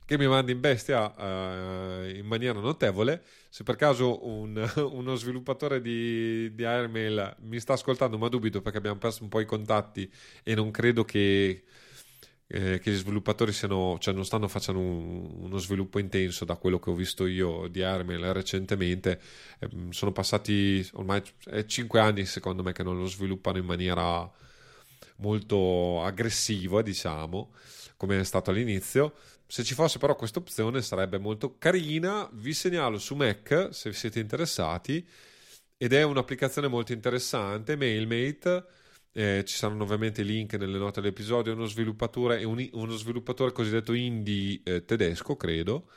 che 0.07 0.17
mi 0.17 0.29
manda 0.29 0.53
in 0.53 0.61
bestia 0.61 1.13
uh, 1.17 2.09
in 2.09 2.25
maniera 2.27 2.61
notevole. 2.61 3.23
Se 3.49 3.65
per 3.65 3.75
caso 3.75 4.29
un, 4.29 4.65
uno 4.93 5.15
sviluppatore 5.17 5.81
di, 5.81 6.55
di 6.55 6.65
Airmail 6.65 7.37
mi 7.41 7.59
sta 7.59 7.73
ascoltando, 7.73 8.17
ma 8.17 8.29
dubito 8.29 8.63
perché 8.63 8.79
abbiamo 8.79 8.99
perso 8.99 9.25
un 9.25 9.29
po' 9.29 9.41
i 9.41 9.47
contatti 9.47 10.09
e 10.45 10.55
non 10.55 10.71
credo 10.71 11.05
che, 11.05 11.65
eh, 12.47 12.79
che 12.79 12.91
gli 12.91 12.97
sviluppatori 12.97 13.53
siano, 13.53 13.99
cioè 13.99 14.15
non 14.15 14.25
stanno 14.25 14.49
facendo 14.49 14.81
un, 14.81 15.45
uno 15.45 15.59
sviluppo 15.59 15.99
intenso 15.99 16.45
da 16.45 16.57
quello 16.57 16.79
che 16.79 16.91
ho 16.91 16.95
visto 16.95 17.27
io 17.27 17.69
di 17.69 17.83
Airmail 17.83 18.33
recentemente. 18.33 19.21
Eh, 19.59 19.69
sono 19.91 20.13
passati 20.13 20.87
ormai 20.95 21.23
eh, 21.47 21.67
5 21.67 22.01
anni 22.01 22.25
secondo 22.27 22.63
me 22.63 22.73
che 22.73 22.83
non 22.83 22.99
lo 22.99 23.07
sviluppano 23.07 23.59
in 23.59 23.65
maniera 23.65 24.31
molto 25.17 26.03
aggressiva, 26.03 26.83
diciamo, 26.83 27.53
come 27.97 28.21
è 28.21 28.25
stato 28.25 28.51
all'inizio 28.51 29.15
se 29.47 29.63
ci 29.63 29.75
fosse 29.75 29.99
però 29.99 30.17
questa 30.17 30.39
opzione 30.39 30.83
sarebbe 30.83 31.19
molto 31.19 31.59
carina. 31.59 32.29
Vi 32.33 32.53
segnalo 32.55 32.99
su 32.99 33.15
Mac 33.15 33.69
se 33.71 33.93
siete 33.93 34.19
interessati 34.19 35.07
ed 35.77 35.93
è 35.93 36.03
un'applicazione 36.03 36.69
molto 36.69 36.93
interessante, 36.93 37.77
MailMate. 37.77 38.65
Eh, 39.17 39.45
ci 39.47 39.55
saranno 39.55 39.85
ovviamente 39.85 40.23
i 40.23 40.25
link 40.25 40.55
nelle 40.55 40.77
note 40.77 41.01
dell'episodio. 41.01 41.53
Uno 41.53 41.67
sviluppatore, 41.67 42.43
uno 42.45 42.97
sviluppatore 42.97 43.53
cosiddetto 43.53 43.93
indie 43.93 44.61
eh, 44.65 44.85
tedesco, 44.85 45.37
credo. 45.37 45.89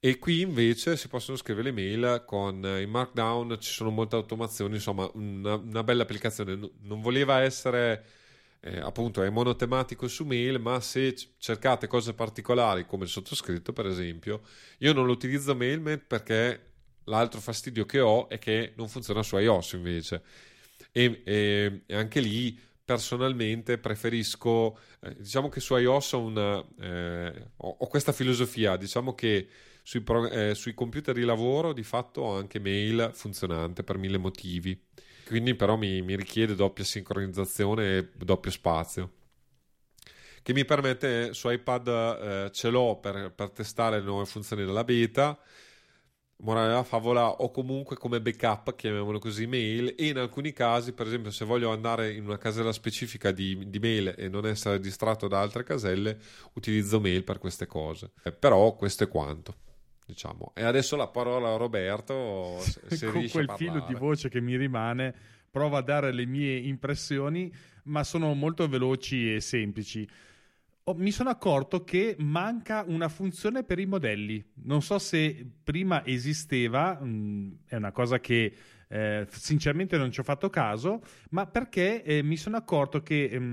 E 0.00 0.18
qui 0.18 0.40
invece 0.40 0.96
si 0.96 1.08
possono 1.08 1.36
scrivere 1.36 1.70
le 1.70 1.72
mail 1.72 2.24
con 2.26 2.64
eh, 2.64 2.82
in 2.82 2.90
Markdown, 2.90 3.56
ci 3.60 3.72
sono 3.72 3.90
molte 3.90 4.16
automazioni, 4.16 4.74
insomma, 4.74 5.08
una, 5.14 5.54
una 5.54 5.82
bella 5.84 6.02
applicazione. 6.02 6.56
Non 6.82 7.00
voleva 7.00 7.40
essere 7.40 8.04
eh, 8.60 8.78
appunto 8.80 9.22
è 9.22 9.30
monotematico 9.30 10.08
su 10.08 10.24
mail, 10.24 10.60
ma 10.60 10.80
se 10.80 11.14
cercate 11.38 11.86
cose 11.86 12.14
particolari 12.14 12.86
come 12.86 13.04
il 13.04 13.10
sottoscritto, 13.10 13.72
per 13.72 13.86
esempio, 13.86 14.42
io 14.78 14.92
non 14.92 15.06
lo 15.06 15.12
utilizzo 15.12 15.54
MailMate 15.54 16.04
perché 16.06 16.62
l'altro 17.04 17.40
fastidio 17.40 17.86
che 17.86 18.00
ho 18.00 18.28
è 18.28 18.38
che 18.38 18.72
non 18.76 18.88
funziona 18.88 19.22
su 19.22 19.36
iOS 19.38 19.72
invece. 19.72 20.22
E, 20.98 21.22
e, 21.24 21.82
e 21.86 21.94
anche 21.94 22.18
lì 22.18 22.58
personalmente 22.84 23.78
preferisco, 23.78 24.76
eh, 25.00 25.14
diciamo 25.18 25.48
che 25.48 25.60
su 25.60 25.76
iOS 25.76 26.12
ho, 26.14 26.20
una, 26.20 26.66
eh, 26.80 27.50
ho, 27.56 27.76
ho 27.78 27.86
questa 27.86 28.10
filosofia, 28.10 28.76
diciamo 28.76 29.14
che 29.14 29.46
sui, 29.84 30.00
pro, 30.00 30.28
eh, 30.28 30.56
sui 30.56 30.74
computer 30.74 31.14
di 31.14 31.22
lavoro 31.22 31.72
di 31.72 31.84
fatto 31.84 32.22
ho 32.22 32.36
anche 32.36 32.58
mail 32.58 33.10
funzionante 33.12 33.84
per 33.84 33.96
mille 33.96 34.18
motivi. 34.18 34.76
Quindi 35.24 35.54
però 35.54 35.76
mi, 35.76 36.02
mi 36.02 36.16
richiede 36.16 36.56
doppia 36.56 36.82
sincronizzazione 36.82 37.98
e 37.98 38.08
doppio 38.16 38.50
spazio. 38.50 39.12
Che 40.42 40.52
mi 40.52 40.64
permette 40.64 41.32
su 41.32 41.48
iPad 41.48 41.88
eh, 41.88 42.50
ce 42.52 42.70
l'ho 42.70 42.96
per, 42.96 43.32
per, 43.36 43.50
testare 43.50 44.00
le 44.00 44.06
nuove 44.06 44.24
funzioni 44.24 44.64
della 44.64 44.82
beta 44.82 45.38
morale 46.40 46.68
della 46.68 46.84
favola 46.84 47.28
o 47.28 47.50
comunque 47.50 47.96
come 47.96 48.20
backup 48.20 48.74
chiamiamolo 48.76 49.18
così 49.18 49.46
mail 49.46 49.94
e 49.96 50.06
in 50.06 50.18
alcuni 50.18 50.52
casi 50.52 50.92
per 50.92 51.06
esempio 51.06 51.30
se 51.30 51.44
voglio 51.44 51.72
andare 51.72 52.12
in 52.12 52.24
una 52.24 52.38
casella 52.38 52.72
specifica 52.72 53.32
di, 53.32 53.68
di 53.68 53.78
mail 53.78 54.14
e 54.16 54.28
non 54.28 54.46
essere 54.46 54.78
distratto 54.78 55.26
da 55.26 55.40
altre 55.40 55.64
caselle 55.64 56.18
utilizzo 56.54 57.00
mail 57.00 57.24
per 57.24 57.38
queste 57.38 57.66
cose 57.66 58.12
eh, 58.22 58.32
però 58.32 58.74
questo 58.76 59.04
è 59.04 59.08
quanto 59.08 59.66
diciamo. 60.08 60.52
E 60.54 60.64
adesso 60.64 60.96
la 60.96 61.08
parola 61.08 61.52
a 61.52 61.56
Roberto. 61.56 62.58
Se, 62.60 62.80
se 62.96 63.10
Con 63.10 63.28
quel 63.28 63.52
filo 63.56 63.84
di 63.86 63.94
voce 63.94 64.30
che 64.30 64.40
mi 64.40 64.56
rimane, 64.56 65.14
provo 65.50 65.76
a 65.76 65.82
dare 65.82 66.12
le 66.12 66.24
mie 66.24 66.56
impressioni, 66.56 67.52
ma 67.84 68.02
sono 68.04 68.32
molto 68.32 68.66
veloci 68.68 69.34
e 69.34 69.40
semplici. 69.40 70.08
Oh, 70.88 70.94
mi 70.94 71.10
sono 71.10 71.28
accorto 71.28 71.84
che 71.84 72.16
manca 72.18 72.82
una 72.86 73.10
funzione 73.10 73.62
per 73.62 73.78
i 73.78 73.84
modelli. 73.84 74.42
Non 74.64 74.80
so 74.80 74.98
se 74.98 75.46
prima 75.62 76.02
esisteva, 76.06 76.98
mh, 76.98 77.06
mm, 77.06 77.52
è 77.66 77.76
una 77.76 77.92
cosa 77.92 78.20
che 78.20 78.54
eh, 78.88 79.26
sinceramente 79.28 79.98
non 79.98 80.10
ci 80.10 80.20
ho 80.20 80.22
fatto 80.22 80.48
caso, 80.48 81.02
ma 81.28 81.46
perché 81.46 82.02
eh, 82.02 82.22
mi 82.22 82.38
sono 82.38 82.56
accorto 82.56 83.02
che 83.02 83.38
mh, 83.38 83.44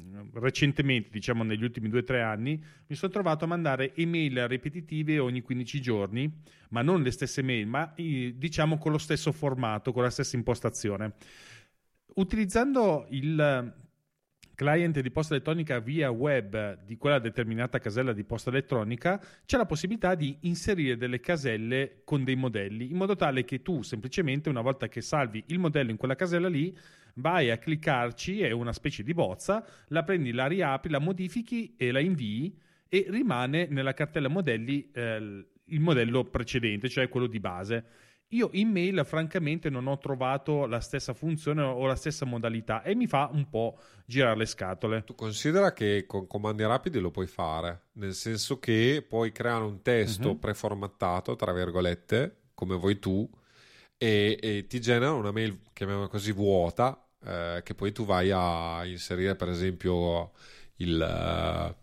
mm, 0.00 0.22
recentemente, 0.32 1.10
diciamo 1.12 1.44
negli 1.44 1.62
ultimi 1.62 1.88
due 1.88 2.00
o 2.00 2.02
tre 2.02 2.22
anni, 2.22 2.60
mi 2.88 2.96
sono 2.96 3.12
trovato 3.12 3.44
a 3.44 3.46
mandare 3.46 3.94
email 3.94 4.48
ripetitive 4.48 5.20
ogni 5.20 5.42
15 5.42 5.80
giorni, 5.80 6.40
ma 6.70 6.82
non 6.82 7.02
le 7.02 7.12
stesse 7.12 7.40
mail, 7.42 7.68
ma 7.68 7.94
diciamo 7.94 8.78
con 8.78 8.90
lo 8.90 8.98
stesso 8.98 9.30
formato, 9.30 9.92
con 9.92 10.02
la 10.02 10.10
stessa 10.10 10.34
impostazione. 10.34 11.12
Utilizzando 12.16 13.06
il 13.10 13.72
client 14.54 15.00
di 15.00 15.10
posta 15.10 15.34
elettronica 15.34 15.78
via 15.80 16.10
web 16.10 16.82
di 16.84 16.96
quella 16.96 17.18
determinata 17.18 17.78
casella 17.78 18.12
di 18.12 18.24
posta 18.24 18.50
elettronica, 18.50 19.20
c'è 19.44 19.56
la 19.56 19.66
possibilità 19.66 20.14
di 20.14 20.36
inserire 20.42 20.96
delle 20.96 21.20
caselle 21.20 22.02
con 22.04 22.24
dei 22.24 22.36
modelli, 22.36 22.90
in 22.90 22.96
modo 22.96 23.16
tale 23.16 23.44
che 23.44 23.62
tu 23.62 23.82
semplicemente 23.82 24.48
una 24.48 24.60
volta 24.60 24.88
che 24.88 25.00
salvi 25.00 25.42
il 25.48 25.58
modello 25.58 25.90
in 25.90 25.96
quella 25.96 26.14
casella 26.14 26.48
lì, 26.48 26.76
vai 27.14 27.50
a 27.50 27.58
cliccarci, 27.58 28.42
è 28.42 28.50
una 28.50 28.72
specie 28.72 29.02
di 29.02 29.14
bozza, 29.14 29.64
la 29.88 30.02
prendi, 30.02 30.32
la 30.32 30.46
riapri, 30.46 30.90
la 30.90 30.98
modifichi 30.98 31.74
e 31.76 31.90
la 31.90 32.00
invii 32.00 32.58
e 32.88 33.06
rimane 33.08 33.66
nella 33.70 33.92
cartella 33.92 34.28
modelli 34.28 34.90
eh, 34.92 35.46
il 35.66 35.80
modello 35.80 36.24
precedente, 36.24 36.88
cioè 36.88 37.08
quello 37.08 37.26
di 37.26 37.40
base. 37.40 37.84
Io 38.34 38.50
in 38.52 38.70
mail 38.70 39.02
francamente 39.04 39.70
non 39.70 39.86
ho 39.86 39.96
trovato 39.98 40.66
la 40.66 40.80
stessa 40.80 41.14
funzione 41.14 41.62
o 41.62 41.86
la 41.86 41.94
stessa 41.94 42.24
modalità 42.24 42.82
e 42.82 42.96
mi 42.96 43.06
fa 43.06 43.30
un 43.32 43.48
po' 43.48 43.78
girare 44.04 44.36
le 44.36 44.46
scatole. 44.46 45.04
Tu 45.04 45.14
considera 45.14 45.72
che 45.72 46.04
con 46.06 46.26
comandi 46.26 46.64
rapidi 46.64 46.98
lo 46.98 47.12
puoi 47.12 47.28
fare, 47.28 47.90
nel 47.92 48.12
senso 48.12 48.58
che 48.58 49.04
puoi 49.08 49.30
creare 49.30 49.62
un 49.62 49.82
testo 49.82 50.30
uh-huh. 50.30 50.38
preformattato, 50.40 51.36
tra 51.36 51.52
virgolette, 51.52 52.48
come 52.54 52.74
vuoi 52.74 52.98
tu, 52.98 53.30
e, 53.96 54.36
e 54.42 54.66
ti 54.66 54.80
genera 54.80 55.12
una 55.12 55.30
mail, 55.30 55.60
chiamiamola 55.72 56.08
così, 56.08 56.32
vuota, 56.32 57.06
eh, 57.24 57.60
che 57.62 57.74
poi 57.74 57.92
tu 57.92 58.04
vai 58.04 58.32
a 58.32 58.84
inserire, 58.84 59.36
per 59.36 59.48
esempio, 59.48 60.32
il... 60.76 61.72
Uh, 61.72 61.82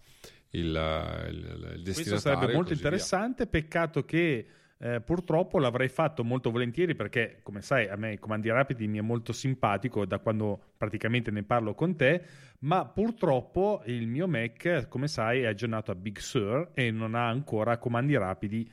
il, 0.54 0.68
il, 0.68 1.74
il 1.76 1.82
destinatario. 1.82 1.94
Questo 1.94 2.18
sarebbe 2.18 2.54
molto 2.54 2.74
interessante. 2.74 3.48
Via. 3.50 3.62
Peccato 3.62 4.04
che 4.04 4.46
eh, 4.84 5.00
purtroppo 5.00 5.60
l'avrei 5.60 5.90
fatto 5.90 6.24
molto 6.24 6.50
volentieri 6.50 6.96
perché, 6.96 7.42
come 7.44 7.62
sai, 7.62 7.88
a 7.88 7.96
me 7.96 8.14
i 8.14 8.20
comandi 8.20 8.50
rapidi 8.50 8.88
mi 8.88 8.98
è 8.98 9.02
molto 9.02 9.32
simpatico 9.32 10.06
da 10.06 10.18
quando 10.18 10.60
praticamente 10.76 11.30
ne 11.30 11.44
parlo 11.44 11.76
con 11.76 11.96
te, 11.96 12.24
ma 12.62 12.88
purtroppo 12.88 13.84
il 13.86 14.08
mio 14.08 14.28
Mac, 14.28 14.88
come 14.88 15.08
sai, 15.08 15.42
è 15.42 15.46
aggiornato 15.46 15.92
a 15.92 15.96
Big 15.96 16.18
Sur 16.18 16.72
e 16.74 16.90
non 16.90 17.14
ha 17.14 17.28
ancora 17.28 17.78
comandi 17.78 18.18
rapidi. 18.18 18.68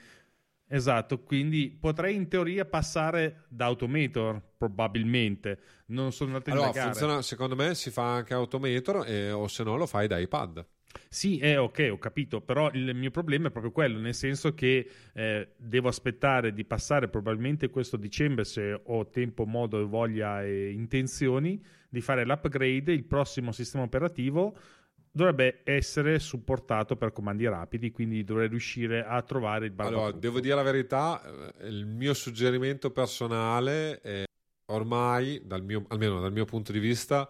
Esatto, 0.67 1.23
quindi 1.23 1.77
potrei 1.79 2.15
in 2.15 2.29
teoria 2.29 2.65
passare 2.65 3.45
da 3.49 3.67
Automator, 3.67 4.41
probabilmente. 4.57 5.61
Non 5.89 6.13
sono 6.13 6.37
andato 6.37 6.51
a 6.51 6.53
allora, 6.55 6.73
funziona, 6.73 7.21
secondo 7.21 7.55
me 7.55 7.75
si 7.75 7.91
fa 7.91 8.15
anche 8.15 8.33
Automator 8.33 9.07
e, 9.07 9.31
o 9.31 9.47
se 9.47 9.63
no 9.63 9.77
lo 9.77 9.87
fai 9.87 10.07
da 10.07 10.19
iPad. 10.19 10.67
Sì, 11.09 11.39
eh, 11.39 11.57
ok, 11.57 11.89
ho 11.93 11.99
capito, 11.99 12.41
però 12.41 12.71
il 12.73 12.95
mio 12.95 13.11
problema 13.11 13.49
è 13.49 13.51
proprio 13.51 13.73
quello, 13.73 13.99
nel 13.99 14.15
senso 14.15 14.55
che 14.55 14.89
eh, 15.13 15.49
devo 15.57 15.89
aspettare 15.89 16.53
di 16.53 16.65
passare 16.65 17.09
probabilmente 17.09 17.71
questo 17.71 17.97
dicembre, 17.97 18.45
se 18.45 18.81
ho 18.83 19.07
tempo, 19.09 19.45
modo, 19.45 19.87
voglia 19.87 20.43
e 20.43 20.71
intenzioni, 20.71 21.63
di 21.89 22.01
fare 22.01 22.25
l'upgrade, 22.25 22.93
il 22.93 23.05
prossimo 23.05 23.53
sistema 23.53 23.85
operativo 23.85 24.57
dovrebbe 25.11 25.63
essere 25.65 26.19
supportato 26.19 26.97
per 26.97 27.13
comandi 27.13 27.47
rapidi, 27.49 27.91
quindi 27.91 28.23
dovrei 28.25 28.49
riuscire 28.49 29.05
a 29.05 29.21
trovare 29.23 29.67
il 29.67 29.73
balance. 29.73 29.99
Allora, 29.99 30.17
devo 30.17 30.41
dire 30.41 30.55
la 30.55 30.63
verità, 30.63 31.23
eh, 31.59 31.67
il 31.69 31.87
mio 31.87 32.15
suggerimento 32.15 32.91
personale 32.91 34.01
è 34.01 34.25
ormai, 34.67 35.41
dal 35.45 35.63
mio, 35.63 35.85
almeno 35.89 36.21
dal 36.21 36.33
mio 36.33 36.45
punto 36.45 36.73
di 36.73 36.79
vista, 36.79 37.29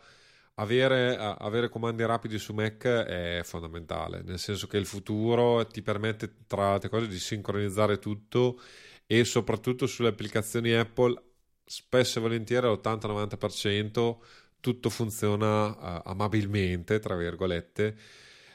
avere, 0.59 1.17
avere, 1.17 1.69
comandi 1.69 2.05
rapidi 2.05 2.39
su 2.39 2.53
Mac 2.53 2.85
è 2.85 3.41
fondamentale, 3.45 4.23
nel 4.23 4.39
senso 4.39 4.67
che 4.67 4.77
il 4.77 4.87
futuro 4.87 5.67
ti 5.67 5.83
permette, 5.83 6.33
tra 6.47 6.73
altre 6.73 6.89
cose, 6.89 7.09
di 7.09 7.19
sincronizzare 7.19 7.99
tutto 7.99 8.61
e 9.07 9.25
soprattutto 9.25 9.87
sulle 9.87 10.09
applicazioni 10.09 10.73
Apple, 10.73 11.21
spesso 11.65 12.19
e 12.19 12.23
volentieri 12.23 12.67
all'80-90% 12.67 14.17
tutto 14.61 14.91
funziona 14.91 15.67
uh, 15.69 16.03
amabilmente, 16.05 16.99
tra 16.99 17.17
virgolette, 17.17 17.97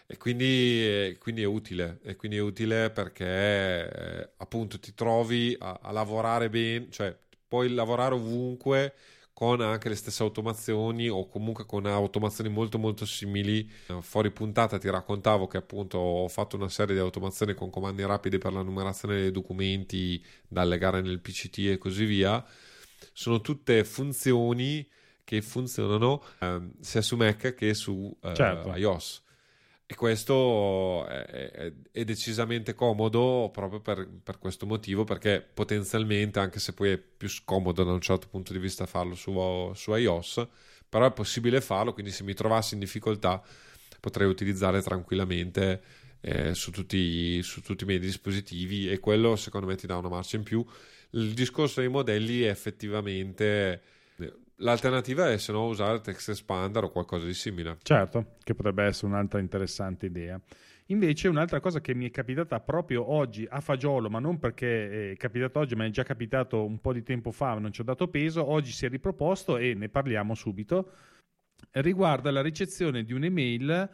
e 0.06 0.18
quindi, 0.18 0.86
eh, 0.86 1.18
quindi, 1.20 1.42
è 1.42 1.46
utile, 1.46 2.00
e 2.04 2.16
quindi 2.16 2.38
è 2.38 2.42
utile 2.42 2.90
perché 2.92 3.26
eh, 3.26 4.30
appunto 4.38 4.78
ti 4.80 4.94
trovi 4.94 5.56
a, 5.58 5.80
a 5.82 5.92
lavorare 5.92 6.50
bene, 6.50 6.88
cioè 6.92 7.16
puoi 7.48 7.70
lavorare 7.70 8.14
ovunque 8.16 8.94
con 9.34 9.62
anche 9.62 9.90
le 9.90 9.96
stesse 9.96 10.22
automazioni 10.22 11.10
o 11.10 11.28
comunque 11.28 11.66
con 11.66 11.86
automazioni 11.88 12.50
molto 12.50 12.78
molto 12.78 13.06
simili. 13.06 13.70
Eh, 13.88 14.02
fuori 14.02 14.32
puntata 14.32 14.78
ti 14.78 14.90
raccontavo 14.90 15.48
che 15.48 15.58
appunto 15.58 15.98
ho 15.98 16.28
fatto 16.28 16.56
una 16.56 16.70
serie 16.70 16.94
di 16.94 17.02
automazioni 17.02 17.56
con 17.56 17.70
comandi 17.70 18.06
rapidi 18.06 18.38
per 18.38 18.54
la 18.54 18.62
numerazione 18.62 19.16
dei 19.16 19.32
documenti 19.32 20.24
da 20.48 20.62
allegare 20.62 21.02
nel 21.02 21.20
PCT 21.20 21.58
e 21.70 21.78
così 21.78 22.06
via. 22.06 22.46
Sono 23.12 23.42
tutte 23.42 23.84
funzioni 23.84 24.88
che 25.24 25.42
funzionano 25.42 26.24
eh, 26.40 26.62
sia 26.80 27.02
su 27.02 27.16
Mac 27.16 27.56
che 27.56 27.74
su 27.74 28.16
eh, 28.22 28.34
certo. 28.36 28.76
iOS. 28.76 29.23
E 29.94 29.96
questo 29.96 31.06
è, 31.06 31.24
è, 31.24 31.74
è 31.92 32.04
decisamente 32.04 32.74
comodo 32.74 33.52
proprio 33.54 33.80
per, 33.80 34.10
per, 34.24 34.40
questo 34.40 34.66
motivo, 34.66 35.04
perché 35.04 35.48
potenzialmente, 35.54 36.40
anche 36.40 36.60
se 36.60 36.74
poi 36.74 36.94
è 36.94 36.98
più 36.98 37.30
scomodo 37.30 37.84
da 37.84 37.92
un 37.92 38.02
certo 38.02 38.28
punto 38.28 38.54
di 38.54 38.58
vista 38.60 38.88
farlo 38.88 39.14
su, 39.14 39.72
su 39.76 39.94
iOS, 39.94 40.48
però 40.90 41.06
è 41.06 41.12
possibile 41.12 41.62
farlo, 41.62 41.94
quindi 41.94 42.12
se 42.12 42.24
mi 42.24 42.34
trovassi 42.34 42.74
in 42.74 42.80
difficoltà 42.80 43.40
potrei 44.00 44.28
utilizzare 44.28 44.82
tranquillamente 44.82 45.82
eh, 46.22 46.56
su, 46.56 46.72
tutti, 46.72 47.44
su, 47.44 47.62
tutti, 47.62 47.84
i 47.84 47.86
miei 47.86 48.00
dispositivi 48.00 48.90
e 48.90 48.98
quello 48.98 49.36
secondo 49.36 49.68
me 49.68 49.76
ti 49.76 49.86
dà 49.86 49.98
una 49.98 50.10
marcia 50.10 50.38
in 50.38 50.44
più. 50.44 50.66
Il 51.12 51.36
discorso 51.36 51.82
dei 51.82 51.90
modelli 51.90 52.42
è 52.42 52.50
effettivamente 52.50 53.80
L'alternativa 54.58 55.32
è 55.32 55.38
se 55.38 55.52
no 55.52 55.66
usare 55.66 56.02
Text 56.02 56.30
Expander 56.30 56.84
o 56.84 56.90
qualcosa 56.90 57.26
di 57.26 57.34
simile. 57.34 57.78
Certo, 57.82 58.36
che 58.44 58.54
potrebbe 58.54 58.84
essere 58.84 59.08
un'altra 59.08 59.40
interessante 59.40 60.06
idea. 60.06 60.40
Invece 60.88 61.28
un'altra 61.28 61.60
cosa 61.60 61.80
che 61.80 61.96
mi 61.96 62.08
è 62.08 62.12
capitata 62.12 62.60
proprio 62.60 63.10
oggi 63.10 63.48
a 63.50 63.62
fagiolo, 63.62 64.10
ma 64.10 64.20
non 64.20 64.38
perché 64.38 65.12
è 65.12 65.16
capitato 65.16 65.60
oggi, 65.60 65.76
ma 65.76 65.86
è 65.86 65.90
già 65.90 66.04
capitato 66.04 66.64
un 66.64 66.80
po' 66.80 66.94
di 66.94 67.04
tempo 67.04 67.32
fa, 67.32 67.54
non 67.54 67.72
ci 67.72 67.82
ho 67.82 67.86
dato 67.86 68.10
peso, 68.10 68.46
oggi 68.48 68.72
si 68.72 68.86
è 68.86 68.90
riproposto 68.90 69.58
e 69.58 69.74
ne 69.74 69.90
parliamo 69.90 70.36
subito, 70.36 70.92
riguarda 71.72 72.32
la 72.32 72.42
ricezione 72.42 73.04
di 73.04 73.14
un'email 73.14 73.90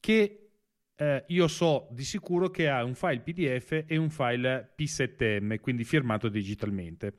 che 0.00 0.50
eh, 0.96 1.24
io 1.28 1.48
so 1.48 1.88
di 1.90 2.04
sicuro 2.04 2.48
che 2.48 2.68
ha 2.68 2.82
un 2.82 2.94
file 2.94 3.20
PDF 3.20 3.84
e 3.86 3.96
un 3.96 4.08
file 4.08 4.72
P7M, 4.76 5.60
quindi 5.60 5.84
firmato 5.84 6.28
digitalmente. 6.28 7.14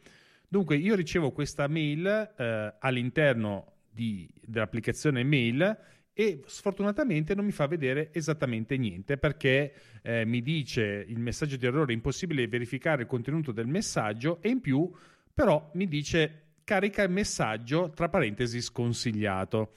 Dunque 0.54 0.76
io 0.76 0.94
ricevo 0.94 1.32
questa 1.32 1.68
mail 1.68 2.06
eh, 2.06 2.76
all'interno 2.78 3.78
di, 3.90 4.30
dell'applicazione 4.40 5.24
mail 5.24 5.76
e 6.14 6.44
sfortunatamente 6.46 7.34
non 7.34 7.44
mi 7.44 7.52
fa 7.52 7.66
vedere 7.66 8.14
esattamente 8.14 8.78
niente 8.78 9.18
perché 9.18 9.74
eh, 10.04 10.26
mi 10.26 10.44
dice 10.44 11.06
il 11.08 11.18
messaggio 11.18 11.56
di 11.56 11.66
errore 11.66 11.94
impossibile 11.94 12.48
verificare 12.48 13.02
il 13.02 13.08
contenuto 13.08 13.52
del 13.52 13.66
messaggio 13.66 14.44
e 14.44 14.50
in 14.50 14.62
più 14.62 14.92
però 15.34 15.72
mi 15.74 15.88
dice 15.88 16.42
carica 16.64 17.02
il 17.02 17.10
messaggio 17.10 17.90
tra 17.90 18.08
parentesi 18.10 18.62
sconsigliato. 18.62 19.74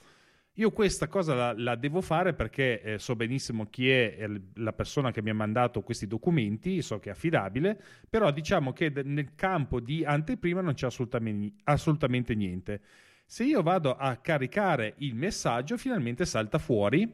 Io 0.59 0.71
questa 0.71 1.07
cosa 1.07 1.35
la, 1.35 1.53
la 1.55 1.75
devo 1.75 2.01
fare 2.01 2.33
perché 2.33 2.81
eh, 2.81 2.97
so 2.97 3.15
benissimo 3.15 3.67
chi 3.67 3.91
è 3.91 4.27
la 4.55 4.73
persona 4.73 5.11
che 5.11 5.21
mi 5.21 5.29
ha 5.29 5.35
mandato 5.35 5.83
questi 5.83 6.07
documenti, 6.07 6.81
so 6.81 6.97
che 6.97 7.09
è 7.09 7.11
affidabile, 7.11 7.79
però 8.09 8.31
diciamo 8.31 8.73
che 8.73 8.91
nel 9.03 9.35
campo 9.35 9.79
di 9.79 10.03
anteprima 10.03 10.61
non 10.61 10.73
c'è 10.73 10.87
assolutamente, 10.87 11.61
assolutamente 11.65 12.33
niente. 12.33 12.81
Se 13.27 13.43
io 13.43 13.61
vado 13.61 13.95
a 13.95 14.15
caricare 14.15 14.95
il 14.97 15.13
messaggio, 15.13 15.77
finalmente 15.77 16.25
salta 16.25 16.57
fuori 16.57 17.07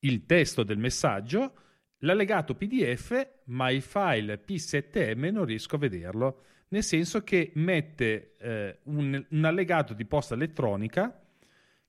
il 0.00 0.26
testo 0.26 0.64
del 0.64 0.78
messaggio, 0.78 1.54
l'allegato 1.98 2.56
PDF, 2.56 3.28
ma 3.44 3.70
il 3.70 3.82
file 3.82 4.42
P7M 4.44 5.30
non 5.30 5.44
riesco 5.44 5.76
a 5.76 5.78
vederlo, 5.78 6.42
nel 6.70 6.82
senso 6.82 7.22
che 7.22 7.52
mette 7.54 8.34
eh, 8.38 8.78
un, 8.84 9.24
un 9.28 9.44
allegato 9.44 9.94
di 9.94 10.04
posta 10.04 10.34
elettronica 10.34 11.21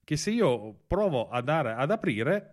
che 0.04 0.16
se 0.16 0.30
io 0.30 0.74
provo 0.86 1.28
a 1.28 1.40
dare, 1.40 1.72
ad 1.72 1.90
aprire, 1.90 2.50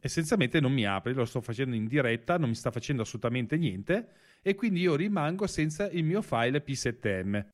essenzialmente 0.00 0.60
non 0.60 0.72
mi 0.72 0.86
apre, 0.86 1.12
lo 1.12 1.24
sto 1.24 1.40
facendo 1.40 1.74
in 1.74 1.86
diretta, 1.86 2.38
non 2.38 2.48
mi 2.48 2.54
sta 2.54 2.70
facendo 2.70 3.02
assolutamente 3.02 3.56
niente 3.56 4.08
e 4.42 4.54
quindi 4.54 4.80
io 4.80 4.94
rimango 4.94 5.46
senza 5.46 5.88
il 5.90 6.04
mio 6.04 6.22
file 6.22 6.62
P7M. 6.64 7.46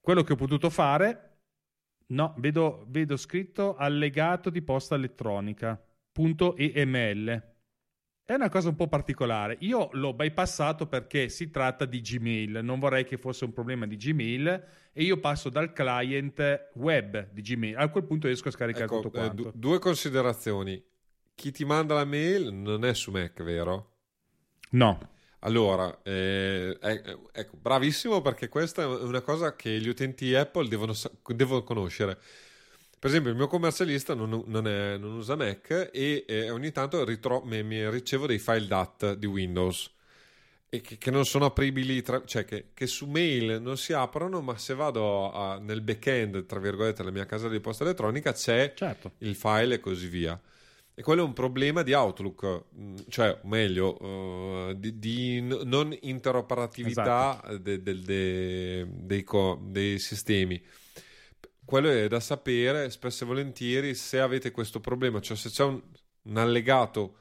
Quello 0.00 0.22
che 0.22 0.32
ho 0.32 0.36
potuto 0.36 0.70
fare, 0.70 1.38
no, 2.08 2.34
vedo, 2.38 2.86
vedo 2.88 3.16
scritto 3.16 3.74
allegato 3.74 4.50
di 4.50 4.62
posta 4.62 4.94
elettronica, 4.94 5.80
.eml. 6.12 7.55
È 8.28 8.34
una 8.34 8.48
cosa 8.48 8.70
un 8.70 8.74
po' 8.74 8.88
particolare. 8.88 9.56
Io 9.60 9.88
l'ho 9.92 10.12
bypassato 10.12 10.88
perché 10.88 11.28
si 11.28 11.48
tratta 11.48 11.84
di 11.84 12.00
Gmail. 12.00 12.58
Non 12.60 12.80
vorrei 12.80 13.04
che 13.04 13.18
fosse 13.18 13.44
un 13.44 13.52
problema 13.52 13.86
di 13.86 13.96
Gmail 13.96 14.64
e 14.92 15.02
io 15.04 15.20
passo 15.20 15.48
dal 15.48 15.72
client 15.72 16.70
web 16.74 17.28
di 17.30 17.40
Gmail. 17.40 17.76
A 17.76 17.88
quel 17.88 18.02
punto 18.02 18.26
riesco 18.26 18.48
a 18.48 18.50
scaricare 18.50 18.86
ecco, 18.86 18.96
tutto 18.96 19.10
quanto. 19.10 19.46
Eh, 19.46 19.52
due 19.54 19.78
considerazioni. 19.78 20.84
Chi 21.36 21.52
ti 21.52 21.64
manda 21.64 21.94
la 21.94 22.04
mail 22.04 22.52
non 22.52 22.84
è 22.84 22.94
su 22.94 23.12
Mac, 23.12 23.40
vero? 23.44 23.98
No. 24.70 25.10
Allora, 25.40 26.02
eh, 26.02 26.76
ecco, 26.80 27.56
bravissimo 27.58 28.22
perché 28.22 28.48
questa 28.48 28.82
è 28.82 28.86
una 28.86 29.20
cosa 29.20 29.54
che 29.54 29.78
gli 29.78 29.86
utenti 29.86 30.34
Apple 30.34 30.66
devono, 30.66 30.94
devono 31.28 31.62
conoscere 31.62 32.18
per 32.98 33.10
esempio, 33.10 33.30
il 33.30 33.36
mio 33.36 33.46
commercialista 33.46 34.14
non, 34.14 34.42
non, 34.46 34.66
è, 34.66 34.96
non 34.96 35.12
usa 35.12 35.36
Mac 35.36 35.90
e 35.92 36.24
eh, 36.26 36.50
ogni 36.50 36.72
tanto 36.72 37.04
ritro- 37.04 37.42
mi, 37.44 37.62
mi 37.62 37.88
ricevo 37.90 38.26
dei 38.26 38.38
file 38.38 38.66
DAT 38.66 39.14
di 39.14 39.26
Windows 39.26 39.94
e 40.68 40.80
che, 40.80 40.98
che 40.98 41.10
non 41.10 41.24
sono 41.24 41.44
apribili, 41.44 42.02
tra, 42.02 42.22
cioè 42.24 42.44
che, 42.44 42.70
che, 42.74 42.86
su 42.86 43.06
mail 43.06 43.60
non 43.60 43.76
si 43.76 43.92
aprono, 43.92 44.40
ma 44.40 44.56
se 44.58 44.74
vado 44.74 45.30
a, 45.32 45.58
nel 45.58 45.80
backend, 45.80 46.46
tra 46.46 46.58
virgolette, 46.58 47.02
della 47.02 47.14
mia 47.14 47.26
casa 47.26 47.48
di 47.48 47.60
posta 47.60 47.84
elettronica, 47.84 48.32
c'è 48.32 48.72
certo. 48.74 49.12
il 49.18 49.36
file 49.36 49.76
e 49.76 49.80
così 49.80 50.08
via. 50.08 50.40
E 50.98 51.02
quello 51.02 51.22
è 51.22 51.26
un 51.26 51.34
problema 51.34 51.82
di 51.82 51.92
Outlook, 51.92 52.64
mm, 52.74 52.96
cioè, 53.08 53.38
meglio, 53.44 54.02
uh, 54.02 54.72
di, 54.74 54.98
di, 54.98 55.40
non 55.42 55.96
interoperatività 56.00 57.40
esatto. 57.44 57.58
de, 57.58 57.82
de, 57.82 58.00
de, 58.00 58.86
dei, 58.90 59.22
co- 59.22 59.60
dei 59.62 59.98
sistemi 59.98 60.60
quello 61.66 61.90
è 61.90 62.08
da 62.08 62.20
sapere 62.20 62.88
spesso 62.90 63.24
e 63.24 63.26
volentieri 63.26 63.94
se 63.94 64.20
avete 64.20 64.52
questo 64.52 64.80
problema, 64.80 65.20
cioè 65.20 65.36
se 65.36 65.50
c'è 65.50 65.64
un, 65.64 65.82
un 66.22 66.36
allegato 66.38 67.18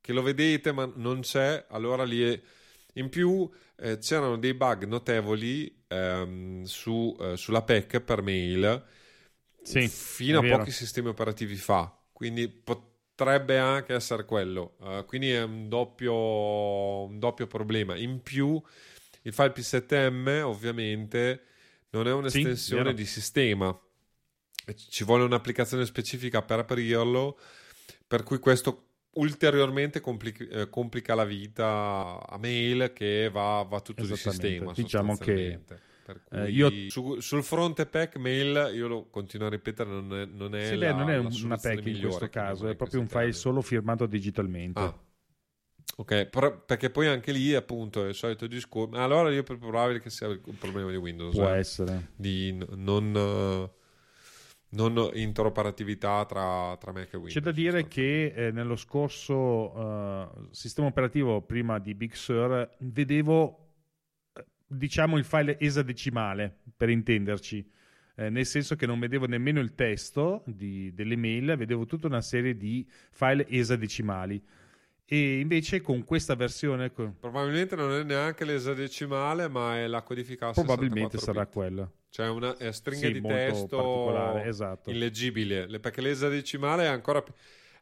che 0.00 0.12
lo 0.12 0.22
vedete 0.22 0.70
ma 0.70 0.88
non 0.94 1.20
c'è, 1.20 1.66
allora 1.70 2.04
lì 2.04 2.22
è... 2.22 2.40
In 2.96 3.10
più 3.10 3.50
eh, 3.76 3.98
c'erano 3.98 4.38
dei 4.38 4.54
bug 4.54 4.84
notevoli 4.84 5.84
ehm, 5.88 6.64
su, 6.64 7.14
eh, 7.20 7.36
sulla 7.36 7.62
PEC 7.62 8.00
per 8.00 8.22
mail 8.22 8.84
sì, 9.62 9.88
fino 9.88 10.38
a 10.38 10.42
vero. 10.42 10.58
pochi 10.58 10.70
sistemi 10.70 11.08
operativi 11.08 11.56
fa, 11.56 11.94
quindi 12.12 12.48
potrebbe 12.48 13.58
anche 13.58 13.94
essere 13.94 14.24
quello, 14.24 14.76
uh, 14.78 15.04
quindi 15.04 15.30
è 15.32 15.42
un 15.42 15.68
doppio, 15.68 17.04
un 17.04 17.18
doppio 17.18 17.46
problema. 17.46 17.96
In 17.96 18.22
più 18.22 18.62
il 19.22 19.32
file 19.32 19.52
P7M 19.52 20.42
ovviamente 20.42 21.42
non 21.90 22.06
è 22.06 22.12
un'estensione 22.12 22.90
sì, 22.90 22.94
di 22.94 23.06
sistema, 23.06 23.76
ci 24.74 25.04
vuole 25.04 25.24
un'applicazione 25.24 25.84
specifica 25.84 26.42
per 26.42 26.60
aprirlo, 26.60 27.38
per 28.06 28.22
cui 28.22 28.38
questo 28.38 28.82
ulteriormente 29.16 30.00
complica, 30.00 30.44
eh, 30.44 30.68
complica 30.68 31.14
la 31.14 31.24
vita 31.24 32.26
a 32.26 32.36
mail 32.38 32.92
che 32.92 33.30
va, 33.32 33.64
va 33.68 33.80
tutto 33.80 34.04
di 34.04 34.16
sistema. 34.16 34.72
Diciamo 34.72 35.16
che 35.16 35.60
eh, 36.30 36.50
io... 36.50 36.70
su, 36.88 37.20
sul 37.20 37.42
fronte 37.42 37.86
pack 37.86 38.16
mail, 38.16 38.70
io 38.74 38.88
lo 38.88 39.08
continuo 39.08 39.46
a 39.46 39.50
ripetere, 39.50 39.88
non 39.88 40.14
è, 40.14 40.24
non 40.26 40.54
è, 40.54 40.66
sì, 40.66 40.76
la, 40.76 40.92
non 40.92 41.10
è 41.10 41.16
una 41.16 41.56
pack 41.56 41.86
in 41.86 42.00
questo 42.00 42.28
caso, 42.28 42.68
è 42.68 42.74
proprio 42.76 43.00
un 43.00 43.08
file 43.08 43.32
solo 43.32 43.60
firmato 43.62 44.06
digitalmente. 44.06 44.80
Ah. 44.80 45.00
Ok, 45.98 46.26
però, 46.26 46.64
perché 46.64 46.90
poi 46.90 47.06
anche 47.06 47.32
lì 47.32 47.54
appunto 47.54 48.04
è 48.04 48.08
il 48.08 48.14
solito 48.14 48.46
discorso. 48.46 48.96
Allora 49.00 49.30
io 49.30 49.40
è 49.40 49.44
probabile 49.44 50.00
che 50.00 50.10
sia 50.10 50.28
un 50.28 50.58
problema 50.58 50.90
di 50.90 50.96
Windows. 50.96 51.34
Può 51.34 51.48
eh, 51.48 51.58
essere. 51.58 52.10
Di 52.16 52.52
non... 52.74 53.14
Uh, 53.14 53.75
non 54.70 55.10
interoperatività 55.14 56.24
tra, 56.26 56.76
tra 56.78 56.92
Mac 56.92 57.12
e 57.12 57.16
Windows. 57.16 57.34
C'è 57.34 57.40
da 57.40 57.52
dire 57.52 57.86
che 57.86 58.32
eh, 58.34 58.50
nello 58.50 58.76
scorso 58.76 59.34
uh, 59.34 60.48
sistema 60.50 60.88
operativo 60.88 61.40
prima 61.42 61.78
di 61.78 61.94
Big 61.94 62.12
Sur 62.12 62.68
vedevo 62.80 63.68
eh, 64.32 64.44
diciamo 64.66 65.16
il 65.16 65.24
file 65.24 65.58
esadecimale 65.60 66.62
per 66.76 66.90
intenderci. 66.90 67.70
Eh, 68.18 68.30
nel 68.30 68.46
senso 68.46 68.76
che 68.76 68.86
non 68.86 68.98
vedevo 68.98 69.26
nemmeno 69.26 69.60
il 69.60 69.74
testo 69.74 70.42
di, 70.46 70.92
delle 70.94 71.16
mail, 71.16 71.54
vedevo 71.56 71.84
tutta 71.84 72.06
una 72.06 72.22
serie 72.22 72.56
di 72.56 72.86
file 73.10 73.46
esadecimali. 73.48 74.42
E 75.08 75.38
invece 75.38 75.80
con 75.80 76.04
questa 76.04 76.34
versione. 76.34 76.90
Probabilmente 76.90 77.76
non 77.76 77.92
è 77.92 78.02
neanche 78.02 78.44
l'esadecimale, 78.44 79.48
ma 79.48 79.78
è 79.78 79.86
la 79.86 80.02
codificata. 80.02 80.52
Probabilmente 80.52 81.18
sarà 81.18 81.44
bit. 81.44 81.52
quella. 81.52 81.90
Cioè 82.08 82.28
una 82.28 82.56
è 82.56 82.72
stringa 82.72 83.06
sì, 83.06 83.12
di 83.12 83.20
testo 83.20 84.42
esatto. 84.42 84.90
illeggibile, 84.90 85.78
perché 85.78 86.00
l'esadecimale 86.00 86.84
è 86.84 86.88
ancora 86.88 87.22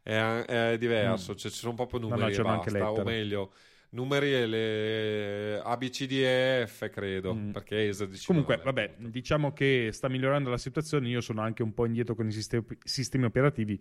è, 0.03 0.13
è 0.13 0.77
diverso, 0.79 1.33
mm. 1.33 1.37
cioè 1.37 1.51
ci 1.51 1.59
sono 1.59 1.75
proprio 1.75 2.01
numeri 2.01 2.37
no, 2.37 2.43
no, 2.43 2.63
e 2.63 2.71
basta, 2.71 2.91
o 2.91 3.05
meglio 3.05 3.53
numeri 3.95 4.35
e 4.35 4.47
le 4.47 5.61
ABCDF 5.63 6.91
credo 6.91 7.35
mm. 7.35 7.51
perché 7.51 7.85
è 7.85 7.89
esadecimale 7.89 8.45
comunque 8.45 8.61
vabbè 8.65 8.95
diciamo 9.09 9.53
che 9.53 9.91
sta 9.93 10.09
migliorando 10.09 10.51
la 10.51 10.59
situazione 10.59 11.09
io 11.09 11.21
sono 11.21 11.41
anche 11.41 11.63
un 11.63 11.73
po' 11.73 11.87
indietro 11.87 12.15
con 12.15 12.27
i 12.27 12.33
sistemi, 12.33 12.65
sistemi 12.83 13.25
operativi 13.25 13.81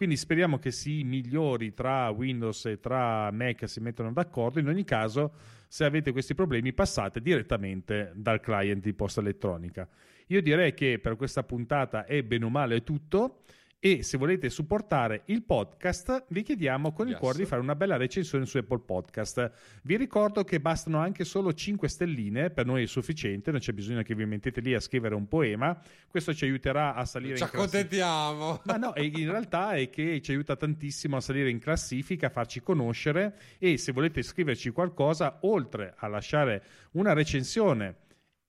quindi 0.00 0.16
speriamo 0.16 0.58
che 0.58 0.70
si 0.70 1.04
migliori 1.04 1.74
tra 1.74 2.08
Windows 2.08 2.64
e 2.64 2.80
tra 2.80 3.30
Mac 3.32 3.68
si 3.68 3.80
mettano 3.80 4.10
d'accordo. 4.10 4.58
In 4.58 4.66
ogni 4.68 4.82
caso, 4.82 5.34
se 5.68 5.84
avete 5.84 6.10
questi 6.10 6.34
problemi, 6.34 6.72
passate 6.72 7.20
direttamente 7.20 8.10
dal 8.14 8.40
client 8.40 8.82
di 8.82 8.94
posta 8.94 9.20
elettronica. 9.20 9.86
Io 10.28 10.40
direi 10.40 10.72
che 10.72 10.98
per 11.00 11.16
questa 11.16 11.42
puntata 11.42 12.06
è 12.06 12.22
bene 12.22 12.46
o 12.46 12.48
male 12.48 12.82
tutto 12.82 13.42
E 13.82 14.02
se 14.02 14.18
volete 14.18 14.50
supportare 14.50 15.22
il 15.26 15.42
podcast, 15.42 16.26
vi 16.28 16.42
chiediamo 16.42 16.92
con 16.92 17.06
il 17.06 17.12
Yes. 17.12 17.18
cuore 17.20 17.38
di 17.38 17.46
fare 17.46 17.62
una 17.62 17.74
bella 17.74 17.96
recensione 17.96 18.44
su 18.44 18.58
Apple 18.58 18.80
Podcast. 18.80 19.50
Vi 19.84 19.96
ricordo 19.96 20.44
che 20.44 20.60
bastano 20.60 20.98
anche 20.98 21.24
solo 21.24 21.54
5 21.54 21.88
stelline, 21.88 22.50
per 22.50 22.66
noi 22.66 22.82
è 22.82 22.86
sufficiente, 22.86 23.50
non 23.50 23.58
c'è 23.60 23.72
bisogno 23.72 24.02
che 24.02 24.14
vi 24.14 24.26
mettete 24.26 24.60
lì 24.60 24.74
a 24.74 24.80
scrivere 24.80 25.14
un 25.14 25.26
poema. 25.28 25.80
Questo 26.08 26.34
ci 26.34 26.44
aiuterà 26.44 26.92
a 26.94 27.06
salire 27.06 27.36
Ci 27.38 27.42
in 27.44 27.48
classifica. 27.48 28.04
accontentiamo. 28.06 28.60
Ma 28.64 28.76
no, 28.76 28.92
in 29.02 29.30
realtà 29.30 29.72
è 29.72 29.88
che 29.88 30.20
ci 30.20 30.32
aiuta 30.32 30.56
tantissimo 30.56 31.16
a 31.16 31.20
salire 31.22 31.48
in 31.48 31.58
classifica, 31.58 32.26
a 32.26 32.30
farci 32.30 32.60
conoscere 32.60 33.34
e 33.58 33.78
se 33.78 33.92
volete 33.92 34.20
scriverci 34.20 34.72
qualcosa, 34.72 35.38
oltre 35.44 35.94
a 35.96 36.06
lasciare 36.06 36.62
una 36.92 37.14
recensione 37.14 37.96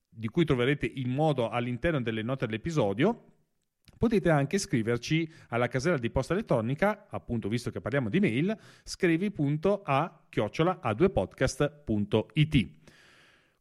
di 0.10 0.28
cui 0.28 0.44
troverete 0.44 0.92
il 0.94 1.08
modo 1.08 1.48
all'interno 1.48 2.02
delle 2.02 2.22
note 2.22 2.46
dell'episodio, 2.48 3.28
potete 4.02 4.32
anche 4.32 4.58
scriverci 4.58 5.32
alla 5.50 5.68
casella 5.68 6.00
di 6.00 6.10
posta 6.10 6.34
elettronica, 6.34 7.06
appunto 7.08 7.48
visto 7.48 7.70
che 7.70 7.82
parliamo 7.82 8.10
di 8.10 8.20
mail, 8.20 8.58
scrivi.a 8.84 10.24
chiocciola 10.28 10.80
a2podcast.it. 10.84 12.70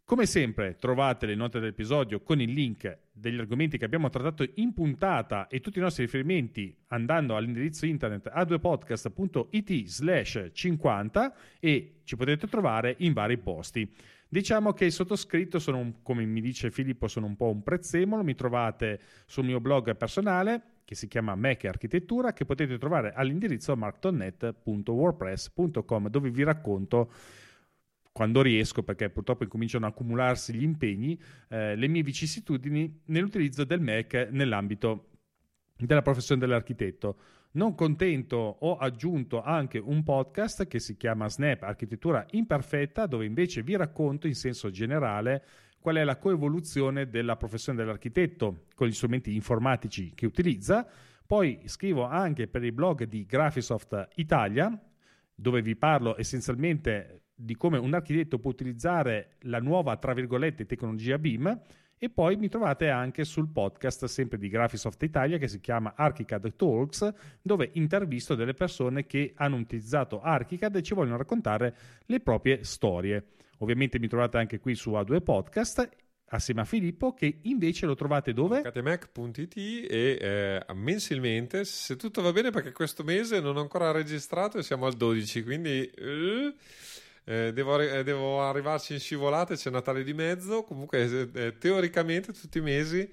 Come 0.03 0.25
sempre 0.25 0.77
trovate 0.77 1.27
le 1.27 1.35
note 1.35 1.61
dell'episodio 1.61 2.23
con 2.23 2.41
il 2.41 2.53
link 2.53 3.01
degli 3.13 3.39
argomenti 3.39 3.77
che 3.77 3.85
abbiamo 3.85 4.09
trattato 4.09 4.49
in 4.55 4.73
puntata 4.73 5.47
e 5.47 5.61
tutti 5.61 5.77
i 5.77 5.83
nostri 5.83 6.05
riferimenti 6.05 6.75
andando 6.87 7.37
all'indirizzo 7.37 7.85
internet 7.85 8.33
a2podcast.it 8.35 9.85
slash 9.85 10.49
50 10.55 11.35
e 11.61 12.01
ci 12.05 12.17
potete 12.17 12.47
trovare 12.47 12.95
in 13.01 13.13
vari 13.13 13.37
posti. 13.37 13.95
Diciamo 14.33 14.73
che 14.73 14.85
il 14.85 14.93
sottoscritto 14.93 15.59
sono, 15.59 15.79
un- 15.79 16.03
come 16.03 16.25
mi 16.25 16.41
dice 16.41 16.71
Filippo, 16.71 17.09
sono 17.09 17.27
un 17.27 17.35
po' 17.35 17.51
un 17.51 17.65
prezzemolo, 17.65 18.23
mi 18.23 18.37
trovate 18.37 19.01
sul 19.27 19.45
mio 19.45 19.61
blog 19.61 19.97
personale 19.97 20.83
che 20.85 20.95
si 20.95 21.09
chiama 21.09 21.35
Mac 21.35 21.65
Architettura 21.65 22.33
che 22.33 22.45
potete 22.45 22.79
trovare 22.79 23.13
all'indirizzo 23.13 23.77
marktonnet.wordpress.com 23.77 26.09
dove 26.09 26.31
vi 26.31 26.45
racconto 26.45 27.13
quando 28.13 28.41
riesco, 28.41 28.85
perché 28.85 29.11
purtroppo 29.11 29.43
incominciano 29.43 29.87
a 29.87 29.89
accumularsi 29.89 30.55
gli 30.55 30.63
impegni, 30.63 31.21
eh, 31.49 31.75
le 31.75 31.89
mie 31.89 32.05
vicissitudini 32.05 33.01
nell'utilizzo 33.07 33.65
del 33.65 33.81
Mac 33.81 34.29
nell'ambito 34.31 35.09
della 35.77 36.03
professione 36.03 36.41
dell'architetto. 36.41 37.17
Non 37.53 37.75
contento, 37.75 38.37
ho 38.37 38.77
aggiunto 38.77 39.43
anche 39.43 39.79
un 39.79 40.05
podcast 40.05 40.69
che 40.69 40.79
si 40.79 40.97
chiama 40.97 41.29
Snap 41.29 41.65
Architettura 41.65 42.25
Imperfetta, 42.31 43.07
dove 43.07 43.25
invece 43.25 43.65
vi 43.65 43.75
racconto 43.75 44.29
in 44.29 44.37
senso 44.37 44.71
generale 44.71 45.45
qual 45.81 45.97
è 45.97 46.05
la 46.05 46.17
coevoluzione 46.17 47.11
della 47.11 47.35
professione 47.35 47.77
dell'architetto 47.79 48.67
con 48.77 48.87
gli 48.87 48.93
strumenti 48.93 49.35
informatici 49.35 50.13
che 50.15 50.27
utilizza. 50.27 50.87
Poi 51.27 51.63
scrivo 51.65 52.05
anche 52.05 52.47
per 52.47 52.63
il 52.63 52.71
blog 52.71 53.03
di 53.03 53.27
Graphisoft 53.27 54.11
Italia, 54.15 54.81
dove 55.35 55.61
vi 55.61 55.75
parlo 55.75 56.17
essenzialmente 56.17 57.23
di 57.35 57.57
come 57.57 57.79
un 57.79 57.95
architetto 57.95 58.39
può 58.39 58.51
utilizzare 58.51 59.39
la 59.41 59.59
nuova, 59.59 59.97
tra 59.97 60.13
virgolette, 60.13 60.67
tecnologia 60.67 61.19
BIM 61.19 61.61
e 62.03 62.09
poi 62.09 62.37
mi 62.37 62.49
trovate 62.49 62.89
anche 62.89 63.25
sul 63.25 63.51
podcast 63.51 64.07
sempre 64.07 64.39
di 64.39 64.49
Graphisoft 64.49 65.03
Italia 65.03 65.37
che 65.37 65.49
si 65.49 65.61
chiama 65.61 65.93
Archicad 65.95 66.57
Talks 66.57 67.13
dove 67.43 67.69
intervisto 67.75 68.35
delle 68.35 68.55
persone 68.55 69.05
che 69.05 69.35
hanno 69.37 69.57
utilizzato 69.57 70.23
Archicad 70.23 70.75
e 70.77 70.83
ci 70.83 70.95
vogliono 70.95 71.19
raccontare 71.19 71.77
le 72.07 72.21
proprie 72.21 72.65
storie. 72.65 73.33
Ovviamente 73.59 73.99
mi 73.99 74.09
trovate 74.09 74.39
anche 74.39 74.59
qui 74.61 74.75
su 74.75 74.93
A2 74.93 75.23
Podcast 75.23 75.89
assieme 76.31 76.63
a 76.63 76.65
Filippo 76.65 77.13
che 77.13 77.41
invece 77.43 77.85
lo 77.85 77.95
trovate 77.95 78.33
dove? 78.33 78.61
Avvocatemac.it 78.61 79.57
e 79.57 79.87
eh, 79.91 80.65
mensilmente, 80.73 81.65
se 81.65 81.97
tutto 81.97 82.23
va 82.23 82.33
bene, 82.33 82.51
perché 82.51 82.73
questo 82.73 83.05
mese 83.05 83.41
non 83.41 83.59
ho 83.59 83.61
ancora 83.61 83.91
registrato 83.91 84.57
e 84.57 84.63
siamo 84.63 84.87
al 84.87 84.95
12, 84.95 85.43
quindi 85.43 85.85
eh, 85.85 86.55
eh, 87.31 87.53
devo, 87.53 87.75
arri- 87.75 87.89
eh, 87.89 88.03
devo 88.03 88.43
arrivarci 88.43 88.95
in 88.95 88.99
scivolate, 88.99 89.55
c'è 89.55 89.71
Natale 89.71 90.03
di 90.03 90.13
mezzo, 90.13 90.65
comunque 90.65 91.31
eh, 91.33 91.59
teoricamente 91.59 92.33
tutti 92.33 92.59
i 92.59 92.61
mesi 92.61 93.09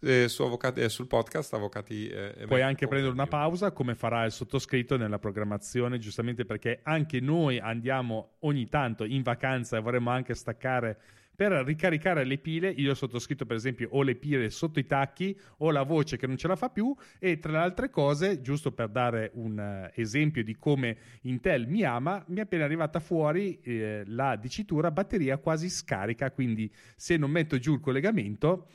eh, 0.00 0.28
su 0.28 0.42
avvocati- 0.42 0.82
eh, 0.82 0.90
sul 0.90 1.06
podcast 1.06 1.54
Avvocati 1.54 2.08
eh, 2.08 2.44
Puoi 2.46 2.60
anche 2.60 2.86
prendere 2.86 3.14
una 3.14 3.26
pausa 3.26 3.70
come 3.70 3.94
farà 3.94 4.24
il 4.24 4.32
sottoscritto 4.32 4.98
nella 4.98 5.18
programmazione, 5.18 5.98
giustamente 5.98 6.44
perché 6.44 6.80
anche 6.82 7.20
noi 7.20 7.58
andiamo 7.58 8.34
ogni 8.40 8.68
tanto 8.68 9.04
in 9.04 9.22
vacanza 9.22 9.78
e 9.78 9.80
vorremmo 9.80 10.10
anche 10.10 10.34
staccare 10.34 10.98
per 11.34 11.52
ricaricare 11.52 12.24
le 12.24 12.38
pile. 12.38 12.70
Io 12.70 12.92
ho 12.92 12.94
sottoscritto, 12.94 13.46
per 13.46 13.56
esempio, 13.56 13.88
ho 13.92 14.02
le 14.02 14.14
pile 14.14 14.50
sotto 14.50 14.78
i 14.78 14.86
tacchi, 14.86 15.38
ho 15.58 15.70
la 15.70 15.82
voce 15.82 16.16
che 16.16 16.26
non 16.26 16.36
ce 16.36 16.48
la 16.48 16.56
fa 16.56 16.70
più 16.70 16.94
e 17.18 17.38
tra 17.38 17.52
le 17.52 17.58
altre 17.58 17.90
cose, 17.90 18.40
giusto 18.40 18.72
per 18.72 18.88
dare 18.88 19.30
un 19.34 19.58
eh, 19.58 19.92
esempio 19.94 20.44
di 20.44 20.56
come 20.56 20.96
Intel 21.22 21.66
mi 21.68 21.82
ama, 21.82 22.24
mi 22.28 22.38
è 22.38 22.42
appena 22.42 22.64
arrivata 22.64 23.00
fuori 23.00 23.60
eh, 23.60 24.02
la 24.06 24.36
dicitura 24.36 24.90
batteria 24.90 25.38
quasi 25.38 25.68
scarica, 25.68 26.30
quindi 26.30 26.72
se 26.96 27.16
non 27.16 27.30
metto 27.30 27.58
giù 27.58 27.74
il 27.74 27.80
collegamento 27.80 28.68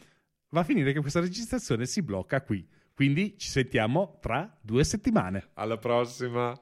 va 0.49 0.61
a 0.61 0.64
finire 0.64 0.94
che 0.94 1.02
questa 1.02 1.19
registrazione 1.19 1.86
si 1.86 2.02
blocca 2.02 2.41
qui. 2.41 2.68
Quindi 2.94 3.38
ci 3.38 3.48
sentiamo 3.48 4.18
tra 4.19 4.57
due 4.61 4.84
settimane. 4.84 5.52
Alla 5.53 5.77
prossima. 5.77 6.53